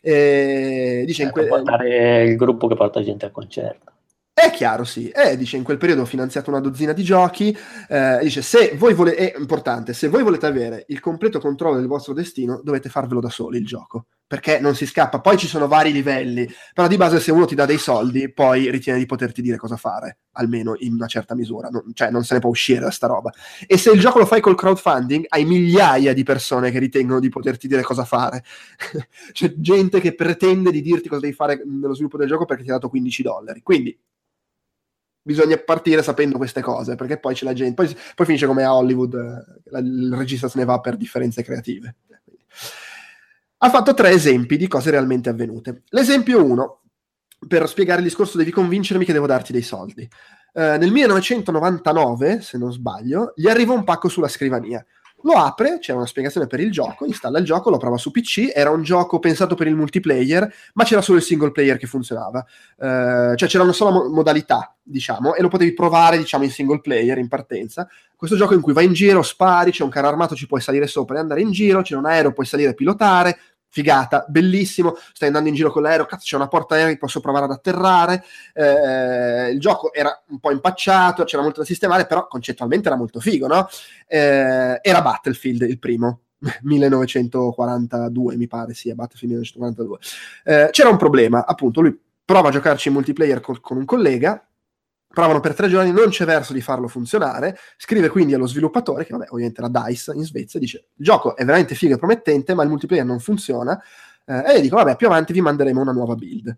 E, 0.00 1.04
dice, 1.06 1.22
eh, 1.22 1.26
in 1.26 1.32
que- 1.32 1.46
portare 1.46 2.24
il 2.24 2.36
gruppo 2.36 2.66
che 2.66 2.74
porta 2.74 3.02
gente 3.02 3.24
al 3.24 3.32
concerto. 3.32 3.92
È 4.36 4.50
chiaro, 4.50 4.82
sì. 4.82 5.08
Eh, 5.10 5.36
dice, 5.36 5.56
in 5.56 5.62
quel 5.62 5.78
periodo 5.78 6.02
ho 6.02 6.04
finanziato 6.06 6.50
una 6.50 6.58
dozzina 6.58 6.92
di 6.92 7.04
giochi. 7.04 7.56
Eh, 7.88 8.18
dice, 8.20 8.42
se 8.42 8.74
voi 8.76 8.92
volete, 8.92 9.32
è 9.32 9.38
importante, 9.38 9.92
se 9.92 10.08
voi 10.08 10.24
volete 10.24 10.46
avere 10.46 10.84
il 10.88 10.98
completo 10.98 11.38
controllo 11.38 11.76
del 11.76 11.86
vostro 11.86 12.12
destino, 12.14 12.60
dovete 12.60 12.88
farvelo 12.88 13.20
da 13.20 13.30
soli 13.30 13.58
il 13.58 13.64
gioco, 13.64 14.06
perché 14.26 14.58
non 14.58 14.74
si 14.74 14.86
scappa. 14.86 15.20
Poi 15.20 15.36
ci 15.38 15.46
sono 15.46 15.68
vari 15.68 15.92
livelli, 15.92 16.52
però 16.72 16.88
di 16.88 16.96
base 16.96 17.20
se 17.20 17.30
uno 17.30 17.44
ti 17.44 17.54
dà 17.54 17.64
dei 17.64 17.78
soldi, 17.78 18.28
poi 18.32 18.72
ritiene 18.72 18.98
di 18.98 19.06
poterti 19.06 19.40
dire 19.40 19.56
cosa 19.56 19.76
fare, 19.76 20.18
almeno 20.32 20.74
in 20.78 20.94
una 20.94 21.06
certa 21.06 21.36
misura. 21.36 21.68
Non, 21.68 21.92
cioè, 21.94 22.10
non 22.10 22.24
se 22.24 22.34
ne 22.34 22.40
può 22.40 22.50
uscire 22.50 22.80
da 22.80 22.90
sta 22.90 23.06
roba. 23.06 23.32
E 23.68 23.78
se 23.78 23.92
il 23.92 24.00
gioco 24.00 24.18
lo 24.18 24.26
fai 24.26 24.40
col 24.40 24.56
crowdfunding, 24.56 25.26
hai 25.28 25.44
migliaia 25.44 26.12
di 26.12 26.24
persone 26.24 26.72
che 26.72 26.80
ritengono 26.80 27.20
di 27.20 27.28
poterti 27.28 27.68
dire 27.68 27.82
cosa 27.82 28.04
fare. 28.04 28.42
C'è 29.30 29.54
gente 29.56 30.00
che 30.00 30.12
pretende 30.16 30.72
di 30.72 30.82
dirti 30.82 31.08
cosa 31.08 31.20
devi 31.20 31.34
fare 31.34 31.62
nello 31.64 31.94
sviluppo 31.94 32.18
del 32.18 32.26
gioco 32.26 32.46
perché 32.46 32.64
ti 32.64 32.70
ha 32.70 32.74
dato 32.74 32.88
15 32.88 33.22
dollari. 33.22 33.62
Quindi 33.62 33.96
bisogna 35.24 35.56
partire 35.56 36.02
sapendo 36.02 36.36
queste 36.36 36.60
cose, 36.60 36.96
perché 36.96 37.18
poi 37.18 37.34
c'è 37.34 37.44
la 37.46 37.54
gente, 37.54 37.74
poi, 37.74 37.96
poi 38.14 38.26
finisce 38.26 38.46
come 38.46 38.62
a 38.62 38.74
Hollywood, 38.74 39.14
eh, 39.14 39.70
la, 39.70 39.78
il 39.78 40.14
regista 40.14 40.48
se 40.48 40.58
ne 40.58 40.66
va 40.66 40.80
per 40.80 40.96
differenze 40.96 41.42
creative. 41.42 41.96
Ha 43.56 43.70
fatto 43.70 43.94
tre 43.94 44.10
esempi 44.10 44.58
di 44.58 44.68
cose 44.68 44.90
realmente 44.90 45.30
avvenute. 45.30 45.84
L'esempio 45.88 46.44
1, 46.44 46.82
per 47.48 47.66
spiegare 47.66 48.00
il 48.00 48.06
discorso 48.06 48.36
devi 48.36 48.50
convincermi 48.50 49.06
che 49.06 49.14
devo 49.14 49.26
darti 49.26 49.52
dei 49.52 49.62
soldi. 49.62 50.02
Eh, 50.02 50.76
nel 50.76 50.90
1999, 50.90 52.42
se 52.42 52.58
non 52.58 52.70
sbaglio, 52.70 53.32
gli 53.34 53.48
arriva 53.48 53.72
un 53.72 53.84
pacco 53.84 54.08
sulla 54.08 54.28
scrivania 54.28 54.84
lo 55.24 55.32
apre, 55.32 55.78
c'era 55.80 55.96
una 55.96 56.06
spiegazione 56.06 56.46
per 56.46 56.60
il 56.60 56.70
gioco, 56.70 57.06
installa 57.06 57.38
il 57.38 57.44
gioco, 57.44 57.70
lo 57.70 57.78
prova 57.78 57.96
su 57.96 58.10
PC, 58.10 58.52
era 58.54 58.70
un 58.70 58.82
gioco 58.82 59.18
pensato 59.18 59.54
per 59.54 59.66
il 59.66 59.74
multiplayer, 59.74 60.52
ma 60.74 60.84
c'era 60.84 61.00
solo 61.00 61.18
il 61.18 61.24
single 61.24 61.50
player 61.50 61.78
che 61.78 61.86
funzionava, 61.86 62.40
uh, 62.76 63.34
cioè 63.34 63.48
c'era 63.48 63.62
una 63.62 63.72
sola 63.72 63.90
mo- 63.90 64.08
modalità, 64.08 64.74
diciamo, 64.82 65.34
e 65.34 65.40
lo 65.40 65.48
potevi 65.48 65.72
provare, 65.72 66.18
diciamo, 66.18 66.44
in 66.44 66.50
single 66.50 66.80
player, 66.80 67.16
in 67.16 67.28
partenza. 67.28 67.88
Questo 68.14 68.36
gioco 68.36 68.52
in 68.52 68.60
cui 68.60 68.74
vai 68.74 68.84
in 68.84 68.92
giro, 68.92 69.22
spari, 69.22 69.70
c'è 69.70 69.82
un 69.82 69.88
carro 69.88 70.08
armato, 70.08 70.34
ci 70.34 70.46
puoi 70.46 70.60
salire 70.60 70.86
sopra 70.86 71.16
e 71.16 71.20
andare 71.20 71.40
in 71.40 71.52
giro, 71.52 71.80
c'è 71.80 71.96
un 71.96 72.04
aereo, 72.04 72.32
puoi 72.32 72.46
salire 72.46 72.70
e 72.70 72.74
pilotare, 72.74 73.38
figata, 73.74 74.24
bellissimo, 74.28 74.94
stai 75.12 75.26
andando 75.26 75.48
in 75.48 75.56
giro 75.56 75.72
con 75.72 75.82
l'aereo, 75.82 76.06
cazzo 76.06 76.22
c'è 76.26 76.36
una 76.36 76.46
porta 76.46 76.76
aerea, 76.76 76.96
posso 76.96 77.18
provare 77.18 77.46
ad 77.46 77.50
atterrare, 77.50 78.22
eh, 78.52 79.50
il 79.50 79.58
gioco 79.58 79.92
era 79.92 80.22
un 80.28 80.38
po' 80.38 80.52
impacciato, 80.52 81.24
c'era 81.24 81.42
molto 81.42 81.58
da 81.58 81.66
sistemare, 81.66 82.06
però 82.06 82.28
concettualmente 82.28 82.86
era 82.86 82.96
molto 82.96 83.18
figo, 83.18 83.48
no? 83.48 83.66
Eh, 84.06 84.78
era 84.80 85.02
Battlefield 85.02 85.62
il 85.62 85.80
primo, 85.80 86.20
1942 86.62 88.36
mi 88.36 88.46
pare, 88.46 88.74
sì, 88.74 88.90
è 88.90 88.94
Battlefield 88.94 89.34
1942. 89.34 89.98
Eh, 90.44 90.68
c'era 90.70 90.88
un 90.88 90.96
problema, 90.96 91.44
appunto, 91.44 91.80
lui 91.80 91.98
prova 92.24 92.50
a 92.50 92.52
giocarci 92.52 92.86
in 92.88 92.94
multiplayer 92.94 93.40
col, 93.40 93.60
con 93.60 93.78
un 93.78 93.84
collega, 93.84 94.40
provano 95.14 95.40
per 95.40 95.54
tre 95.54 95.68
giorni, 95.70 95.90
non 95.90 96.10
c'è 96.10 96.26
verso 96.26 96.52
di 96.52 96.60
farlo 96.60 96.88
funzionare, 96.88 97.56
scrive 97.78 98.10
quindi 98.10 98.34
allo 98.34 98.46
sviluppatore, 98.46 99.06
che 99.06 99.12
vabbè, 99.12 99.28
ovviamente 99.30 99.62
la 99.62 99.68
DICE 99.68 100.12
in 100.14 100.24
Svezia, 100.24 100.60
dice 100.60 100.88
il 100.94 101.04
gioco 101.04 101.34
è 101.34 101.44
veramente 101.44 101.74
figo 101.74 101.94
e 101.94 101.98
promettente, 101.98 102.52
ma 102.52 102.62
il 102.62 102.68
multiplayer 102.68 103.06
non 103.06 103.20
funziona, 103.20 103.80
eh, 104.26 104.56
e 104.56 104.60
dico 104.60 104.76
vabbè, 104.76 104.96
più 104.96 105.06
avanti 105.06 105.32
vi 105.32 105.40
manderemo 105.40 105.80
una 105.80 105.92
nuova 105.92 106.14
build. 106.14 106.54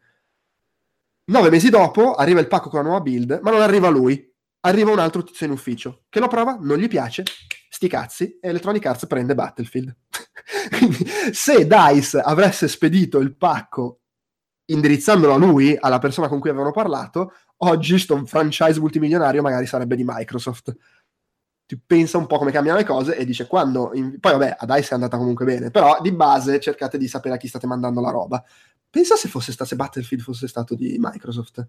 Nove 1.29 1.51
mesi 1.51 1.71
dopo 1.71 2.15
arriva 2.15 2.41
il 2.41 2.49
pacco 2.49 2.69
con 2.69 2.81
la 2.81 2.87
nuova 2.87 3.01
build, 3.01 3.41
ma 3.43 3.51
non 3.51 3.61
arriva 3.61 3.89
lui, 3.89 4.33
arriva 4.61 4.91
un 4.91 4.99
altro 4.99 5.23
tizio 5.23 5.47
in 5.47 5.53
ufficio, 5.53 6.05
che 6.09 6.21
lo 6.21 6.29
prova, 6.29 6.57
non 6.61 6.79
gli 6.79 6.89
piace, 6.89 7.25
sti 7.69 7.89
cazzi, 7.89 8.39
e 8.41 8.49
Electronic 8.49 8.85
Arts 8.87 9.07
prende 9.07 9.35
Battlefield. 9.35 9.97
quindi, 10.77 11.05
se 11.33 11.67
DICE 11.67 12.21
avesse 12.21 12.69
spedito 12.69 13.19
il 13.19 13.37
pacco 13.37 14.01
indirizzandolo 14.67 15.35
a 15.35 15.37
lui, 15.37 15.77
alla 15.79 15.99
persona 15.99 16.29
con 16.29 16.41
cui 16.41 16.51
avevano 16.51 16.73
parlato, 16.73 17.33
oggi 17.59 17.99
sto 17.99 18.25
franchise 18.27 18.81
multimilionario 18.81 19.43
magari 19.43 19.67
sarebbe 19.67 19.97
di 19.97 20.05
Microsoft. 20.05 20.75
Ti 21.67 21.81
pensa 21.85 22.19
un 22.19 22.27
po' 22.27 22.39
come 22.39 22.53
cambiano 22.53 22.79
le 22.79 22.85
cose 22.85 23.17
e 23.17 23.25
dice 23.25 23.47
quando... 23.47 23.91
In... 23.95 24.21
Poi 24.21 24.33
vabbè, 24.33 24.57
a 24.59 24.67
DICE 24.67 24.91
è 24.91 24.95
andata 24.95 25.17
comunque 25.17 25.45
bene, 25.45 25.71
però 25.71 26.01
di 26.01 26.13
base 26.13 26.61
cercate 26.61 26.97
di 26.97 27.09
sapere 27.09 27.35
a 27.35 27.39
chi 27.39 27.49
state 27.49 27.67
mandando 27.67 28.01
la 28.01 28.11
roba. 28.11 28.43
Pensa 28.89 29.17
se 29.17 29.29
fosse 29.29 29.51
stato, 29.51 29.71
se 29.71 29.77
Battlefield 29.77 30.23
fosse 30.23 30.47
stato 30.47 30.75
di 30.75 30.97
Microsoft. 30.99 31.67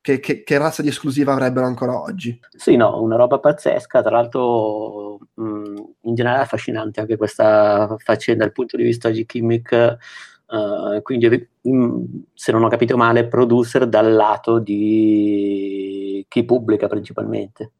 Che, 0.00 0.20
che, 0.20 0.42
che, 0.42 0.58
razza 0.58 0.82
di 0.82 0.88
esclusiva 0.88 1.32
avrebbero 1.32 1.66
ancora 1.66 1.98
oggi. 1.98 2.38
Sì, 2.54 2.76
no, 2.76 3.02
una 3.02 3.16
roba 3.16 3.38
pazzesca. 3.38 4.02
Tra 4.02 4.10
l'altro, 4.10 5.18
mh, 5.34 5.74
in 6.02 6.14
generale 6.14 6.42
affascinante 6.42 7.00
anche 7.00 7.16
questa 7.16 7.94
faccenda 7.98 8.44
dal 8.44 8.52
punto 8.52 8.76
di 8.76 8.82
vista 8.82 9.08
di 9.08 9.24
Kimmich 9.24 9.96
Uh, 10.46 11.00
quindi, 11.02 11.48
mm, 11.68 12.04
se 12.34 12.52
non 12.52 12.64
ho 12.64 12.68
capito 12.68 12.96
male, 12.96 13.26
producer 13.26 13.86
dal 13.86 14.12
lato 14.12 14.58
di 14.58 16.24
chi 16.28 16.44
pubblica 16.44 16.86
principalmente. 16.86 17.72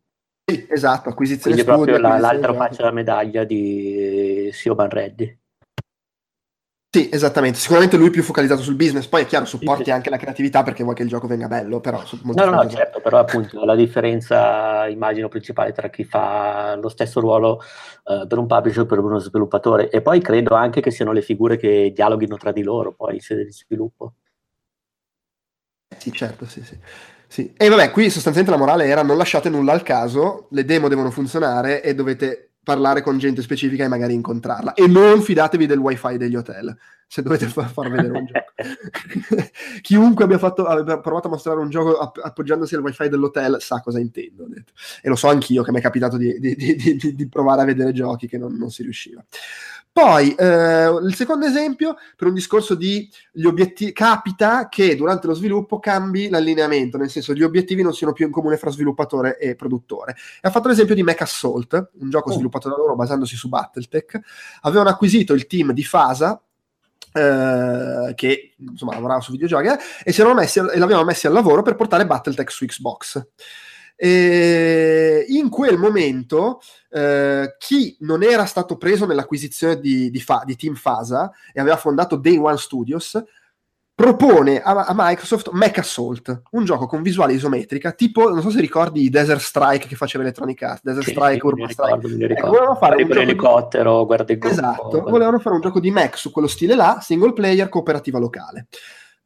Sì, 0.45 0.67
esatto, 0.69 1.09
acquisizione 1.09 1.57
Quindi 1.57 1.73
studio, 1.73 1.97
proprio 1.97 1.99
la, 1.99 2.19
l'altra 2.19 2.55
faccia 2.55 2.83
della 2.83 2.93
medaglia 2.93 3.45
di 3.45 4.51
Sioban 4.53 4.89
Reddy. 4.89 5.39
Sì, 6.95 7.09
esattamente. 7.12 7.59
Sicuramente 7.59 7.97
lui 7.97 8.11
più 8.11 8.22
focalizzato 8.22 8.62
sul 8.62 8.76
business, 8.76 9.07
poi 9.07 9.22
è 9.22 9.26
chiaro, 9.26 9.47
supporti 9.47 9.82
sì, 9.82 9.90
sì. 9.90 9.90
anche 9.90 10.11
la 10.11 10.16
creatività 10.16 10.62
perché 10.62 10.84
vuoi 10.84 10.95
che 10.95 11.03
il 11.03 11.09
gioco 11.09 11.26
venga 11.26 11.49
bello, 11.49 11.80
però... 11.80 12.01
No, 12.22 12.45
no, 12.45 12.51
no, 12.53 12.68
certo, 12.68 13.01
però 13.01 13.18
appunto 13.18 13.64
la 13.64 13.74
differenza, 13.74 14.86
immagino, 14.86 15.26
principale 15.26 15.72
tra 15.72 15.90
chi 15.90 16.05
fa 16.05 16.76
lo 16.76 16.88
stesso 16.88 17.18
ruolo 17.18 17.61
uh, 18.05 18.28
per 18.28 18.38
un 18.38 18.47
publisher 18.47 18.84
e 18.84 18.86
per 18.86 19.01
uno 19.01 19.18
sviluppatore. 19.18 19.90
E 19.90 20.03
poi 20.03 20.20
credo 20.20 20.55
anche 20.55 20.80
che 20.80 20.92
siano 20.92 21.11
le 21.11 21.22
figure 21.22 21.57
che 21.57 21.90
dialoghino 21.92 22.36
tra 22.36 22.53
di 22.53 22.62
loro 22.62 22.92
poi 22.92 23.14
in 23.14 23.20
sede 23.20 23.45
di 23.45 23.51
sviluppo. 23.51 24.14
Sì, 25.99 26.12
certo, 26.12 26.47
sì, 26.47 26.62
sì. 26.62 26.78
sì. 27.26 27.53
E 27.57 27.68
vabbè, 27.68 27.90
qui 27.90 28.05
sostanzialmente 28.05 28.53
la 28.53 28.64
morale 28.64 28.84
era 28.86 29.03
non 29.03 29.16
lasciate 29.16 29.49
nulla 29.49 29.72
al 29.72 29.82
caso, 29.82 30.47
le 30.51 30.64
demo 30.64 30.86
devono 30.86 31.11
funzionare 31.11 31.82
e 31.82 31.92
dovete 31.92 32.51
parlare 32.65 33.03
con 33.03 33.19
gente 33.19 33.43
specifica 33.43 33.85
e 33.85 33.89
magari 33.89 34.15
incontrarla. 34.15 34.75
E 34.75 34.89
non 34.89 35.23
fidatevi 35.23 35.67
del 35.67 35.79
wifi 35.79 36.17
degli 36.17 36.35
hotel 36.35 36.77
se 37.07 37.23
dovete 37.23 37.47
far, 37.47 37.71
far 37.71 37.89
vedere 37.91 38.19
un 38.19 38.27
gioco. 38.27 38.53
Chiunque 39.83 40.25
abbia, 40.25 40.39
fatto, 40.39 40.65
abbia, 40.65 40.99
provato 40.99 41.29
a 41.29 41.31
mostrare 41.31 41.61
un 41.61 41.71
gioco 41.71 41.97
app- 41.99 42.19
appoggiandosi 42.21 42.75
al 42.75 42.83
wifi 42.83 43.09
dell'hotel 43.09 43.61
sa 43.61 43.81
cosa 43.81 44.01
intendo. 44.01 44.47
E 45.01 45.09
lo 45.09 45.15
so 45.15 45.29
anch'io 45.29 45.62
che 45.62 45.71
mi 45.71 45.79
è 45.79 45.81
capitato 45.81 46.17
di, 46.17 46.41
di, 46.41 46.57
di, 46.57 47.15
di, 47.15 47.29
provare 47.29 47.62
a 47.62 47.65
vedere 47.67 47.93
giochi 47.93 48.27
che 48.27 48.37
non, 48.37 48.57
non 48.57 48.71
si 48.71 48.83
riusciva. 48.83 49.25
Poi, 49.95 50.34
eh, 50.34 50.88
il 50.88 51.14
secondo 51.14 51.47
esempio, 51.47 51.95
per 52.16 52.26
un 52.26 52.34
discorso 52.34 52.74
di 52.74 53.09
gli 53.30 53.45
obiettivi, 53.45 53.92
capita 53.92 54.68
che 54.68 54.97
durante 54.97 55.28
lo 55.28 55.34
sviluppo 55.34 55.78
cambi 55.78 56.28
l'allineamento, 56.28 56.99
nel 56.99 57.11
senso 57.11 57.32
gli 57.32 57.45
obiettivi 57.45 57.80
non 57.80 57.95
siano 57.95 58.12
più 58.12 58.26
in 58.26 58.32
comune 58.32 58.57
fra 58.57 58.70
sviluppatore 58.70 59.38
e 59.38 59.55
produttore. 59.55 60.16
E 60.42 60.49
ha 60.49 60.51
fatto 60.51 60.66
l'esempio 60.66 60.97
di 60.97 61.05
Mech 61.05 61.20
Assault, 61.20 61.90
un 62.01 62.11
gioco 62.11 62.30
oh. 62.30 62.32
sviluppato 62.32 62.68
da 62.68 62.74
loro 62.74 62.97
basandosi 62.97 63.36
su 63.36 63.49
Battletech. 63.49 64.18
Avevano 64.62 64.88
acquisito 64.88 65.32
il 65.32 65.47
team 65.47 65.70
di 65.70 65.84
Fasa, 65.84 66.42
eh, 67.12 68.14
che 68.16 68.55
insomma 68.59 68.95
lavorava 68.95 69.20
su 69.20 69.30
videogiochi, 69.30 69.68
eh, 69.68 69.78
e, 70.03 70.11
si 70.11 70.24
messi, 70.24 70.59
e 70.59 70.76
l'avevano 70.76 71.05
messi 71.05 71.28
al 71.28 71.32
lavoro 71.32 71.62
per 71.62 71.76
portare 71.76 72.05
Battletech 72.05 72.51
su 72.51 72.66
Xbox. 72.66 73.28
E 73.97 75.24
in 75.28 75.49
quel 75.49 75.78
momento 75.78 76.61
eh, 76.90 77.55
chi 77.59 77.97
non 78.01 78.22
era 78.22 78.45
stato 78.45 78.76
preso 78.76 79.07
nell'acquisizione 79.07 79.78
di, 79.78 80.11
di, 80.11 80.20
Fa, 80.20 80.42
di, 80.45 80.57
Team 80.57 80.74
Fasa 80.74 81.30
e 81.53 81.61
aveva 81.61 81.76
fondato 81.76 82.16
Day 82.16 82.36
One 82.36 82.57
Studios 82.57 83.22
propone 83.95 84.61
a, 84.61 84.86
a, 84.86 84.92
Microsoft 84.95 85.51
Mech 85.53 85.78
Assault, 85.78 86.42
un 86.51 86.64
gioco 86.64 86.86
con 86.86 87.01
visuale 87.01 87.32
isometrica, 87.34 87.92
tipo, 87.92 88.28
non 88.28 88.42
so 88.42 88.51
se 88.51 88.61
ricordi 88.61 89.09
Desert 89.09 89.40
Strike 89.40 89.86
che 89.86 89.95
faceva 89.95 90.24
Electronic 90.24 90.62
Arts, 90.62 90.82
Desert 90.82 91.05
sì, 91.05 91.11
Strike, 91.12 91.47
Urban 91.47 91.68
ricordo, 91.68 92.09
Strike. 92.09 92.32
Ecco, 92.32 92.47
volevano 92.49 92.74
fare 92.74 93.03
un 93.03 93.09
l'elicottero, 93.09 94.01
di... 94.01 94.05
guarda 94.05 94.32
il 94.32 94.38
gruppo. 94.38 94.55
Esatto, 94.55 95.01
volevano 95.03 95.38
fare 95.38 95.55
un 95.55 95.61
gioco 95.61 95.78
di 95.78 95.92
mech 95.92 96.18
su 96.18 96.32
quello 96.32 96.49
stile 96.49 96.74
là, 96.74 96.99
single 97.01 97.32
player, 97.32 97.68
cooperativa 97.68 98.18
locale. 98.18 98.66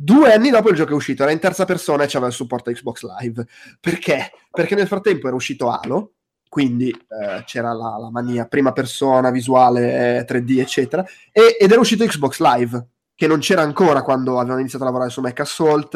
Due 0.00 0.32
anni 0.32 0.50
dopo 0.50 0.68
il 0.68 0.76
gioco 0.76 0.92
è 0.92 0.94
uscito, 0.94 1.24
era 1.24 1.32
in 1.32 1.40
terza 1.40 1.64
persona 1.64 2.04
e 2.04 2.06
c'aveva 2.06 2.28
il 2.28 2.32
supporto 2.32 2.70
Xbox 2.70 3.02
Live. 3.02 3.44
Perché? 3.80 4.30
Perché 4.48 4.76
nel 4.76 4.86
frattempo 4.86 5.26
era 5.26 5.34
uscito 5.34 5.70
Halo, 5.70 6.12
quindi 6.48 6.88
eh, 6.88 7.42
c'era 7.44 7.72
la, 7.72 7.96
la, 7.98 8.08
mania 8.08 8.46
prima 8.46 8.70
persona, 8.70 9.32
visuale, 9.32 10.24
3D, 10.24 10.60
eccetera, 10.60 11.04
e, 11.32 11.56
ed 11.58 11.72
era 11.72 11.80
uscito 11.80 12.06
Xbox 12.06 12.38
Live, 12.38 12.86
che 13.12 13.26
non 13.26 13.40
c'era 13.40 13.62
ancora 13.62 14.02
quando 14.02 14.38
avevano 14.38 14.60
iniziato 14.60 14.84
a 14.84 14.86
lavorare 14.86 15.10
su 15.10 15.20
Mac 15.20 15.40
Assault, 15.40 15.94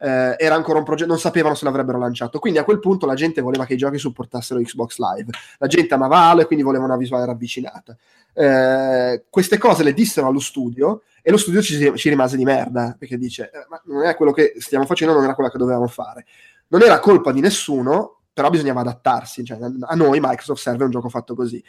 eh, 0.00 0.34
era 0.36 0.56
ancora 0.56 0.78
un 0.78 0.84
progetto, 0.84 1.08
non 1.08 1.20
sapevano 1.20 1.54
se 1.54 1.64
l'avrebbero 1.64 1.98
lanciato. 1.98 2.40
Quindi 2.40 2.58
a 2.58 2.64
quel 2.64 2.80
punto 2.80 3.06
la 3.06 3.14
gente 3.14 3.40
voleva 3.40 3.66
che 3.66 3.74
i 3.74 3.78
giochi 3.78 3.98
supportassero 3.98 4.60
Xbox 4.60 4.98
Live. 4.98 5.30
La 5.58 5.68
gente 5.68 5.94
amava 5.94 6.18
Halo 6.22 6.40
e 6.40 6.46
quindi 6.46 6.64
voleva 6.64 6.86
una 6.86 6.96
visuale 6.96 7.24
ravvicinata. 7.24 7.96
Eh, 8.34 9.24
queste 9.30 9.58
cose 9.58 9.84
le 9.84 9.94
dissero 9.94 10.26
allo 10.26 10.40
studio 10.40 11.02
e 11.22 11.30
lo 11.30 11.36
studio 11.36 11.62
ci, 11.62 11.92
ci 11.94 12.08
rimase 12.08 12.36
di 12.36 12.44
merda 12.44 12.96
perché 12.98 13.16
dice: 13.16 13.50
eh, 13.52 13.66
Ma 13.68 13.80
non 13.86 14.04
è 14.04 14.14
quello 14.16 14.32
che 14.32 14.54
stiamo 14.58 14.84
facendo, 14.84 15.14
non 15.14 15.24
era 15.24 15.34
quello 15.34 15.50
che 15.50 15.58
dovevamo 15.58 15.86
fare. 15.86 16.26
Non 16.68 16.82
era 16.82 16.98
colpa 16.98 17.32
di 17.32 17.40
nessuno, 17.40 18.22
però 18.32 18.50
bisognava 18.50 18.80
adattarsi. 18.80 19.44
Cioè, 19.44 19.58
a 19.80 19.94
noi 19.94 20.18
Microsoft 20.20 20.60
serve 20.60 20.84
un 20.84 20.90
gioco 20.90 21.08
fatto 21.08 21.34
così. 21.34 21.62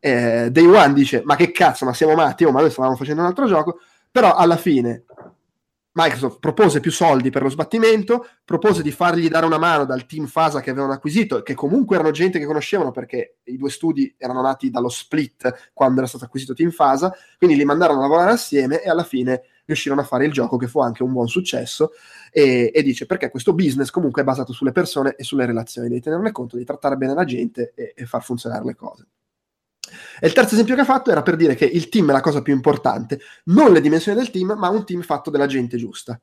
Eh, 0.00 0.50
Day 0.50 0.66
One 0.66 0.92
dice: 0.92 1.22
Ma 1.24 1.36
che 1.36 1.52
cazzo, 1.52 1.84
ma 1.84 1.94
siamo 1.94 2.14
matti? 2.14 2.44
Oh, 2.44 2.50
ma 2.50 2.60
noi 2.60 2.70
stavamo 2.70 2.96
facendo 2.96 3.22
un 3.22 3.28
altro 3.28 3.46
gioco 3.46 3.78
però 4.10 4.34
alla 4.34 4.56
fine 4.56 5.04
Microsoft 6.00 6.38
propose 6.38 6.78
più 6.78 6.92
soldi 6.92 7.30
per 7.30 7.42
lo 7.42 7.48
sbattimento, 7.48 8.24
propose 8.44 8.82
di 8.82 8.92
fargli 8.92 9.28
dare 9.28 9.46
una 9.46 9.58
mano 9.58 9.84
dal 9.84 10.06
team 10.06 10.26
Fasa 10.26 10.60
che 10.60 10.70
avevano 10.70 10.92
acquisito, 10.92 11.42
che 11.42 11.54
comunque 11.54 11.96
erano 11.96 12.12
gente 12.12 12.38
che 12.38 12.46
conoscevano 12.46 12.92
perché 12.92 13.38
i 13.44 13.56
due 13.56 13.68
studi 13.68 14.14
erano 14.16 14.40
nati 14.40 14.70
dallo 14.70 14.88
split 14.88 15.70
quando 15.72 15.98
era 15.98 16.06
stato 16.06 16.24
acquisito 16.24 16.54
team 16.54 16.70
Fasa, 16.70 17.12
quindi 17.36 17.56
li 17.56 17.64
mandarono 17.64 17.98
a 17.98 18.02
lavorare 18.02 18.30
assieme 18.30 18.80
e 18.80 18.88
alla 18.88 19.02
fine 19.02 19.42
riuscirono 19.64 20.00
a 20.00 20.04
fare 20.04 20.24
il 20.24 20.30
gioco 20.32 20.56
che 20.56 20.68
fu 20.68 20.78
anche 20.78 21.02
un 21.02 21.12
buon 21.12 21.26
successo 21.26 21.90
e, 22.30 22.70
e 22.72 22.82
dice 22.82 23.04
perché 23.04 23.28
questo 23.28 23.52
business 23.52 23.90
comunque 23.90 24.22
è 24.22 24.24
basato 24.24 24.52
sulle 24.52 24.72
persone 24.72 25.16
e 25.16 25.24
sulle 25.24 25.46
relazioni, 25.46 25.88
devi 25.88 26.00
tenerne 26.00 26.30
conto, 26.30 26.56
di 26.56 26.64
trattare 26.64 26.96
bene 26.96 27.14
la 27.14 27.24
gente 27.24 27.72
e, 27.74 27.92
e 27.96 28.06
far 28.06 28.22
funzionare 28.22 28.64
le 28.64 28.76
cose. 28.76 29.06
E 30.20 30.26
il 30.26 30.32
terzo 30.32 30.54
esempio 30.54 30.74
che 30.74 30.80
ha 30.82 30.84
fatto 30.84 31.10
era 31.10 31.22
per 31.22 31.36
dire 31.36 31.54
che 31.54 31.64
il 31.64 31.88
team 31.88 32.10
è 32.10 32.12
la 32.12 32.20
cosa 32.20 32.42
più 32.42 32.54
importante, 32.54 33.20
non 33.44 33.72
le 33.72 33.80
dimensioni 33.80 34.18
del 34.18 34.30
team, 34.30 34.54
ma 34.56 34.68
un 34.68 34.84
team 34.84 35.02
fatto 35.02 35.30
della 35.30 35.46
gente 35.46 35.76
giusta. 35.76 36.20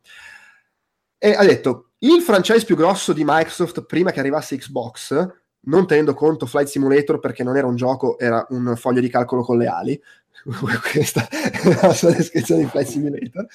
E 1.17 1.33
ha 1.33 1.43
detto, 1.43 1.91
il 1.99 2.21
franchise 2.21 2.65
più 2.65 2.75
grosso 2.75 3.13
di 3.13 3.23
Microsoft 3.25 3.85
prima 3.85 4.11
che 4.11 4.19
arrivasse 4.19 4.57
Xbox, 4.57 5.27
non 5.61 5.87
tenendo 5.87 6.13
conto 6.13 6.45
Flight 6.45 6.67
Simulator 6.67 7.19
perché 7.19 7.43
non 7.43 7.57
era 7.57 7.67
un 7.67 7.75
gioco, 7.75 8.19
era 8.19 8.45
un 8.49 8.75
foglio 8.75 9.01
di 9.01 9.09
calcolo 9.09 9.41
con 9.41 9.57
le 9.57 9.67
ali, 9.67 9.99
questa 10.91 11.27
è 11.27 11.81
la 11.81 11.93
sua 11.93 12.11
descrizione 12.11 12.63
di 12.63 12.69
Flight 12.69 12.87
Simulator, 12.87 13.47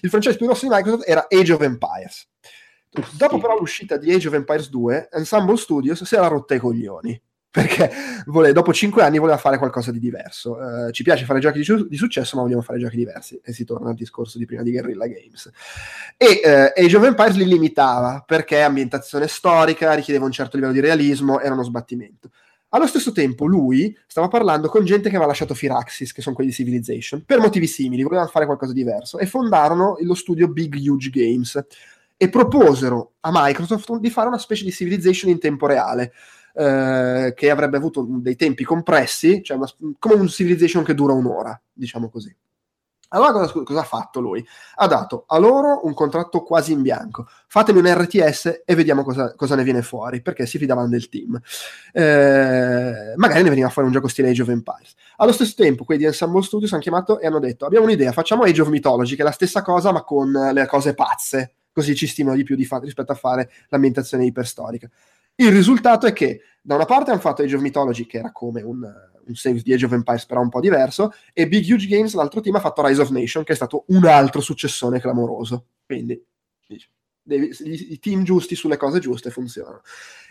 il 0.00 0.08
franchise 0.08 0.36
più 0.36 0.46
grosso 0.46 0.66
di 0.66 0.74
Microsoft 0.74 1.08
era 1.08 1.26
Age 1.28 1.52
of 1.52 1.60
Empires. 1.60 2.28
Dopo 3.12 3.38
però 3.38 3.58
l'uscita 3.58 3.98
di 3.98 4.12
Age 4.12 4.28
of 4.28 4.34
Empires 4.34 4.70
2, 4.70 5.08
Ensemble 5.12 5.56
Studios 5.56 6.02
si 6.04 6.14
era 6.14 6.26
rotta 6.26 6.54
i 6.54 6.58
coglioni 6.58 7.20
perché 7.58 7.90
vole, 8.26 8.52
dopo 8.52 8.72
cinque 8.72 9.02
anni 9.02 9.18
voleva 9.18 9.36
fare 9.36 9.58
qualcosa 9.58 9.90
di 9.90 9.98
diverso. 9.98 10.56
Uh, 10.56 10.90
ci 10.92 11.02
piace 11.02 11.24
fare 11.24 11.40
giochi 11.40 11.60
di, 11.60 11.86
di, 11.88 11.96
successo, 11.96 12.36
ma 12.36 12.42
vogliamo 12.42 12.62
fare 12.62 12.78
giochi 12.78 12.96
diversi. 12.96 13.40
E 13.42 13.52
si 13.52 13.64
torna 13.64 13.88
al 13.88 13.96
discorso 13.96 14.38
di 14.38 14.46
prima 14.46 14.62
di 14.62 14.70
Guerrilla 14.70 15.06
Games. 15.08 15.50
E 16.16 16.40
uh, 16.44 16.80
Age 16.80 16.96
of 16.96 17.04
Empires 17.04 17.34
li 17.34 17.46
limitava 17.46 18.22
perché 18.24 18.62
ambientazione 18.62 19.26
storica, 19.26 19.94
richiedeva 19.94 20.24
un 20.24 20.30
certo 20.30 20.56
livello 20.56 20.72
di 20.72 20.80
realismo, 20.80 21.40
era 21.40 21.54
uno 21.54 21.64
sbattimento. 21.64 22.30
Allo 22.70 22.86
stesso 22.86 23.10
tempo, 23.10 23.46
lui 23.46 23.96
stava 24.06 24.28
parlando 24.28 24.68
con 24.68 24.84
gente 24.84 25.08
che 25.08 25.16
aveva 25.16 25.30
lasciato 25.30 25.54
Firaxis, 25.54 26.12
che 26.12 26.22
sono 26.22 26.34
quelli 26.36 26.50
di 26.50 26.56
Civilization, 26.56 27.24
per 27.24 27.40
motivi 27.40 27.66
simili, 27.66 28.02
volevano 28.02 28.28
fare 28.28 28.44
qualcosa 28.44 28.72
di 28.72 28.82
diverso, 28.82 29.18
e 29.18 29.26
fondarono 29.26 29.96
lo 30.00 30.14
studio 30.14 30.48
Big 30.48 30.74
Huge 30.76 31.10
Games 31.10 31.66
e 32.14 32.28
proposero 32.28 33.14
a 33.20 33.30
Microsoft 33.32 33.96
di 33.96 34.10
fare 34.10 34.28
una 34.28 34.38
specie 34.38 34.64
di 34.64 34.70
Civilization 34.70 35.30
in 35.30 35.38
tempo 35.38 35.66
reale 35.66 36.12
eh, 36.58 37.34
che 37.36 37.50
avrebbe 37.50 37.76
avuto 37.76 38.04
dei 38.08 38.34
tempi 38.34 38.64
compressi, 38.64 39.42
cioè 39.44 39.56
una, 39.56 39.70
come 39.98 40.14
un 40.14 40.26
Civilization 40.26 40.82
che 40.82 40.94
dura 40.94 41.12
un'ora, 41.12 41.60
diciamo 41.72 42.08
così. 42.08 42.34
Allora 43.10 43.32
cosa, 43.32 43.62
cosa, 43.62 43.80
ha 43.80 43.84
fatto 43.84 44.20
lui? 44.20 44.44
Ha 44.74 44.86
dato 44.86 45.24
a 45.28 45.38
loro 45.38 45.86
un 45.86 45.94
contratto 45.94 46.42
quasi 46.42 46.72
in 46.72 46.82
bianco. 46.82 47.26
Fatemi 47.46 47.78
un 47.78 47.86
RTS 47.86 48.62
e 48.66 48.74
vediamo 48.74 49.02
cosa, 49.02 49.34
cosa 49.34 49.54
ne 49.54 49.62
viene 49.62 49.80
fuori, 49.80 50.20
perché 50.20 50.44
si 50.44 50.58
fidavano 50.58 50.88
del 50.88 51.08
team. 51.08 51.40
Eh, 51.92 53.14
magari 53.16 53.42
ne 53.42 53.48
veniva 53.48 53.70
fuori 53.70 53.88
un 53.88 53.94
gioco 53.94 54.08
stile 54.08 54.28
Age 54.28 54.42
of 54.42 54.48
Empires. 54.48 54.94
Allo 55.16 55.32
stesso 55.32 55.54
tempo, 55.56 55.84
quelli 55.84 56.00
di 56.00 56.06
Ensemble 56.06 56.42
Studios 56.42 56.72
hanno 56.72 56.82
chiamato 56.82 57.18
e 57.18 57.26
hanno 57.26 57.38
detto 57.38 57.64
abbiamo 57.64 57.86
un'idea, 57.86 58.12
facciamo 58.12 58.42
Age 58.42 58.60
of 58.60 58.68
Mythology, 58.68 59.14
che 59.14 59.22
è 59.22 59.24
la 59.24 59.30
stessa 59.30 59.62
cosa 59.62 59.90
ma 59.90 60.02
con 60.02 60.30
le 60.30 60.66
cose 60.66 60.92
pazze, 60.92 61.54
così 61.72 61.94
ci 61.94 62.06
stimola 62.06 62.36
di 62.36 62.42
più 62.42 62.56
di 62.56 62.66
fa- 62.66 62.80
rispetto 62.80 63.12
a 63.12 63.14
fare 63.14 63.50
l'ambientazione 63.68 64.26
iperstorica. 64.26 64.90
Il 65.40 65.52
risultato 65.52 66.06
è 66.06 66.12
che 66.12 66.40
da 66.60 66.74
una 66.74 66.84
parte 66.84 67.12
hanno 67.12 67.20
fatto 67.20 67.42
Age 67.42 67.54
of 67.54 67.62
Mythology, 67.62 68.06
che 68.06 68.18
era 68.18 68.32
come 68.32 68.60
un, 68.60 68.82
un 68.82 69.34
save 69.36 69.62
di 69.62 69.72
Age 69.72 69.84
of 69.84 69.92
Empires, 69.92 70.26
però 70.26 70.40
un 70.40 70.48
po' 70.48 70.58
diverso, 70.58 71.14
e 71.32 71.46
Big 71.46 71.64
Huge 71.64 71.86
Games, 71.86 72.12
l'altro 72.14 72.40
team, 72.40 72.56
ha 72.56 72.60
fatto 72.60 72.84
Rise 72.84 73.00
of 73.00 73.10
Nation, 73.10 73.44
che 73.44 73.52
è 73.52 73.56
stato 73.56 73.84
un 73.88 74.04
altro 74.04 74.40
successone 74.40 74.98
clamoroso. 74.98 75.66
Quindi, 75.86 76.20
devi, 77.22 77.54
i, 77.62 78.00
team 78.00 78.24
giusti 78.24 78.56
sulle 78.56 78.76
cose 78.76 78.98
giuste 78.98 79.30
funzionano. 79.30 79.82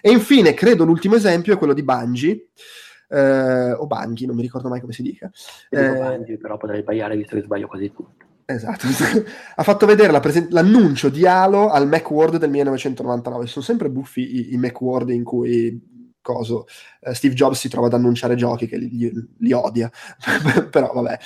E 0.02 0.12
infine, 0.12 0.54
credo 0.54 0.84
l'ultimo 0.84 1.16
esempio 1.16 1.54
è 1.54 1.58
quello 1.58 1.74
di 1.74 1.84
Bungie, 1.84 2.50
eh, 3.08 3.72
o 3.72 3.88
Bungie, 3.88 4.28
non 4.28 4.36
mi 4.36 4.42
ricordo 4.42 4.68
mai 4.68 4.82
come 4.82 4.92
si 4.92 5.04
dica. 5.04 5.32
Eh, 5.70 5.94
Bungie, 5.94 6.38
però 6.38 6.58
potrei 6.58 6.82
sbagliare 6.82 7.16
visto 7.16 7.36
che 7.36 7.44
sbaglio 7.44 7.68
quasi 7.68 7.94
tutto. 7.94 8.27
Esatto, 8.50 8.88
ha 9.56 9.64
fatto 9.64 9.86
vedere 9.86 10.18
presen- 10.22 10.48
l'annuncio 10.52 11.10
di 11.10 11.28
Halo 11.28 11.70
al 11.70 11.86
Macworld 11.86 12.38
del 12.38 12.50
1999. 12.50 13.46
Sono 13.46 13.66
sempre 13.66 13.90
buffi 13.90 14.22
i, 14.22 14.54
i 14.54 14.58
Macworld 14.58 15.10
in 15.10 15.26
cui 15.26 15.96
coso, 16.22 16.66
uh, 17.02 17.12
Steve 17.12 17.34
Jobs 17.34 17.60
si 17.60 17.68
trova 17.68 17.88
ad 17.88 17.94
annunciare 17.94 18.36
giochi 18.36 18.68
che 18.68 18.78
li, 18.78 18.90
li, 18.90 19.12
li 19.40 19.52
odia, 19.52 19.92
però 20.72 20.94
vabbè. 20.94 21.18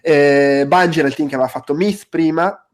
Eh, 0.00 0.64
Bungie 0.66 1.00
era 1.00 1.08
il 1.08 1.14
team 1.14 1.28
che 1.28 1.34
aveva 1.34 1.50
fatto 1.50 1.74
Myth 1.74 2.06
prima 2.08 2.66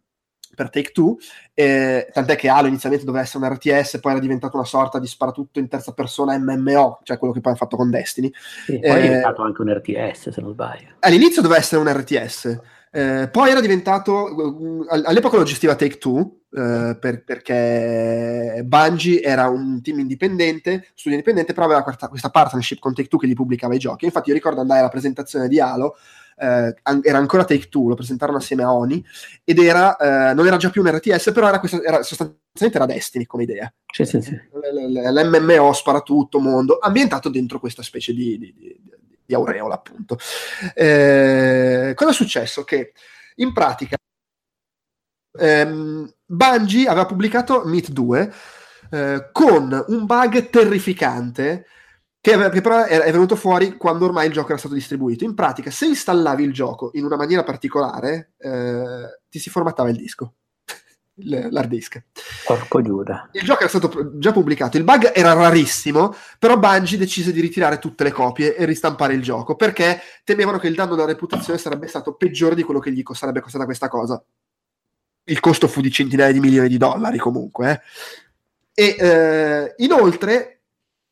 per 0.54 0.70
Take 0.70 0.92
Two, 0.92 1.16
eh, 1.52 2.08
tant'è 2.12 2.36
che 2.36 2.48
Halo 2.48 2.68
inizialmente 2.68 3.04
doveva 3.04 3.24
essere 3.24 3.44
un 3.44 3.52
RTS, 3.52 3.98
poi 4.00 4.12
era 4.12 4.20
diventato 4.20 4.56
una 4.56 4.64
sorta 4.64 5.00
di 5.00 5.06
sparatutto 5.08 5.58
in 5.58 5.66
terza 5.66 5.92
persona 5.92 6.38
MMO, 6.38 7.00
cioè 7.02 7.18
quello 7.18 7.34
che 7.34 7.40
poi 7.40 7.50
hanno 7.50 7.60
fatto 7.60 7.76
con 7.76 7.90
Destiny. 7.90 8.30
Sì, 8.64 8.78
poi 8.78 8.88
è 8.88 8.98
eh, 8.98 9.02
diventato 9.02 9.42
anche 9.42 9.62
un 9.62 9.72
RTS, 9.72 10.30
se 10.30 10.40
non 10.40 10.52
sbaglio. 10.52 10.94
All'inizio 11.00 11.42
doveva 11.42 11.60
essere 11.60 11.80
un 11.80 11.92
RTS, 11.92 12.60
eh, 12.96 13.28
poi 13.28 13.50
era 13.50 13.60
diventato, 13.60 14.12
uh, 14.34 14.86
all'epoca 14.88 15.36
lo 15.36 15.42
gestiva 15.42 15.74
Take 15.74 15.98
Two, 15.98 16.44
eh, 16.50 16.96
per, 16.98 17.24
perché 17.24 18.62
Bungie 18.64 19.20
era 19.20 19.50
un 19.50 19.82
team 19.82 19.98
indipendente, 19.98 20.86
studio 20.94 21.18
indipendente, 21.18 21.52
però 21.52 21.66
aveva 21.66 21.82
questa, 21.82 22.08
questa, 22.08 22.30
partnership 22.30 22.78
con 22.78 22.94
Take 22.94 23.08
Two 23.08 23.18
che 23.18 23.26
gli 23.26 23.34
pubblicava 23.34 23.74
i 23.74 23.78
giochi. 23.78 24.06
Infatti 24.06 24.30
io 24.30 24.34
ricordo 24.34 24.62
andare 24.62 24.80
alla 24.80 24.88
presentazione 24.88 25.46
di 25.46 25.60
Halo, 25.60 25.96
eh, 26.38 26.74
era 27.02 27.18
ancora 27.18 27.44
Take 27.44 27.68
Two, 27.68 27.88
lo 27.88 27.96
presentarono 27.96 28.38
assieme 28.38 28.62
a 28.62 28.72
Oni, 28.72 29.04
ed 29.44 29.58
era, 29.58 29.96
eh, 30.30 30.32
non 30.32 30.46
era 30.46 30.56
già 30.56 30.70
più 30.70 30.80
un 30.80 30.88
RTS, 30.88 31.32
però 31.34 31.48
era, 31.48 31.60
questa, 31.60 31.82
era 31.82 32.02
sostanzialmente 32.02 32.78
era 32.78 32.86
Destiny 32.86 33.26
come 33.26 33.42
idea. 33.42 33.70
Sì, 33.92 34.06
sì, 34.06 34.22
sì. 34.22 34.34
L'MMO 34.54 35.70
sparatutto, 35.74 36.38
mondo, 36.38 36.78
ambientato 36.80 37.28
dentro 37.28 37.60
questa 37.60 37.82
specie 37.82 38.14
di, 38.14 38.38
di, 38.38 38.54
di 38.56 38.80
di 39.26 39.34
aureola, 39.34 39.74
appunto. 39.74 40.18
Eh, 40.74 41.92
cosa 41.94 42.10
è 42.10 42.14
successo? 42.14 42.64
Che 42.64 42.92
in 43.36 43.52
pratica 43.52 43.96
ehm, 45.38 46.12
Bungie 46.24 46.88
aveva 46.88 47.06
pubblicato 47.06 47.62
Meet 47.64 47.90
2 47.90 48.32
eh, 48.90 49.28
con 49.32 49.84
un 49.88 50.06
bug 50.06 50.48
terrificante 50.50 51.66
che, 52.20 52.50
che 52.50 52.60
però 52.60 52.82
è, 52.82 53.12
venuto 53.12 53.36
fuori 53.36 53.76
quando 53.76 54.04
ormai 54.04 54.26
il 54.26 54.32
gioco 54.32 54.48
era 54.48 54.58
stato 54.58 54.74
distribuito. 54.74 55.24
In 55.24 55.34
pratica, 55.34 55.70
se 55.70 55.86
installavi 55.86 56.42
il 56.42 56.52
gioco 56.52 56.90
in 56.94 57.04
una 57.04 57.16
maniera 57.16 57.44
particolare, 57.44 58.32
eh, 58.38 59.20
ti 59.28 59.38
si 59.38 59.48
formattava 59.48 59.90
il 59.90 59.96
disco 59.96 60.34
l'hard 61.16 61.68
disk. 61.68 62.02
Porco 62.44 62.82
Giuda. 62.82 63.28
Il 63.32 63.42
gioco 63.42 63.60
era 63.60 63.68
stato 63.68 64.18
già 64.18 64.32
pubblicato, 64.32 64.76
il 64.76 64.84
bug 64.84 65.12
era 65.14 65.32
rarissimo, 65.32 66.14
però 66.38 66.58
Bungie 66.58 66.98
decise 66.98 67.32
di 67.32 67.40
ritirare 67.40 67.78
tutte 67.78 68.04
le 68.04 68.12
copie 68.12 68.54
e 68.54 68.64
ristampare 68.64 69.14
il 69.14 69.22
gioco 69.22 69.56
perché 69.56 70.00
temevano 70.24 70.58
che 70.58 70.68
il 70.68 70.74
danno 70.74 70.94
alla 70.94 71.06
reputazione 71.06 71.58
sarebbe 71.58 71.86
stato 71.86 72.14
peggiore 72.14 72.54
di 72.54 72.62
quello 72.62 72.80
che 72.80 72.92
gli 72.92 73.02
sarebbe 73.12 73.40
costata 73.40 73.64
questa 73.64 73.88
cosa. 73.88 74.22
Il 75.28 75.40
costo 75.40 75.66
fu 75.66 75.80
di 75.80 75.90
centinaia 75.90 76.32
di 76.32 76.40
milioni 76.40 76.68
di 76.68 76.76
dollari 76.76 77.18
comunque. 77.18 77.82
Eh. 78.74 78.94
E 78.94 78.96
eh, 78.98 79.74
inoltre 79.78 80.55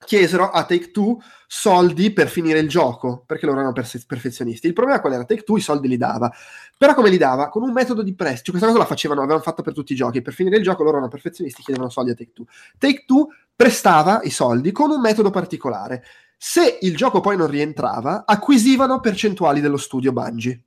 chiesero 0.05 0.51
a 0.51 0.64
Take 0.64 0.90
Two 0.90 1.18
soldi 1.47 2.12
per 2.12 2.28
finire 2.28 2.59
il 2.59 2.68
gioco, 2.68 3.22
perché 3.26 3.47
loro 3.47 3.59
erano 3.59 3.72
perfe- 3.72 4.05
perfezionisti. 4.06 4.66
Il 4.66 4.72
problema 4.72 5.01
qual 5.01 5.12
era? 5.14 5.24
Take 5.24 5.43
Two 5.43 5.56
i 5.56 5.60
soldi 5.60 5.89
li 5.89 5.97
dava, 5.97 6.32
però 6.76 6.94
come 6.94 7.10
li 7.10 7.16
dava? 7.16 7.48
Con 7.48 7.62
un 7.62 7.72
metodo 7.72 8.02
di 8.02 8.14
prestito, 8.14 8.51
questa 8.51 8.68
cosa 8.68 8.81
la 8.81 8.86
facevano, 8.86 9.20
avevano 9.20 9.43
fatto 9.43 9.62
per 9.62 9.72
tutti 9.72 9.93
i 9.93 9.97
giochi, 9.97 10.22
per 10.22 10.32
finire 10.32 10.56
il 10.56 10.62
gioco 10.62 10.82
loro 10.82 10.97
erano 10.97 11.10
perfezionisti, 11.10 11.62
chiedevano 11.62 11.90
soldi 11.90 12.10
a 12.10 12.14
Take 12.14 12.32
Two. 12.32 12.47
Take 12.78 13.05
Two 13.06 13.28
prestava 13.55 14.20
i 14.22 14.31
soldi 14.31 14.72
con 14.72 14.90
un 14.90 15.01
metodo 15.01 15.31
particolare. 15.31 16.05
Se 16.36 16.78
il 16.82 16.97
gioco 16.97 17.20
poi 17.20 17.36
non 17.36 17.47
rientrava, 17.47 18.24
acquisivano 18.26 19.01
percentuali 19.01 19.60
dello 19.60 19.76
studio 19.76 20.12
Bungie. 20.12 20.64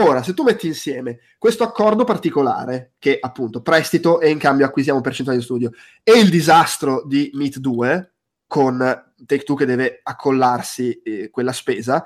Ora, 0.00 0.22
se 0.22 0.32
tu 0.32 0.44
metti 0.44 0.68
insieme 0.68 1.18
questo 1.38 1.64
accordo 1.64 2.04
particolare, 2.04 2.92
che 2.98 3.18
appunto 3.20 3.62
prestito 3.62 4.20
e 4.20 4.30
in 4.30 4.38
cambio 4.38 4.64
acquisiamo 4.64 5.00
percentuali 5.00 5.40
di 5.40 5.44
studio, 5.44 5.72
e 6.04 6.12
il 6.20 6.30
disastro 6.30 7.02
di 7.04 7.30
Meet 7.34 7.58
2, 7.58 8.12
con 8.48 8.78
Take 9.26 9.44
Two 9.44 9.54
che 9.54 9.66
deve 9.66 10.00
accollarsi 10.02 11.00
eh, 11.02 11.30
quella 11.30 11.52
spesa, 11.52 12.04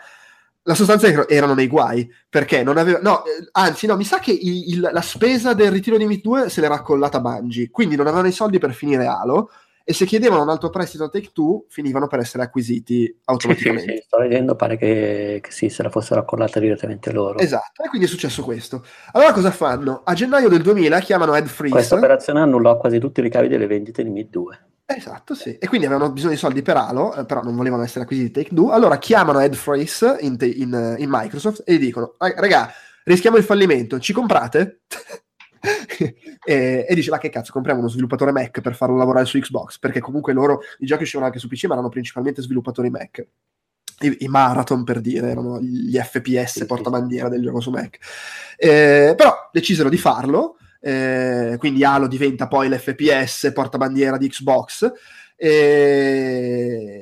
la 0.64 0.74
sostanza 0.74 1.06
è 1.06 1.14
che 1.14 1.35
erano 1.35 1.55
nei 1.55 1.66
guai 1.66 2.09
perché 2.28 2.62
non 2.62 2.77
aveva 2.77 2.98
no, 3.01 3.24
eh, 3.24 3.48
anzi 3.52 3.86
no, 3.86 3.97
mi 3.97 4.05
sa 4.05 4.19
che 4.19 4.32
il, 4.32 4.74
il, 4.74 4.90
la 4.93 5.01
spesa 5.01 5.55
del 5.55 5.70
ritiro 5.70 5.97
di 5.97 6.06
Meet 6.06 6.20
2 6.20 6.48
se 6.51 6.60
l'era 6.60 6.74
accollata 6.74 7.20
Bungie, 7.20 7.70
quindi 7.70 7.97
non 7.97 8.06
avevano 8.06 8.28
i 8.28 8.32
soldi 8.32 8.59
per 8.59 8.74
finire 8.74 9.06
Halo 9.06 9.51
e 9.85 9.93
se 9.93 10.05
chiedevano 10.05 10.43
un 10.43 10.48
altro 10.48 10.70
prestito 10.70 11.05
a 11.05 11.09
Take 11.09 11.31
Two 11.32 11.64
finivano 11.69 12.06
per 12.06 12.20
essere 12.20 12.44
acquisiti 12.44 13.12
automaticamente. 13.24 13.90
Sì, 13.90 13.97
sì, 13.98 14.05
sto 14.05 14.19
vedendo, 14.19 14.55
pare 14.55 14.77
che, 14.77 15.40
che, 15.43 15.51
sì, 15.51 15.69
se 15.69 15.82
la 15.82 15.90
fossero 15.90 16.20
accollata 16.20 16.60
direttamente 16.60 17.10
loro. 17.10 17.39
Esatto, 17.39 17.82
e 17.82 17.89
quindi 17.89 18.06
è 18.06 18.10
successo 18.10 18.43
questo. 18.44 18.85
Allora 19.12 19.32
cosa 19.32 19.51
fanno? 19.51 20.02
A 20.05 20.14
gennaio 20.14 20.48
del 20.48 20.62
2000 20.62 21.01
chiamano 21.01 21.35
Ed 21.35 21.47
Freeze. 21.47 21.74
Questa 21.74 21.97
operazione 21.97 22.40
annullò 22.40 22.77
quasi 22.77 23.01
tutti 23.01 23.19
i 23.19 23.23
ricavi 23.24 23.48
delle 23.48 23.66
vendite 23.66 24.05
di 24.05 24.10
Mid 24.10 24.31
2. 24.31 24.66
Esatto, 24.97 25.35
sì. 25.35 25.56
E 25.59 25.66
quindi 25.69 25.86
avevano 25.86 26.12
bisogno 26.12 26.32
di 26.32 26.39
soldi 26.39 26.62
per 26.62 26.77
Halo, 26.77 27.14
eh, 27.14 27.24
però 27.24 27.43
non 27.43 27.56
volevano 27.56 27.82
essere 27.82 28.05
acquisiti 28.05 28.31
Take 28.31 28.55
Two. 28.55 28.70
Allora 28.70 28.98
chiamano 28.98 29.40
Ed 29.40 29.55
Freeze 29.55 30.19
in, 30.20 30.36
in, 30.40 30.97
in 30.98 31.09
Microsoft 31.09 31.62
e 31.66 31.74
gli 31.74 31.78
dicono, 31.78 32.14
raga, 32.19 32.73
rischiamo 33.05 33.36
il 33.36 33.44
fallimento, 33.44 33.98
ci 33.98 34.12
comprate? 34.12 34.82
e, 36.44 36.86
e, 36.89 36.94
dice 36.94 37.10
ma 37.10 37.19
che 37.19 37.31
cazzo 37.31 37.52
compriamo 37.52 37.78
uno 37.78 37.89
sviluppatore 37.89 38.32
Mac 38.32 38.60
per 38.60 38.74
farlo 38.74 38.97
lavorare 38.97 39.27
su 39.27 39.39
Xbox 39.39 39.78
perché 39.78 40.01
comunque 40.01 40.32
loro 40.32 40.60
i 40.78 40.86
giochi 40.86 41.02
uscivano 41.02 41.27
anche 41.27 41.39
su 41.39 41.47
PC 41.47 41.66
ma 41.66 41.74
erano 41.74 41.89
principalmente 41.89 42.43
sviluppatori 42.43 42.90
Mac 42.90 43.24
i, 44.01 44.16
i 44.20 44.27
marathon 44.27 44.82
per 44.82 45.01
dire 45.01 45.28
erano 45.31 45.60
gli 45.60 45.97
FPS 45.97 46.64
portabandiera 46.66 47.28
del 47.28 47.43
gioco 47.43 47.60
su 47.60 47.70
Mac 47.70 47.98
eh, 48.56 49.14
però 49.16 49.51
decisero 49.52 49.89
di 49.89 49.98
farlo 49.98 50.56
eh, 50.84 51.54
quindi 51.59 51.84
Halo 51.84 52.09
diventa 52.09 52.48
poi 52.48 52.68
l'FPS 52.68 53.52
portabandiera 53.54 54.16
di 54.18 54.28
Xbox. 54.28 54.90
E 55.36 57.01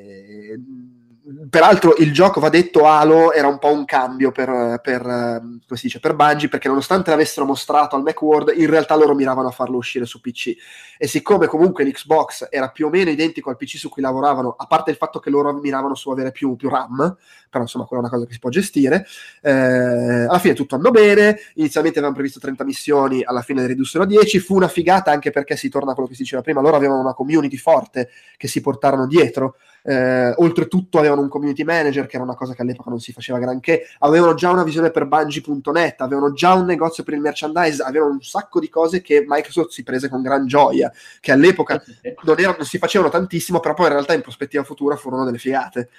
peraltro 1.51 1.95
il 1.97 2.13
gioco, 2.13 2.39
va 2.39 2.47
detto, 2.47 2.85
Halo 2.85 3.33
era 3.33 3.47
un 3.47 3.59
po' 3.59 3.73
un 3.73 3.83
cambio 3.83 4.31
per, 4.31 4.79
per, 4.81 5.01
come 5.01 5.59
si 5.73 5.87
dice, 5.87 5.99
per 5.99 6.15
Bungie, 6.15 6.47
perché 6.47 6.69
nonostante 6.69 7.09
l'avessero 7.09 7.45
mostrato 7.45 7.97
al 7.97 8.03
Macworld, 8.03 8.53
in 8.55 8.69
realtà 8.69 8.95
loro 8.95 9.13
miravano 9.13 9.49
a 9.49 9.51
farlo 9.51 9.75
uscire 9.75 10.05
su 10.05 10.21
PC. 10.21 10.55
E 10.97 11.07
siccome 11.07 11.47
comunque 11.47 11.83
l'Xbox 11.83 12.47
era 12.49 12.69
più 12.69 12.85
o 12.85 12.89
meno 12.89 13.09
identico 13.09 13.49
al 13.49 13.57
PC 13.57 13.75
su 13.75 13.89
cui 13.89 14.01
lavoravano, 14.01 14.55
a 14.57 14.65
parte 14.65 14.91
il 14.91 14.95
fatto 14.95 15.19
che 15.19 15.29
loro 15.29 15.51
miravano 15.51 15.93
su 15.93 16.09
avere 16.09 16.31
più, 16.31 16.55
più 16.55 16.69
RAM, 16.69 17.17
però 17.49 17.63
insomma 17.63 17.83
quella 17.83 18.03
è 18.03 18.05
una 18.05 18.13
cosa 18.13 18.25
che 18.25 18.33
si 18.33 18.39
può 18.39 18.49
gestire, 18.49 19.05
eh, 19.41 19.51
alla 19.51 20.39
fine 20.39 20.53
tutto 20.53 20.75
andò 20.75 20.89
bene, 20.89 21.37
inizialmente 21.55 21.97
avevano 21.97 22.17
previsto 22.17 22.39
30 22.39 22.63
missioni, 22.63 23.23
alla 23.23 23.41
fine 23.41 23.59
le 23.59 23.67
ridussero 23.67 24.05
a 24.05 24.07
10, 24.07 24.39
fu 24.39 24.55
una 24.55 24.69
figata 24.69 25.11
anche 25.11 25.31
perché 25.31 25.57
si 25.57 25.67
torna 25.67 25.91
a 25.91 25.93
quello 25.95 26.07
che 26.07 26.15
si 26.15 26.21
diceva 26.21 26.41
prima, 26.41 26.61
loro 26.61 26.77
avevano 26.77 27.01
una 27.01 27.13
community 27.13 27.57
forte 27.57 28.09
che 28.37 28.47
si 28.47 28.61
portarono 28.61 29.05
dietro, 29.05 29.57
eh, 29.83 30.33
oltretutto 30.37 30.99
avevano 30.99 31.21
un 31.21 31.29
community 31.29 31.63
manager, 31.63 32.05
che 32.05 32.15
era 32.15 32.23
una 32.23 32.35
cosa 32.35 32.53
che 32.53 32.61
all'epoca 32.61 32.89
non 32.89 32.99
si 32.99 33.11
faceva 33.11 33.39
granché, 33.39 33.87
avevano 33.99 34.33
già 34.33 34.51
una 34.51 34.63
visione 34.63 34.91
per 34.91 35.05
Bungie.net, 35.05 36.01
avevano 36.01 36.33
già 36.33 36.53
un 36.53 36.65
negozio 36.65 37.03
per 37.03 37.13
il 37.13 37.21
merchandise, 37.21 37.81
avevano 37.81 38.13
un 38.13 38.21
sacco 38.21 38.59
di 38.59 38.69
cose 38.69 39.01
che 39.01 39.23
Microsoft 39.27 39.71
si 39.71 39.83
prese 39.83 40.09
con 40.09 40.21
gran 40.21 40.45
gioia, 40.45 40.91
che 41.19 41.31
all'epoca 41.31 41.81
non, 42.23 42.39
era, 42.39 42.55
non 42.55 42.65
si 42.65 42.77
facevano 42.77 43.09
tantissimo, 43.09 43.59
però 43.59 43.73
poi 43.73 43.87
in 43.87 43.93
realtà 43.93 44.13
in 44.13 44.21
prospettiva 44.21 44.63
futura 44.63 44.95
furono 44.95 45.25
delle 45.25 45.37
figate. 45.37 45.89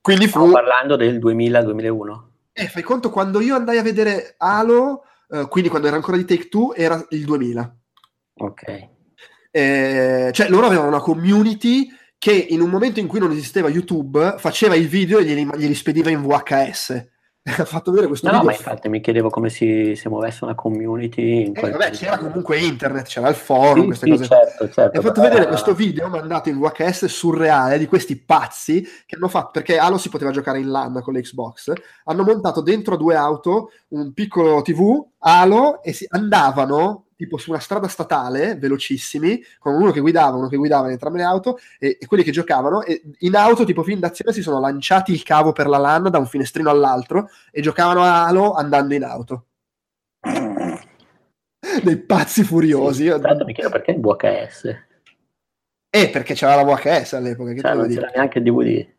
Quindi 0.00 0.24
fu... 0.24 0.32
Stiamo 0.32 0.52
parlando 0.52 0.96
del 0.96 1.18
2000-2001. 1.18 2.20
Eh, 2.52 2.68
fai 2.68 2.82
conto, 2.82 3.10
quando 3.10 3.40
io 3.40 3.56
andai 3.56 3.78
a 3.78 3.82
vedere 3.82 4.34
Halo, 4.36 5.04
eh, 5.30 5.48
quindi 5.48 5.70
quando 5.70 5.88
era 5.88 5.96
ancora 5.96 6.16
di 6.16 6.24
Take 6.24 6.48
Two, 6.48 6.74
era 6.74 7.04
il 7.10 7.24
2000. 7.24 7.76
Ok. 8.34 8.88
Eh, 9.50 10.30
cioè, 10.32 10.48
loro 10.48 10.66
avevano 10.66 10.88
una 10.88 11.00
community 11.00 11.88
che 12.24 12.32
in 12.32 12.62
un 12.62 12.70
momento 12.70 13.00
in 13.00 13.06
cui 13.06 13.18
non 13.18 13.32
esisteva 13.32 13.68
YouTube 13.68 14.36
faceva 14.38 14.74
i 14.74 14.86
video 14.86 15.18
e 15.18 15.24
glieli, 15.26 15.46
glieli 15.58 15.74
spediva 15.74 16.08
in 16.08 16.22
VHS. 16.22 17.08
ha 17.44 17.64
fatto 17.66 17.90
vedere 17.90 18.06
questo 18.08 18.28
no, 18.28 18.38
video. 18.38 18.50
No, 18.50 18.56
ma 18.56 18.56
infatti 18.56 18.88
mi 18.88 19.02
chiedevo 19.02 19.28
come 19.28 19.50
si, 19.50 19.92
si 19.94 20.08
muovesse 20.08 20.44
una 20.44 20.54
community. 20.54 21.44
In 21.44 21.52
eh, 21.54 21.70
vabbè, 21.70 21.90
c'era 21.90 22.16
comunque 22.16 22.60
internet, 22.60 23.08
c'era 23.08 23.28
il 23.28 23.34
forum, 23.34 23.80
sì, 23.80 23.86
queste 23.88 24.06
sì, 24.06 24.12
cose. 24.12 24.24
Certo, 24.24 24.70
certo, 24.70 24.98
ha 24.98 25.02
fatto 25.02 25.20
vedere 25.20 25.42
era... 25.42 25.48
questo 25.48 25.74
video 25.74 26.08
mandato 26.08 26.48
in 26.48 26.58
VHS 26.58 27.04
surreale 27.04 27.76
di 27.76 27.84
questi 27.84 28.16
pazzi 28.16 28.80
che 29.04 29.16
hanno 29.16 29.28
fatto, 29.28 29.50
perché 29.52 29.76
Halo 29.76 29.98
si 29.98 30.08
poteva 30.08 30.30
giocare 30.30 30.60
in 30.60 30.70
LAN 30.70 31.02
con 31.02 31.12
l'Xbox, 31.12 31.72
hanno 32.04 32.22
montato 32.22 32.62
dentro 32.62 32.96
due 32.96 33.16
auto 33.16 33.68
un 33.88 34.14
piccolo 34.14 34.62
TV, 34.62 35.08
Halo, 35.18 35.82
e 35.82 35.92
si 35.92 36.06
andavano 36.08 37.08
tipo 37.24 37.38
su 37.38 37.50
una 37.50 37.58
strada 37.58 37.88
statale, 37.88 38.56
velocissimi, 38.56 39.42
con 39.58 39.74
uno 39.74 39.90
che 39.90 40.00
guidava, 40.00 40.36
uno 40.36 40.48
che 40.48 40.56
guidava 40.56 40.86
in 40.86 40.92
entrambe 40.92 41.18
le 41.18 41.24
auto, 41.24 41.58
e, 41.78 41.98
e, 42.00 42.06
quelli 42.06 42.22
che 42.22 42.30
giocavano, 42.30 42.82
e 42.82 43.02
in 43.18 43.34
auto, 43.34 43.64
tipo 43.64 43.82
film 43.82 44.00
d'azione, 44.00 44.32
si 44.32 44.42
sono 44.42 44.60
lanciati 44.60 45.12
il 45.12 45.22
cavo 45.22 45.52
per 45.52 45.66
la 45.66 45.78
LAN 45.78 46.10
da 46.10 46.18
un 46.18 46.26
finestrino 46.26 46.70
all'altro 46.70 47.28
e 47.50 47.60
giocavano 47.60 48.02
a 48.02 48.26
Halo 48.26 48.52
andando 48.52 48.94
in 48.94 49.04
auto. 49.04 49.46
Dei 51.82 51.96
pazzi 51.96 52.44
furiosi. 52.44 53.10
Sì, 53.10 53.20
tanto 53.20 53.44
mi 53.44 53.54
chiedo 53.54 53.70
perché 53.70 53.92
in 53.92 54.00
VHS. 54.00 54.82
Eh, 55.90 56.10
perché 56.10 56.34
c'era 56.34 56.56
la 56.56 56.64
VHS 56.64 57.14
all'epoca. 57.14 57.52
Che 57.52 57.60
cioè, 57.60 57.74
non 57.74 57.88
c'era 57.88 58.10
neanche 58.14 58.38
il 58.38 58.44
DVD. 58.44 58.93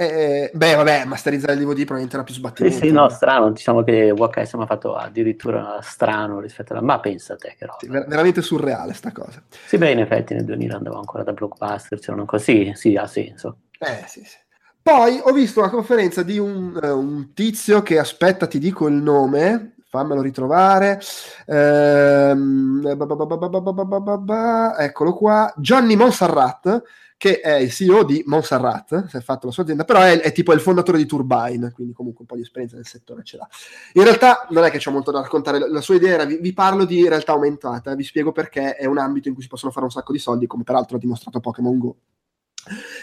Eh, 0.00 0.50
beh, 0.54 0.76
vabbè, 0.76 1.04
masterizzare 1.04 1.52
il 1.52 1.58
DVD 1.58 1.84
probabilmente 1.84 2.14
era 2.14 2.24
più 2.24 2.32
sbattimento. 2.32 2.78
Sì, 2.78 2.86
sì, 2.86 2.90
no, 2.90 3.10
strano, 3.10 3.50
diciamo 3.50 3.82
che 3.82 4.14
VHS 4.14 4.54
mi 4.54 4.62
ha 4.62 4.66
fatto 4.66 4.94
addirittura 4.94 5.78
strano 5.82 6.40
rispetto 6.40 6.72
alla... 6.72 6.80
Ma 6.80 7.00
pensa 7.00 7.34
a 7.34 7.36
te 7.36 7.54
che 7.58 7.66
roba. 7.66 7.76
Sì, 7.80 7.88
veramente 8.08 8.40
surreale 8.40 8.94
sta 8.94 9.12
cosa. 9.12 9.42
Sì, 9.66 9.76
beh, 9.76 9.90
in 9.90 9.98
effetti 9.98 10.32
nel 10.32 10.46
2000 10.46 10.76
andavo 10.76 10.96
ancora 10.96 11.22
da 11.22 11.34
blockbuster, 11.34 11.98
c'erano 11.98 12.24
così, 12.24 12.72
sì, 12.74 12.96
ha 12.96 13.06
senso. 13.06 13.58
Eh, 13.78 14.04
sì, 14.06 14.24
sì. 14.24 14.38
Poi 14.82 15.20
ho 15.22 15.32
visto 15.32 15.60
una 15.60 15.68
conferenza 15.68 16.22
di 16.22 16.38
un, 16.38 16.80
uh, 16.82 16.98
un 16.98 17.34
tizio 17.34 17.82
che, 17.82 17.98
aspetta, 17.98 18.46
ti 18.46 18.58
dico 18.58 18.88
il 18.88 18.94
nome, 18.94 19.74
fammelo 19.86 20.22
ritrovare. 20.22 20.98
Ehm, 21.44 22.96
eccolo 24.78 25.12
qua, 25.12 25.52
Johnny 25.56 25.94
Monserrat, 25.94 26.82
che 27.20 27.40
è 27.40 27.56
il 27.56 27.70
CEO 27.70 28.02
di 28.02 28.22
Montserrat, 28.24 29.08
si 29.08 29.18
è 29.18 29.20
fatto 29.20 29.44
la 29.44 29.52
sua 29.52 29.64
azienda, 29.64 29.84
però 29.84 30.00
è, 30.00 30.18
è, 30.20 30.32
tipo 30.32 30.54
il 30.54 30.60
fondatore 30.60 30.96
di 30.96 31.04
Turbine, 31.04 31.70
quindi 31.70 31.92
comunque 31.92 32.22
un 32.22 32.26
po' 32.26 32.34
di 32.34 32.40
esperienza 32.40 32.76
nel 32.76 32.86
settore 32.86 33.22
ce 33.24 33.36
l'ha. 33.36 33.46
In 33.92 34.04
realtà 34.04 34.46
non 34.48 34.64
è 34.64 34.70
che 34.70 34.78
c'è 34.78 34.90
molto 34.90 35.10
da 35.10 35.20
raccontare, 35.20 35.58
la, 35.68 35.82
sua 35.82 35.96
idea 35.96 36.14
era, 36.14 36.24
vi, 36.24 36.38
vi, 36.38 36.54
parlo 36.54 36.86
di 36.86 37.06
realtà 37.06 37.32
aumentata, 37.32 37.94
vi 37.94 38.04
spiego 38.04 38.32
perché 38.32 38.74
è 38.74 38.86
un 38.86 38.96
ambito 38.96 39.28
in 39.28 39.34
cui 39.34 39.42
si 39.42 39.50
possono 39.50 39.70
fare 39.70 39.84
un 39.84 39.90
sacco 39.90 40.12
di 40.12 40.18
soldi, 40.18 40.46
come 40.46 40.62
peraltro 40.62 40.96
ha 40.96 40.98
dimostrato 40.98 41.40
Pokémon 41.40 41.78
Go 41.78 41.96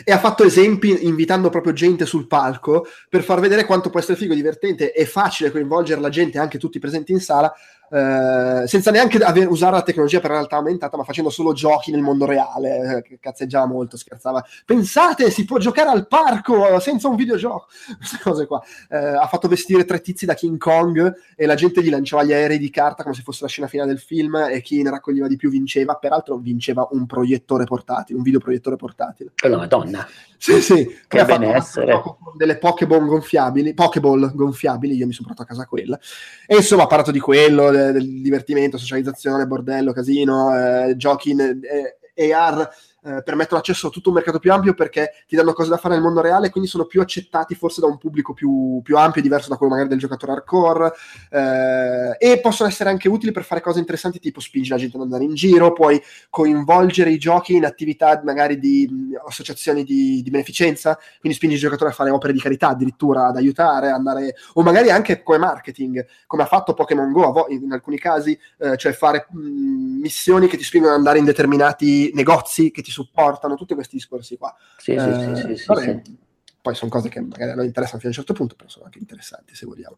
e 0.04 0.12
ha 0.12 0.20
fatto 0.20 0.44
esempi 0.44 1.06
invitando 1.06 1.50
proprio 1.50 1.74
gente 1.74 2.06
sul 2.06 2.28
palco 2.28 2.88
per 3.10 3.24
far 3.24 3.40
vedere 3.40 3.66
quanto 3.66 3.90
può 3.90 4.00
essere 4.00 4.18
figo, 4.18 4.34
divertente 4.34 4.94
e 4.94 5.06
facile 5.06 5.52
coinvolgere 5.52 6.02
la 6.02 6.10
gente, 6.10 6.40
anche 6.40 6.58
tutti 6.58 6.80
presenti 6.80 7.12
in 7.12 7.20
sala, 7.20 7.54
eh, 7.90 8.64
senza 8.68 8.92
neanche 8.92 9.18
aver, 9.20 9.50
usare 9.50 9.76
la 9.76 9.82
tecnologia 9.82 10.20
per 10.20 10.32
realtà 10.32 10.58
aumentata, 10.58 10.98
ma 10.98 11.04
facendo 11.04 11.30
solo 11.30 11.54
giochi 11.54 11.92
nel 11.92 12.02
mondo 12.02 12.26
reale, 12.26 13.06
eh, 13.10 13.20
cazzeggiava 13.20 13.66
molto, 13.66 13.98
scherzava. 13.98 14.44
Pensate, 14.66 15.32
si 15.32 15.46
può 15.46 15.58
giocare 15.58 15.90
al 15.90 16.08
parco 16.08 16.80
senza 16.80 17.08
un 17.08 17.16
videogioco, 17.16 17.68
queste 17.98 18.18
cose 18.22 18.46
qua. 18.46 18.62
Eh, 18.90 18.98
ha 18.98 19.28
fatto 19.28 19.48
vestire 19.48 19.86
tre 19.86 20.02
tizi 20.02 20.26
da 20.26 20.34
King 20.34 20.58
Kong 20.58 21.14
e 21.36 21.46
la 21.46 21.56
gente 21.56 21.82
gli 21.82 21.90
lanciava 21.90 22.24
gli 22.24 22.34
aerei 22.34 22.58
di 22.58 22.70
carta 22.70 23.04
come 23.04 23.16
se 23.16 23.22
fosse 23.22 23.44
la 23.44 23.50
scena 23.50 23.68
finale 23.68 23.90
del 23.90 24.00
film 24.00 24.36
e 24.36 24.62
chi 24.62 24.82
ne 24.82 24.90
raccoglieva 24.90 25.28
di 25.28 25.38
più 25.38 25.50
vinceva, 25.50 25.96
peraltro 25.96 26.38
vinceva 26.38 26.88
un 26.92 27.06
proiettore 27.06 27.64
portatile, 27.64 28.18
un 28.18 28.24
videoproiettore 28.24 28.76
portatile. 28.76 29.32
Oh, 29.44 29.48
la 29.48 29.58
madonna! 29.58 30.08
Sì, 30.40 30.62
sì, 30.62 30.88
che 31.08 31.26
bene 31.26 31.56
essere. 31.56 32.02
Delle 32.36 32.58
Pokéball 32.58 33.06
gonfiabili, 33.06 33.74
Pokéball 33.74 34.34
gonfiabili, 34.36 34.96
io 34.96 35.08
mi 35.08 35.12
sono 35.12 35.28
portato 35.28 35.50
a 35.50 35.54
casa 35.54 35.66
quella. 35.66 36.00
E 36.46 36.56
insomma 36.56 36.84
ha 36.84 36.88
parlato 36.88 37.12
di 37.12 37.20
quello, 37.20 37.72
del 37.78 38.22
divertimento, 38.22 38.78
socializzazione, 38.78 39.48
bordello, 39.48 39.94
casino, 39.94 40.54
eh, 40.56 40.96
giochi 40.96 41.32
in 41.32 41.40
eh, 41.40 42.34
AR 42.34 42.70
eh, 43.08 43.24
permettono 43.24 43.60
accesso 43.60 43.88
a 43.88 43.90
tutto 43.90 44.10
un 44.10 44.16
mercato 44.16 44.40
più 44.40 44.52
ampio 44.52 44.74
perché 44.74 45.12
ti 45.28 45.36
danno 45.36 45.54
cose 45.54 45.70
da 45.70 45.78
fare 45.78 45.94
nel 45.94 46.04
mondo 46.04 46.22
reale 46.22 46.50
quindi 46.50 46.70
sono 46.70 46.86
più 46.86 47.00
accettati 47.00 47.56
forse 47.56 47.80
da 47.80 47.88
un 47.88 47.98
pubblico 47.98 48.34
più, 48.34 48.82
più 48.84 48.98
ampio 48.98 49.22
diverso 49.22 49.50
da 49.50 49.56
quello 49.56 49.72
magari 49.74 49.90
del 49.90 50.00
giocatore 50.00 50.34
hardcore 50.34 50.92
eh, 51.32 52.18
e 52.20 52.40
possono 52.42 52.70
essere 52.70 52.90
anche 52.90 53.08
utili 53.08 53.32
per 53.32 53.44
fare 53.44 53.62
cose 53.62 53.80
interessanti 53.80 54.20
tipo 54.20 54.40
spingi 54.40 54.70
la 54.70 54.78
gente 54.78 54.98
ad 54.98 55.04
andare 55.04 55.24
in 55.24 55.34
giro, 55.34 55.74
puoi 55.74 56.02
coinvolgere 56.30 57.12
i 57.12 57.18
giochi 57.18 57.56
in 57.56 57.66
attività 57.66 58.22
magari 58.24 58.60
di 58.60 58.88
mh, 58.90 59.28
associazioni 59.28 59.84
di, 59.84 60.22
di, 60.22 60.30
beneficenza, 60.30 60.98
quindi 61.20 61.38
spingi 61.38 61.56
i 61.56 61.60
giocatori 61.60 61.92
a 61.92 61.94
fare 61.94 62.10
opere 62.10 62.34
di 62.34 62.40
carità 62.40 62.70
addirittura, 62.70 63.28
ad 63.28 63.38
aiutare, 63.38 63.90
andare, 63.90 64.36
o 64.54 64.64
magari 64.64 64.90
anche 64.90 65.24
come 65.24 65.38
marketing, 65.38 66.06
come 66.26 66.44
ha 66.44 66.46
fatto 66.46 66.74
Pokémon 66.74 67.12
Go 67.12 67.48
in 67.50 67.72
alcuni 67.72 67.98
casi, 67.98 68.38
eh, 68.60 68.78
cioè 68.78 68.92
fare 68.92 69.28
mh, 69.30 70.00
missioni 70.02 70.48
che 70.48 70.58
ti 70.58 70.64
spingono 70.64 70.94
ad 70.94 71.00
andare 71.00 71.20
in 71.20 71.26
determinati 71.26 72.12
negozi 72.14 72.72
che 72.72 72.82
ti 72.82 72.92
supportano, 72.98 73.56
tutti 73.56 73.74
questi 73.74 73.98
discorsi 73.98 74.38
qua. 74.38 74.56
Sì, 74.78 74.94
eh, 74.94 75.00
sì, 75.00 75.56
sì, 75.56 75.66
vabbè, 75.66 76.02
sì, 76.04 76.18
Poi 76.62 76.76
sono 76.76 76.90
cose 76.90 77.10
che 77.10 77.22
magari 77.22 77.52
a 77.52 77.56
noi 77.56 77.66
interessano 77.68 78.00
fino 78.00 78.12
a 78.12 78.16
un 78.16 78.26
certo 78.26 78.34
punto, 78.34 78.56
però 78.56 78.70
sono 78.70 78.86
anche 78.86 79.00
interessanti 79.00 79.56
se 79.56 79.66
vogliamo. 79.66 79.98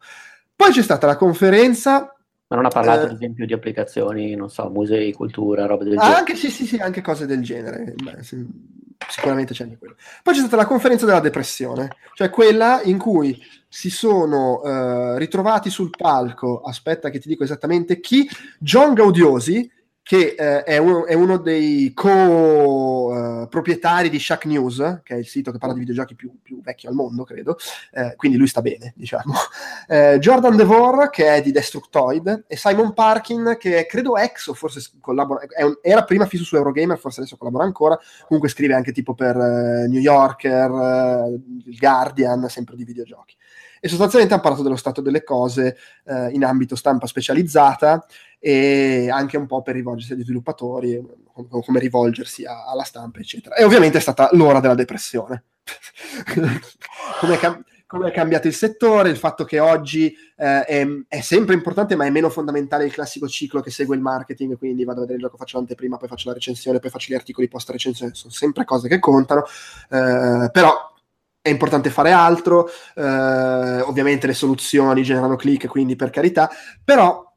Poi 0.56 0.72
c'è 0.72 0.82
stata 0.82 1.08
la 1.08 1.16
conferenza 1.16 2.14
ma 2.50 2.56
non 2.56 2.66
ha 2.66 2.70
parlato, 2.70 3.02
eh, 3.02 3.10
ad 3.10 3.12
esempio, 3.12 3.46
di 3.46 3.54
applicazioni, 3.54 4.34
non 4.34 4.50
so, 4.50 4.70
musei, 4.72 5.14
cultura, 5.14 5.68
robe 5.68 5.84
del 5.84 5.98
genere? 6.00 6.18
Anche 6.18 6.36
sì, 6.36 6.50
sì, 6.50 6.66
sì, 6.66 6.78
anche 6.78 7.00
cose 7.00 7.28
del 7.28 7.44
genere. 7.44 7.94
Beh, 7.96 8.24
sì, 8.24 8.44
sicuramente 9.08 9.54
c'è 9.54 9.66
anche 9.66 9.78
quello. 9.78 9.96
Poi 10.24 10.34
c'è 10.34 10.40
stata 10.40 10.56
la 10.56 10.66
conferenza 10.66 11.06
della 11.06 11.20
depressione, 11.20 11.90
cioè 12.16 12.32
quella 12.32 12.82
in 12.82 12.98
cui 12.98 13.40
si 13.68 13.92
sono 13.92 14.64
eh, 14.64 15.20
ritrovati 15.20 15.70
sul 15.70 15.92
palco, 15.96 16.62
aspetta 16.62 17.12
che 17.12 17.20
ti 17.20 17.28
dico 17.28 17.44
esattamente 17.44 18.00
chi, 18.00 18.28
John 18.58 18.96
Gaudiosi, 18.96 19.72
che 20.10 20.34
eh, 20.36 20.64
è, 20.64 20.80
uno, 20.80 21.06
è, 21.06 21.14
uno, 21.14 21.38
dei 21.38 21.94
co-proprietari 21.94 24.08
uh, 24.08 24.10
di 24.10 24.18
Shack 24.18 24.46
News, 24.46 25.02
che 25.04 25.14
è 25.14 25.20
il 25.20 25.28
sito 25.28 25.52
che 25.52 25.60
parla 25.60 25.76
di 25.76 25.82
videogiochi 25.82 26.16
più, 26.16 26.32
più 26.42 26.64
vecchio 26.64 26.90
al 26.90 26.96
mondo, 26.96 27.24
credo, 27.24 27.60
eh, 27.92 28.16
quindi 28.16 28.40
lui 28.40 28.48
sta 28.48 28.64
bene, 28.64 28.94
diciamo. 28.96 29.34
Eh, 29.92 30.20
Jordan 30.20 30.56
DeVore, 30.56 31.10
che 31.10 31.36
è 31.36 31.42
di 31.42 31.52
Destructoid, 31.52 32.44
e 32.48 32.56
Simon 32.58 32.94
Parkin, 32.94 33.58
che 33.60 33.88
credo 33.88 34.18
ex, 34.18 34.46
o 34.48 34.54
forse 34.54 34.82
collabora, 35.02 35.42
un, 35.64 35.80
era 35.82 36.04
prima 36.04 36.28
fisso 36.28 36.44
su 36.44 36.56
Eurogamer, 36.56 37.00
forse 37.00 37.22
adesso 37.22 37.38
collabora 37.38 37.64
ancora, 37.64 37.98
comunque 38.28 38.50
scrive 38.50 38.76
anche 38.76 38.92
tipo 38.92 39.16
per 39.16 39.36
uh, 39.36 39.88
New 39.88 40.00
Yorker, 40.00 40.70
uh, 40.70 41.42
Guardian, 41.80 42.48
sempre 42.50 42.76
di 42.76 42.84
videogiochi 42.84 43.36
e 43.80 43.88
sostanzialmente 43.88 44.34
hanno 44.34 44.44
parlato 44.44 44.64
dello 44.64 44.76
stato 44.76 45.02
delle 45.02 45.24
cose 45.24 45.78
eh, 46.06 46.30
in 46.32 46.44
ambito 46.44 46.76
stampa 46.76 47.08
specializzata 47.08 48.06
e 48.40 49.10
anche 49.12 49.38
un 49.38 49.46
po' 49.46 49.62
per 49.62 49.76
rivolgersi 49.76 50.14
agli 50.14 50.24
sviluppatori, 50.24 51.06
come 51.34 51.80
rivolgersi 51.80 52.46
a, 52.46 52.66
alla 52.66 52.84
stampa, 52.84 53.20
eccetera. 53.20 53.56
E 53.56 53.64
ovviamente 53.64 53.98
è 53.98 54.02
stata 54.02 54.30
l'ora 54.32 54.60
della 54.60 54.76
depressione. 54.76 55.44
come, 57.20 57.34
è 57.36 57.38
cam- 57.38 57.64
come, 57.86 58.10
è 58.10 58.14
cambiato 58.14 58.48
il 58.48 58.54
settore, 58.54 59.10
il 59.10 59.18
fatto 59.18 59.44
che 59.44 59.60
oggi 59.60 60.16
eh, 60.38 60.64
è, 60.64 60.88
è, 61.08 61.22
sempre 61.22 61.54
importante, 61.54 61.96
ma 61.96 62.06
è 62.06 62.10
meno 62.10 62.30
fondamentale 62.30 62.86
il 62.86 62.94
classico 62.94 63.28
ciclo 63.28 63.60
che 63.62 63.72
segue 63.72 63.96
il 63.96 64.02
marketing, 64.02 64.58
quindi 64.58 64.86
vado 64.86 65.00
a 65.00 65.02
vedere 65.02 65.20
il 65.20 65.26
gioco, 65.26 65.38
faccio 65.38 65.58
l'anteprima, 65.58 65.98
poi 65.98 66.08
faccio 66.08 66.30
la 66.30 66.34
recensione, 66.34 66.80
poi 66.80 66.90
faccio 66.90 67.12
gli 67.12 67.16
articoli 67.16 67.50
post 67.50 67.70
recensione, 67.70 68.14
sono 68.16 68.32
sempre 68.32 68.64
cose 68.64 68.88
che 68.88 69.00
contano, 69.00 69.44
eh, 69.90 70.50
però 70.52 70.94
è 71.42 71.50
importante 71.50 71.90
fare 71.90 72.12
altro, 72.12 72.70
eh, 72.96 73.82
ovviamente 73.82 74.28
le 74.28 74.34
soluzioni 74.34 75.04
generano 75.04 75.36
click, 75.36 75.68
quindi 75.68 75.96
per 75.96 76.10
carità, 76.10 76.50
però 76.84 77.28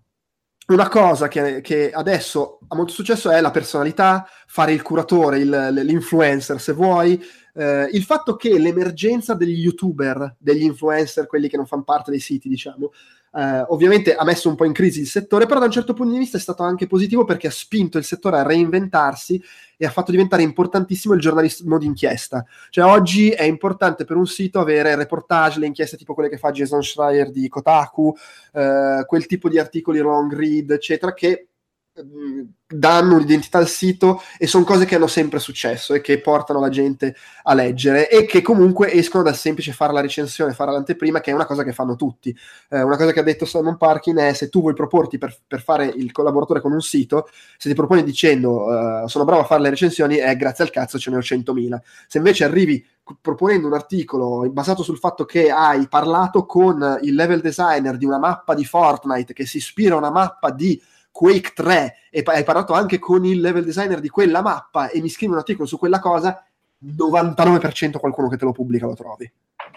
una 0.69 0.89
cosa 0.89 1.29
che, 1.29 1.61
che, 1.61 1.91
adesso 1.91 2.61
ha 2.69 2.77
molto 2.77 2.93
successo 2.93 3.31
è 3.31 3.41
la 3.41 3.51
personalità, 3.51 4.27
fare 4.47 4.73
il 4.73 4.83
curatore, 4.83 5.39
il, 5.39 5.71
l'influencer 5.73 6.61
se 6.61 6.73
vuoi, 6.73 7.23
eh, 7.55 7.89
il 7.93 8.03
fatto 8.05 8.37
che 8.37 8.59
l'emergenza 8.59 9.35
degli 9.35 9.61
youtuber, 9.61 10.37
degli 10.39 10.63
influencer, 10.63 11.27
quelli 11.27 11.49
che 11.49 11.57
non 11.57 11.67
fanno 11.67 11.83
parte 11.83 12.11
dei 12.11 12.21
siti, 12.21 12.49
diciamo, 12.49 12.93
eh, 13.35 13.65
ovviamente 13.69 14.15
ha 14.15 14.25
messo 14.25 14.49
un 14.49 14.55
po' 14.55 14.65
in 14.65 14.73
crisi 14.73 15.01
il 15.01 15.07
settore, 15.07 15.47
però 15.47 15.59
da 15.59 15.67
un 15.67 15.73
certo 15.73 15.95
punto 15.95 16.13
di 16.13 16.19
vista 16.19 16.37
è 16.37 16.41
stato 16.41 16.63
anche 16.63 16.87
positivo 16.87 17.25
perché 17.25 17.47
ha 17.47 17.53
spinto 17.53 17.99
il 17.99 18.05
settore 18.05 18.39
a 18.39 18.43
reinventarsi 18.43 19.43
e 19.77 19.87
ha 19.87 19.91
fatto 19.91 20.11
diventare 20.11 20.43
importantissimo 20.43 21.15
il 21.15 21.21
giornalismo 21.21 21.79
d'inchiesta. 21.79 22.45
Cioè 22.71 22.85
oggi 22.85 23.31
è 23.31 23.45
importante 23.45 24.05
per 24.05 24.17
un 24.17 24.27
sito 24.27 24.61
avere 24.61 24.95
reportage, 24.97 25.59
le 25.59 25.67
inchieste 25.67 25.97
tipo 25.97 26.15
quelle 26.15 26.29
che 26.29 26.39
fa 26.39 26.51
Jason 26.51 26.83
Schreier 26.83 27.31
di 27.31 27.49
Kotaku, 27.49 28.15
eh, 28.53 29.05
quel 29.07 29.27
tipo 29.27 29.49
di 29.49 29.59
articoli 29.59 29.99
long 29.99 30.35
read, 30.35 30.71
eccetera, 30.71 31.15
che 31.15 31.49
danno 31.95 33.17
un'identità 33.17 33.59
al 33.59 33.69
sito 33.69 34.23
e 34.39 34.47
sono 34.47 34.65
cose 34.65 34.87
che 34.87 34.95
hanno 34.95 35.07
sempre 35.07 35.39
successo 35.39 35.93
e 35.93 36.01
che 36.01 36.21
portano 36.21 36.59
la 36.59 36.71
gente 36.71 37.15
a 37.43 37.53
leggere 37.53 38.09
e 38.09 38.25
che 38.25 38.41
comunque 38.41 38.91
escono 38.93 39.23
dal 39.23 39.37
semplice 39.37 39.73
fare 39.73 39.93
la 39.93 40.01
recensione, 40.01 40.55
fare 40.55 40.73
l'anteprima, 40.73 41.21
che 41.21 41.31
è 41.31 41.35
una 41.35 41.45
cosa 41.45 41.65
che 41.65 41.73
fanno 41.73 41.95
tutti. 41.95 42.35
Eh, 42.71 42.83
una 42.83 42.97
cosa 42.97 43.13
che 43.13 43.21
ha 43.21 43.23
detto 43.23 43.45
Simon 43.45 43.77
Parkin 43.77 44.17
è 44.17 44.33
se 44.33 44.49
tu 44.49 44.63
vuoi 44.63 44.73
proporti 44.73 45.19
per, 45.19 45.37
per 45.47 45.61
fare 45.61 45.85
il 45.85 46.13
collaboratore 46.13 46.63
con 46.63 46.73
un 46.73 46.81
sito, 46.81 47.29
se 47.59 47.69
ti 47.69 47.75
proponi 47.75 48.03
dicendo 48.03 48.65
uh, 48.65 49.07
sono 49.07 49.25
bravo 49.25 49.43
a 49.43 49.45
fare 49.45 49.61
le 49.61 49.71
recensioni, 49.71 50.17
è 50.17 50.35
grazie 50.37 50.65
al 50.65 50.71
cazzo 50.71 50.99
ce 50.99 51.11
ne 51.11 51.17
ho 51.17 51.21
100.000. 51.21 51.79
Se 52.07 52.17
invece 52.19 52.45
arrivi 52.45 52.85
proponendo 53.21 53.67
un 53.67 53.75
articolo 53.75 54.49
basato 54.51 54.83
sul 54.83 54.97
fatto 54.97 55.25
che 55.25 55.51
hai 55.51 55.89
parlato 55.89 56.47
con 56.47 57.01
il 57.03 57.15
level 57.15 57.41
designer 57.41 57.99
di 57.99 58.07
una 58.07 58.19
mappa 58.19 58.55
di 58.55 58.65
Fortnite 58.65 59.35
che 59.35 59.45
si 59.45 59.59
ispira 59.59 59.95
a 59.95 59.99
una 59.99 60.11
mappa 60.11 60.51
di 60.51 60.81
Quake 61.13 61.53
3 61.55 61.95
e 62.11 62.23
hai 62.25 62.43
parlato 62.43 62.73
anche 62.73 62.99
con 62.99 63.25
il 63.25 63.41
level 63.41 63.65
designer 63.65 64.01
di 64.01 64.09
quella 64.09 64.43
mappa 64.43 64.89
e 64.89 65.01
mi 65.01 65.09
scrivi 65.09 65.33
un 65.33 65.39
articolo 65.39 65.69
su 65.69 65.79
quella 65.79 66.01
cosa, 66.01 66.45
99% 66.85 67.99
qualcuno 67.99 68.29
che 68.29 68.37
te 68.37 68.45
lo 68.45 68.53
pubblica 68.53 68.87
lo 68.87 68.95
trovi. 68.95 69.31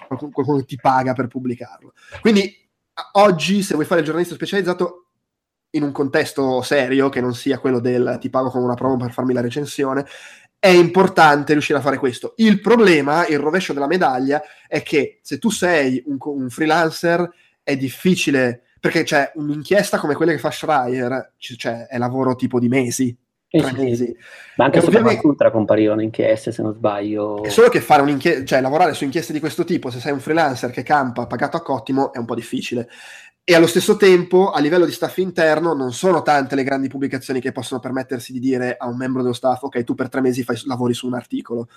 Qualcuno, 0.07 0.31
qualcuno 0.31 0.57
che 0.59 0.65
ti 0.65 0.79
paga 0.81 1.13
per 1.13 1.27
pubblicarlo. 1.27 1.93
Quindi 2.21 2.67
oggi, 3.13 3.61
se 3.61 3.73
vuoi 3.73 3.85
fare 3.85 3.99
il 3.99 4.05
giornalista 4.05 4.35
specializzato, 4.35 5.01
in 5.71 5.83
un 5.83 5.91
contesto 5.91 6.61
serio, 6.61 7.09
che 7.09 7.21
non 7.21 7.35
sia 7.35 7.59
quello 7.59 7.79
del 7.79 8.17
ti 8.21 8.29
pago 8.29 8.49
con 8.49 8.63
una 8.63 8.75
promo 8.75 8.95
per 8.97 9.11
farmi 9.11 9.33
la 9.33 9.41
recensione, 9.41 10.05
è 10.57 10.69
importante 10.69 11.51
riuscire 11.51 11.77
a 11.77 11.81
fare 11.81 11.97
questo. 11.97 12.33
Il 12.37 12.61
problema, 12.61 13.27
il 13.27 13.39
rovescio 13.39 13.73
della 13.73 13.87
medaglia, 13.87 14.41
è 14.67 14.81
che 14.81 15.19
se 15.21 15.37
tu 15.37 15.49
sei 15.49 16.01
un, 16.07 16.17
un 16.19 16.49
freelancer 16.49 17.29
è 17.61 17.75
difficile 17.75 18.64
perché 18.85 19.01
c'è 19.01 19.31
un'inchiesta 19.33 19.97
come 19.97 20.13
quella 20.13 20.31
che 20.31 20.37
fa 20.37 20.51
Schreier, 20.51 21.31
cioè 21.37 21.87
è 21.87 21.97
lavoro 21.97 22.35
tipo 22.35 22.59
di 22.59 22.67
mesi, 22.67 23.17
eh 23.49 23.95
sì. 23.95 24.15
Ma 24.57 24.65
anche 24.65 24.79
su 24.79 24.85
ovviamente... 24.85 25.25
Ultra 25.25 25.49
comparivano 25.49 26.03
inchieste, 26.03 26.51
se 26.51 26.61
non 26.61 26.71
sbaglio. 26.71 27.41
È 27.41 27.49
solo 27.49 27.69
che 27.69 27.81
fare 27.81 28.03
un'inchiesta, 28.03 28.45
cioè 28.45 28.61
lavorare 28.61 28.93
su 28.93 29.03
inchieste 29.03 29.33
di 29.33 29.39
questo 29.39 29.63
tipo, 29.63 29.89
se 29.89 29.99
sei 29.99 30.11
un 30.11 30.19
freelancer 30.19 30.69
che 30.69 30.83
campa 30.83 31.25
pagato 31.25 31.57
a 31.57 31.63
cottimo, 31.63 32.13
è 32.13 32.19
un 32.19 32.25
po' 32.25 32.35
difficile. 32.35 32.87
E 33.43 33.55
allo 33.55 33.65
stesso 33.65 33.95
tempo, 33.95 34.51
a 34.51 34.59
livello 34.59 34.85
di 34.85 34.91
staff 34.91 35.17
interno, 35.17 35.73
non 35.73 35.91
sono 35.91 36.21
tante 36.21 36.53
le 36.53 36.63
grandi 36.63 36.87
pubblicazioni 36.87 37.39
che 37.39 37.51
possono 37.51 37.79
permettersi 37.79 38.33
di 38.33 38.39
dire 38.39 38.75
a 38.77 38.85
un 38.85 38.97
membro 38.97 39.23
dello 39.23 39.33
staff, 39.33 39.63
ok, 39.63 39.83
tu 39.83 39.95
per 39.95 40.09
tre 40.09 40.21
mesi 40.21 40.43
fai, 40.43 40.61
lavori 40.65 40.93
su 40.93 41.07
un 41.07 41.15
articolo. 41.15 41.69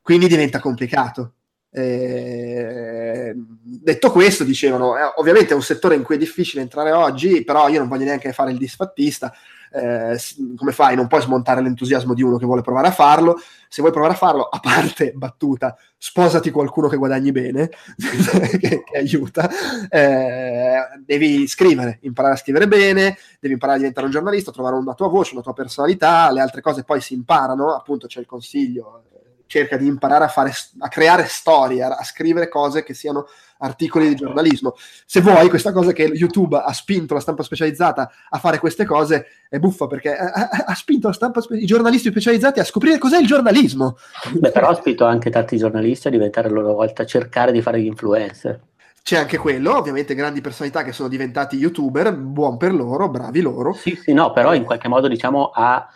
Quindi 0.00 0.28
diventa 0.28 0.60
complicato. 0.60 1.32
Eh, 1.70 3.34
detto 3.62 4.10
questo, 4.10 4.44
dicevano, 4.44 4.96
eh, 4.96 5.12
ovviamente 5.16 5.52
è 5.52 5.56
un 5.56 5.62
settore 5.62 5.94
in 5.94 6.02
cui 6.02 6.14
è 6.14 6.18
difficile 6.18 6.62
entrare 6.62 6.92
oggi, 6.92 7.44
però 7.44 7.68
io 7.68 7.78
non 7.78 7.88
voglio 7.88 8.04
neanche 8.04 8.32
fare 8.32 8.52
il 8.52 8.58
disfattista. 8.58 9.32
Eh, 9.70 10.18
come 10.56 10.72
fai? 10.72 10.96
Non 10.96 11.08
puoi 11.08 11.20
smontare 11.20 11.60
l'entusiasmo 11.60 12.14
di 12.14 12.22
uno 12.22 12.38
che 12.38 12.46
vuole 12.46 12.62
provare 12.62 12.88
a 12.88 12.90
farlo. 12.90 13.38
Se 13.68 13.82
vuoi 13.82 13.92
provare 13.92 14.14
a 14.14 14.16
farlo, 14.16 14.44
a 14.44 14.60
parte 14.60 15.12
battuta, 15.14 15.76
sposati 15.98 16.50
qualcuno 16.50 16.88
che 16.88 16.96
guadagni 16.96 17.32
bene, 17.32 17.68
che, 18.58 18.82
che, 18.82 18.96
aiuta. 18.96 19.48
Eh, 19.90 20.78
devi 21.04 21.46
scrivere, 21.46 21.98
imparare 22.02 22.34
a 22.34 22.38
scrivere 22.38 22.66
bene, 22.66 23.18
devi 23.38 23.54
imparare 23.54 23.76
a 23.76 23.80
diventare 23.80 24.06
un 24.06 24.12
giornalista, 24.12 24.52
trovare 24.52 24.76
una 24.76 24.94
tua 24.94 25.08
voce, 25.08 25.34
una 25.34 25.42
tua 25.42 25.52
personalità. 25.52 26.30
Le 26.32 26.40
altre 26.40 26.62
cose 26.62 26.82
poi 26.84 27.02
si 27.02 27.12
imparano, 27.12 27.74
appunto, 27.74 28.06
c'è 28.06 28.20
il 28.20 28.26
consiglio 28.26 29.02
cerca 29.48 29.76
di 29.78 29.86
imparare 29.86 30.24
a, 30.24 30.28
fare, 30.28 30.52
a 30.78 30.88
creare 30.88 31.24
storie, 31.26 31.82
a, 31.82 31.96
a, 31.96 32.04
scrivere 32.04 32.48
cose 32.48 32.84
che 32.84 32.92
siano 32.92 33.26
articoli 33.58 34.08
di 34.08 34.14
giornalismo. 34.14 34.76
Se 35.06 35.20
vuoi, 35.20 35.48
questa 35.48 35.72
cosa 35.72 35.92
che 35.92 36.04
YouTube 36.04 36.56
ha 36.56 36.72
spinto 36.72 37.14
la 37.14 37.20
stampa 37.20 37.42
specializzata 37.42 38.10
a 38.28 38.38
fare 38.38 38.58
queste 38.58 38.84
cose 38.84 39.26
è 39.48 39.58
buffa 39.58 39.86
perché 39.86 40.14
ha, 40.14 40.48
ha 40.66 40.74
spinto 40.74 41.08
la 41.08 41.14
stampa, 41.14 41.42
i 41.50 41.64
giornalisti 41.64 42.10
specializzati 42.10 42.60
a 42.60 42.64
scoprire 42.64 42.98
cos'è 42.98 43.18
il 43.18 43.26
giornalismo. 43.26 43.96
Beh, 44.34 44.50
però 44.50 44.68
ha 44.68 44.74
spinto 44.74 45.06
anche 45.06 45.30
tanti 45.30 45.56
giornalisti 45.56 46.08
a 46.08 46.10
diventare 46.10 46.48
a 46.48 46.52
loro 46.52 46.74
volta 46.74 47.02
a 47.02 47.06
cercare 47.06 47.50
di 47.50 47.62
fare 47.62 47.80
gli 47.80 47.86
influencer. 47.86 48.60
C'è 49.02 49.16
anche 49.16 49.38
quello, 49.38 49.74
ovviamente 49.74 50.14
grandi 50.14 50.42
personalità 50.42 50.84
che 50.84 50.92
sono 50.92 51.08
diventati 51.08 51.56
youtuber, 51.56 52.14
buon 52.14 52.58
per 52.58 52.74
loro, 52.74 53.08
bravi 53.08 53.40
loro. 53.40 53.72
Sì, 53.72 53.98
sì, 53.98 54.12
no, 54.12 54.32
però 54.32 54.52
in 54.52 54.64
qualche 54.64 54.88
modo 54.88 55.08
diciamo 55.08 55.50
ha 55.54 55.88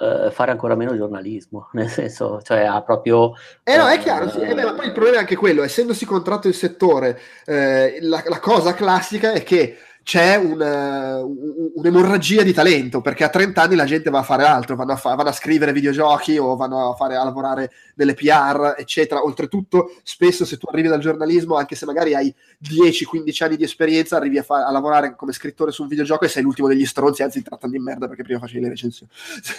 uh, 0.00 0.30
fare 0.30 0.50
ancora 0.50 0.74
meno 0.74 0.96
giornalismo, 0.96 1.68
nel 1.74 1.88
senso, 1.88 2.40
cioè 2.42 2.64
ha 2.64 2.82
proprio... 2.82 3.34
Eh 3.62 3.76
no, 3.76 3.86
è 3.86 3.98
chiaro, 3.98 4.28
sì. 4.28 4.40
eh, 4.40 4.54
beh, 4.54 4.64
ma 4.64 4.74
poi 4.74 4.86
il 4.86 4.92
problema 4.92 5.18
è 5.18 5.20
anche 5.20 5.36
quello, 5.36 5.62
essendosi 5.62 6.04
contratto 6.04 6.48
il 6.48 6.54
settore, 6.54 7.18
eh, 7.46 7.98
la, 8.00 8.22
la, 8.26 8.40
cosa 8.40 8.74
classica 8.74 9.32
è 9.32 9.42
che 9.42 9.76
c'è 10.02 10.36
un, 10.36 10.60
uh, 10.60 11.72
un'emorragia 11.78 12.42
di 12.42 12.52
talento 12.52 13.00
perché 13.00 13.24
a 13.24 13.28
30 13.28 13.62
anni 13.62 13.74
la 13.74 13.84
gente 13.84 14.10
va 14.10 14.20
a 14.20 14.24
fare 14.24 14.44
altro, 14.44 14.74
vanno 14.74 14.92
a, 14.92 14.96
fa- 14.96 15.14
vanno 15.14 15.28
a, 15.28 15.32
scrivere 15.32 15.72
videogiochi 15.72 16.38
o 16.38 16.56
vanno 16.56 16.90
a, 16.90 16.94
fare, 16.94 17.16
a 17.16 17.24
lavorare 17.24 17.70
nelle 17.94 18.14
PR, 18.14 18.74
eccetera. 18.78 19.22
Oltretutto, 19.22 19.94
spesso 20.02 20.44
se 20.44 20.56
tu 20.56 20.66
arrivi 20.68 20.88
dal 20.88 21.00
giornalismo, 21.00 21.56
anche 21.56 21.76
se 21.76 21.86
magari 21.86 22.14
hai 22.14 22.34
10-15 22.62 23.44
anni 23.44 23.56
di 23.56 23.64
esperienza, 23.64 24.16
arrivi 24.16 24.38
a, 24.38 24.42
fa- 24.42 24.66
a, 24.66 24.72
lavorare 24.72 25.14
come 25.14 25.32
scrittore 25.32 25.70
su 25.70 25.82
un 25.82 25.88
videogioco 25.88 26.24
e 26.24 26.28
sei 26.28 26.42
l'ultimo 26.42 26.68
degli 26.68 26.86
stronzi, 26.86 27.22
anzi 27.22 27.42
ti 27.42 27.48
trattano 27.48 27.72
di 27.72 27.78
merda 27.78 28.08
perché 28.08 28.22
prima 28.22 28.40
facevi 28.40 28.60
le 28.60 28.68
recensioni. 28.68 29.12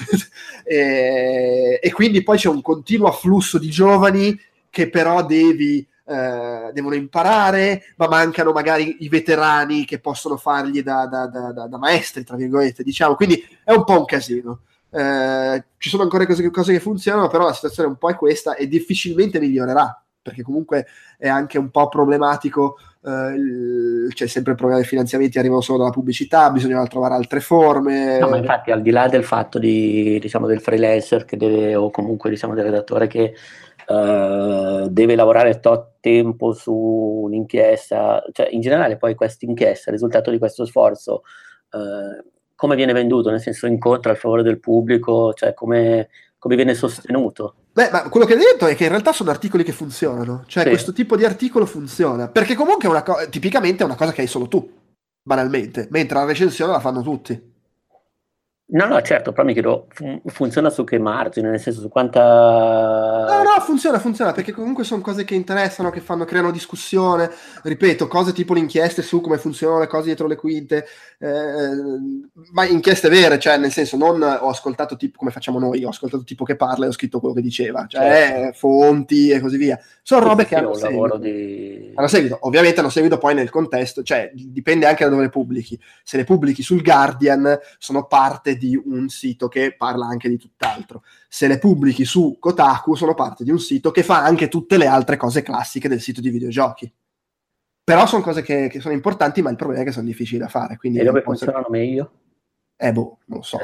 e, 0.65 1.79
e 1.81 1.91
quindi 1.91 2.23
poi 2.23 2.37
c'è 2.37 2.49
un 2.49 2.61
continuo 2.61 3.07
afflusso 3.07 3.57
di 3.57 3.69
giovani 3.69 4.37
che 4.69 4.89
però 4.89 5.23
devi 5.25 5.85
eh, 6.05 6.71
devono 6.73 6.95
imparare, 6.95 7.93
ma 7.97 8.07
mancano 8.07 8.51
magari 8.51 8.97
i 8.99 9.09
veterani 9.09 9.85
che 9.85 9.99
possono 9.99 10.37
fargli 10.37 10.81
da, 10.81 11.05
da, 11.05 11.27
da, 11.27 11.67
da 11.67 11.77
maestri, 11.77 12.23
tra 12.23 12.35
virgolette, 12.35 12.83
diciamo. 12.83 13.15
Quindi 13.15 13.43
è 13.63 13.71
un 13.71 13.83
po' 13.83 13.99
un 13.99 14.05
casino. 14.05 14.61
Eh, 14.93 15.63
ci 15.77 15.89
sono 15.89 16.03
ancora 16.03 16.25
cose, 16.25 16.49
cose, 16.49 16.73
che 16.73 16.79
funzionano, 16.79 17.27
però 17.29 17.45
la 17.45 17.53
situazione 17.53 17.89
un 17.89 17.97
po' 17.97 18.09
è 18.09 18.15
questa 18.15 18.55
e 18.55 18.67
difficilmente 18.67 19.39
migliorerà, 19.39 20.03
perché 20.21 20.41
comunque 20.41 20.85
è 21.17 21.29
anche 21.29 21.57
un 21.57 21.69
po' 21.69 21.87
problematico. 21.87 22.77
Eh, 23.03 24.09
c'è 24.13 24.27
sempre 24.27 24.51
il 24.51 24.57
problema 24.57 24.81
dei 24.81 24.89
finanziamenti, 24.89 25.39
arrivano 25.39 25.61
solo 25.61 25.79
dalla 25.79 25.91
pubblicità, 25.91 26.51
bisogna 26.51 26.85
trovare 26.87 27.13
altre 27.13 27.39
forme. 27.39 28.19
No, 28.19 28.27
ma 28.27 28.37
infatti, 28.37 28.71
al 28.71 28.81
di 28.81 28.91
là 28.91 29.07
del 29.07 29.23
fatto 29.23 29.59
di, 29.59 30.19
diciamo, 30.19 30.45
del 30.45 30.59
freelancer 30.59 31.23
deve, 31.25 31.75
o 31.75 31.89
comunque 31.89 32.29
diciamo, 32.29 32.53
del 32.53 32.65
redattore 32.65 33.07
che 33.07 33.33
Uh, 33.91 34.87
deve 34.87 35.15
lavorare 35.15 35.59
tot 35.59 35.95
tempo 35.99 36.53
su 36.53 36.71
un'inchiesta, 36.73 38.23
cioè 38.31 38.47
in 38.49 38.61
generale 38.61 38.95
poi 38.95 39.15
questa 39.15 39.45
inchiesta, 39.45 39.89
il 39.89 39.95
risultato 39.95 40.31
di 40.31 40.37
questo 40.37 40.65
sforzo, 40.65 41.23
uh, 41.71 42.23
come 42.55 42.75
viene 42.77 42.93
venduto, 42.93 43.29
nel 43.29 43.41
senso 43.41 43.67
incontra 43.67 44.13
a 44.13 44.15
favore 44.15 44.43
del 44.43 44.61
pubblico, 44.61 45.33
cioè 45.33 45.53
come, 45.53 46.07
come 46.37 46.55
viene 46.55 46.73
sostenuto. 46.73 47.55
Beh, 47.73 47.89
ma 47.91 48.07
quello 48.07 48.25
che 48.25 48.33
hai 48.33 48.39
detto 48.39 48.65
è 48.65 48.75
che 48.75 48.83
in 48.83 48.91
realtà 48.91 49.11
sono 49.11 49.29
articoli 49.29 49.63
che 49.63 49.73
funzionano, 49.73 50.43
cioè 50.47 50.63
sì. 50.63 50.69
questo 50.69 50.93
tipo 50.93 51.17
di 51.17 51.25
articolo 51.25 51.65
funziona, 51.65 52.29
perché 52.29 52.55
comunque 52.55 52.87
è 52.87 52.91
una 52.91 53.03
co- 53.03 53.27
tipicamente 53.29 53.83
è 53.83 53.85
una 53.85 53.95
cosa 53.95 54.13
che 54.13 54.21
hai 54.21 54.27
solo 54.27 54.47
tu, 54.47 54.71
banalmente, 55.21 55.87
mentre 55.89 56.17
la 56.17 56.25
recensione 56.25 56.71
la 56.71 56.79
fanno 56.79 57.01
tutti. 57.01 57.50
No, 58.73 58.85
no, 58.85 59.01
certo, 59.01 59.33
però 59.33 59.45
mi 59.45 59.51
chiedo, 59.51 59.87
fun- 59.89 60.21
funziona 60.27 60.69
su 60.69 60.85
che 60.85 60.97
margine, 60.97 61.49
nel 61.49 61.59
senso 61.59 61.81
su 61.81 61.89
quanta... 61.89 63.25
No, 63.27 63.43
no, 63.43 63.59
funziona, 63.61 63.99
funziona, 63.99 64.31
perché 64.31 64.53
comunque 64.53 64.85
sono 64.85 65.01
cose 65.01 65.25
che 65.25 65.35
interessano, 65.35 65.89
che 65.89 65.99
fanno, 65.99 66.23
creano 66.23 66.51
discussione, 66.51 67.29
ripeto, 67.63 68.07
cose 68.07 68.31
tipo 68.31 68.53
le 68.53 68.61
inchieste 68.61 69.01
su 69.01 69.19
come 69.19 69.37
funzionano 69.37 69.79
le 69.81 69.87
cose 69.87 70.05
dietro 70.05 70.25
le 70.25 70.37
quinte, 70.37 70.85
eh, 71.19 71.27
ma 72.53 72.65
inchieste 72.65 73.09
vere, 73.09 73.39
cioè 73.39 73.57
nel 73.57 73.71
senso 73.71 73.97
non 73.97 74.21
ho 74.21 74.47
ascoltato 74.47 74.95
tipo 74.95 75.17
come 75.17 75.31
facciamo 75.31 75.59
noi, 75.59 75.83
ho 75.83 75.89
ascoltato 75.89 76.23
tipo 76.23 76.45
che 76.45 76.55
parla 76.55 76.85
e 76.85 76.87
ho 76.87 76.93
scritto 76.93 77.19
quello 77.19 77.35
che 77.35 77.41
diceva, 77.41 77.85
cioè 77.87 78.01
certo. 78.01 78.57
fonti 78.57 79.31
e 79.31 79.41
così 79.41 79.57
via. 79.57 79.77
Sono 80.01 80.27
robe 80.27 80.45
che 80.45 80.55
hanno 80.55 80.73
seguito. 80.73 81.17
Di... 81.17 81.91
hanno 81.93 82.07
seguito. 82.07 82.37
Ovviamente 82.41 82.79
hanno 82.79 82.89
seguito 82.89 83.17
poi 83.17 83.35
nel 83.35 83.49
contesto, 83.49 84.01
cioè 84.01 84.31
dipende 84.33 84.85
anche 84.85 85.03
da 85.03 85.09
dove 85.09 85.23
le 85.23 85.29
pubblichi. 85.29 85.77
Se 86.03 86.15
le 86.15 86.23
pubblichi 86.23 86.63
sul 86.63 86.81
Guardian 86.81 87.59
sono 87.77 88.05
parte 88.05 88.59
di 88.61 88.79
un 88.85 89.09
sito 89.09 89.47
che 89.47 89.75
parla 89.75 90.05
anche 90.05 90.29
di 90.29 90.37
tutt'altro. 90.37 91.03
Se 91.27 91.47
le 91.47 91.57
pubblichi 91.57 92.05
su 92.05 92.37
Kotaku 92.39 92.93
sono 92.93 93.15
parte 93.15 93.43
di 93.43 93.49
un 93.49 93.59
sito 93.59 93.89
che 93.89 94.03
fa 94.03 94.23
anche 94.23 94.47
tutte 94.47 94.77
le 94.77 94.85
altre 94.85 95.17
cose 95.17 95.41
classiche 95.41 95.87
del 95.87 95.99
sito 95.99 96.21
di 96.21 96.29
videogiochi. 96.29 96.93
Però 97.83 98.05
sono 98.05 98.21
cose 98.21 98.43
che, 98.43 98.67
che 98.69 98.79
sono 98.79 98.93
importanti, 98.93 99.41
ma 99.41 99.49
il 99.49 99.55
problema 99.55 99.81
è 99.81 99.85
che 99.85 99.91
sono 99.91 100.05
difficili 100.05 100.39
da 100.39 100.47
fare. 100.47 100.77
e 100.79 101.03
dove 101.03 101.23
funzionano 101.23 101.63
ser- 101.63 101.71
meglio? 101.71 102.11
Eh 102.77 102.91
boh, 102.91 103.17
non 103.25 103.39
lo 103.39 103.43
so. 103.43 103.57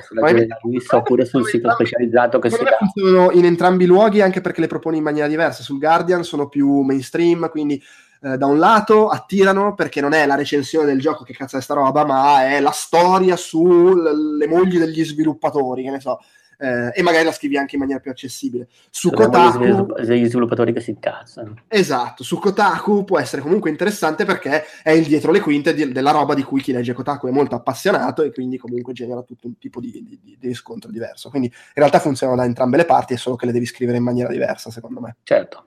Vista, 0.63 0.97
oppure 0.97 1.25
sul 1.25 1.45
sito 1.45 1.71
specializzato 1.71 2.39
che 2.39 2.49
si 2.49 2.63
funzionano 2.77 3.31
in 3.31 3.45
entrambi 3.45 3.83
i 3.83 3.87
luoghi 3.87 4.21
anche 4.21 4.41
perché 4.41 4.61
le 4.61 4.67
proponi 4.67 4.97
in 4.97 5.03
maniera 5.03 5.27
diversa. 5.27 5.63
Sul 5.63 5.79
Guardian 5.79 6.23
sono 6.23 6.49
più 6.49 6.81
mainstream, 6.81 7.49
quindi 7.49 7.81
eh, 8.21 8.37
da 8.37 8.45
un 8.45 8.57
lato 8.57 9.09
attirano 9.09 9.73
perché 9.73 10.01
non 10.01 10.13
è 10.13 10.25
la 10.25 10.35
recensione 10.35 10.85
del 10.85 10.99
gioco 10.99 11.23
che 11.23 11.33
cazzo 11.33 11.57
è 11.57 11.61
sta 11.61 11.73
roba, 11.73 12.05
ma 12.05 12.45
è 12.47 12.59
la 12.59 12.71
storia 12.71 13.35
sulle 13.35 14.47
mogli 14.47 14.77
degli 14.77 15.03
sviluppatori, 15.03 15.83
che 15.83 15.91
ne 15.91 15.99
so. 15.99 16.19
Eh, 16.59 16.91
e 16.91 17.03
magari 17.03 17.23
la 17.23 17.31
scrivi 17.31 17.55
anche 17.55 17.75
in 17.75 17.81
maniera 17.81 18.01
più 18.01 18.09
accessibile. 18.09 18.67
Su 18.89 19.11
Kotaku, 19.11 19.93
degli 20.03 20.25
sviluppatori 20.25 20.73
che 20.73 20.81
si 20.81 20.89
incazzano. 20.89 21.53
Esatto, 21.67 22.23
su 22.23 22.39
Kotaku 22.39 23.03
può 23.03 23.19
essere 23.19 23.43
comunque 23.43 23.69
interessante 23.69 24.25
perché 24.25 24.63
è 24.81 24.89
il 24.89 25.05
dietro 25.05 25.31
le 25.31 25.39
quinte 25.39 25.75
di, 25.75 25.91
della 25.91 26.11
roba 26.11 26.33
di 26.33 26.41
cui 26.41 26.61
chi 26.61 26.71
legge 26.71 26.93
Kotaku 26.93 27.27
è 27.27 27.31
molto 27.31 27.53
appassionato 27.53 28.23
e 28.23 28.31
quindi 28.31 28.57
comunque 28.57 28.93
genera 28.93 29.21
tutto 29.21 29.45
un 29.45 29.59
tipo 29.59 29.79
di, 29.79 29.91
di, 29.91 30.19
di 30.19 30.47
riscontro 30.47 30.89
diverso. 30.89 31.29
Quindi 31.29 31.47
in 31.49 31.73
realtà 31.75 31.99
funzionano 31.99 32.39
da 32.39 32.45
entrambe 32.45 32.77
le 32.77 32.85
parti, 32.85 33.13
è 33.13 33.17
solo 33.17 33.35
che 33.35 33.45
le 33.45 33.51
devi 33.51 33.65
scrivere 33.67 33.99
in 33.99 34.03
maniera 34.03 34.29
diversa, 34.29 34.71
secondo 34.71 34.99
me. 34.99 35.17
Certo. 35.21 35.65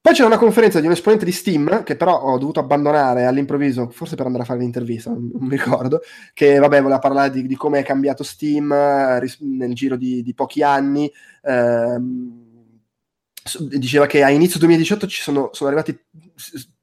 Poi 0.00 0.14
c'era 0.14 0.28
una 0.28 0.38
conferenza 0.38 0.80
di 0.80 0.86
un 0.86 0.92
esponente 0.92 1.24
di 1.24 1.32
Steam, 1.32 1.82
che 1.82 1.96
però 1.96 2.20
ho 2.20 2.38
dovuto 2.38 2.60
abbandonare 2.60 3.24
all'improvviso, 3.26 3.90
forse 3.90 4.14
per 4.14 4.26
andare 4.26 4.44
a 4.44 4.46
fare 4.46 4.60
l'intervista, 4.60 5.10
non, 5.10 5.30
mi 5.40 5.50
ricordo, 5.50 6.00
che 6.32 6.58
vabbè 6.58 6.80
voleva 6.80 7.00
parlare 7.00 7.30
di, 7.30 7.46
di 7.46 7.56
come 7.56 7.80
è 7.80 7.84
cambiato 7.84 8.22
Steam 8.22 8.72
eh, 8.72 9.18
ris- 9.20 9.40
nel 9.40 9.74
giro 9.74 9.96
di, 9.96 10.22
di 10.22 10.34
pochi 10.34 10.62
anni. 10.62 11.12
Ehm, 11.42 12.46
diceva 13.70 14.06
che 14.06 14.22
a 14.22 14.30
inizio 14.30 14.58
2018 14.58 15.06
ci 15.06 15.22
sono, 15.22 15.50
sono, 15.52 15.70
arrivati 15.70 15.98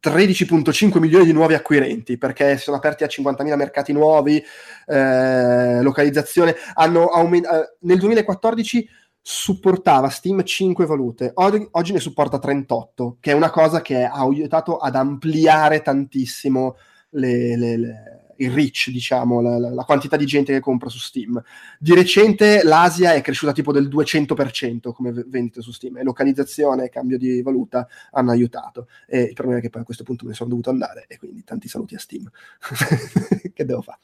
13.5 0.02 1.00
milioni 1.00 1.26
di 1.26 1.32
nuovi 1.32 1.54
acquirenti 1.54 2.18
perché 2.18 2.58
si 2.58 2.64
sono 2.64 2.78
aperti 2.78 3.04
a 3.04 3.08
50.000 3.08 3.56
mercati 3.56 3.94
nuovi, 3.94 4.44
eh, 4.88 5.82
localizzazione. 5.82 6.56
Hanno 6.74 7.08
aument- 7.08 7.46
eh, 7.46 7.76
nel 7.82 8.00
2014 8.00 8.88
supportava 9.28 10.10
Steam 10.10 10.44
5 10.44 10.86
valute, 10.86 11.32
oggi, 11.34 11.68
oggi, 11.72 11.94
ne 11.94 12.00
supporta 12.00 12.38
38, 12.38 13.18
che 13.20 13.32
è 13.32 13.34
una 13.34 13.50
cosa 13.50 13.82
che 13.82 14.04
ha 14.04 14.12
aiutato 14.12 14.78
ad 14.78 14.94
ampliare 14.94 15.82
tantissimo 15.82 16.76
le, 17.10 17.58
le, 17.58 17.76
le, 17.76 18.34
il 18.36 18.52
reach, 18.52 18.92
diciamo, 18.92 19.42
la, 19.42 19.58
la, 19.58 19.84
quantità 19.84 20.16
di 20.16 20.28
gente 20.28 20.54
che 20.54 20.60
compra 20.60 20.90
su 20.90 21.00
Steam. 21.00 21.42
Di 21.80 21.96
recente 21.96 22.62
l'Asia 22.64 23.16
è 23.16 23.22
cresciuta 23.22 23.52
tipo 23.52 23.72
del 23.72 23.88
200% 23.88 24.92
come 24.92 25.12
vendite 25.12 25.62
su 25.64 25.72
Steam 25.72 25.98
e 25.98 26.04
localizzazione 26.04 26.84
e 26.84 26.90
cambio 26.90 27.18
di 27.18 27.42
valuta 27.42 27.88
hanno 28.12 28.30
aiutato. 28.30 28.90
E 29.08 29.22
il 29.22 29.34
problema 29.34 29.58
è 29.58 29.62
che 29.64 29.72
poi 29.72 29.82
a 29.82 29.86
questo 29.86 30.04
punto 30.04 30.26
me 30.26 30.30
ne 30.30 30.36
sono 30.36 30.50
dovuto 30.50 30.70
andare 30.70 31.06
e 31.08 31.18
quindi 31.18 31.44
tanti 31.44 31.68
saluti 31.68 31.96
a 31.96 32.00
Steam. 32.00 32.30
che 33.52 33.66
devo 33.66 33.82
fare? 33.82 33.98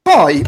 Poi 0.00 0.40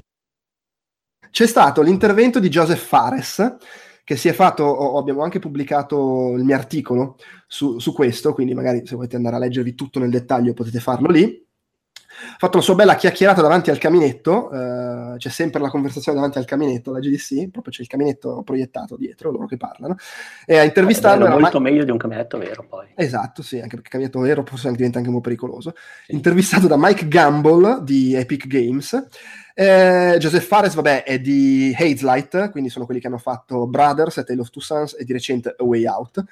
c'è 1.37 1.47
stato 1.47 1.83
l'intervento 1.83 2.41
di 2.41 2.49
Joseph 2.49 2.83
Fares, 2.83 3.57
che 4.05 4.17
si 4.17 4.27
è 4.27 4.33
fatto, 4.33 4.97
abbiamo 4.97 5.23
anche 5.23 5.39
pubblicato 5.39 6.33
il 6.35 6.45
mio 6.45 6.55
articolo 6.55 7.19
su, 7.47 7.79
su, 7.79 7.93
questo, 7.93 8.33
quindi 8.33 8.55
magari 8.55 8.87
se 8.87 8.95
volete 8.95 9.17
andare 9.17 9.37
a 9.37 9.39
leggervi 9.41 9.75
tutto 9.75 9.99
nel 9.99 10.09
dettaglio 10.09 10.55
potete 10.55 10.81
farlo 10.81 11.09
lì. 11.09 11.25
Ha 11.27 12.37
fatto 12.39 12.57
una 12.57 12.65
sua 12.65 12.75
bella 12.75 12.95
chiacchierata 12.95 13.43
davanti 13.43 13.69
al 13.69 13.77
caminetto, 13.77 14.51
eh, 14.51 15.19
c'è 15.19 15.29
sempre 15.29 15.61
la 15.61 15.69
conversazione 15.69 16.17
davanti 16.17 16.39
al 16.39 16.47
caminetto, 16.47 16.91
la 16.91 17.01
GDC, 17.01 17.51
proprio 17.51 17.71
c'è 17.71 17.83
il 17.83 17.89
caminetto 17.89 18.41
proiettato 18.43 18.97
dietro, 18.97 19.31
loro 19.31 19.45
che 19.45 19.59
parlano, 19.59 19.97
e 20.47 20.57
a 20.57 20.63
intervistarlo... 20.65 21.27
È 21.27 21.39
molto 21.39 21.61
ma... 21.61 21.69
meglio 21.69 21.85
di 21.85 21.91
un 21.91 21.99
caminetto 21.99 22.39
vero 22.39 22.65
poi. 22.67 22.87
Esatto, 22.95 23.43
sì, 23.43 23.57
anche 23.57 23.77
perché 23.77 23.89
il 23.89 23.91
caminetto 23.91 24.21
vero 24.21 24.43
forse 24.47 24.71
diventa 24.73 24.97
anche 24.97 25.11
un 25.11 25.17
po' 25.17 25.21
pericoloso. 25.21 25.75
Sì. 26.07 26.15
Intervistato 26.15 26.67
da 26.67 26.77
Mike 26.79 27.07
Gamble 27.09 27.81
di 27.83 28.15
Epic 28.15 28.47
Games, 28.47 29.09
eh, 29.59 30.17
Joseph 30.19 30.45
Fares, 30.45 30.75
vabbè, 30.75 31.03
è 31.03 31.19
di 31.19 31.75
Hazelight, 31.75 32.51
quindi 32.51 32.69
sono 32.69 32.85
quelli 32.85 33.01
che 33.01 33.07
hanno 33.07 33.17
fatto 33.17 33.67
Brothers, 33.67 34.19
A 34.19 34.23
Tale 34.23 34.41
of 34.41 34.51
Two 34.51 34.61
Sons 34.61 34.95
e 34.99 35.05
di 35.05 35.15
recente 35.15 35.55
A 35.57 35.65
Way 35.65 35.87
Out. 35.87 36.23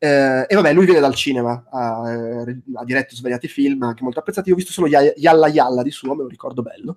Eh, 0.00 0.46
e 0.48 0.54
vabbè, 0.56 0.72
lui 0.72 0.84
viene 0.84 0.98
dal 0.98 1.14
cinema, 1.14 1.64
ha, 1.70 2.10
eh, 2.10 2.58
ha, 2.74 2.84
diretto 2.84 3.14
svariati 3.14 3.46
film, 3.46 3.84
anche 3.84 4.02
molto 4.02 4.18
apprezzati. 4.18 4.48
Io 4.48 4.54
ho 4.54 4.58
visto 4.58 4.72
solo 4.72 4.88
Yalla 4.88 5.46
Yalla 5.46 5.82
di 5.84 5.92
suo, 5.92 6.16
me 6.16 6.22
lo 6.24 6.28
ricordo 6.28 6.62
bello. 6.62 6.96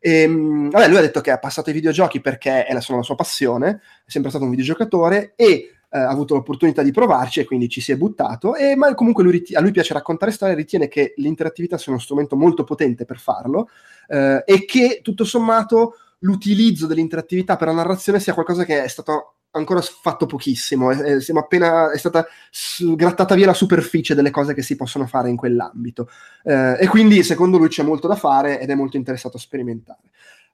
E, 0.00 0.22
ehm, 0.22 0.70
vabbè, 0.70 0.88
lui 0.88 0.96
ha 0.96 1.02
detto 1.02 1.20
che 1.20 1.30
ha 1.30 1.38
passato 1.38 1.68
ai 1.68 1.76
videogiochi 1.76 2.20
perché 2.20 2.64
è 2.64 2.72
la, 2.72 2.80
sono 2.80 2.98
la 2.98 3.04
sua 3.04 3.14
passione, 3.14 3.80
è 4.04 4.10
sempre 4.10 4.30
stato 4.30 4.44
un 4.44 4.50
videogiocatore 4.50 5.34
e 5.36 5.70
eh, 5.92 5.98
ha 5.98 6.08
avuto 6.08 6.34
l'opportunità 6.34 6.82
di 6.82 6.90
provarci 6.90 7.40
e 7.40 7.44
quindi 7.44 7.68
ci 7.68 7.82
si 7.82 7.92
è 7.92 7.96
buttato. 7.96 8.54
E, 8.54 8.74
ma 8.74 8.94
comunque 8.94 9.22
lui, 9.22 9.44
a 9.52 9.60
lui 9.60 9.72
piace 9.72 9.92
raccontare 9.92 10.32
storie, 10.32 10.54
ritiene 10.54 10.88
che 10.88 11.12
l'interattività 11.16 11.76
sia 11.76 11.92
uno 11.92 12.00
strumento 12.00 12.34
molto 12.34 12.64
potente 12.64 13.04
per 13.04 13.18
farlo 13.18 13.68
eh, 14.08 14.42
e 14.46 14.64
che 14.64 15.00
tutto 15.02 15.24
sommato 15.24 15.96
l'utilizzo 16.20 16.86
dell'interattività 16.86 17.56
per 17.56 17.68
la 17.68 17.74
narrazione 17.74 18.20
sia 18.20 18.32
qualcosa 18.32 18.64
che 18.64 18.82
è 18.82 18.88
stato 18.88 19.34
ancora 19.54 19.82
fatto 19.82 20.24
pochissimo, 20.24 20.90
è, 20.90 20.96
è, 20.96 21.22
appena, 21.34 21.90
è 21.90 21.98
stata 21.98 22.26
grattata 22.94 23.34
via 23.34 23.46
la 23.46 23.54
superficie 23.54 24.14
delle 24.14 24.30
cose 24.30 24.54
che 24.54 24.62
si 24.62 24.76
possono 24.76 25.06
fare 25.06 25.28
in 25.28 25.36
quell'ambito 25.36 26.08
eh, 26.44 26.78
e 26.80 26.88
quindi 26.88 27.22
secondo 27.22 27.58
lui 27.58 27.68
c'è 27.68 27.82
molto 27.82 28.08
da 28.08 28.16
fare 28.16 28.60
ed 28.60 28.70
è 28.70 28.74
molto 28.74 28.96
interessato 28.96 29.36
a 29.36 29.40
sperimentare. 29.40 30.00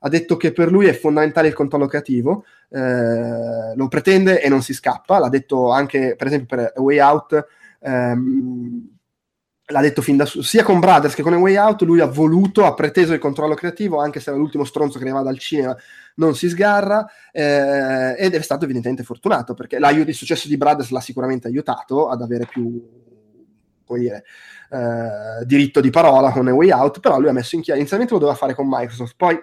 Ha 0.01 0.09
detto 0.09 0.37
che 0.37 0.53
per 0.53 0.71
lui 0.71 0.87
è 0.87 0.93
fondamentale 0.93 1.49
il 1.49 1.55
controllo 1.55 1.87
creativo, 1.87 2.45
eh, 2.71 3.75
lo 3.75 3.89
pretende 3.89 4.41
e 4.41 4.49
non 4.49 4.63
si 4.63 4.73
scappa, 4.73 5.19
l'ha 5.19 5.29
detto 5.29 5.71
anche 5.71 6.15
per 6.17 6.27
esempio 6.29 6.57
per 6.57 6.73
A 6.77 6.81
Way 6.81 6.99
Out, 7.01 7.47
ehm, 7.81 8.89
l'ha 9.71 9.81
detto 9.81 10.01
fin 10.01 10.17
da 10.17 10.25
su, 10.25 10.41
sia 10.41 10.63
con 10.63 10.81
Brothers 10.81 11.15
che 11.15 11.23
con 11.23 11.35
A 11.35 11.39
Way 11.39 11.57
Out, 11.57 11.83
lui 11.83 12.01
ha 12.01 12.07
voluto, 12.07 12.65
ha 12.65 12.75
preteso 12.75 13.13
il 13.13 13.19
controllo 13.19 13.55
creativo, 13.55 13.99
anche 13.99 14.21
se 14.21 14.31
era 14.31 14.39
l'ultimo 14.39 14.65
stronzo 14.65 14.99
che 14.99 15.05
arrivava 15.05 15.25
dal 15.25 15.39
cinema, 15.39 15.77
non 16.15 16.35
si 16.35 16.49
sgarra, 16.49 17.07
eh, 17.33 18.15
ed 18.17 18.35
è 18.35 18.41
stato 18.41 18.65
evidentemente 18.65 19.03
fortunato, 19.03 19.55
perché 19.55 19.77
il 19.77 20.15
successo 20.15 20.49
di 20.49 20.57
Brothers 20.57 20.91
l'ha 20.91 21.01
sicuramente 21.01 21.49
aiutato 21.49 22.09
ad 22.09 22.23
avere 22.23 22.47
più, 22.47 22.83
come 23.85 23.99
dire, 23.99 24.25
eh, 24.71 25.45
diritto 25.45 25.81
di 25.81 25.91
parola 25.91 26.31
con 26.31 26.49
A 26.49 26.55
Way 26.55 26.71
Out, 26.71 27.01
però 27.01 27.19
lui 27.19 27.29
ha 27.29 27.33
messo 27.33 27.57
in 27.57 27.63
chiaro, 27.63 27.79
inizialmente 27.79 28.15
lo 28.15 28.21
doveva 28.21 28.39
fare 28.39 28.55
con 28.55 28.67
Microsoft, 28.69 29.15
poi 29.17 29.39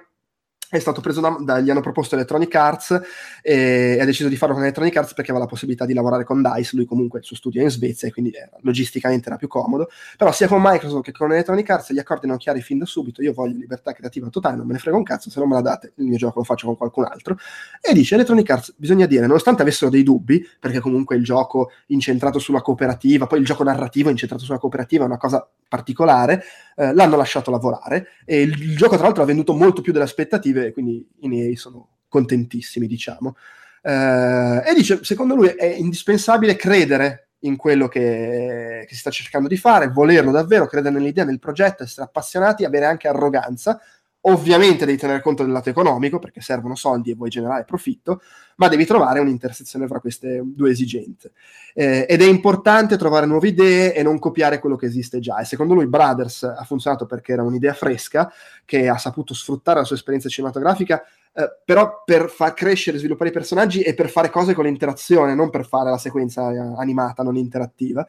è 0.78 0.82
stato 0.82 1.02
preso 1.02 1.22
da, 1.22 1.36
da, 1.40 1.60
gli 1.60 1.70
hanno 1.70 1.82
proposto 1.82 2.16
Electronic 2.16 2.54
Arts 2.56 3.02
e 3.42 3.98
ha 4.00 4.06
deciso 4.06 4.30
di 4.30 4.36
farlo 4.36 4.54
con 4.54 4.64
Electronic 4.64 4.96
Arts 4.96 5.14
perché 5.14 5.32
aveva 5.32 5.46
la 5.46 5.50
possibilità 5.50 5.86
di 5.86 5.94
lavorare 5.94 6.24
con 6.24 6.42
DICE, 6.42 6.76
lui 6.76 6.86
comunque 6.86 7.20
il 7.20 7.26
suo 7.26 7.36
studio 7.36 7.62
è 7.62 7.64
in 7.64 7.70
Svezia 7.70 8.08
e 8.08 8.12
quindi 8.12 8.32
eh, 8.32 8.50
logisticamente 8.62 9.28
era 9.28 9.38
più 9.38 9.48
comodo, 9.48 9.90
però 10.18 10.32
sia 10.32 10.48
con 10.48 10.62
Microsoft 10.62 11.04
che 11.04 11.12
con 11.12 11.32
Electronic 11.32 11.70
Arts 11.70 11.94
gli 11.94 12.00
accordi 12.00 12.26
erano 12.26 12.40
chiari 12.40 12.62
fin 12.62 12.78
da 12.78 12.86
subito, 12.86 13.22
io 13.22 13.34
voglio 13.34 13.58
libertà 13.58 13.92
creativa 13.94 14.30
totale, 14.30 14.58
non 14.58 14.68
me 14.68 14.74
ne 14.74 14.80
frega 14.80 14.98
un 14.98 15.04
cazzo, 15.04 15.30
se 15.30 15.40
non 15.40 15.50
me 15.50 15.56
la 15.56 15.62
date 15.62 15.94
il 15.96 16.06
mio 16.06 16.18
gioco 16.18 16.40
lo 16.40 16.46
faccio 16.46 16.66
con 16.68 16.78
qualcun 16.78 17.06
altro, 17.06 17.38
e 17.82 17.94
dice 17.94 18.16
Electronic 18.16 18.50
Arts, 18.50 18.74
bisogna 18.78 19.06
dire, 19.06 19.26
nonostante 19.26 19.62
avessero 19.62 19.90
dei 19.90 20.04
dubbi, 20.04 20.46
perché 20.60 20.80
comunque 20.80 21.16
il 21.16 21.24
gioco 21.24 21.72
incentrato 21.88 22.40
sulla 22.40 22.62
cooperativa, 22.62 23.28
poi 23.28 23.40
il 23.40 23.46
gioco 23.46 23.64
narrativo 23.64 24.10
incentrato 24.10 24.44
sulla 24.44 24.60
cooperativa 24.60 25.04
è 25.04 25.08
una 25.08 25.18
cosa 25.18 25.48
particolare, 25.68 26.44
eh, 26.76 26.94
l'hanno 26.94 27.16
lasciato 27.16 27.52
lavorare 27.52 28.08
e 28.26 28.42
il, 28.42 28.62
il, 28.62 28.78
gioco 28.78 28.96
tra 28.96 29.06
l'altro 29.06 29.24
ha 29.24 29.26
venduto 29.26 29.54
molto 29.54 29.82
più 29.82 29.92
delle 29.92 30.06
aspettative, 30.06 30.65
quindi 30.72 31.08
i 31.20 31.28
miei 31.28 31.56
sono 31.56 31.90
contentissimi, 32.08 32.88
diciamo. 32.88 33.36
Eh, 33.82 34.64
e 34.66 34.74
dice, 34.74 35.04
secondo 35.04 35.36
lui 35.36 35.48
è 35.50 35.66
indispensabile 35.66 36.56
credere 36.56 37.30
in 37.40 37.56
quello 37.56 37.88
che, 37.88 38.86
che, 38.88 38.94
si 38.94 39.00
sta 39.00 39.12
cercando 39.12 39.48
di 39.48 39.58
fare, 39.58 39.90
volerlo 39.90 40.32
davvero, 40.32 40.66
credere 40.66 40.96
nell'idea, 40.96 41.24
nel 41.24 41.40
progetto, 41.40 41.84
essere 41.84 42.06
appassionati, 42.06 42.66
avere 42.66 42.86
anche 42.86 43.08
arroganza, 43.08 43.80
Ovviamente 44.28 44.86
devi 44.86 44.98
tenere 44.98 45.22
conto 45.22 45.44
del 45.44 45.52
lato 45.52 45.70
economico 45.70 46.18
perché 46.18 46.42
servono 46.42 46.74
soldi 46.74 47.12
e 47.12 47.16
vuoi 47.16 47.30
generare 47.30 47.64
profitto, 47.64 48.22
ma 48.56 48.68
devi 48.68 48.84
trovare 48.84 49.20
un'intersezione 49.20 49.86
fra 49.86 50.00
queste 50.00 50.42
due 50.44 50.72
esigenze. 50.72 51.34
Eh, 51.76 52.08
ed 52.10 52.24
è 52.24 52.26
importante 52.26 52.98
trovare 52.98 53.28
nuove 53.28 53.50
idee 53.50 53.94
e 53.94 54.02
non 54.02 54.18
copiare 54.18 54.58
quello 54.58 54.78
che 54.78 54.88
esiste 54.88 55.20
già. 55.20 55.38
E 55.38 55.46
secondo 55.46 55.76
lui 55.76 55.86
Brothers 55.86 56.42
ha 56.42 56.64
funzionato 56.64 57.06
perché 57.06 57.34
era 57.34 57.44
un'idea 57.44 57.74
fresca 57.74 58.32
che 58.66 58.88
ha 58.88 58.98
saputo 58.98 59.36
sfruttare 59.36 59.80
la 59.80 59.86
sua 59.86 59.96
esperienza 59.96 60.28
cinematografica, 60.28 61.04
eh, 61.32 61.60
però 61.64 62.02
per 62.04 62.28
far 62.30 62.56
crescere 62.56 62.98
e 62.98 63.02
sviluppare 63.02 63.30
i 63.30 63.34
personaggi 63.34 63.82
e 63.82 63.94
per 63.94 64.10
fare 64.10 64.32
cose 64.32 64.56
con 64.56 64.66
l'interazione, 64.66 65.36
non 65.36 65.52
per 65.52 65.68
fare 65.68 65.92
la 65.92 66.00
sequenza 66.00 66.52
eh, 66.52 66.58
animata, 66.58 67.22
non 67.22 67.36
interattiva. 67.36 68.08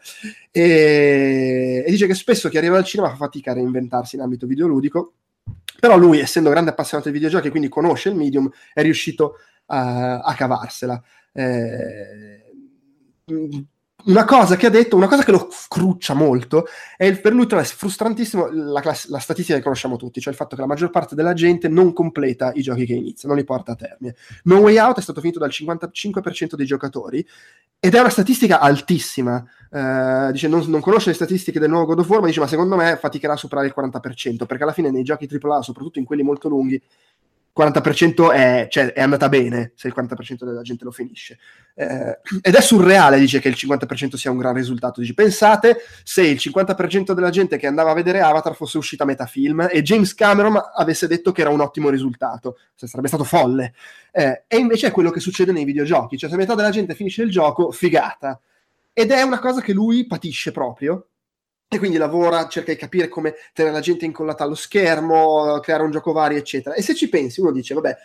E, 0.50 1.84
e 1.86 1.90
dice 1.90 2.06
che 2.06 2.14
spesso 2.14 2.48
chi 2.48 2.56
arriva 2.56 2.78
al 2.78 2.84
cinema 2.84 3.10
fa 3.10 3.16
fatica 3.16 3.50
a 3.50 3.54
reinventarsi 3.54 4.16
in 4.16 4.22
ambito 4.22 4.46
videoludico 4.46 5.12
però 5.78 5.96
lui, 5.96 6.18
essendo 6.20 6.50
grande 6.50 6.70
appassionato 6.70 7.08
di 7.08 7.14
videogiochi, 7.14 7.50
quindi 7.50 7.68
conosce 7.68 8.08
il 8.08 8.14
medium, 8.16 8.50
è 8.72 8.82
riuscito 8.82 9.36
a, 9.66 10.20
a 10.20 10.34
cavarsela. 10.34 11.02
Eh, 11.32 12.44
una 14.06 14.24
cosa 14.24 14.56
che 14.56 14.66
ha 14.66 14.70
detto, 14.70 14.96
una 14.96 15.08
cosa 15.08 15.24
che 15.24 15.30
lo 15.30 15.48
cruccia 15.68 16.14
molto, 16.14 16.66
è 16.96 17.04
il, 17.04 17.20
per 17.20 17.32
lui 17.32 17.46
è 17.46 17.62
frustrantissimo 17.62 18.48
la, 18.50 18.80
class- 18.80 19.08
la, 19.08 19.18
statistica 19.18 19.56
che 19.56 19.62
conosciamo 19.62 19.96
tutti, 19.96 20.20
cioè 20.20 20.32
il 20.32 20.38
fatto 20.38 20.54
che 20.54 20.60
la 20.60 20.66
maggior 20.66 20.90
parte 20.90 21.14
della 21.14 21.32
gente 21.32 21.68
non 21.68 21.92
completa 21.92 22.52
i 22.54 22.62
giochi 22.62 22.86
che 22.86 22.94
inizia, 22.94 23.28
non 23.28 23.36
li 23.36 23.44
porta 23.44 23.72
a 23.72 23.76
termine. 23.76 24.14
No 24.44 24.58
Way 24.58 24.78
Out 24.78 24.98
è 24.98 25.02
stato 25.02 25.20
finito 25.20 25.38
dal 25.38 25.50
55% 25.50 26.54
dei 26.54 26.66
giocatori 26.66 27.26
ed 27.78 27.94
è 27.94 28.00
una 28.00 28.10
statistica 28.10 28.60
altissima. 28.60 29.44
Uh, 29.68 30.30
dice 30.30 30.48
non, 30.48 30.64
non, 30.68 30.80
conosce 30.80 31.08
le 31.08 31.14
statistiche 31.14 31.58
del 31.58 31.68
nuovo 31.68 31.86
God 31.86 31.98
of 31.98 32.08
War, 32.08 32.20
ma 32.20 32.26
dice 32.26 32.40
ma 32.40 32.46
secondo 32.46 32.76
me 32.76 32.96
faticherà 32.96 33.32
a 33.32 33.36
superare 33.36 33.66
il 33.66 33.74
40%, 33.76 34.46
perché 34.46 34.62
alla 34.62 34.72
fine 34.72 34.90
nei 34.90 35.02
giochi 35.02 35.28
AAA, 35.28 35.62
soprattutto 35.62 35.98
in 35.98 36.04
quelli 36.04 36.22
molto 36.22 36.48
lunghi, 36.48 36.80
40% 37.56 38.32
è, 38.32 38.66
cioè, 38.70 38.92
è, 38.92 39.00
andata 39.00 39.30
bene 39.30 39.72
se 39.76 39.88
il 39.88 39.94
40% 39.96 40.44
della 40.44 40.60
gente 40.60 40.84
lo 40.84 40.90
finisce. 40.90 41.38
Eh, 41.74 42.18
ed 42.42 42.54
è 42.54 42.60
surreale, 42.60 43.18
dice, 43.18 43.40
che 43.40 43.48
il 43.48 43.56
50% 43.58 44.16
sia 44.16 44.30
un 44.30 44.36
gran 44.36 44.52
risultato. 44.52 45.00
Dice, 45.00 45.14
pensate 45.14 45.78
se 46.02 46.22
il 46.22 46.36
50% 46.36 47.12
della 47.12 47.30
gente 47.30 47.56
che 47.56 47.66
andava 47.66 47.92
a 47.92 47.94
vedere 47.94 48.20
Avatar 48.20 48.54
fosse 48.54 48.76
uscita 48.76 49.04
a 49.04 49.06
metà 49.06 49.24
film 49.24 49.66
e 49.70 49.82
James 49.82 50.12
Cameron 50.14 50.60
avesse 50.74 51.06
detto 51.06 51.32
che 51.32 51.40
era 51.40 51.50
un 51.50 51.60
ottimo 51.60 51.88
risultato. 51.88 52.58
Cioè, 52.74 52.88
sarebbe 52.88 53.08
stato 53.08 53.24
folle. 53.24 53.72
Eh, 54.12 54.44
e 54.46 54.56
invece 54.58 54.88
è 54.88 54.90
quello 54.90 55.10
che 55.10 55.20
succede 55.20 55.52
nei 55.52 55.64
videogiochi. 55.64 56.18
Cioè, 56.18 56.28
se 56.28 56.36
metà 56.36 56.54
della 56.54 56.70
gente 56.70 56.94
finisce 56.94 57.22
il 57.22 57.30
gioco, 57.30 57.70
figata. 57.70 58.38
Ed 58.92 59.10
è 59.10 59.22
una 59.22 59.38
cosa 59.38 59.62
che 59.62 59.72
lui 59.72 60.06
patisce 60.06 60.52
proprio 60.52 61.06
e 61.68 61.78
quindi 61.78 61.96
lavora, 61.96 62.46
cerca 62.48 62.72
di 62.72 62.78
capire 62.78 63.08
come 63.08 63.34
tenere 63.52 63.74
la 63.74 63.80
gente 63.80 64.04
incollata 64.04 64.44
allo 64.44 64.54
schermo, 64.54 65.58
creare 65.60 65.82
un 65.82 65.90
gioco 65.90 66.12
vario, 66.12 66.38
eccetera. 66.38 66.74
E 66.74 66.82
se 66.82 66.94
ci 66.94 67.08
pensi, 67.08 67.40
uno 67.40 67.50
dice, 67.50 67.74
vabbè, 67.74 67.96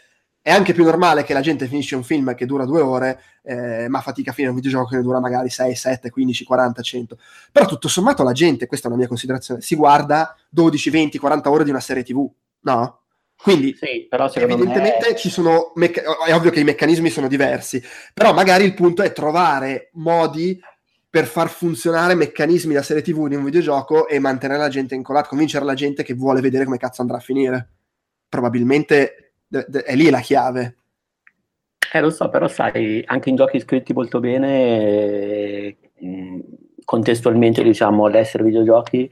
è 0.41 0.51
anche 0.51 0.73
più 0.73 0.83
normale 0.83 1.23
che 1.23 1.33
la 1.33 1.41
gente 1.41 1.67
finisce 1.67 1.95
un 1.95 2.03
film 2.03 2.33
che 2.33 2.47
dura 2.47 2.65
due 2.65 2.81
ore, 2.81 3.21
eh, 3.43 3.87
ma 3.87 4.01
fatica 4.01 4.31
a 4.31 4.33
finire 4.33 4.51
un 4.51 4.59
videogioco 4.59 4.89
che 4.89 4.95
ne 4.95 5.03
dura 5.03 5.19
magari 5.19 5.49
6, 5.49 5.75
7, 5.75 6.09
15, 6.09 6.43
40, 6.43 6.81
100. 6.81 7.17
Però 7.51 7.65
tutto 7.67 7.87
sommato 7.87 8.23
la 8.23 8.31
gente, 8.31 8.65
questa 8.65 8.87
è 8.87 8.89
una 8.89 8.99
mia 8.99 9.07
considerazione, 9.07 9.61
si 9.61 9.75
guarda 9.75 10.35
12, 10.49 10.89
20, 10.89 11.19
40 11.19 11.51
ore 11.51 11.63
di 11.63 11.69
una 11.69 11.79
serie 11.79 12.03
TV, 12.03 12.27
no? 12.61 13.01
Quindi 13.35 13.75
sì, 13.75 14.07
evidentemente 14.35 15.09
me... 15.09 15.15
ci 15.15 15.29
sono, 15.29 15.71
mecca- 15.75 16.03
è 16.25 16.33
ovvio 16.33 16.51
che 16.51 16.59
i 16.59 16.63
meccanismi 16.63 17.09
sono 17.09 17.27
diversi, 17.27 17.81
però 18.13 18.33
magari 18.33 18.65
il 18.65 18.75
punto 18.75 19.01
è 19.01 19.11
trovare 19.11 19.89
modi 19.93 20.59
per 21.11 21.25
far 21.25 21.49
funzionare 21.49 22.15
meccanismi 22.15 22.73
da 22.73 22.81
serie 22.81 23.03
TV 23.03 23.27
in 23.29 23.39
un 23.39 23.43
videogioco 23.43 24.07
e 24.07 24.17
mantenere 24.17 24.61
la 24.61 24.69
gente 24.69 24.95
incollata, 24.95 25.27
convincere 25.27 25.65
la 25.65 25.73
gente 25.73 26.03
che 26.03 26.13
vuole 26.13 26.39
vedere 26.39 26.63
come 26.63 26.77
cazzo 26.77 27.01
andrà 27.01 27.17
a 27.17 27.19
finire. 27.19 27.67
Probabilmente 28.29 29.33
è 29.49 29.93
lì 29.93 30.09
la 30.09 30.21
chiave. 30.21 30.77
Eh, 31.91 31.99
lo 31.99 32.11
so, 32.11 32.29
però 32.29 32.47
sai, 32.47 33.03
anche 33.05 33.27
in 33.27 33.35
giochi 33.35 33.59
scritti 33.59 33.91
molto 33.91 34.21
bene, 34.21 35.75
mm, 36.01 36.39
contestualmente, 36.85 37.61
diciamo, 37.61 38.05
all'essere 38.05 38.45
videogiochi, 38.45 39.11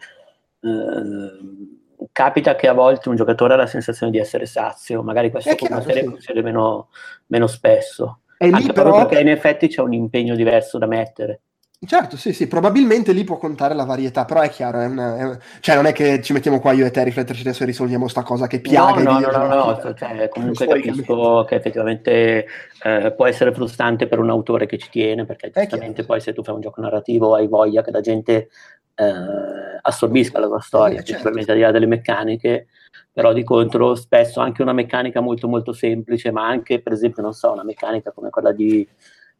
eh, 0.62 2.08
capita 2.14 2.56
che 2.56 2.70
a 2.70 2.74
volte 2.74 3.10
un 3.10 3.18
giocatore 3.18 3.56
ha 3.56 3.58
la 3.58 3.68
sensazione 3.68 4.14
di 4.14 4.20
essere 4.20 4.46
sazio, 4.46 5.04
magari 5.04 5.30
questo 5.32 5.54
con 5.58 5.68
una 5.70 5.82
serie 5.82 6.04
succede 6.06 6.42
meno, 6.42 6.88
meno 7.28 7.48
spesso. 7.48 8.22
E 8.38 8.50
lì 8.50 8.72
però... 8.72 9.06
perché 9.06 9.20
in 9.20 9.28
effetti 9.28 9.68
c'è 9.68 9.82
un 9.82 9.92
impegno 9.92 10.36
diverso 10.36 10.78
da 10.78 10.86
mettere. 10.86 11.42
Certo, 11.88 12.18
sì, 12.18 12.34
sì, 12.34 12.48
probabilmente 12.48 13.14
lì 13.14 13.24
può 13.24 13.38
contare 13.38 13.74
la 13.74 13.86
varietà, 13.86 14.26
però 14.26 14.42
è 14.42 14.50
chiaro, 14.50 14.82
è 14.82 14.86
una, 14.86 15.18
è 15.18 15.24
una... 15.24 15.40
cioè 15.62 15.76
non 15.76 15.86
è 15.86 15.94
che 15.94 16.22
ci 16.22 16.34
mettiamo 16.34 16.60
qua 16.60 16.74
io 16.74 16.86
e 16.86 16.92
te 16.92 17.00
a 17.00 17.04
rifletterci 17.04 17.40
adesso 17.40 17.64
e 17.64 17.68
risolviamo 17.68 18.10
sta 18.10 18.22
cosa 18.22 18.48
che 18.48 18.60
piaga. 18.60 19.02
No, 19.02 19.18
no, 19.18 19.32
no, 19.32 19.48
no, 19.48 19.56
no, 19.56 19.94
cioè, 19.96 20.28
comunque 20.28 20.68
capisco 20.68 21.46
che 21.48 21.56
effettivamente 21.56 22.46
eh, 22.84 23.14
può 23.16 23.26
essere 23.28 23.54
frustrante 23.54 24.08
per 24.08 24.20
un 24.20 24.30
autore 24.30 24.66
che 24.66 24.78
ci 24.78 24.90
tiene, 24.90 25.24
perché 25.24 25.52
giustamente 25.52 26.04
poi 26.04 26.20
se 26.20 26.34
tu 26.34 26.44
fai 26.44 26.56
un 26.56 26.60
gioco 26.60 26.82
narrativo 26.82 27.34
hai 27.34 27.48
voglia 27.48 27.82
che 27.82 27.92
la 27.92 28.02
gente 28.02 28.50
eh, 28.96 29.14
assorbisca 29.82 30.38
la 30.38 30.48
tua 30.48 30.60
storia, 30.60 31.00
eh, 31.00 31.04
certo. 31.06 31.30
al 31.30 31.34
di 31.34 31.60
là 31.62 31.72
delle 31.72 31.86
meccaniche, 31.86 32.68
però 33.10 33.32
di 33.32 33.46
contro 33.46 33.96
spesso 33.96 34.42
anche 34.42 34.62
una 34.62 34.74
meccanica 34.74 35.22
molto 35.22 35.48
molto 35.48 35.72
semplice, 35.72 36.30
ma 36.30 36.46
anche 36.46 36.82
per 36.82 36.92
esempio, 36.92 37.24
non 37.24 37.32
so, 37.32 37.54
una 37.54 37.64
meccanica 37.64 38.12
come 38.12 38.30
quella 38.30 38.52
di 38.52 38.86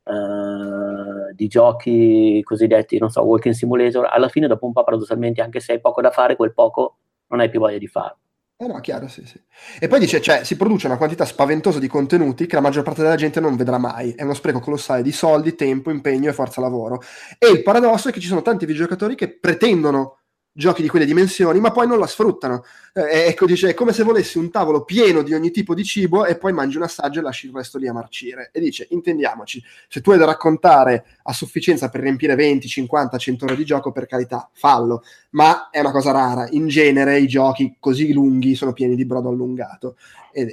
Uh, 0.10 1.36
di 1.36 1.48
giochi 1.48 2.42
cosiddetti, 2.44 2.98
non 2.98 3.12
so, 3.12 3.22
walking 3.22 3.54
simulator, 3.54 4.08
alla 4.10 4.28
fine 4.28 4.48
dopo 4.48 4.66
un 4.66 4.74
po' 4.74 4.84
paradossalmente, 4.84 5.40
anche 5.40 5.60
se 5.60 5.74
hai 5.74 5.80
poco 5.80 6.02
da 6.02 6.10
fare, 6.10 6.36
quel 6.36 6.52
poco 6.52 6.98
non 7.28 7.42
hai 7.42 7.50
più 7.50 7.60
voglia 7.60 7.78
di 7.78 7.86
farlo. 7.86 8.18
Eh 8.58 8.66
no, 8.66 8.80
chiaro, 8.82 9.08
sì, 9.08 9.24
sì. 9.26 9.40
E 9.80 9.88
poi 9.88 10.00
dice, 10.00 10.20
cioè, 10.20 10.44
si 10.44 10.58
produce 10.58 10.88
una 10.88 10.98
quantità 10.98 11.26
spaventosa 11.26 11.80
di 11.80 11.88
contenuti 11.88 12.46
che 12.46 12.56
la 12.56 12.62
maggior 12.62 12.84
parte 12.84 13.04
della 13.04 13.16
gente 13.16 13.40
non 13.40 13.56
vedrà 13.56 13.78
mai. 13.78 14.12
È 14.14 14.24
uno 14.24 14.34
spreco 14.34 14.60
colossale 14.60 15.02
di 15.02 15.12
soldi, 15.12 15.56
tempo, 15.56 15.92
impegno 15.92 16.30
e 16.30 16.34
forza 16.34 16.60
lavoro. 16.60 17.02
E 17.38 17.50
il 17.50 17.62
paradosso 17.62 18.10
è 18.10 18.12
che 18.12 18.20
ci 18.20 18.28
sono 18.28 18.42
tanti 18.42 18.66
videogiocatori 18.66 19.16
che 19.16 19.30
pretendono 19.30 20.19
giochi 20.52 20.82
di 20.82 20.90
quelle 20.90 21.06
dimensioni, 21.06 21.60
ma 21.60 21.72
poi 21.72 21.88
non 21.88 22.00
la 22.00 22.08
sfruttano. 22.08 22.64
Eh, 22.94 23.28
ecco, 23.28 23.46
dice, 23.46 23.70
è 23.70 23.74
come 23.74 23.94
se 23.94 24.04
volessi 24.04 24.38
un 24.38 24.50
tavolo 24.52 24.84
pieno 24.84 25.22
di 25.22 25.34
ogni 25.34 25.52
tipo 25.52 25.74
di 25.74 25.84
cibo 25.84 26.26
e 26.26 26.38
poi 26.38 26.52
mangi 26.54 26.78
un 26.78 26.84
assaggio 26.84 27.20
e 27.20 27.24
lasci 27.24 27.48
il 27.48 27.54
resto 27.54 27.78
lì 27.78 27.88
a 27.88 27.94
marcire. 27.94 28.50
E 28.52 28.60
dice, 28.60 28.88
intendiamoci, 28.90 29.64
se 29.88 30.02
tu 30.02 30.12
hai 30.12 30.18
da 30.18 30.26
raccontare 30.26 31.06
a 31.24 31.34
sufficienza 31.34 31.90
per 31.90 32.02
riempire 32.02 32.36
20, 32.36 32.68
50, 32.68 33.18
100 33.18 33.46
ore 33.46 33.56
di 33.56 33.66
gioco, 33.66 33.92
per 33.92 34.06
carità, 34.06 34.50
fallo, 34.54 35.04
ma 35.32 35.70
è 35.70 35.80
una 35.80 35.92
cosa 35.92 36.12
rara. 36.12 36.48
In 36.52 36.68
genere 36.68 37.20
i 37.20 37.28
giochi 37.28 37.76
così 37.80 38.12
lunghi 38.12 38.56
sono 38.56 38.74
pieni 38.74 38.96
di 38.96 39.06
brodo 39.06 39.30
allungato 39.30 39.96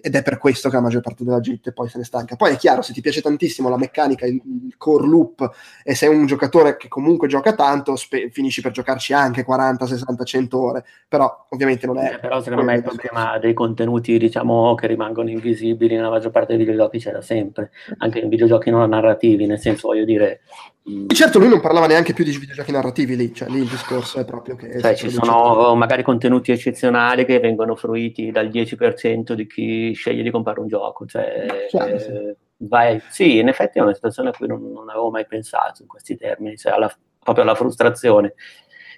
ed 0.00 0.14
è 0.14 0.22
per 0.22 0.38
questo 0.38 0.68
che 0.68 0.76
la 0.76 0.82
maggior 0.82 1.02
parte 1.02 1.24
della 1.24 1.40
gente 1.40 1.72
poi 1.72 1.88
se 1.88 1.98
ne 1.98 2.04
stanca. 2.04 2.36
Poi 2.36 2.52
è 2.52 2.56
chiaro, 2.56 2.82
se 2.82 2.92
ti 2.92 3.00
piace 3.00 3.20
tantissimo 3.20 3.68
la 3.68 3.76
meccanica, 3.76 4.26
il, 4.26 4.40
core 4.76 5.06
loop, 5.06 5.50
e 5.82 5.94
sei 5.94 6.14
un 6.14 6.26
giocatore 6.26 6.76
che 6.76 6.88
comunque 6.88 7.28
gioca 7.28 7.54
tanto, 7.54 7.96
spe- 7.96 8.30
finisci 8.30 8.60
per 8.60 8.72
giocarci 8.72 9.12
anche 9.12 9.44
40, 9.44 9.86
60, 9.86 10.24
100 10.24 10.60
ore, 10.60 10.84
però 11.08 11.46
ovviamente 11.50 11.86
non 11.86 11.98
è... 11.98 12.14
Eh, 12.14 12.18
però 12.18 12.40
secondo 12.40 12.64
me 12.64 12.74
il 12.74 12.82
problema 12.82 13.38
dei 13.38 13.54
contenuti, 13.54 14.18
diciamo, 14.18 14.74
che 14.74 14.86
rimangono 14.86 15.30
invisibili 15.30 15.94
nella 15.94 16.10
maggior 16.10 16.30
parte 16.30 16.56
dei 16.56 16.64
videogiochi 16.64 16.98
c'era 16.98 17.20
sempre, 17.20 17.70
anche 17.98 18.18
in 18.18 18.28
videogiochi 18.28 18.70
non 18.70 18.88
narrativi, 18.88 19.46
nel 19.46 19.58
senso, 19.58 19.88
voglio 19.88 20.04
dire... 20.04 20.40
Mh... 20.84 21.06
Certo, 21.08 21.38
lui 21.38 21.48
non 21.48 21.60
parlava 21.60 21.86
neanche 21.86 22.12
più 22.12 22.24
di 22.24 22.36
videogiochi 22.36 22.70
narrativi 22.70 23.16
lì, 23.16 23.34
cioè 23.34 23.48
lì 23.48 23.58
il 23.58 23.68
discorso 23.68 24.20
è 24.20 24.24
proprio 24.24 24.54
che. 24.54 24.80
Cioè, 24.80 24.94
ci 24.94 25.10
sono 25.10 25.74
magari 25.74 26.04
contenuti 26.04 26.52
eccezionali 26.52 27.24
che 27.24 27.40
vengono 27.40 27.74
fruiti 27.74 28.30
dal 28.30 28.48
10% 28.48 29.32
di 29.32 29.46
chi 29.46 29.75
sceglie 29.94 30.22
di 30.22 30.30
comprare 30.30 30.60
un 30.60 30.68
gioco. 30.68 31.06
Cioè, 31.06 31.66
Chiaro, 31.68 31.94
eh, 31.94 31.98
sì. 31.98 32.36
Vai, 32.58 33.00
sì, 33.10 33.38
in 33.38 33.48
effetti 33.48 33.78
è 33.78 33.82
una 33.82 33.94
situazione 33.94 34.30
a 34.30 34.32
cui 34.32 34.46
non, 34.46 34.72
non 34.72 34.88
avevo 34.88 35.10
mai 35.10 35.26
pensato 35.26 35.82
in 35.82 35.88
questi 35.88 36.16
termini, 36.16 36.56
cioè 36.56 36.72
alla, 36.72 36.92
proprio 37.22 37.44
alla 37.44 37.54
frustrazione. 37.54 38.34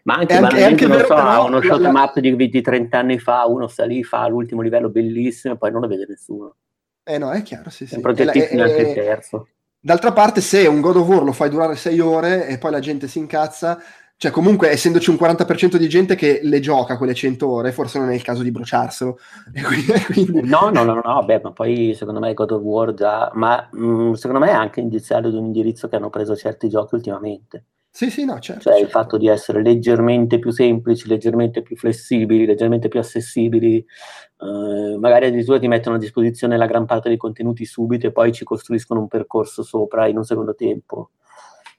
Ma 0.05 0.15
anche, 0.15 0.35
anche, 0.35 0.65
anche 0.65 0.87
non 0.87 0.99
so, 1.01 1.15
però, 1.15 1.47
uno 1.47 1.61
shot 1.61 1.81
la... 1.81 1.91
map 1.91 2.19
di 2.21 2.35
20-30 2.35 2.97
anni 2.97 3.19
fa, 3.19 3.47
uno 3.47 3.67
sta 3.67 3.85
lì, 3.85 4.03
fa 4.05 4.27
l'ultimo 4.29 4.63
livello 4.63 4.89
bellissimo 4.89 5.55
e 5.55 5.57
poi 5.59 5.71
non 5.71 5.81
lo 5.81 5.89
vede 5.89 6.07
nessuno. 6.09 6.55
Eh 7.03 7.19
no, 7.19 7.31
è 7.33 7.43
chiaro, 7.43 7.69
sì, 7.71 7.87
sì. 7.87 7.97
È 7.97 8.01
progettissimo 8.01 8.63
anche 8.63 8.81
il 8.81 8.95
terzo. 8.95 9.49
D'altra 9.81 10.13
parte, 10.13 10.41
se 10.41 10.67
un 10.67 10.81
God 10.81 10.97
of 10.97 11.09
War 11.09 11.23
lo 11.23 11.33
fai 11.33 11.51
durare 11.51 11.75
6 11.75 12.01
ore 12.01 12.47
e 12.47 12.59
poi 12.59 12.71
la 12.71 12.81
gente 12.81 13.09
si 13.09 13.19
incazza, 13.19 13.79
cioè, 14.20 14.32
comunque, 14.32 14.70
essendoci 14.70 15.11
un 15.11 15.16
40% 15.16 15.77
di 15.77 15.89
gente 15.89 16.16
che 16.16 16.40
le 16.43 16.59
gioca 16.59 16.99
quelle 16.99 17.15
100 17.15 17.49
ore, 17.49 17.70
forse 17.70 18.01
non 18.01 18.11
è 18.11 18.15
il 18.15 18.23
caso 18.23 18.43
di 18.43 18.51
bruciarselo. 18.51 19.16
Quindi, 19.65 20.32
quindi... 20.32 20.49
No, 20.49 20.70
no, 20.70 20.82
no, 20.82 21.01
no, 21.01 21.23
beh, 21.24 21.40
ma 21.40 21.53
poi 21.53 21.95
secondo 21.95 22.19
me 22.19 22.35
God 22.35 22.51
of 22.51 22.62
War 22.62 22.95
già, 22.95 23.31
ma 23.35 23.69
mh, 23.70 23.86
mm, 23.86 24.12
secondo 24.15 24.45
me 24.45 24.51
è 24.51 24.55
anche 24.55 24.81
indiziario 24.81 25.31
di 25.31 25.36
un 25.36 25.45
indirizzo 25.45 25.86
che 25.86 25.95
hanno 25.95 26.11
preso 26.11 26.35
certi 26.35 26.69
giochi 26.69 26.97
ultimamente. 26.97 27.66
Sì, 27.89 28.11
sì, 28.11 28.24
no, 28.24 28.40
certo. 28.40 28.62
Cioè 28.62 28.73
certo. 28.73 28.86
il 28.86 28.90
fatto 28.90 29.19
di 29.19 29.28
essere 29.28 29.62
leggermente 29.62 30.40
più 30.40 30.51
semplici, 30.51 31.07
leggermente 31.07 31.62
più 31.62 31.77
flessibili, 31.77 32.45
leggermente 32.45 32.89
più 32.89 32.99
accessibili, 32.99 33.77
eh, 33.77 34.97
magari 34.99 35.27
addirittura 35.27 35.61
ti 35.61 35.69
mettono 35.69 35.95
a 35.95 35.99
disposizione 36.01 36.57
la 36.57 36.66
gran 36.66 36.86
parte 36.86 37.09
dei 37.09 37.19
contenuti 37.19 37.65
subito 37.65 38.09
e 38.09 38.12
poi 38.12 38.32
ci 38.32 38.43
costruiscono 38.43 38.99
un 38.99 39.07
percorso 39.07 39.62
sopra 39.62 40.09
in 40.09 40.16
un 40.16 40.24
secondo 40.24 40.57
tempo. 40.57 41.11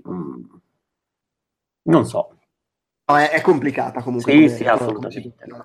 Mm 0.10 0.59
non 1.84 2.06
so. 2.06 2.34
No, 3.10 3.18
è, 3.18 3.32
è, 3.32 3.42
complicata 3.42 4.04
comunque. 4.04 4.32
Sì, 4.32 4.38
come, 4.38 4.56
sì, 4.56 4.64
assolutamente. 4.66 5.46
No, 5.48 5.64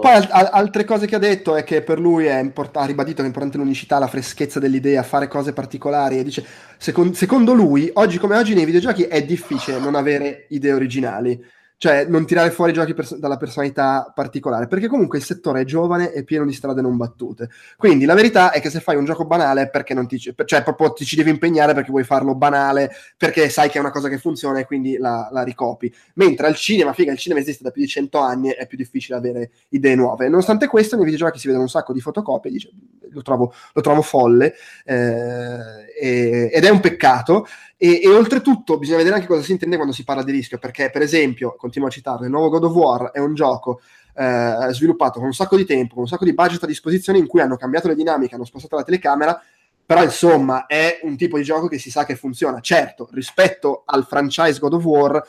Poi 0.00 0.12
al, 0.12 0.28
al, 0.30 0.48
altre 0.52 0.84
cose 0.84 1.06
che 1.06 1.16
ha 1.16 1.18
detto 1.18 1.56
è 1.56 1.64
che 1.64 1.82
per 1.82 1.98
lui 1.98 2.26
è 2.26 2.38
import- 2.38 2.76
ha 2.76 2.84
ribadito 2.84 3.16
che 3.16 3.24
è 3.24 3.26
importante 3.26 3.56
l'unicità, 3.56 3.98
la 3.98 4.06
freschezza 4.06 4.60
dell'idea, 4.60 5.02
fare 5.02 5.26
cose 5.26 5.52
particolari 5.52 6.18
e 6.18 6.22
dice, 6.22 6.46
second- 6.78 7.14
secondo 7.14 7.52
lui, 7.52 7.90
oggi 7.94 8.18
come 8.18 8.36
oggi 8.36 8.54
nei 8.54 8.64
videogiochi 8.64 9.02
è 9.02 9.24
difficile 9.24 9.80
non 9.80 9.96
avere 9.96 10.46
idee 10.50 10.72
originali 10.72 11.44
cioè 11.84 12.06
non 12.06 12.24
tirare 12.24 12.50
fuori 12.50 12.72
giochi 12.72 12.94
pers- 12.94 13.18
dalla 13.18 13.36
personalità 13.36 14.10
particolare, 14.14 14.68
perché 14.68 14.86
comunque 14.86 15.18
il 15.18 15.24
settore 15.24 15.60
è 15.60 15.64
giovane 15.64 16.14
e 16.14 16.24
pieno 16.24 16.46
di 16.46 16.54
strade 16.54 16.80
non 16.80 16.96
battute. 16.96 17.50
Quindi 17.76 18.06
la 18.06 18.14
verità 18.14 18.52
è 18.52 18.60
che 18.62 18.70
se 18.70 18.80
fai 18.80 18.96
un 18.96 19.04
gioco 19.04 19.26
banale 19.26 19.68
perché 19.68 19.92
non 19.92 20.06
ti, 20.06 20.18
cioè 20.18 20.62
proprio 20.62 20.94
ti 20.94 21.04
ci 21.04 21.14
devi 21.14 21.28
impegnare 21.28 21.74
perché 21.74 21.90
vuoi 21.90 22.04
farlo 22.04 22.34
banale, 22.34 22.90
perché 23.18 23.50
sai 23.50 23.68
che 23.68 23.76
è 23.76 23.80
una 23.82 23.90
cosa 23.90 24.08
che 24.08 24.16
funziona 24.16 24.60
e 24.60 24.64
quindi 24.64 24.96
la, 24.96 25.28
la 25.30 25.42
ricopi. 25.42 25.94
Mentre 26.14 26.46
al 26.46 26.54
cinema, 26.54 26.94
figa, 26.94 27.12
il 27.12 27.18
cinema 27.18 27.42
esiste 27.42 27.62
da 27.62 27.70
più 27.70 27.82
di 27.82 27.88
100 27.88 28.18
anni 28.18 28.48
e 28.48 28.54
è 28.54 28.66
più 28.66 28.78
difficile 28.78 29.18
avere 29.18 29.50
idee 29.68 29.94
nuove. 29.94 30.26
Nonostante 30.30 30.66
questo, 30.68 30.96
nei 30.96 31.04
videogiochi 31.04 31.38
si 31.38 31.48
vedono 31.48 31.64
un 31.64 31.70
sacco 31.70 31.92
di 31.92 32.00
fotocopie, 32.00 32.50
dice, 32.50 32.70
lo, 33.14 33.22
trovo, 33.22 33.54
lo 33.72 33.80
trovo 33.80 34.02
folle 34.02 34.54
eh, 34.84 36.50
ed 36.52 36.64
è 36.64 36.68
un 36.68 36.80
peccato. 36.80 37.46
E, 37.76 38.00
e, 38.02 38.08
oltretutto 38.08 38.78
bisogna 38.78 38.98
vedere 38.98 39.16
anche 39.16 39.26
cosa 39.26 39.42
si 39.42 39.52
intende 39.52 39.76
quando 39.76 39.94
si 39.94 40.04
parla 40.04 40.22
di 40.22 40.32
rischio, 40.32 40.58
perché 40.58 40.90
per 40.90 41.02
esempio, 41.02 41.54
continuo 41.56 41.88
a 41.88 41.90
citarlo, 41.90 42.24
il 42.24 42.30
nuovo 42.30 42.50
God 42.50 42.64
of 42.64 42.72
War 42.72 43.10
è 43.10 43.18
un 43.18 43.34
gioco 43.34 43.80
eh, 44.14 44.68
sviluppato 44.70 45.18
con 45.18 45.28
un 45.28 45.34
sacco 45.34 45.56
di 45.56 45.64
tempo, 45.64 45.94
con 45.94 46.02
un 46.04 46.08
sacco 46.08 46.24
di 46.24 46.34
budget 46.34 46.62
a 46.62 46.66
disposizione 46.66 47.18
in 47.18 47.26
cui 47.26 47.40
hanno 47.40 47.56
cambiato 47.56 47.88
le 47.88 47.94
dinamiche, 47.94 48.34
hanno 48.34 48.44
spostato 48.44 48.76
la 48.76 48.84
telecamera, 48.84 49.40
però 49.86 50.02
insomma 50.02 50.66
è 50.66 51.00
un 51.02 51.16
tipo 51.16 51.36
di 51.36 51.42
gioco 51.42 51.68
che 51.68 51.78
si 51.78 51.90
sa 51.90 52.04
che 52.04 52.16
funziona. 52.16 52.60
Certo, 52.60 53.08
rispetto 53.12 53.82
al 53.84 54.06
franchise 54.06 54.58
God 54.58 54.74
of 54.74 54.84
War 54.84 55.22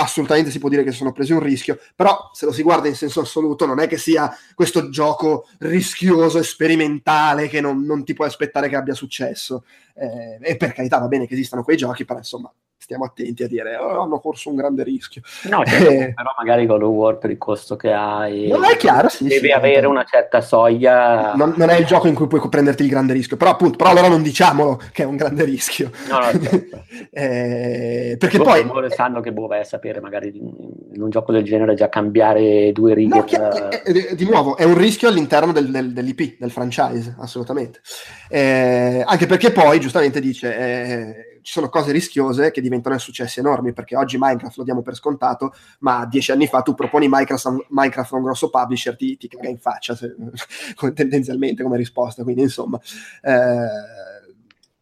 assolutamente 0.00 0.50
si 0.50 0.58
può 0.58 0.68
dire 0.68 0.82
che 0.82 0.92
sono 0.92 1.12
presi 1.12 1.32
un 1.32 1.40
rischio, 1.40 1.78
però 1.94 2.30
se 2.32 2.46
lo 2.46 2.52
si 2.52 2.62
guarda 2.62 2.88
in 2.88 2.94
senso 2.94 3.20
assoluto 3.20 3.66
non 3.66 3.80
è 3.80 3.86
che 3.86 3.98
sia 3.98 4.34
questo 4.54 4.88
gioco 4.88 5.48
rischioso 5.58 6.42
sperimentale 6.42 7.48
che 7.48 7.60
non, 7.60 7.82
non 7.84 8.04
ti 8.04 8.14
puoi 8.14 8.28
aspettare 8.28 8.68
che 8.68 8.76
abbia 8.76 8.94
successo. 8.94 9.64
Eh, 9.94 10.38
e 10.40 10.56
per 10.56 10.72
carità 10.72 10.98
va 10.98 11.08
bene 11.08 11.26
che 11.26 11.34
esistano 11.34 11.62
quei 11.62 11.76
giochi, 11.76 12.04
però 12.04 12.18
insomma 12.18 12.52
stiamo 12.90 13.04
attenti 13.04 13.44
a 13.44 13.46
dire 13.46 13.76
oh, 13.76 14.02
hanno 14.02 14.18
corso 14.18 14.50
un 14.50 14.56
grande 14.56 14.82
rischio. 14.82 15.22
No, 15.44 15.64
certo, 15.64 15.90
eh, 15.90 16.12
però 16.12 16.34
magari 16.36 16.66
God 16.66 16.82
of 16.82 16.88
War 16.88 17.18
per 17.18 17.30
il 17.30 17.38
costo 17.38 17.76
che 17.76 17.92
hai 17.92 18.48
no, 18.48 18.60
è 18.62 18.76
chiaro, 18.76 19.08
sì, 19.08 19.28
devi 19.28 19.46
sì, 19.46 19.52
avere 19.52 19.86
una 19.86 20.02
certa 20.02 20.40
soglia. 20.40 21.34
Non, 21.34 21.54
non, 21.56 21.70
è 21.70 21.76
il 21.76 21.86
gioco 21.86 22.08
in 22.08 22.14
cui 22.16 22.26
puoi 22.26 22.40
prenderti 22.48 22.82
il 22.82 22.88
grande 22.88 23.12
rischio, 23.12 23.36
però 23.36 23.52
appunto, 23.52 23.76
però 23.76 23.90
allora 23.90 24.08
non 24.08 24.22
diciamolo 24.22 24.80
che 24.90 25.04
è 25.04 25.06
un 25.06 25.14
grande 25.14 25.44
rischio. 25.44 25.92
No, 26.08 26.18
no, 26.18 26.22
certo. 26.32 26.82
eh, 27.12 28.16
perché 28.18 28.38
boh, 28.38 28.44
poi... 28.44 28.66
Loro 28.66 28.90
sanno 28.90 29.20
che 29.20 29.32
boh, 29.32 29.46
vai 29.46 29.60
a 29.60 29.64
sapere 29.64 30.00
magari 30.00 30.36
in 30.36 31.00
un 31.00 31.10
gioco 31.10 31.30
del 31.30 31.44
genere 31.44 31.74
già 31.74 31.88
cambiare 31.88 32.72
due 32.72 32.94
righe. 32.94 33.16
No, 33.16 33.24
per... 33.24 33.68
Eh, 33.84 34.08
eh, 34.10 34.14
di 34.16 34.24
nuovo, 34.24 34.56
è 34.56 34.64
un 34.64 34.76
rischio 34.76 35.08
all'interno 35.08 35.52
del, 35.52 35.70
del, 35.70 35.92
dell'IP, 35.92 36.38
del 36.40 36.50
franchise, 36.50 37.14
assolutamente. 37.20 37.80
Eh, 38.28 39.04
anche 39.06 39.26
perché 39.26 39.52
poi, 39.52 39.78
giustamente 39.78 40.20
dice 40.20 41.28
ci 41.42 41.52
sono 41.52 41.68
cose 41.68 41.92
rischiose 41.92 42.50
che 42.50 42.60
diventano 42.60 42.98
successi 42.98 43.40
enormi, 43.40 43.72
perché 43.72 43.96
oggi 43.96 44.16
Minecraft 44.18 44.56
lo 44.56 44.64
diamo 44.64 44.82
per 44.82 44.94
scontato, 44.94 45.52
ma 45.80 46.06
dieci 46.06 46.32
anni 46.32 46.46
fa 46.46 46.62
tu 46.62 46.74
proponi 46.74 47.08
Minecraft 47.08 47.46
a, 47.46 47.56
Minecraft 47.68 48.12
a 48.12 48.16
un 48.16 48.22
grosso 48.22 48.50
publisher, 48.50 48.96
ti, 48.96 49.16
ti 49.16 49.28
caga 49.28 49.48
in 49.48 49.58
faccia, 49.58 49.94
se, 49.94 50.14
tendenzialmente 50.94 51.62
come 51.62 51.76
risposta, 51.76 52.22
quindi 52.22 52.42
insomma... 52.42 52.80
Eh, 53.22 53.98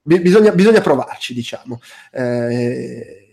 bisogna, 0.02 0.52
bisogna, 0.52 0.80
provarci, 0.80 1.34
diciamo. 1.34 1.80
Eh, 2.10 3.27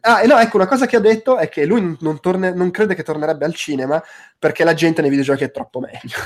Ah, 0.00 0.22
e 0.22 0.26
no, 0.26 0.38
ecco, 0.38 0.56
una 0.56 0.66
cosa 0.66 0.86
che 0.86 0.96
ha 0.96 1.00
detto 1.00 1.36
è 1.36 1.48
che 1.48 1.64
lui 1.64 1.96
non, 2.00 2.20
torne, 2.20 2.52
non, 2.52 2.70
crede 2.70 2.94
che 2.94 3.02
tornerebbe 3.02 3.44
al 3.44 3.54
cinema 3.54 4.02
perché 4.38 4.64
la 4.64 4.74
gente 4.74 5.00
nei 5.00 5.10
videogiochi 5.10 5.44
è 5.44 5.50
troppo 5.50 5.80
meglio. 5.80 6.16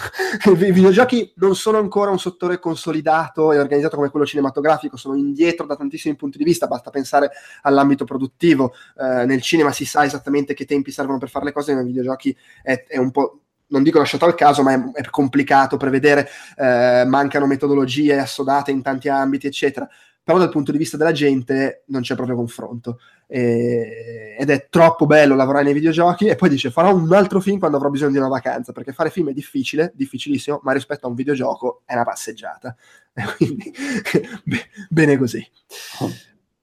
I 0.67 0.73
videogiochi 0.73 1.33
non 1.37 1.55
sono 1.55 1.79
ancora 1.79 2.11
un 2.11 2.19
settore 2.19 2.59
consolidato 2.59 3.53
e 3.53 3.59
organizzato 3.59 3.97
come 3.97 4.11
quello 4.11 4.27
cinematografico, 4.27 4.97
sono 4.97 5.17
indietro 5.17 5.67
da 5.67 5.77
tantissimi 5.77 6.17
punti 6.17 6.39
di 6.39 6.45
vista, 6.45 6.67
basta 6.67 6.91
pensare 6.91 7.31
all'ambito 7.63 8.05
produttivo. 8.05 8.75
Eh, 8.99 9.25
nel 9.25 9.43
cinema 9.43 9.73
si 9.73 9.85
sa 9.85 10.05
esattamente 10.05 10.55
che 10.55 10.65
tempi 10.65 10.91
servono 10.91 11.19
per 11.19 11.29
fare 11.29 11.45
le 11.45 11.53
cose, 11.53 11.75
nei 11.75 11.85
videogiochi 11.85 12.37
è, 12.63 12.85
è 12.87 12.99
un 12.99 13.11
po' 13.11 13.41
non 13.67 13.83
dico 13.83 13.99
lasciato 13.99 14.27
al 14.27 14.35
caso, 14.35 14.63
ma 14.63 14.73
è, 14.73 15.01
è 15.01 15.11
complicato 15.11 15.77
prevedere, 15.77 16.29
eh, 16.57 17.05
mancano 17.07 17.47
metodologie 17.47 18.19
assodate 18.19 18.71
in 18.71 18.83
tanti 18.83 19.09
ambiti, 19.09 19.47
eccetera 19.47 19.89
però 20.25 20.39
dal 20.39 20.51
punto 20.51 20.73
di 20.73 20.79
vista 20.79 20.97
della 20.97 21.13
gente 21.13 21.85
non 21.89 22.01
c'è 22.01 22.15
proprio 22.17 22.35
confronto. 22.35 22.99
E, 23.27 24.37
ed 24.39 24.49
è 24.49 24.69
troppo 24.71 25.05
bello 25.05 25.37
lavorare 25.37 25.65
nei 25.65 25.75
videogiochi 25.75 26.27
e 26.27 26.35
poi 26.35 26.49
dice 26.49 26.71
farò 26.71 26.95
un 26.95 27.13
altro 27.13 27.41
film 27.41 27.59
quando 27.59 27.77
avrò 27.77 27.91
bisogno 27.91 28.13
di 28.13 28.19
una 28.19 28.29
vacanza 28.29 28.73
perché 28.73 28.93
fare 28.93 29.11
film 29.11 29.31
è 29.31 29.33
difficile, 29.33 29.93
difficilissimo 29.95 30.61
ma 30.63 30.73
rispetto 30.73 31.07
a 31.07 31.11
un 31.11 31.15
videogioco 31.15 31.83
è 31.85 31.93
una 31.93 32.05
passeggiata. 32.05 32.75
Quindi 33.37 33.71
bene 34.89 35.19
così. 35.19 35.47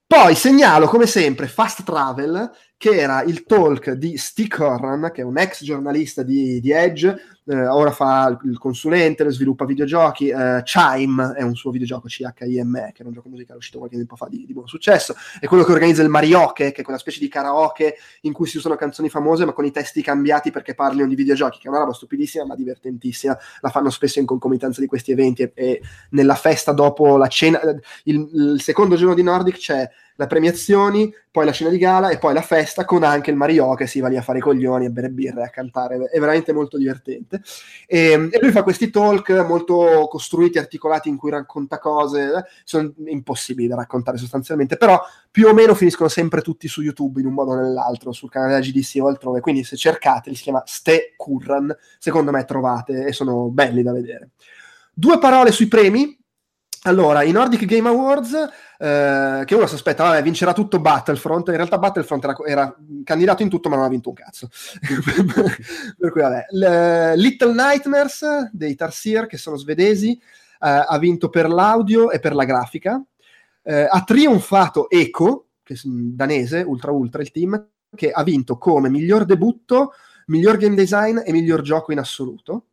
Poi 0.07 0.35
segnalo 0.35 0.88
come 0.88 1.05
sempre 1.05 1.47
Fast 1.47 1.83
Travel 1.83 2.51
che 2.81 2.95
era 2.95 3.21
il 3.21 3.43
talk 3.43 3.91
di 3.91 4.17
Stick 4.17 4.57
Horran, 4.57 5.11
che 5.13 5.21
è 5.21 5.23
un 5.23 5.37
ex 5.37 5.63
giornalista 5.63 6.23
di, 6.23 6.59
di 6.59 6.71
Edge, 6.71 7.15
eh, 7.45 7.67
ora 7.67 7.91
fa 7.91 8.39
il 8.43 8.57
consulente, 8.57 9.29
sviluppa 9.29 9.65
videogiochi, 9.65 10.29
eh, 10.29 10.63
Chime 10.63 11.33
è 11.35 11.43
un 11.43 11.53
suo 11.53 11.69
videogioco 11.69 12.07
CHIME, 12.07 12.91
che 12.91 13.03
è 13.03 13.05
un 13.05 13.13
gioco 13.13 13.29
musicale 13.29 13.59
uscito 13.59 13.77
qualche 13.77 13.97
tempo 13.97 14.15
fa 14.15 14.25
di, 14.27 14.47
di, 14.47 14.53
buon 14.53 14.67
successo, 14.67 15.13
è 15.39 15.45
quello 15.45 15.63
che 15.63 15.71
organizza 15.73 16.01
il 16.01 16.09
Marioche, 16.09 16.71
che 16.71 16.81
è 16.81 16.83
quella 16.83 16.97
specie 16.97 17.19
di 17.19 17.27
karaoke 17.27 17.97
in 18.21 18.33
cui 18.33 18.47
si 18.47 18.57
usano 18.57 18.75
canzoni 18.75 19.09
famose 19.09 19.45
ma 19.45 19.51
con 19.51 19.65
i 19.65 19.69
testi 19.69 20.01
cambiati 20.01 20.49
perché 20.49 20.73
parlino 20.73 21.05
di 21.05 21.13
videogiochi, 21.13 21.59
che 21.59 21.67
è 21.67 21.69
una 21.69 21.81
roba 21.81 21.93
stupidissima 21.93 22.45
ma 22.45 22.55
divertentissima, 22.55 23.37
la 23.59 23.69
fanno 23.69 23.91
spesso 23.91 24.17
in 24.17 24.25
concomitanza 24.25 24.81
di 24.81 24.87
questi 24.87 25.11
eventi 25.11 25.43
e, 25.43 25.51
e 25.53 25.81
nella 26.09 26.33
festa 26.33 26.71
dopo 26.71 27.15
la 27.15 27.27
cena, 27.27 27.61
il, 28.05 28.27
il 28.33 28.59
secondo 28.59 28.95
giorno 28.95 29.13
di 29.13 29.21
Nordic 29.21 29.57
c'è 29.57 29.87
le 30.22 30.27
premiazioni, 30.27 31.14
poi 31.31 31.45
la 31.45 31.52
cena 31.52 31.69
di 31.69 31.77
gala 31.77 32.10
e 32.10 32.18
poi 32.18 32.34
la 32.34 32.41
festa 32.41 32.85
con 32.85 33.03
anche 33.03 33.31
il 33.31 33.38
Mario 33.38 33.73
che 33.73 33.88
si 33.88 33.99
va 33.99 34.07
lì 34.07 34.18
a 34.18 34.22
fare 34.22 34.39
i 34.39 34.41
coglioni, 34.41 34.85
a 34.85 34.89
bere 34.89 35.10
birre, 35.10 35.43
a 35.43 35.49
cantare, 35.49 35.98
è 36.11 36.19
veramente 36.19 36.53
molto 36.53 36.77
divertente. 36.77 37.41
E, 37.88 38.30
e 38.31 38.39
lui 38.41 38.52
fa 38.52 38.64
questi 38.64 38.89
talk 38.89 39.30
molto 39.45 40.07
costruiti, 40.10 40.57
articolati 40.57 41.10
in 41.10 41.18
cui 41.18 41.31
racconta 41.31 41.80
cose, 41.80 42.22
eh, 42.22 42.43
sono 42.64 42.93
impossibili 43.06 43.68
da 43.68 43.76
raccontare 43.76 44.18
sostanzialmente, 44.18 44.77
però 44.77 44.99
più 45.30 45.48
o 45.48 45.53
meno 45.53 45.73
finiscono 45.73 46.10
sempre 46.10 46.41
tutti 46.41 46.68
su 46.68 46.81
YouTube 46.81 47.19
in 47.19 47.27
un 47.27 47.34
modo 47.34 47.52
o 47.52 47.56
nell'altro, 47.56 48.11
sul 48.11 48.30
canale 48.30 48.52
della 48.52 48.65
GDC 48.65 48.98
o 49.02 49.07
altrove, 49.07 49.39
quindi 49.39 49.64
se 49.64 49.76
cercate, 49.76 50.30
li 50.30 50.35
si 50.35 50.43
chiama 50.43 50.64
Ste 50.65 51.14
Curran, 51.15 51.76
secondo 51.98 52.31
me 52.31 52.45
trovate 52.45 53.06
e 53.06 53.14
sono 53.14 53.49
belli 53.49 53.81
da 53.81 53.93
vedere. 53.93 54.31
Due 54.93 55.18
parole 55.19 55.52
sui 55.52 55.68
premi, 55.68 56.19
allora, 56.83 57.21
i 57.21 57.31
Nordic 57.31 57.65
Game 57.65 57.87
Awards, 57.87 58.33
eh, 58.79 59.43
che 59.45 59.53
uno 59.53 59.67
si 59.67 59.75
aspetta, 59.75 60.03
vabbè, 60.03 60.23
vincerà 60.23 60.51
tutto 60.51 60.79
Battlefront, 60.79 61.47
in 61.49 61.55
realtà 61.55 61.77
Battlefront 61.77 62.23
era, 62.23 62.35
era 62.45 62.75
candidato 63.03 63.43
in 63.43 63.49
tutto 63.49 63.69
ma 63.69 63.75
non 63.75 63.85
ha 63.85 63.89
vinto 63.89 64.09
un 64.09 64.15
cazzo. 64.15 64.49
per 65.97 66.11
cui 66.11 66.21
vabbè. 66.21 66.45
L- 66.49 67.13
Little 67.17 67.53
Nightmares 67.53 68.49
dei 68.51 68.73
Tarsier, 68.73 69.27
che 69.27 69.37
sono 69.37 69.57
svedesi, 69.57 70.13
eh, 70.13 70.19
ha 70.59 70.97
vinto 70.97 71.29
per 71.29 71.49
l'audio 71.49 72.09
e 72.09 72.19
per 72.19 72.33
la 72.33 72.45
grafica. 72.45 72.99
Eh, 73.61 73.87
ha 73.87 74.03
trionfato 74.03 74.89
Eco, 74.89 75.49
che 75.61 75.75
è 75.75 75.77
danese, 75.83 76.61
Ultra 76.61 76.91
Ultra 76.91 77.21
il 77.21 77.29
team, 77.29 77.67
che 77.95 78.09
ha 78.09 78.23
vinto 78.23 78.57
come 78.57 78.89
miglior 78.89 79.25
debutto, 79.25 79.91
miglior 80.27 80.57
game 80.57 80.75
design 80.75 81.19
e 81.23 81.31
miglior 81.31 81.61
gioco 81.61 81.91
in 81.91 81.99
assoluto. 81.99 82.65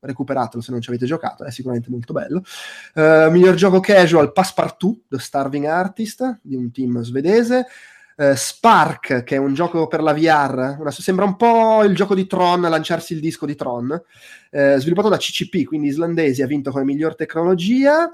Recuperatelo 0.00 0.62
se 0.62 0.70
non 0.70 0.80
ci 0.80 0.90
avete 0.90 1.06
giocato, 1.06 1.44
è 1.44 1.50
sicuramente 1.50 1.90
molto 1.90 2.12
bello. 2.12 2.42
Uh, 2.94 3.30
miglior 3.30 3.54
gioco 3.54 3.80
casual, 3.80 4.32
Passepartout, 4.32 5.02
The 5.08 5.18
Starving 5.18 5.64
Artist, 5.64 6.40
di 6.42 6.54
un 6.54 6.70
team 6.70 7.00
svedese. 7.02 7.66
Uh, 8.16 8.34
Spark, 8.34 9.22
che 9.22 9.36
è 9.36 9.38
un 9.38 9.54
gioco 9.54 9.86
per 9.86 10.02
la 10.02 10.12
VR, 10.12 10.76
una, 10.80 10.90
sembra 10.90 11.24
un 11.24 11.36
po' 11.36 11.84
il 11.84 11.94
gioco 11.94 12.16
di 12.16 12.26
Tron, 12.26 12.60
lanciarsi 12.62 13.12
il 13.12 13.20
disco 13.20 13.46
di 13.46 13.54
Tron, 13.54 13.90
uh, 13.90 14.76
sviluppato 14.78 15.08
da 15.08 15.16
CCP, 15.16 15.64
quindi 15.64 15.88
islandesi, 15.88 16.42
ha 16.42 16.46
vinto 16.46 16.70
come 16.70 16.84
miglior 16.84 17.14
tecnologia. 17.14 18.08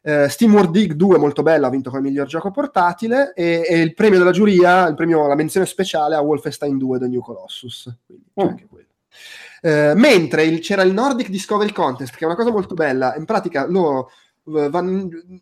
Uh, 0.00 0.28
Steam 0.28 0.70
Dig 0.70 0.92
2 0.92 1.18
molto 1.18 1.42
bello, 1.42 1.66
ha 1.66 1.70
vinto 1.70 1.90
come 1.90 2.02
miglior 2.02 2.26
gioco 2.26 2.50
portatile 2.50 3.32
e, 3.34 3.66
e, 3.68 3.80
il 3.80 3.94
premio 3.94 4.18
della 4.18 4.30
giuria, 4.30 4.86
il 4.86 4.94
premio, 4.94 5.26
la 5.26 5.34
menzione 5.34 5.66
speciale 5.66 6.14
a 6.14 6.20
Wolfenstein 6.20 6.78
2 6.78 6.98
The 6.98 7.08
New 7.08 7.20
Colossus. 7.20 7.94
Quindi 8.06 8.24
oh. 8.34 8.48
anche 8.48 8.66
quello. 8.66 8.86
Uh, 9.60 9.92
mentre 9.96 10.44
il, 10.44 10.60
c'era 10.60 10.82
il 10.82 10.92
Nordic 10.92 11.28
Discovery 11.28 11.72
Contest, 11.72 12.14
che 12.14 12.24
è 12.24 12.26
una 12.26 12.36
cosa 12.36 12.50
molto 12.50 12.74
bella, 12.74 13.14
in 13.16 13.24
pratica 13.24 13.66
loro 13.66 14.10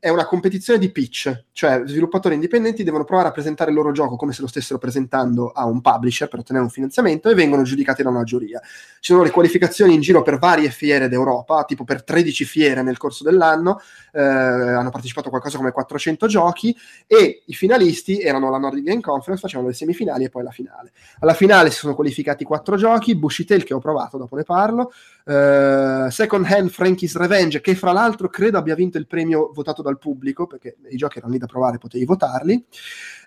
è 0.01 0.09
una 0.09 0.27
competizione 0.27 0.79
di 0.79 0.91
pitch, 0.91 1.45
cioè 1.53 1.83
sviluppatori 1.87 2.35
indipendenti 2.35 2.83
devono 2.83 3.05
provare 3.05 3.29
a 3.29 3.33
presentare 3.33 3.71
il 3.71 3.77
loro 3.77 3.93
gioco 3.93 4.17
come 4.17 4.33
se 4.33 4.41
lo 4.41 4.49
stessero 4.49 4.79
presentando 4.79 5.51
a 5.51 5.65
un 5.65 5.81
publisher 5.81 6.29
per 6.29 6.41
ottenere 6.41 6.65
un 6.65 6.71
finanziamento 6.71 7.29
e 7.29 7.35
vengono 7.35 7.63
giudicati 7.63 8.03
da 8.03 8.09
una 8.09 8.25
giuria. 8.25 8.61
Ci 8.61 9.13
sono 9.13 9.23
le 9.23 9.31
qualificazioni 9.31 9.95
in 9.95 10.01
giro 10.01 10.23
per 10.23 10.39
varie 10.39 10.71
fiere 10.71 11.09
d'Europa, 11.09 11.65
tipo 11.65 11.85
per 11.85 12.03
13 12.03 12.45
fiere 12.45 12.83
nel 12.83 12.97
corso 12.97 13.23
dell'anno, 13.23 13.81
eh, 14.13 14.21
hanno 14.21 14.91
partecipato 14.91 15.29
a 15.29 15.31
qualcosa 15.31 15.57
come 15.57 15.71
400 15.71 16.27
giochi 16.27 16.77
e 17.07 17.43
i 17.47 17.55
finalisti 17.55 18.21
erano 18.21 18.51
la 18.51 18.59
Nordic 18.59 18.85
Game 18.85 19.01
Conference, 19.01 19.43
facevano 19.43 19.69
le 19.69 19.75
semifinali 19.75 20.25
e 20.25 20.29
poi 20.29 20.43
la 20.43 20.51
finale. 20.51 20.93
Alla 21.21 21.35
finale 21.35 21.71
si 21.71 21.79
sono 21.79 21.95
qualificati 21.95 22.45
quattro 22.45 22.77
giochi, 22.77 23.17
Bushy 23.17 23.45
Tale 23.45 23.65
che 23.65 23.75
ho 23.75 23.79
provato, 23.79 24.19
dopo 24.19 24.37
ne 24.37 24.43
parlo, 24.43 24.93
eh, 25.27 26.07
Second 26.09 26.47
Hand 26.49 26.71
Frankie's 26.71 27.17
Revenge 27.17 27.61
che 27.61 27.75
fra 27.75 27.93
l'altro 27.93 28.29
credo 28.29 28.59
abbia 28.59 28.77
vinto 28.77 28.97
il 28.97 29.07
premio 29.07 29.51
votato 29.53 29.83
dal 29.83 29.99
pubblico, 29.99 30.47
perché 30.47 30.77
i 30.89 30.97
giochi 30.97 31.19
erano 31.19 31.33
lì 31.33 31.39
da 31.39 31.47
provare, 31.47 31.79
potevi 31.79 32.05
votarli. 32.05 32.65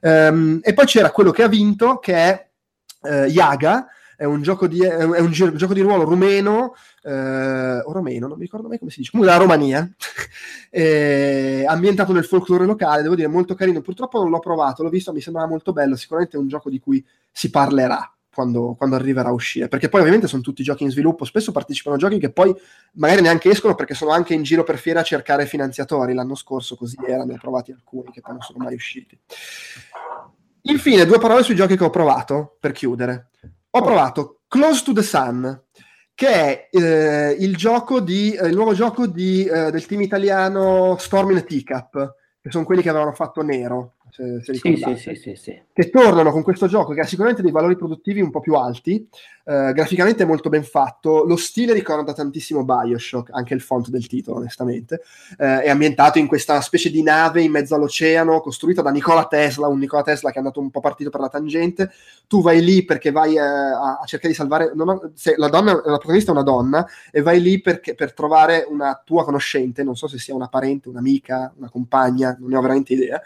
Um, 0.01 0.59
e 0.61 0.73
poi 0.73 0.85
c'era 0.85 1.11
quello 1.11 1.31
che 1.31 1.43
ha 1.43 1.47
vinto, 1.47 1.99
che 1.99 2.13
è 2.13 2.49
uh, 3.01 3.26
Yaga, 3.26 3.88
è 4.15 4.26
un 4.26 4.41
gioco 4.41 4.67
di, 4.67 4.84
è 4.84 5.03
un, 5.03 5.13
è 5.13 5.19
un 5.19 5.31
gioco 5.31 5.73
di 5.73 5.80
ruolo 5.80 6.03
rumeno, 6.03 6.73
eh, 7.03 7.80
o 7.80 7.91
romeno, 7.93 8.27
non 8.27 8.35
mi 8.35 8.43
ricordo 8.43 8.67
mai 8.67 8.77
come 8.77 8.91
si 8.91 8.99
dice, 8.99 9.11
comunque 9.11 9.34
dalla 9.34 9.45
Romania, 9.45 9.89
eh, 10.69 11.63
ambientato 11.65 12.11
nel 12.11 12.26
folklore 12.26 12.65
locale, 12.65 13.01
devo 13.01 13.15
dire 13.15 13.30
molto 13.30 13.55
carino, 13.55 13.80
purtroppo 13.80 14.19
non 14.19 14.30
l'ho 14.30 14.39
provato, 14.39 14.84
l'ho 14.84 14.89
visto, 14.89 15.13
mi 15.13 15.21
sembrava 15.21 15.47
molto 15.47 15.71
bello, 15.71 15.95
sicuramente 15.95 16.35
è 16.35 16.39
un 16.39 16.49
gioco 16.49 16.69
di 16.69 16.80
cui 16.80 17.01
si 17.31 17.49
parlerà, 17.49 18.13
quando, 18.39 18.75
quando, 18.77 18.95
arriverà 18.95 19.29
a 19.29 19.33
uscire. 19.33 19.67
Perché 19.67 19.89
poi 19.89 19.99
ovviamente 19.99 20.27
sono 20.27 20.41
tutti 20.41 20.63
giochi 20.63 20.83
in 20.83 20.91
sviluppo, 20.91 21.25
spesso 21.25 21.51
partecipano 21.51 21.97
a 21.97 21.99
giochi 21.99 22.19
che 22.19 22.31
poi 22.31 22.55
magari 22.93 23.21
neanche 23.21 23.49
escono 23.49 23.75
perché 23.75 23.93
sono 23.93 24.11
anche 24.11 24.33
in 24.33 24.43
giro 24.43 24.63
per 24.63 24.77
fiera 24.77 25.01
a 25.01 25.03
cercare 25.03 25.45
finanziatori. 25.45 26.13
L'anno 26.13 26.35
scorso 26.35 26.77
così 26.77 26.95
era, 27.05 27.25
ne 27.25 27.33
ho 27.33 27.37
provati 27.37 27.73
alcuni 27.73 28.11
che 28.11 28.21
poi 28.21 28.33
non 28.33 28.41
sono 28.41 28.63
mai 28.63 28.75
usciti. 28.75 29.19
Infine, 30.61 31.05
due 31.05 31.19
parole 31.19 31.43
sui 31.43 31.55
giochi 31.55 31.75
che 31.75 31.83
ho 31.83 31.89
provato, 31.89 32.55
per 32.59 32.71
chiudere. 32.71 33.31
Ho 33.71 33.81
provato 33.81 34.41
Close 34.47 34.83
to 34.83 34.93
the 34.93 35.03
Sun, 35.03 35.63
che 36.15 36.27
è 36.27 36.69
eh, 36.71 37.35
il, 37.39 37.57
gioco 37.57 37.99
di, 37.99 38.33
eh, 38.33 38.47
il 38.47 38.55
nuovo 38.55 38.73
gioco 38.73 39.05
di, 39.05 39.43
eh, 39.43 39.69
del 39.69 39.85
team 39.85 40.01
italiano 40.01 40.95
Storm 40.97 41.31
in 41.31 41.45
Teacup, 41.45 42.15
che 42.41 42.51
sono 42.51 42.63
quelli 42.63 42.81
che 42.81 42.89
avevano 42.89 43.13
fatto 43.13 43.41
Nero 43.41 43.95
se, 44.19 44.53
se 44.53 44.53
sì, 44.53 44.95
sì, 44.97 45.15
sì, 45.15 45.35
sì, 45.35 45.61
che 45.71 45.89
tornano 45.89 46.31
con 46.31 46.43
questo 46.43 46.67
gioco 46.67 46.93
che 46.93 46.99
ha 46.99 47.05
sicuramente 47.05 47.41
dei 47.41 47.51
valori 47.51 47.77
produttivi 47.77 48.19
un 48.19 48.31
po' 48.31 48.41
più 48.41 48.55
alti, 48.55 49.07
eh, 49.45 49.71
graficamente 49.73 50.23
è 50.23 50.25
molto 50.25 50.49
ben 50.49 50.63
fatto, 50.63 51.23
lo 51.23 51.37
stile 51.37 51.71
ricorda 51.71 52.11
tantissimo 52.13 52.65
Bioshock, 52.65 53.29
anche 53.31 53.53
il 53.53 53.61
font 53.61 53.87
del 53.87 54.07
titolo 54.07 54.37
onestamente, 54.37 55.01
eh, 55.37 55.61
è 55.61 55.69
ambientato 55.69 56.19
in 56.19 56.27
questa 56.27 56.59
specie 56.59 56.89
di 56.89 57.01
nave 57.01 57.41
in 57.41 57.51
mezzo 57.51 57.75
all'oceano, 57.75 58.41
costruita 58.41 58.81
da 58.81 58.91
Nikola 58.91 59.25
Tesla, 59.25 59.67
un 59.67 59.79
Nikola 59.79 60.03
Tesla 60.03 60.29
che 60.29 60.35
è 60.35 60.39
andato 60.39 60.59
un 60.59 60.69
po' 60.69 60.81
partito 60.81 61.09
per 61.09 61.21
la 61.21 61.29
tangente, 61.29 61.91
tu 62.27 62.41
vai 62.41 62.61
lì 62.61 62.83
perché 62.83 63.11
vai 63.11 63.35
eh, 63.35 63.39
a, 63.39 63.99
a, 64.01 64.05
cercare 64.05 64.33
di 64.33 64.37
salvare, 64.37 64.73
ho, 64.75 65.11
se, 65.13 65.35
la, 65.37 65.47
donna, 65.47 65.71
la 65.71 65.97
protagonista 65.97 66.31
è 66.31 66.33
una 66.33 66.43
donna, 66.43 66.85
e 67.09 67.21
vai 67.21 67.39
lì 67.41 67.61
perché, 67.61 67.95
per 67.95 68.13
trovare 68.13 68.65
una 68.69 69.01
tua 69.03 69.23
conoscente, 69.23 69.81
non 69.83 69.95
so 69.95 70.07
se 70.07 70.19
sia 70.19 70.35
una 70.35 70.49
parente, 70.49 70.89
un'amica, 70.89 71.53
una 71.57 71.69
compagna, 71.69 72.35
non 72.37 72.49
ne 72.49 72.57
ho 72.57 72.61
veramente 72.61 72.93
idea, 72.93 73.21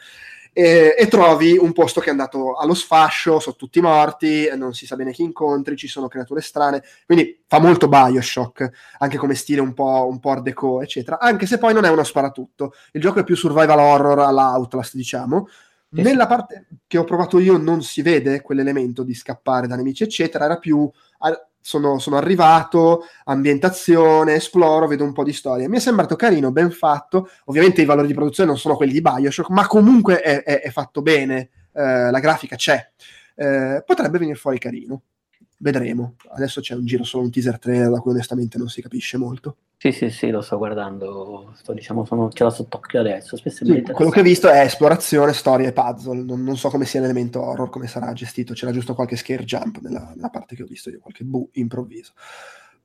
e, 0.54 0.96
e, 0.98 1.08
trovi 1.08 1.58
un 1.58 1.74
posto 1.74 2.00
che 2.00 2.08
è 2.08 2.12
andato 2.12 2.56
allo 2.56 2.76
sfascio, 2.76 3.40
sono 3.40 3.56
tutti 3.56 3.82
morti, 3.82 4.48
non 4.56 4.74
si 4.74 4.86
sa 4.86 4.96
bene 4.96 5.12
chi 5.12 5.24
incontri, 5.24 5.76
ci 5.76 5.88
sono 5.88 6.08
creature 6.08 6.42
strane, 6.42 6.84
quindi 7.06 7.44
fa 7.48 7.60
molto 7.60 7.88
Bioshock, 7.88 8.70
anche 9.00 9.18
come 9.18 9.34
stile 9.34 9.62
un 9.62 9.74
po', 9.74 10.08
un 10.08 10.20
po' 10.20 10.30
art 10.30 10.44
deco, 10.44 10.82
eccetera, 10.82 11.20
anche 11.20 11.48
se 11.48 11.58
poi 11.58 11.74
non 11.74 11.86
è 11.86 11.90
uno 11.90 12.04
sparatutto, 12.04 12.74
il 12.92 13.02
gioco 13.02 13.20
è 13.20 13.24
più 13.24 13.36
survival 13.36 13.80
horror 13.80 14.20
alla 14.20 14.54
Outlast, 14.54 14.96
diciamo, 14.96 15.48
nella 15.90 16.26
parte 16.26 16.68
che 16.88 16.98
ho 16.98 17.04
provato 17.04 17.40
io 17.40 17.58
non 17.58 17.84
si 17.84 18.02
vede 18.02 18.42
quell'elemento 18.42 19.04
di 19.04 19.14
scappare 19.14 19.68
da 19.68 19.76
nemici, 19.76 20.04
eccetera, 20.04 20.46
era 20.46 20.58
più 20.58 20.90
sono, 21.64 21.98
sono, 21.98 22.18
arrivato, 22.18 23.06
ambientazione, 23.23 24.35
esploro, 24.35 24.85
vedo 24.85 25.06
un 25.06 25.14
po' 25.14 25.23
di 25.23 25.34
storia. 25.34 25.69
Mi 25.69 25.77
è 25.77 25.80
sembrato 25.80 26.15
carino, 26.15 26.52
ben 26.52 26.72
fatto. 26.72 27.30
Ovviamente 27.45 27.81
i 27.81 27.85
valori 27.85 28.07
di 28.07 28.14
produzione 28.14 28.49
non 28.49 28.60
sono 28.60 28.76
quelli 28.76 28.91
di 28.91 29.02
Bioshock, 29.02 29.49
ma 29.49 29.65
comunque 29.65 30.19
è, 30.19 30.44
è, 30.44 30.61
è 30.61 30.69
fatto 30.69 31.02
bene, 31.02 31.49
eh, 31.73 32.11
la 32.11 32.19
grafica 32.19 32.57
c'è. 32.57 32.91
Eh, 33.35 33.81
potrebbe 33.85 34.19
venire 34.19 34.38
fuori 34.38 34.60
carino 34.60 35.02
vedremo. 35.64 36.15
Adesso 36.30 36.60
c'è 36.60 36.76
un 36.76 36.85
giro 36.85 37.06
solo 37.06 37.23
un 37.23 37.31
teaser 37.31 37.57
trailer 37.57 37.90
da 37.90 37.99
cui 37.99 38.11
onestamente 38.11 38.57
non 38.57 38.68
si 38.68 38.81
capisce 38.81 39.18
molto. 39.18 39.56
Sì, 39.77 39.91
sì, 39.91 40.10
sì, 40.10 40.30
lo 40.30 40.41
sto 40.41 40.57
guardando, 40.57 41.53
sto, 41.56 41.73
diciamo, 41.73 42.06
sono, 42.06 42.31
ce 42.31 42.44
l'ho 42.44 42.49
sott'occhio 42.49 42.99
adesso. 42.99 43.35
Sì, 43.38 43.81
quello 43.81 44.11
che 44.11 44.19
ho 44.19 44.23
visto 44.23 44.49
è 44.49 44.60
esplorazione, 44.60 45.34
storia 45.34 45.69
e 45.69 45.73
puzzle. 45.73 46.22
Non, 46.23 46.44
non, 46.44 46.57
so 46.57 46.69
come 46.69 46.85
sia 46.85 47.02
l'elemento 47.02 47.41
horror, 47.41 47.69
come 47.69 47.88
sarà 47.88 48.14
gestito. 48.14 48.53
C'era 48.53 48.72
giusto 48.72 48.94
qualche 48.94 49.15
scare 49.15 49.44
jump 49.44 49.80
nella, 49.80 50.11
nella 50.15 50.30
parte 50.30 50.56
che 50.56 50.64
ho 50.64 50.68
visto 50.68 50.90
io, 50.90 50.99
qualche 50.99 51.23
bu 51.23 51.49
improvviso. 51.53 52.14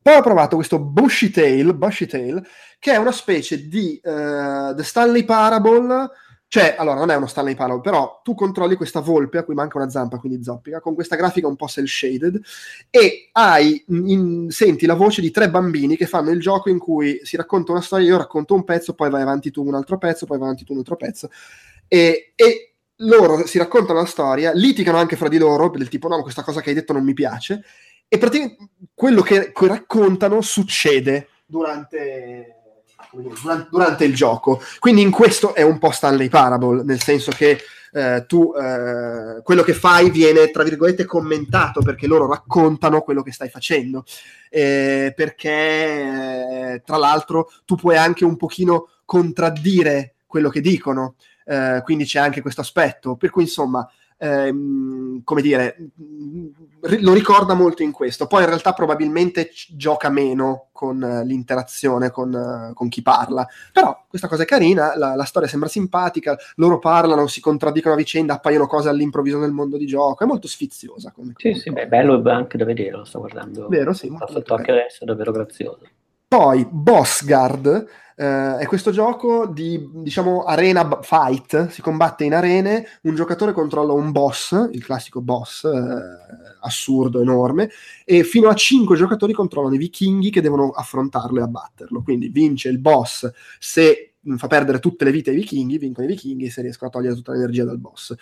Poi 0.00 0.16
ho 0.16 0.22
provato 0.22 0.56
questo 0.56 0.78
Bushy 0.78 1.30
Tail, 1.30 1.74
Bushy 1.74 2.06
Tail 2.06 2.44
che 2.78 2.92
è 2.92 2.96
una 2.96 3.12
specie 3.12 3.68
di 3.68 4.00
uh, 4.02 4.74
The 4.74 4.82
Stanley 4.82 5.24
Parable 5.24 6.08
cioè, 6.50 6.76
allora, 6.78 6.96
non 6.98 7.10
è 7.10 7.14
uno 7.14 7.26
Stanley 7.26 7.54
Parable, 7.54 7.82
però 7.82 8.22
tu 8.24 8.34
controlli 8.34 8.74
questa 8.74 9.00
volpe 9.00 9.36
a 9.36 9.44
cui 9.44 9.52
manca 9.52 9.76
una 9.76 9.90
zampa, 9.90 10.16
quindi 10.18 10.42
zoppica, 10.42 10.80
con 10.80 10.94
questa 10.94 11.14
grafica 11.14 11.46
un 11.46 11.56
po' 11.56 11.68
cel-shaded, 11.68 12.40
e 12.88 13.28
hai, 13.32 13.84
in, 13.88 14.46
senti 14.48 14.86
la 14.86 14.94
voce 14.94 15.20
di 15.20 15.30
tre 15.30 15.50
bambini 15.50 15.94
che 15.94 16.06
fanno 16.06 16.30
il 16.30 16.40
gioco 16.40 16.70
in 16.70 16.78
cui 16.78 17.20
si 17.22 17.36
racconta 17.36 17.72
una 17.72 17.82
storia, 17.82 18.06
io 18.06 18.16
racconto 18.16 18.54
un 18.54 18.64
pezzo, 18.64 18.94
poi 18.94 19.10
vai 19.10 19.20
avanti 19.20 19.50
tu 19.50 19.62
un 19.62 19.74
altro 19.74 19.98
pezzo, 19.98 20.24
poi 20.24 20.38
vai 20.38 20.46
avanti 20.46 20.64
tu 20.64 20.72
un 20.72 20.78
altro 20.78 20.96
pezzo, 20.96 21.28
e, 21.86 22.32
e 22.34 22.72
loro 23.02 23.46
si 23.46 23.58
raccontano 23.58 23.98
la 23.98 24.06
storia, 24.06 24.52
litigano 24.54 24.96
anche 24.96 25.16
fra 25.16 25.28
di 25.28 25.36
loro, 25.36 25.68
del 25.68 25.90
tipo, 25.90 26.08
no, 26.08 26.22
questa 26.22 26.42
cosa 26.42 26.62
che 26.62 26.70
hai 26.70 26.74
detto 26.74 26.94
non 26.94 27.04
mi 27.04 27.12
piace, 27.12 27.62
e 28.08 28.16
praticamente 28.16 28.70
quello 28.94 29.20
che, 29.20 29.52
che 29.52 29.66
raccontano 29.66 30.40
succede 30.40 31.28
durante 31.44 32.57
durante, 33.12 33.68
durante, 33.70 34.04
il 34.04 34.14
gioco. 34.14 34.60
Quindi 34.78 35.02
in 35.02 35.10
questo 35.10 35.54
è 35.54 35.62
un 35.62 35.78
po' 35.78 35.90
Stanley 35.90 36.28
Parable, 36.28 36.82
nel 36.82 37.00
senso 37.00 37.30
che 37.30 37.58
eh, 37.92 38.24
tu 38.26 38.52
eh, 38.54 39.40
quello 39.42 39.62
che 39.62 39.72
fai 39.72 40.10
viene 40.10 40.50
tra 40.50 40.62
virgolette 40.62 41.06
commentato 41.06 41.80
perché 41.80 42.06
loro 42.06 42.28
raccontano 42.28 43.00
quello 43.00 43.22
che 43.22 43.32
stai 43.32 43.48
facendo. 43.48 44.04
Eh, 44.50 45.12
perché 45.14 45.50
eh, 46.74 46.82
tra 46.84 46.96
l'altro 46.96 47.50
tu 47.64 47.76
puoi 47.76 47.96
anche 47.96 48.24
un 48.24 48.36
pochino 48.36 48.88
contraddire 49.04 50.14
quello 50.26 50.48
che 50.48 50.60
dicono. 50.60 51.16
Eh, 51.44 51.80
quindi 51.82 52.04
c'è 52.04 52.18
anche 52.18 52.42
questo 52.42 52.60
aspetto. 52.60 53.16
Per 53.16 53.30
cui 53.30 53.42
insomma 53.42 53.88
ehm, 54.18 55.22
come 55.24 55.42
dire, 55.42 55.76
lo 56.80 57.12
ricorda 57.12 57.54
molto 57.54 57.82
in 57.82 57.92
questo. 57.92 58.26
Poi 58.26 58.42
in 58.42 58.48
realtà 58.48 58.72
probabilmente 58.72 59.50
gioca 59.68 60.08
meno 60.10 60.68
con 60.72 61.02
uh, 61.02 61.24
l'interazione 61.24 62.10
con, 62.10 62.32
uh, 62.32 62.72
con, 62.72 62.88
chi 62.88 63.02
parla. 63.02 63.46
Però 63.72 64.04
questa 64.08 64.28
cosa 64.28 64.44
è 64.44 64.46
carina, 64.46 64.96
la, 64.96 65.14
la, 65.14 65.24
storia 65.24 65.48
sembra 65.48 65.68
simpatica, 65.68 66.36
loro 66.56 66.78
parlano, 66.78 67.26
si 67.26 67.40
contraddicono 67.40 67.94
a 67.94 67.96
vicenda, 67.96 68.34
appaiono 68.34 68.66
cose 68.66 68.88
all'improvviso 68.88 69.38
nel 69.38 69.50
mondo 69.50 69.76
di 69.76 69.86
gioco, 69.86 70.22
è 70.22 70.26
molto 70.26 70.46
sfiziosa. 70.46 71.10
Come 71.10 71.32
sì, 71.36 71.54
sì, 71.54 71.70
beh, 71.70 71.88
bello 71.88 72.22
anche 72.30 72.56
da 72.56 72.64
vedere, 72.64 72.96
lo 72.96 73.04
sto 73.04 73.18
guardando. 73.18 73.66
Vero, 73.68 73.92
sì. 73.92 74.12
Sto 74.14 74.28
sotto 74.30 74.54
anche 74.54 74.70
adesso, 74.70 75.02
è 75.02 75.06
davvero 75.06 75.32
grazioso. 75.32 75.80
Poi 76.28 76.66
Boss 76.70 77.24
Guard 77.24 77.86
Uh, 78.18 78.56
è 78.56 78.66
questo 78.66 78.90
gioco 78.90 79.46
di, 79.46 79.90
diciamo, 79.92 80.42
arena 80.42 80.98
fight, 81.02 81.68
si 81.68 81.80
combatte 81.80 82.24
in 82.24 82.34
arene, 82.34 82.84
un 83.02 83.14
giocatore 83.14 83.52
controlla 83.52 83.92
un 83.92 84.10
boss, 84.10 84.70
il 84.72 84.84
classico 84.84 85.20
boss, 85.20 85.62
uh, 85.62 86.58
assurdo, 86.62 87.20
enorme, 87.20 87.70
e 88.04 88.24
fino 88.24 88.48
a 88.48 88.54
5 88.54 88.96
giocatori 88.96 89.32
controllano 89.32 89.76
i 89.76 89.78
vichinghi 89.78 90.30
che 90.30 90.40
devono 90.40 90.70
affrontarlo 90.70 91.38
e 91.38 91.42
abbatterlo. 91.42 92.02
Quindi 92.02 92.28
vince 92.28 92.68
il 92.70 92.80
boss 92.80 93.30
se 93.60 94.14
fa 94.36 94.48
perdere 94.48 94.80
tutte 94.80 95.04
le 95.04 95.12
vite 95.12 95.30
ai 95.30 95.36
vichinghi, 95.36 95.78
vincono 95.78 96.08
i 96.08 96.10
vichinghi 96.10 96.50
se 96.50 96.62
riescono 96.62 96.90
a 96.90 96.92
togliere 96.92 97.14
tutta 97.14 97.30
l'energia 97.30 97.64
dal 97.64 97.78
boss. 97.78 98.14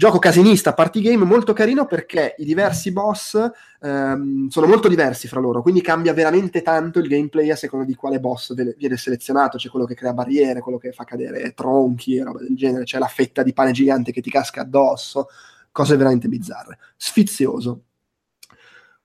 Gioco 0.00 0.18
casinista, 0.18 0.72
party 0.72 1.02
game 1.02 1.26
molto 1.26 1.52
carino 1.52 1.84
perché 1.84 2.34
i 2.38 2.46
diversi 2.46 2.90
boss 2.90 3.38
ehm, 3.82 4.48
sono 4.48 4.66
molto 4.66 4.88
diversi 4.88 5.28
fra 5.28 5.40
loro, 5.40 5.60
quindi 5.60 5.82
cambia 5.82 6.14
veramente 6.14 6.62
tanto 6.62 7.00
il 7.00 7.06
gameplay 7.06 7.50
a 7.50 7.54
seconda 7.54 7.84
di 7.84 7.94
quale 7.94 8.18
boss 8.18 8.54
viene 8.54 8.96
selezionato. 8.96 9.58
C'è 9.58 9.68
quello 9.68 9.84
che 9.84 9.94
crea 9.94 10.14
barriere, 10.14 10.60
quello 10.60 10.78
che 10.78 10.92
fa 10.92 11.04
cadere 11.04 11.52
tronchi 11.52 12.16
e 12.16 12.24
roba 12.24 12.38
del 12.38 12.56
genere, 12.56 12.84
c'è 12.84 12.98
la 12.98 13.08
fetta 13.08 13.42
di 13.42 13.52
pane 13.52 13.72
gigante 13.72 14.10
che 14.10 14.22
ti 14.22 14.30
casca 14.30 14.62
addosso, 14.62 15.28
cose 15.70 15.96
veramente 15.96 16.28
bizzarre. 16.28 16.78
Sfizioso. 16.96 17.82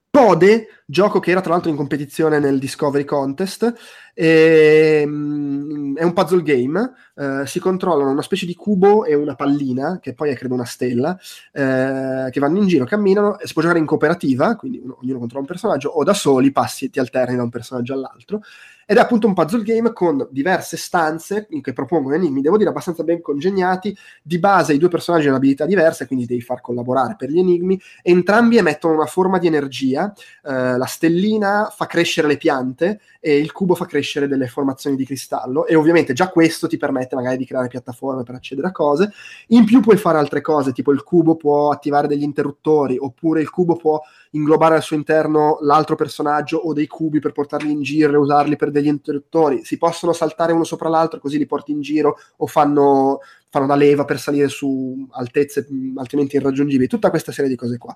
Pode, 0.09 0.67
gioco 0.85 1.19
che 1.19 1.31
era 1.31 1.41
tra 1.41 1.53
l'altro 1.53 1.71
in 1.71 1.75
competizione 1.75 2.39
nel 2.39 2.59
Discovery 2.59 3.05
Contest, 3.05 3.73
e, 4.13 5.03
um, 5.05 5.95
è 5.95 6.03
un 6.03 6.13
puzzle 6.13 6.41
game, 6.41 6.93
uh, 7.15 7.45
si 7.45 7.59
controllano 7.59 8.11
una 8.11 8.21
specie 8.21 8.45
di 8.45 8.55
cubo 8.55 9.03
e 9.03 9.13
una 9.13 9.35
pallina, 9.35 9.99
che 10.01 10.13
poi 10.13 10.29
è 10.29 10.35
credo 10.35 10.53
una 10.53 10.65
stella, 10.65 11.11
uh, 11.11 12.29
che 12.29 12.39
vanno 12.39 12.59
in 12.59 12.67
giro, 12.67 12.85
camminano, 12.85 13.37
si 13.43 13.51
può 13.51 13.61
giocare 13.61 13.79
in 13.79 13.85
cooperativa, 13.85 14.55
quindi 14.55 14.79
uno, 14.81 14.97
ognuno 15.01 15.19
controlla 15.19 15.41
un 15.41 15.49
personaggio, 15.49 15.89
o 15.89 16.03
da 16.03 16.13
soli 16.13 16.51
passi, 16.51 16.89
ti 16.89 16.99
alterni 16.99 17.35
da 17.35 17.43
un 17.43 17.49
personaggio 17.49 17.93
all'altro, 17.93 18.41
ed 18.87 18.97
è 18.97 18.99
appunto 18.99 19.25
un 19.25 19.33
puzzle 19.33 19.63
game 19.63 19.91
con 19.93 20.27
diverse 20.29 20.77
stanze 20.77 21.47
che 21.61 21.73
propongono 21.73 22.15
enigmi, 22.15 22.41
devo 22.41 22.55
dire 22.55 22.69
abbastanza 22.69 23.03
ben 23.03 23.19
congegnati, 23.19 23.97
di 24.21 24.37
base 24.37 24.73
i 24.73 24.77
due 24.77 24.89
personaggi 24.89 25.27
hanno 25.27 25.37
abilità 25.37 25.65
diverse, 25.65 26.05
quindi 26.05 26.25
devi 26.25 26.41
far 26.41 26.61
collaborare 26.61 27.15
per 27.17 27.29
gli 27.29 27.39
enigmi, 27.39 27.81
entrambi 28.03 28.57
emettono 28.57 28.93
una 28.93 29.07
forma 29.07 29.39
di 29.39 29.47
energia, 29.47 30.13
uh, 30.43 30.74
la 30.77 30.85
stellina 30.85 31.71
fa 31.75 31.85
crescere 31.85 32.27
le 32.27 32.37
piante 32.37 32.99
e 33.19 33.37
il 33.37 33.51
cubo 33.51 33.75
fa 33.75 33.85
crescere 33.85 34.27
delle 34.27 34.47
formazioni 34.47 34.95
di 34.95 35.05
cristallo 35.05 35.65
e 35.65 35.75
ovviamente 35.75 36.13
già 36.13 36.29
questo 36.29 36.67
ti 36.67 36.77
permette 36.77 37.15
magari 37.15 37.37
di 37.37 37.45
creare 37.45 37.67
piattaforme 37.67 38.23
per 38.23 38.35
accedere 38.35 38.67
a 38.67 38.71
cose. 38.71 39.11
In 39.47 39.65
più 39.65 39.79
puoi 39.81 39.97
fare 39.97 40.17
altre 40.17 40.41
cose, 40.41 40.71
tipo 40.71 40.91
il 40.91 41.03
cubo 41.03 41.35
può 41.35 41.71
attivare 41.71 42.07
degli 42.07 42.23
interruttori 42.23 42.97
oppure 42.97 43.41
il 43.41 43.49
cubo 43.49 43.75
può 43.75 43.99
inglobare 44.31 44.75
al 44.75 44.83
suo 44.83 44.95
interno 44.95 45.57
l'altro 45.61 45.95
personaggio 45.95 46.57
o 46.57 46.73
dei 46.73 46.87
cubi 46.87 47.19
per 47.19 47.31
portarli 47.31 47.71
in 47.71 47.81
giro 47.81 48.13
e 48.13 48.17
usarli 48.17 48.55
per 48.55 48.71
degli 48.71 48.87
interruttori. 48.87 49.63
Si 49.63 49.77
possono 49.77 50.13
saltare 50.13 50.53
uno 50.53 50.63
sopra 50.63 50.89
l'altro 50.89 51.19
così 51.19 51.37
li 51.37 51.45
porti 51.45 51.71
in 51.71 51.81
giro 51.81 52.17
o 52.37 52.47
fanno, 52.47 53.19
fanno 53.49 53.65
da 53.65 53.75
leva 53.75 54.05
per 54.05 54.19
salire 54.19 54.47
su 54.47 55.07
altezze 55.11 55.67
altrimenti 55.95 56.35
irraggiungibili. 56.35 56.87
Tutta 56.87 57.09
questa 57.09 57.31
serie 57.31 57.49
di 57.49 57.55
cose 57.55 57.77
qua. 57.77 57.95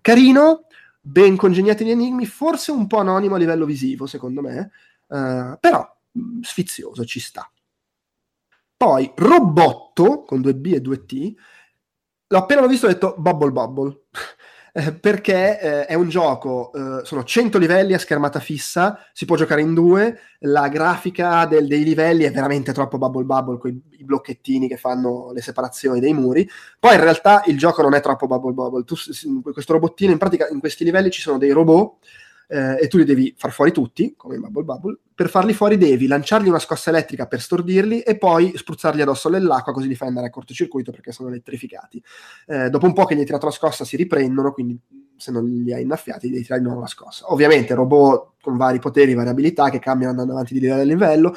Carino, 0.00 0.66
ben 1.06 1.36
congegnati 1.36 1.84
gli 1.84 1.90
enigmi, 1.90 2.24
forse 2.24 2.72
un 2.72 2.86
po' 2.86 2.98
anonimo 2.98 3.34
a 3.34 3.38
livello 3.38 3.66
visivo, 3.66 4.06
secondo 4.06 4.40
me, 4.40 4.70
uh, 5.08 5.58
però 5.60 5.96
mm, 6.18 6.40
sfizioso, 6.40 7.04
ci 7.04 7.20
sta. 7.20 7.50
Poi 8.74 9.12
Robotto, 9.14 10.22
con 10.22 10.40
due 10.40 10.54
B 10.54 10.72
e 10.74 10.80
due 10.80 11.04
T, 11.04 11.34
l'ho 12.26 12.38
appena 12.38 12.66
visto 12.66 12.86
ho 12.86 12.88
detto 12.88 13.14
Bubble 13.18 13.50
Bubble. 13.50 14.04
Eh, 14.76 14.92
perché 14.92 15.60
eh, 15.60 15.86
è 15.86 15.94
un 15.94 16.08
gioco, 16.08 16.72
eh, 16.72 17.04
sono 17.04 17.22
100 17.22 17.58
livelli 17.58 17.94
a 17.94 17.98
schermata 18.00 18.40
fissa, 18.40 18.98
si 19.12 19.24
può 19.24 19.36
giocare 19.36 19.60
in 19.60 19.72
due, 19.72 20.18
la 20.40 20.66
grafica 20.66 21.46
del, 21.46 21.68
dei 21.68 21.84
livelli 21.84 22.24
è 22.24 22.32
veramente 22.32 22.72
troppo 22.72 22.98
bubble 22.98 23.22
bubble, 23.22 23.58
con 23.58 23.70
i 23.70 24.02
blocchettini 24.02 24.66
che 24.66 24.76
fanno 24.76 25.30
le 25.32 25.42
separazioni 25.42 26.00
dei 26.00 26.12
muri, 26.12 26.50
poi 26.80 26.94
in 26.96 27.02
realtà 27.02 27.44
il 27.46 27.56
gioco 27.56 27.82
non 27.82 27.94
è 27.94 28.00
troppo 28.00 28.26
bubble 28.26 28.52
bubble, 28.52 28.82
tu, 28.82 28.96
questo 29.52 29.74
robottino, 29.74 30.10
in 30.10 30.18
pratica 30.18 30.48
in 30.48 30.58
questi 30.58 30.82
livelli 30.82 31.12
ci 31.12 31.20
sono 31.20 31.38
dei 31.38 31.52
robot 31.52 31.98
eh, 32.48 32.78
e 32.80 32.88
tu 32.88 32.98
li 32.98 33.04
devi 33.04 33.34
far 33.36 33.52
fuori 33.52 33.72
tutti, 33.72 34.14
come 34.16 34.36
in 34.36 34.40
Bubble 34.40 34.64
Bubble. 34.64 34.98
Per 35.14 35.28
farli 35.28 35.52
fuori 35.52 35.76
devi 35.76 36.06
lanciargli 36.06 36.48
una 36.48 36.58
scossa 36.58 36.90
elettrica 36.90 37.26
per 37.26 37.40
stordirli 37.40 38.00
e 38.00 38.18
poi 38.18 38.52
spruzzarli 38.56 39.02
addosso 39.02 39.28
nell'acqua 39.28 39.72
così 39.72 39.86
li 39.86 39.94
fai 39.94 40.08
andare 40.08 40.26
a 40.26 40.30
cortocircuito 40.30 40.90
perché 40.90 41.12
sono 41.12 41.28
elettrificati. 41.28 42.02
Eh, 42.46 42.70
dopo 42.70 42.86
un 42.86 42.92
po' 42.92 43.04
che 43.04 43.14
gli 43.14 43.20
hai 43.20 43.24
tirato 43.24 43.46
la 43.46 43.52
scossa 43.52 43.84
si 43.84 43.96
riprendono, 43.96 44.52
quindi 44.52 44.78
se 45.16 45.30
non 45.30 45.44
li 45.44 45.72
hai 45.72 45.82
innaffiati 45.82 46.28
devi 46.28 46.42
tirare 46.42 46.60
di 46.60 46.66
nuovo 46.66 46.82
la 46.82 46.88
scossa. 46.88 47.32
Ovviamente 47.32 47.74
robot 47.74 48.32
con 48.40 48.56
vari 48.56 48.78
poteri, 48.78 49.14
variabilità 49.14 49.70
che 49.70 49.78
cambiano 49.78 50.10
andando 50.10 50.32
avanti 50.32 50.54
di 50.54 50.60
livello 50.60 50.82
a 50.82 50.84
livello. 50.84 51.36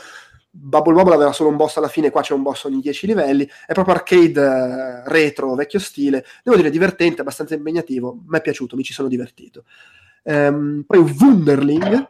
Bubble 0.49 0.93
Bubble 0.93 1.13
aveva 1.13 1.31
solo 1.33 1.49
un 1.49 1.55
boss 1.55 1.77
alla 1.77 1.87
fine, 1.87 2.09
qua 2.09 2.21
c'è 2.21 2.33
un 2.33 2.41
boss 2.41 2.63
ogni 2.63 2.79
10 2.79 3.05
livelli, 3.05 3.47
è 3.67 3.73
proprio 3.73 3.93
arcade 3.93 4.41
eh, 4.41 5.07
retro, 5.07 5.53
vecchio 5.53 5.77
stile, 5.77 6.25
devo 6.43 6.57
dire 6.57 6.71
divertente, 6.71 7.21
abbastanza 7.21 7.53
impegnativo, 7.53 8.17
mi 8.27 8.37
è 8.37 8.41
piaciuto, 8.41 8.75
mi 8.75 8.83
ci 8.83 8.93
sono 8.93 9.07
divertito. 9.07 9.65
Um, 10.29 10.83
poi 10.85 10.99
Wunderling, 10.99 12.09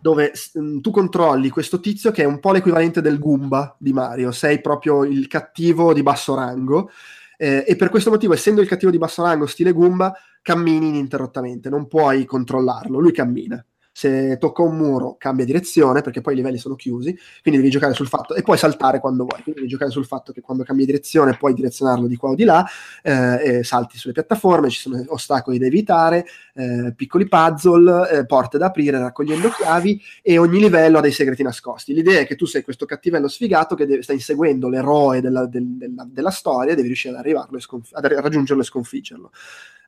dove 0.00 0.32
um, 0.54 0.80
tu 0.80 0.92
controlli 0.92 1.50
questo 1.50 1.80
tizio 1.80 2.12
che 2.12 2.22
è 2.22 2.26
un 2.26 2.38
po' 2.38 2.52
l'equivalente 2.52 3.00
del 3.00 3.18
Goomba 3.18 3.74
di 3.80 3.92
Mario, 3.92 4.30
sei 4.30 4.60
proprio 4.60 5.04
il 5.04 5.26
cattivo 5.26 5.92
di 5.92 6.02
basso 6.02 6.36
rango. 6.36 6.90
Eh, 7.36 7.64
e 7.66 7.74
per 7.74 7.88
questo 7.88 8.10
motivo, 8.10 8.34
essendo 8.34 8.60
il 8.60 8.68
cattivo 8.68 8.92
di 8.92 8.98
basso 8.98 9.22
rango, 9.22 9.46
stile 9.46 9.72
Goomba, 9.72 10.14
cammini 10.40 10.88
ininterrottamente, 10.88 11.68
non 11.68 11.88
puoi 11.88 12.24
controllarlo, 12.24 13.00
lui 13.00 13.12
cammina 13.12 13.64
se 14.00 14.38
tocca 14.38 14.62
un 14.62 14.78
muro 14.78 15.16
cambia 15.18 15.44
direzione 15.44 16.00
perché 16.00 16.22
poi 16.22 16.32
i 16.32 16.36
livelli 16.36 16.56
sono 16.56 16.74
chiusi, 16.74 17.14
quindi 17.42 17.60
devi 17.60 17.70
giocare 17.70 17.92
sul 17.92 18.06
fatto 18.06 18.34
e 18.34 18.40
puoi 18.40 18.56
saltare 18.56 18.98
quando 18.98 19.24
vuoi, 19.24 19.42
quindi 19.42 19.60
devi 19.60 19.70
giocare 19.70 19.90
sul 19.90 20.06
fatto 20.06 20.32
che 20.32 20.40
quando 20.40 20.64
cambi 20.64 20.86
direzione 20.86 21.36
puoi 21.36 21.52
direzionarlo 21.52 22.06
di 22.06 22.16
qua 22.16 22.30
o 22.30 22.34
di 22.34 22.44
là, 22.44 22.66
eh, 23.02 23.62
salti 23.62 23.98
sulle 23.98 24.14
piattaforme, 24.14 24.70
ci 24.70 24.80
sono 24.80 25.04
ostacoli 25.08 25.58
da 25.58 25.66
evitare, 25.66 26.24
eh, 26.54 26.94
piccoli 26.96 27.28
puzzle, 27.28 28.10
eh, 28.10 28.24
porte 28.24 28.56
da 28.56 28.66
aprire 28.66 28.98
raccogliendo 28.98 29.50
chiavi 29.50 30.00
e 30.22 30.38
ogni 30.38 30.60
livello 30.60 30.96
ha 30.96 31.02
dei 31.02 31.12
segreti 31.12 31.42
nascosti. 31.42 31.92
L'idea 31.92 32.20
è 32.20 32.26
che 32.26 32.36
tu 32.36 32.46
sei 32.46 32.62
questo 32.62 32.86
cattivello 32.86 33.28
sfigato 33.28 33.74
che 33.74 33.84
deve, 33.84 34.00
sta 34.00 34.14
inseguendo 34.14 34.70
l'eroe 34.70 35.20
della, 35.20 35.44
del, 35.44 35.76
della, 35.76 36.08
della 36.10 36.30
storia 36.30 36.72
e 36.72 36.74
devi 36.74 36.86
riuscire 36.86 37.12
ad, 37.12 37.20
arrivarlo 37.20 37.58
e 37.58 37.60
sconf- 37.60 37.94
ad 37.94 38.06
raggiungerlo 38.06 38.62
e 38.62 38.64
sconfiggerlo. 38.64 39.30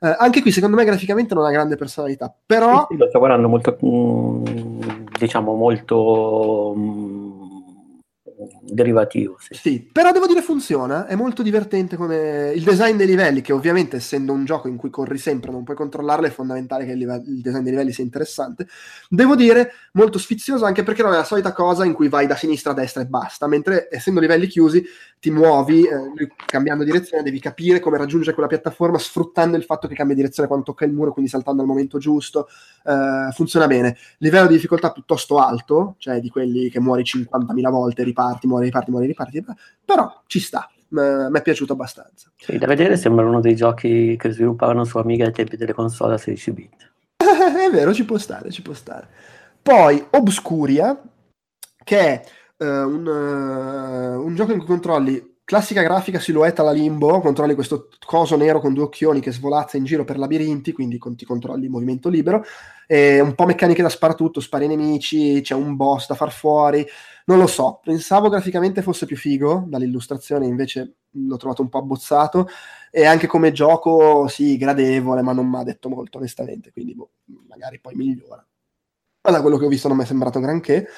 Eh, 0.02 0.16
anche 0.18 0.42
qui, 0.42 0.50
secondo 0.50 0.76
me, 0.76 0.84
graficamente 0.84 1.32
non 1.32 1.44
ha 1.44 1.52
grande 1.52 1.76
personalità, 1.76 2.34
però... 2.44 2.88
Sì, 2.90 2.96
lo 2.96 3.06
sto 3.08 3.20
guardando 3.20 3.48
molto, 3.48 3.78
mm, 3.86 4.44
diciamo, 5.16 5.54
molto 5.54 6.74
mm, 6.76 7.30
derivativo. 8.64 9.36
Sì. 9.40 9.54
sì. 9.54 9.88
però 9.90 10.12
devo 10.12 10.26
dire 10.26 10.40
funziona, 10.40 11.06
è 11.06 11.14
molto 11.14 11.42
divertente 11.42 11.96
come 11.96 12.52
il 12.54 12.62
design 12.62 12.96
dei 12.96 13.06
livelli, 13.06 13.40
che 13.40 13.52
ovviamente 13.52 13.96
essendo 13.96 14.32
un 14.32 14.44
gioco 14.44 14.68
in 14.68 14.76
cui 14.76 14.90
corri 14.90 15.18
sempre, 15.18 15.50
non 15.50 15.64
puoi 15.64 15.76
controllarlo, 15.76 16.26
è 16.26 16.30
fondamentale 16.30 16.84
che 16.84 16.92
il, 16.92 16.98
live- 16.98 17.22
il 17.26 17.40
design 17.40 17.62
dei 17.62 17.72
livelli 17.72 17.92
sia 17.92 18.04
interessante. 18.04 18.66
Devo 19.08 19.34
dire 19.34 19.72
molto 19.92 20.18
sfizioso 20.18 20.64
anche 20.64 20.82
perché 20.82 21.02
non 21.02 21.12
è 21.12 21.16
la 21.16 21.24
solita 21.24 21.52
cosa 21.52 21.84
in 21.84 21.92
cui 21.92 22.08
vai 22.08 22.26
da 22.26 22.36
sinistra 22.36 22.72
a 22.72 22.74
destra 22.74 23.02
e 23.02 23.06
basta, 23.06 23.46
mentre 23.46 23.88
essendo 23.90 24.20
livelli 24.20 24.46
chiusi 24.46 24.84
ti 25.18 25.30
muovi, 25.30 25.84
eh, 25.84 26.28
cambiando 26.46 26.82
direzione, 26.82 27.22
devi 27.22 27.38
capire 27.38 27.78
come 27.78 27.96
raggiungere 27.96 28.32
quella 28.32 28.48
piattaforma 28.48 28.98
sfruttando 28.98 29.56
il 29.56 29.62
fatto 29.62 29.86
che 29.86 29.94
cambia 29.94 30.16
direzione 30.16 30.48
quando 30.48 30.66
tocca 30.66 30.84
il 30.84 30.92
muro, 30.92 31.12
quindi 31.12 31.30
saltando 31.30 31.62
al 31.62 31.68
momento 31.68 31.98
giusto. 31.98 32.48
Eh, 32.84 33.30
funziona 33.32 33.68
bene. 33.68 33.96
Livello 34.18 34.48
di 34.48 34.54
difficoltà 34.54 34.90
piuttosto 34.90 35.38
alto, 35.38 35.94
cioè 35.98 36.20
di 36.20 36.28
quelli 36.28 36.68
che 36.70 36.80
muori 36.80 37.02
50.000 37.02 37.70
volte, 37.70 38.02
riparti, 38.02 38.48
muori, 38.48 38.61
riparti, 38.64 38.90
muori, 38.90 39.06
riparti, 39.06 39.44
però 39.84 40.22
ci 40.26 40.40
sta. 40.40 40.70
Mi 40.88 41.38
è 41.38 41.42
piaciuto 41.42 41.72
abbastanza. 41.72 42.30
Sì, 42.36 42.58
da 42.58 42.66
vedere 42.66 42.98
sembra 42.98 43.24
uno 43.24 43.40
dei 43.40 43.56
giochi 43.56 44.14
che 44.18 44.30
sviluppavano 44.30 44.84
su 44.84 44.98
Amiga 44.98 45.24
ai 45.24 45.32
tempi 45.32 45.56
delle 45.56 45.72
console 45.72 46.14
a 46.14 46.18
16 46.18 46.52
bit. 46.52 46.92
è 47.16 47.70
vero, 47.70 47.94
ci 47.94 48.04
può 48.04 48.18
stare, 48.18 48.50
ci 48.50 48.62
può 48.62 48.74
stare. 48.74 49.08
Poi 49.62 50.04
Obscuria, 50.10 51.00
che 51.82 51.98
è 51.98 52.24
uh, 52.58 52.64
un, 52.66 53.06
uh, 53.06 54.24
un 54.24 54.34
gioco 54.34 54.52
in 54.52 54.58
cui 54.58 54.66
controlli 54.66 55.31
classica 55.52 55.82
grafica 55.82 56.18
silhouette 56.18 56.62
alla 56.62 56.72
limbo, 56.72 57.20
controlli 57.20 57.52
questo 57.52 57.90
coso 58.06 58.36
nero 58.36 58.58
con 58.58 58.72
due 58.72 58.84
occhioni 58.84 59.20
che 59.20 59.32
svolazza 59.32 59.76
in 59.76 59.84
giro 59.84 60.02
per 60.02 60.16
labirinti, 60.16 60.72
quindi 60.72 60.98
ti 60.98 61.26
controlli 61.26 61.64
il 61.64 61.70
movimento 61.70 62.08
libero, 62.08 62.42
e 62.86 63.20
un 63.20 63.34
po' 63.34 63.44
meccaniche 63.44 63.82
da 63.82 63.90
sparatutto, 63.90 64.40
spari 64.40 64.66
nemici, 64.66 65.42
c'è 65.42 65.52
un 65.52 65.76
boss 65.76 66.08
da 66.08 66.14
far 66.14 66.32
fuori, 66.32 66.86
non 67.26 67.36
lo 67.36 67.46
so, 67.46 67.80
pensavo 67.84 68.30
graficamente 68.30 68.80
fosse 68.80 69.04
più 69.04 69.18
figo 69.18 69.64
dall'illustrazione, 69.66 70.46
invece 70.46 70.94
l'ho 71.10 71.36
trovato 71.36 71.60
un 71.60 71.68
po' 71.68 71.80
abbozzato, 71.80 72.48
e 72.90 73.04
anche 73.04 73.26
come 73.26 73.52
gioco 73.52 74.28
sì, 74.28 74.56
gradevole, 74.56 75.20
ma 75.20 75.34
non 75.34 75.50
mi 75.50 75.58
ha 75.58 75.64
detto 75.64 75.90
molto 75.90 76.16
onestamente, 76.16 76.72
quindi 76.72 76.94
boh, 76.94 77.10
magari 77.46 77.78
poi 77.78 77.94
migliora. 77.94 78.42
Ma 79.24 79.30
da 79.30 79.42
quello 79.42 79.58
che 79.58 79.66
ho 79.66 79.68
visto 79.68 79.86
non 79.86 79.98
mi 79.98 80.02
è 80.02 80.06
sembrato 80.06 80.40
granché. 80.40 80.88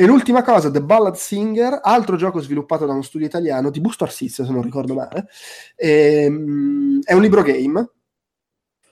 E 0.00 0.06
l'ultima 0.06 0.42
cosa, 0.42 0.70
The 0.70 0.80
Ballad 0.80 1.14
Singer, 1.14 1.78
altro 1.82 2.16
gioco 2.16 2.40
sviluppato 2.40 2.86
da 2.86 2.92
uno 2.94 3.02
studio 3.02 3.26
italiano, 3.26 3.68
di 3.68 3.82
Busto 3.82 4.04
Arsizio, 4.04 4.46
se 4.46 4.50
non 4.50 4.62
ricordo 4.62 4.94
male. 4.94 5.28
E, 5.76 6.26
um, 6.26 7.00
è 7.04 7.12
un 7.12 7.20
libro 7.20 7.42
game, 7.42 7.90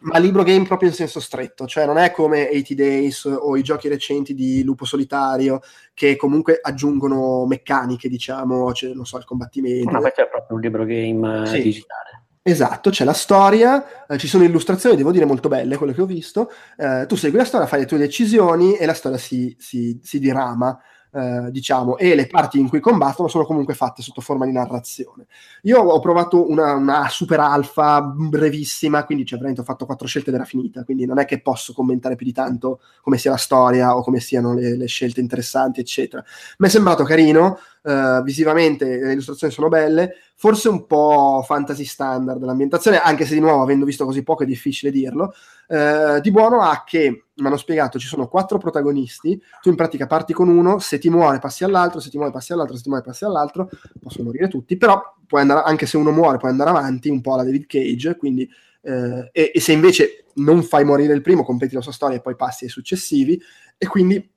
ma 0.01 0.19
libro 0.19 0.43
game 0.43 0.67
proprio 0.67 0.91
in 0.91 0.95
senso 0.95 1.19
stretto, 1.19 1.67
cioè 1.67 1.87
non 1.87 1.97
è 1.97 2.11
come 2.11 2.51
80 2.51 2.75
Days 2.75 3.25
o 3.25 3.57
i 3.57 3.63
giochi 3.63 3.89
recenti 3.89 4.35
di 4.35 4.63
Lupo 4.63 4.85
Solitario 4.85 5.61
che 5.95 6.15
comunque 6.17 6.59
aggiungono 6.61 7.47
meccaniche, 7.47 8.11
diciamo, 8.11 8.75
cioè, 8.75 8.93
non 8.93 9.07
so, 9.07 9.17
il 9.17 9.25
combattimento. 9.25 9.91
Ma 9.91 10.01
questo 10.01 10.21
è 10.21 10.29
proprio 10.29 10.57
un 10.57 10.63
libro 10.63 10.85
game 10.85 11.45
eh, 11.45 11.47
sì. 11.47 11.63
digitale. 11.63 12.25
Esatto, 12.43 12.91
c'è 12.91 13.05
la 13.05 13.15
storia, 13.15 14.07
eh, 14.07 14.19
ci 14.19 14.27
sono 14.29 14.45
illustrazioni, 14.45 14.97
devo 14.97 15.13
dire 15.13 15.25
molto 15.25 15.49
belle, 15.49 15.79
quelle 15.79 15.95
che 15.95 16.03
ho 16.03 16.07
visto. 16.07 16.51
Eh, 16.77 17.07
tu 17.09 17.17
segui 17.17 17.39
la 17.39 17.45
storia, 17.47 17.67
fai 17.67 17.81
le 17.81 17.87
tue 17.87 17.97
decisioni 17.97 18.77
e 18.77 18.85
la 18.85 18.93
storia 18.93 19.17
si, 19.17 19.57
si, 19.59 19.99
si 20.03 20.19
dirama. 20.19 20.79
Eh, 21.13 21.51
diciamo, 21.51 21.97
e 21.97 22.15
le 22.15 22.27
parti 22.27 22.59
in 22.59 22.69
cui 22.69 22.81
combattono 22.81 23.29
sono 23.29 23.45
comunque 23.45 23.75
fatte 23.75 24.03
sotto 24.03 24.21
forma 24.21 24.45
di 24.45 24.53
narrazione. 24.53 25.27
Io 25.63 25.81
ho 25.81 26.01
provato 26.01 26.49
una, 26.49 26.75
una 26.75 27.09
super 27.09 27.41
alfa 27.41 28.03
brevissima, 28.03 29.05
quindi 29.05 29.25
cioè, 29.25 29.39
veramente 29.39 29.63
ho 29.63 29.65
fatto 29.65 29.87
quattro 29.87 30.07
scelte 30.07 30.31
ed 30.31 30.37
era 30.37 30.45
finita, 30.45 30.85
quindi 30.85 31.07
non 31.07 31.19
è 31.19 31.25
che 31.25 31.41
posso 31.41 31.73
commentare 31.73 32.17
più 32.17 32.27
di 32.27 32.33
tanto 32.33 32.81
come 33.03 33.19
sia 33.19 33.31
la 33.31 33.37
storia 33.37 33.97
o 33.97 34.03
come 34.03 34.21
siano 34.21 34.55
le, 34.55 34.77
le 34.77 34.87
scelte 34.87 35.21
interessanti, 35.21 35.81
eccetera. 35.81 36.25
Mi 36.59 36.67
è 36.67 36.71
sembrato 36.71 37.05
carino, 37.05 37.59
Uh, 37.81 38.23
visivamente 38.23 38.85
le 38.85 39.13
illustrazioni 39.13 39.53
sono 39.53 39.69
belle, 39.69 40.15
forse 40.35 40.69
un 40.69 40.87
po' 40.87 41.43
fantasy 41.47 41.85
standard 41.85 42.43
l'ambientazione, 42.43 43.01
anche 43.01 43.25
se 43.25 43.35
di 43.35 43.41
nuovo, 43.41 43.63
avendo 43.63 43.85
visto 43.85 44.05
così 44.05 44.23
poco, 44.23 44.43
è 44.43 44.47
difficile 44.47 44.91
dirlo. 44.91 45.33
Uh, 45.69 46.21
di 46.21 46.31
buono 46.31 46.61
ha 46.61 46.83
che, 46.85 47.25
mi 47.35 47.47
hanno 47.47 47.57
spiegato, 47.57 47.99
ci 47.99 48.07
sono 48.07 48.29
quattro 48.29 48.59
protagonisti, 48.59 49.41
tu 49.63 49.69
in 49.69 49.77
pratica 49.77 50.07
parti 50.07 50.33
con 50.33 50.49
uno, 50.49 50.79
se 50.81 50.99
ti 50.99 51.09
muore 51.09 51.39
passi 51.39 51.65
all'altro, 51.65 52.01
se 52.01 52.11
ti 52.11 52.17
muore 52.17 52.33
passi 52.33 52.53
all'altro, 52.53 52.77
se 52.77 52.83
ti 52.83 52.89
muore 52.89 53.05
passi 53.05 53.25
all'altro, 53.25 53.71
possono 54.03 54.25
morire 54.25 54.49
tutti, 54.49 54.77
però 54.77 55.01
andare, 55.31 55.63
anche 55.65 55.87
se 55.87 55.97
uno 55.97 56.11
muore 56.11 56.39
puoi 56.39 56.51
andare 56.51 56.71
avanti, 56.71 57.09
un 57.09 57.21
po' 57.21 57.35
alla 57.35 57.45
David 57.45 57.67
Cage, 57.67 58.17
quindi, 58.17 58.49
uh, 58.83 59.29
e, 59.33 59.53
e 59.55 59.61
se 59.61 59.73
invece 59.73 60.25
non 60.35 60.63
fai 60.63 60.85
morire 60.85 61.15
il 61.15 61.23
primo, 61.23 61.45
completi 61.45 61.75
la 61.75 61.81
sua 61.81 61.93
storia 61.93 62.17
e 62.17 62.21
poi 62.21 62.35
passi 62.37 62.65
ai 62.65 62.71
successivi, 62.71 63.41
e 63.77 63.87
quindi 63.87 64.31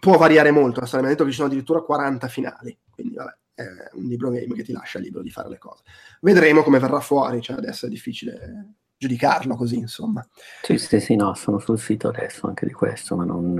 può 0.00 0.16
variare 0.16 0.50
molto 0.50 0.80
la 0.80 0.86
storia, 0.86 1.06
mi 1.06 1.12
ha 1.12 1.14
detto 1.14 1.24
che 1.24 1.30
ci 1.30 1.36
sono 1.36 1.48
addirittura 1.48 1.80
40 1.80 2.28
finali, 2.28 2.78
quindi 2.90 3.14
vabbè, 3.14 3.36
è 3.54 3.62
un 3.92 4.04
libro 4.04 4.30
game 4.30 4.52
che 4.54 4.64
ti 4.64 4.72
lascia 4.72 4.98
libero 4.98 5.22
di 5.22 5.30
fare 5.30 5.48
le 5.48 5.58
cose. 5.58 5.82
Vedremo 6.20 6.62
come 6.62 6.78
verrà 6.78 7.00
fuori, 7.00 7.40
cioè 7.40 7.56
adesso 7.56 7.86
è 7.86 7.88
difficile 7.88 8.74
giudicarlo 8.96 9.54
così, 9.56 9.76
insomma. 9.76 10.26
Sì, 10.62 10.78
sì, 10.78 11.00
sì, 11.00 11.16
no, 11.16 11.34
sono 11.34 11.58
sul 11.58 11.78
sito 11.78 12.08
adesso 12.08 12.46
anche 12.46 12.66
di 12.66 12.72
questo, 12.72 13.16
ma 13.16 13.24
non... 13.24 13.54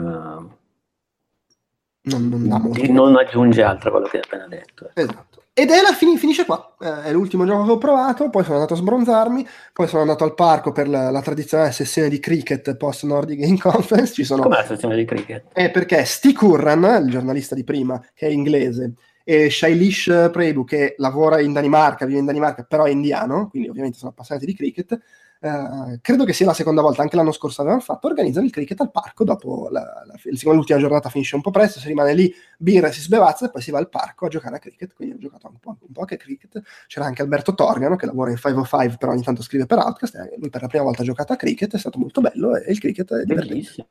Non, 2.06 2.28
non, 2.28 2.42
non, 2.42 2.72
non 2.90 3.16
aggiunge 3.16 3.62
altro 3.62 3.88
a 3.88 3.92
quello 3.92 4.08
che 4.08 4.18
hai 4.18 4.22
appena 4.24 4.46
detto. 4.46 4.88
Ecco. 4.88 5.00
Esatto. 5.00 5.43
Ed 5.56 5.70
è 5.70 5.80
la 5.80 5.92
fin- 5.92 6.18
finisce 6.18 6.44
qua, 6.44 6.74
eh, 6.80 7.04
è 7.04 7.12
l'ultimo 7.12 7.46
gioco 7.46 7.64
che 7.64 7.70
ho 7.70 7.78
provato, 7.78 8.28
poi 8.28 8.42
sono 8.42 8.56
andato 8.56 8.74
a 8.74 8.76
sbronzarmi, 8.76 9.46
poi 9.72 9.86
sono 9.86 10.02
andato 10.02 10.24
al 10.24 10.34
parco 10.34 10.72
per 10.72 10.88
la, 10.88 11.12
la 11.12 11.22
tradizionale 11.22 11.70
sessione 11.70 12.08
di 12.08 12.18
cricket 12.18 12.74
post 12.74 13.04
Nordic 13.04 13.38
Game 13.38 13.56
Conference. 13.62 14.14
Ci 14.14 14.24
sono... 14.24 14.42
Com'è 14.42 14.56
la 14.56 14.64
sessione 14.64 14.96
di 14.96 15.04
cricket? 15.04 15.52
È 15.52 15.70
perché 15.70 16.04
Steve 16.06 16.34
Curran, 16.34 17.04
il 17.04 17.10
giornalista 17.12 17.54
di 17.54 17.62
prima, 17.62 18.04
che 18.12 18.26
è 18.26 18.30
inglese, 18.30 18.94
e 19.22 19.48
Shailish 19.48 20.30
Prebu, 20.32 20.64
che 20.64 20.96
lavora 20.98 21.40
in 21.40 21.52
Danimarca, 21.52 22.04
vive 22.04 22.18
in 22.18 22.24
Danimarca, 22.26 22.64
però 22.64 22.82
è 22.82 22.90
indiano, 22.90 23.48
quindi 23.48 23.68
ovviamente 23.68 23.96
sono 23.96 24.10
appassionati 24.10 24.46
di 24.46 24.56
cricket, 24.56 25.00
Uh, 25.40 25.98
credo 26.00 26.24
che 26.24 26.32
sia 26.32 26.46
la 26.46 26.54
seconda 26.54 26.80
volta, 26.80 27.02
anche 27.02 27.16
l'anno 27.16 27.32
scorso 27.32 27.60
avevano 27.60 27.82
fatto, 27.82 28.06
organizzano 28.06 28.46
il 28.46 28.52
cricket 28.52 28.80
al 28.80 28.90
parco, 28.90 29.24
dopo 29.24 29.68
la, 29.70 29.80
la, 29.80 30.16
la, 30.16 30.52
l'ultima 30.52 30.78
giornata 30.78 31.10
finisce 31.10 31.34
un 31.34 31.42
po' 31.42 31.50
presto, 31.50 31.80
si 31.80 31.88
rimane 31.88 32.14
lì, 32.14 32.32
birra, 32.56 32.90
si 32.90 33.00
sbevazza 33.00 33.46
e 33.46 33.50
poi 33.50 33.60
si 33.60 33.70
va 33.70 33.78
al 33.78 33.90
parco 33.90 34.24
a 34.24 34.28
giocare 34.28 34.56
a 34.56 34.58
cricket, 34.58 34.94
quindi 34.94 35.16
ho 35.16 35.18
giocato 35.18 35.48
un 35.48 35.58
po', 35.58 35.76
un 35.80 35.92
po' 35.92 36.00
anche 36.00 36.14
a 36.14 36.16
cricket, 36.18 36.62
c'era 36.86 37.04
anche 37.04 37.20
Alberto 37.20 37.52
Torgano 37.52 37.96
che 37.96 38.06
lavora 38.06 38.30
in 38.30 38.36
505 38.36 38.96
però 38.96 39.12
ogni 39.12 39.22
tanto 39.22 39.42
scrive 39.42 39.66
per 39.66 39.78
Outcast, 39.78 40.14
e 40.14 40.36
lui 40.38 40.48
per 40.48 40.62
la 40.62 40.68
prima 40.68 40.84
volta 40.84 41.02
ha 41.02 41.04
giocato 41.04 41.34
a 41.34 41.36
cricket, 41.36 41.74
è 41.74 41.78
stato 41.78 41.98
molto 41.98 42.22
bello 42.22 42.56
e 42.56 42.70
il 42.70 42.78
cricket 42.78 43.12
è 43.12 43.24
divertente. 43.24 43.86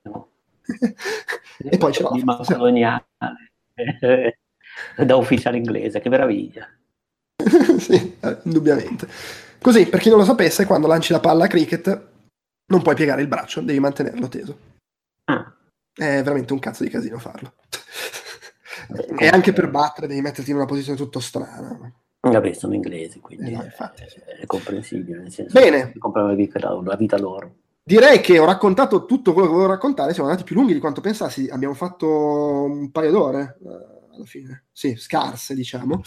e 1.70 1.78
poi 1.78 1.92
c'è 1.92 2.02
la 2.02 2.56
coloniale 2.56 3.06
da 4.98 5.16
ufficiale 5.16 5.58
inglese, 5.58 6.00
che 6.00 6.10
meraviglia. 6.10 6.68
sì, 7.78 8.18
eh, 8.20 8.38
indubbiamente. 8.44 9.08
Così, 9.64 9.88
per 9.88 10.02
chi 10.02 10.10
non 10.10 10.18
lo 10.18 10.26
sapesse, 10.26 10.66
quando 10.66 10.88
lanci 10.88 11.14
la 11.14 11.22
palla 11.22 11.46
a 11.46 11.48
cricket 11.48 12.08
non 12.66 12.82
puoi 12.82 12.96
piegare 12.96 13.22
il 13.22 13.30
braccio, 13.30 13.62
devi 13.62 13.80
mantenerlo 13.80 14.28
teso. 14.28 14.58
Ah. 15.24 15.56
È 15.96 16.22
veramente 16.22 16.52
un 16.52 16.60
cazzo 16.60 16.84
di 16.84 16.90
casino 16.90 17.18
farlo. 17.18 17.54
e 19.18 19.28
anche 19.30 19.54
per 19.54 19.70
battere 19.70 20.08
devi 20.08 20.20
metterti 20.20 20.50
in 20.50 20.58
una 20.58 20.66
posizione 20.66 20.98
tutto 20.98 21.22
strana. 21.22 21.94
Vabbè, 22.20 22.52
sono 22.52 22.74
inglesi, 22.74 23.22
quindi 23.22 23.52
eh 23.52 23.56
no, 23.56 23.64
infatti, 23.64 24.04
sì. 24.10 24.20
è, 24.20 24.46
comprensibile, 24.46 25.20
nel 25.20 25.32
senso 25.32 25.58
Bene. 25.58 25.94
che 25.94 26.00
comprano 26.00 26.28
la 26.28 26.36
vita, 26.36 26.60
la 26.60 26.96
vita 26.98 27.18
loro. 27.18 27.56
Direi 27.82 28.20
che 28.20 28.40
ho 28.40 28.46
raccontato 28.46 29.06
tutto 29.06 29.32
quello 29.32 29.48
che 29.48 29.54
volevo 29.54 29.72
raccontare, 29.72 30.14
siamo 30.14 30.28
andati 30.28 30.46
più 30.46 30.56
lunghi 30.56 30.74
di 30.74 30.80
quanto 30.82 31.00
pensassi, 31.00 31.48
abbiamo 31.48 31.74
fatto 31.74 32.06
un 32.06 32.92
paio 32.92 33.12
d'ore 33.12 33.58
eh, 33.62 34.16
alla 34.16 34.26
fine, 34.26 34.66
sì, 34.74 34.98
scarse 34.98 35.56
diciamo. 35.56 36.02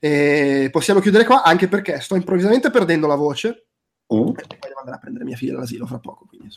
E 0.00 0.68
possiamo 0.70 1.00
chiudere 1.00 1.24
qua 1.24 1.42
anche 1.42 1.68
perché 1.68 2.00
sto 2.00 2.14
improvvisamente 2.14 2.70
perdendo 2.70 3.06
la 3.06 3.16
voce. 3.16 3.66
Mm. 4.14 4.28
E 4.28 4.32
poi 4.32 4.58
devo 4.60 4.78
andare 4.78 4.96
a 4.96 5.00
prendere 5.00 5.24
mia 5.24 5.36
figlia 5.36 5.54
all'asilo 5.54 5.86
fra 5.86 5.98
poco. 5.98 6.26
Quindi, 6.26 6.48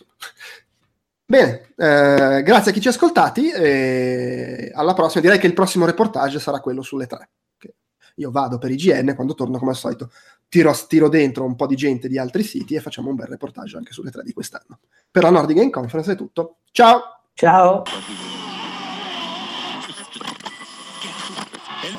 Bene, 1.26 1.74
eh, 1.78 2.44
grazie 2.44 2.72
a 2.72 2.74
chi 2.74 2.82
ci 2.82 2.88
ha 2.88 2.92
ascoltati. 2.92 3.52
E 3.52 4.72
alla 4.74 4.94
prossima. 4.94 5.22
Direi 5.22 5.40
che 5.40 5.48
il 5.48 5.54
prossimo 5.54 5.86
reportage 5.86 6.40
sarà 6.40 6.60
quello 6.60 6.82
sulle 6.82 7.08
tre. 7.08 7.30
Io 8.16 8.32
vado 8.32 8.58
per 8.58 8.72
IGN, 8.72 9.14
quando 9.16 9.34
torno 9.34 9.58
come 9.58 9.72
al 9.72 9.78
solito 9.78 10.12
tiro, 10.50 10.76
tiro 10.88 11.08
dentro 11.08 11.46
un 11.46 11.56
po' 11.56 11.68
di 11.68 11.76
gente 11.76 12.08
di 12.08 12.18
altri 12.18 12.44
siti 12.44 12.76
e 12.76 12.82
facciamo 12.82 13.10
un 13.10 13.16
bel 13.16 13.28
reportage 13.28 13.78
anche 13.78 13.94
sulle 13.94 14.12
tre 14.12 14.24
di 14.24 14.34
quest'anno. 14.34 14.80
Per 15.10 15.24
la 15.24 15.30
Nordic 15.30 15.56
Game 15.58 15.70
Conference 15.70 16.12
è 16.12 16.16
tutto. 16.16 16.58
Ciao! 16.72 17.02
Ciao! 17.34 17.84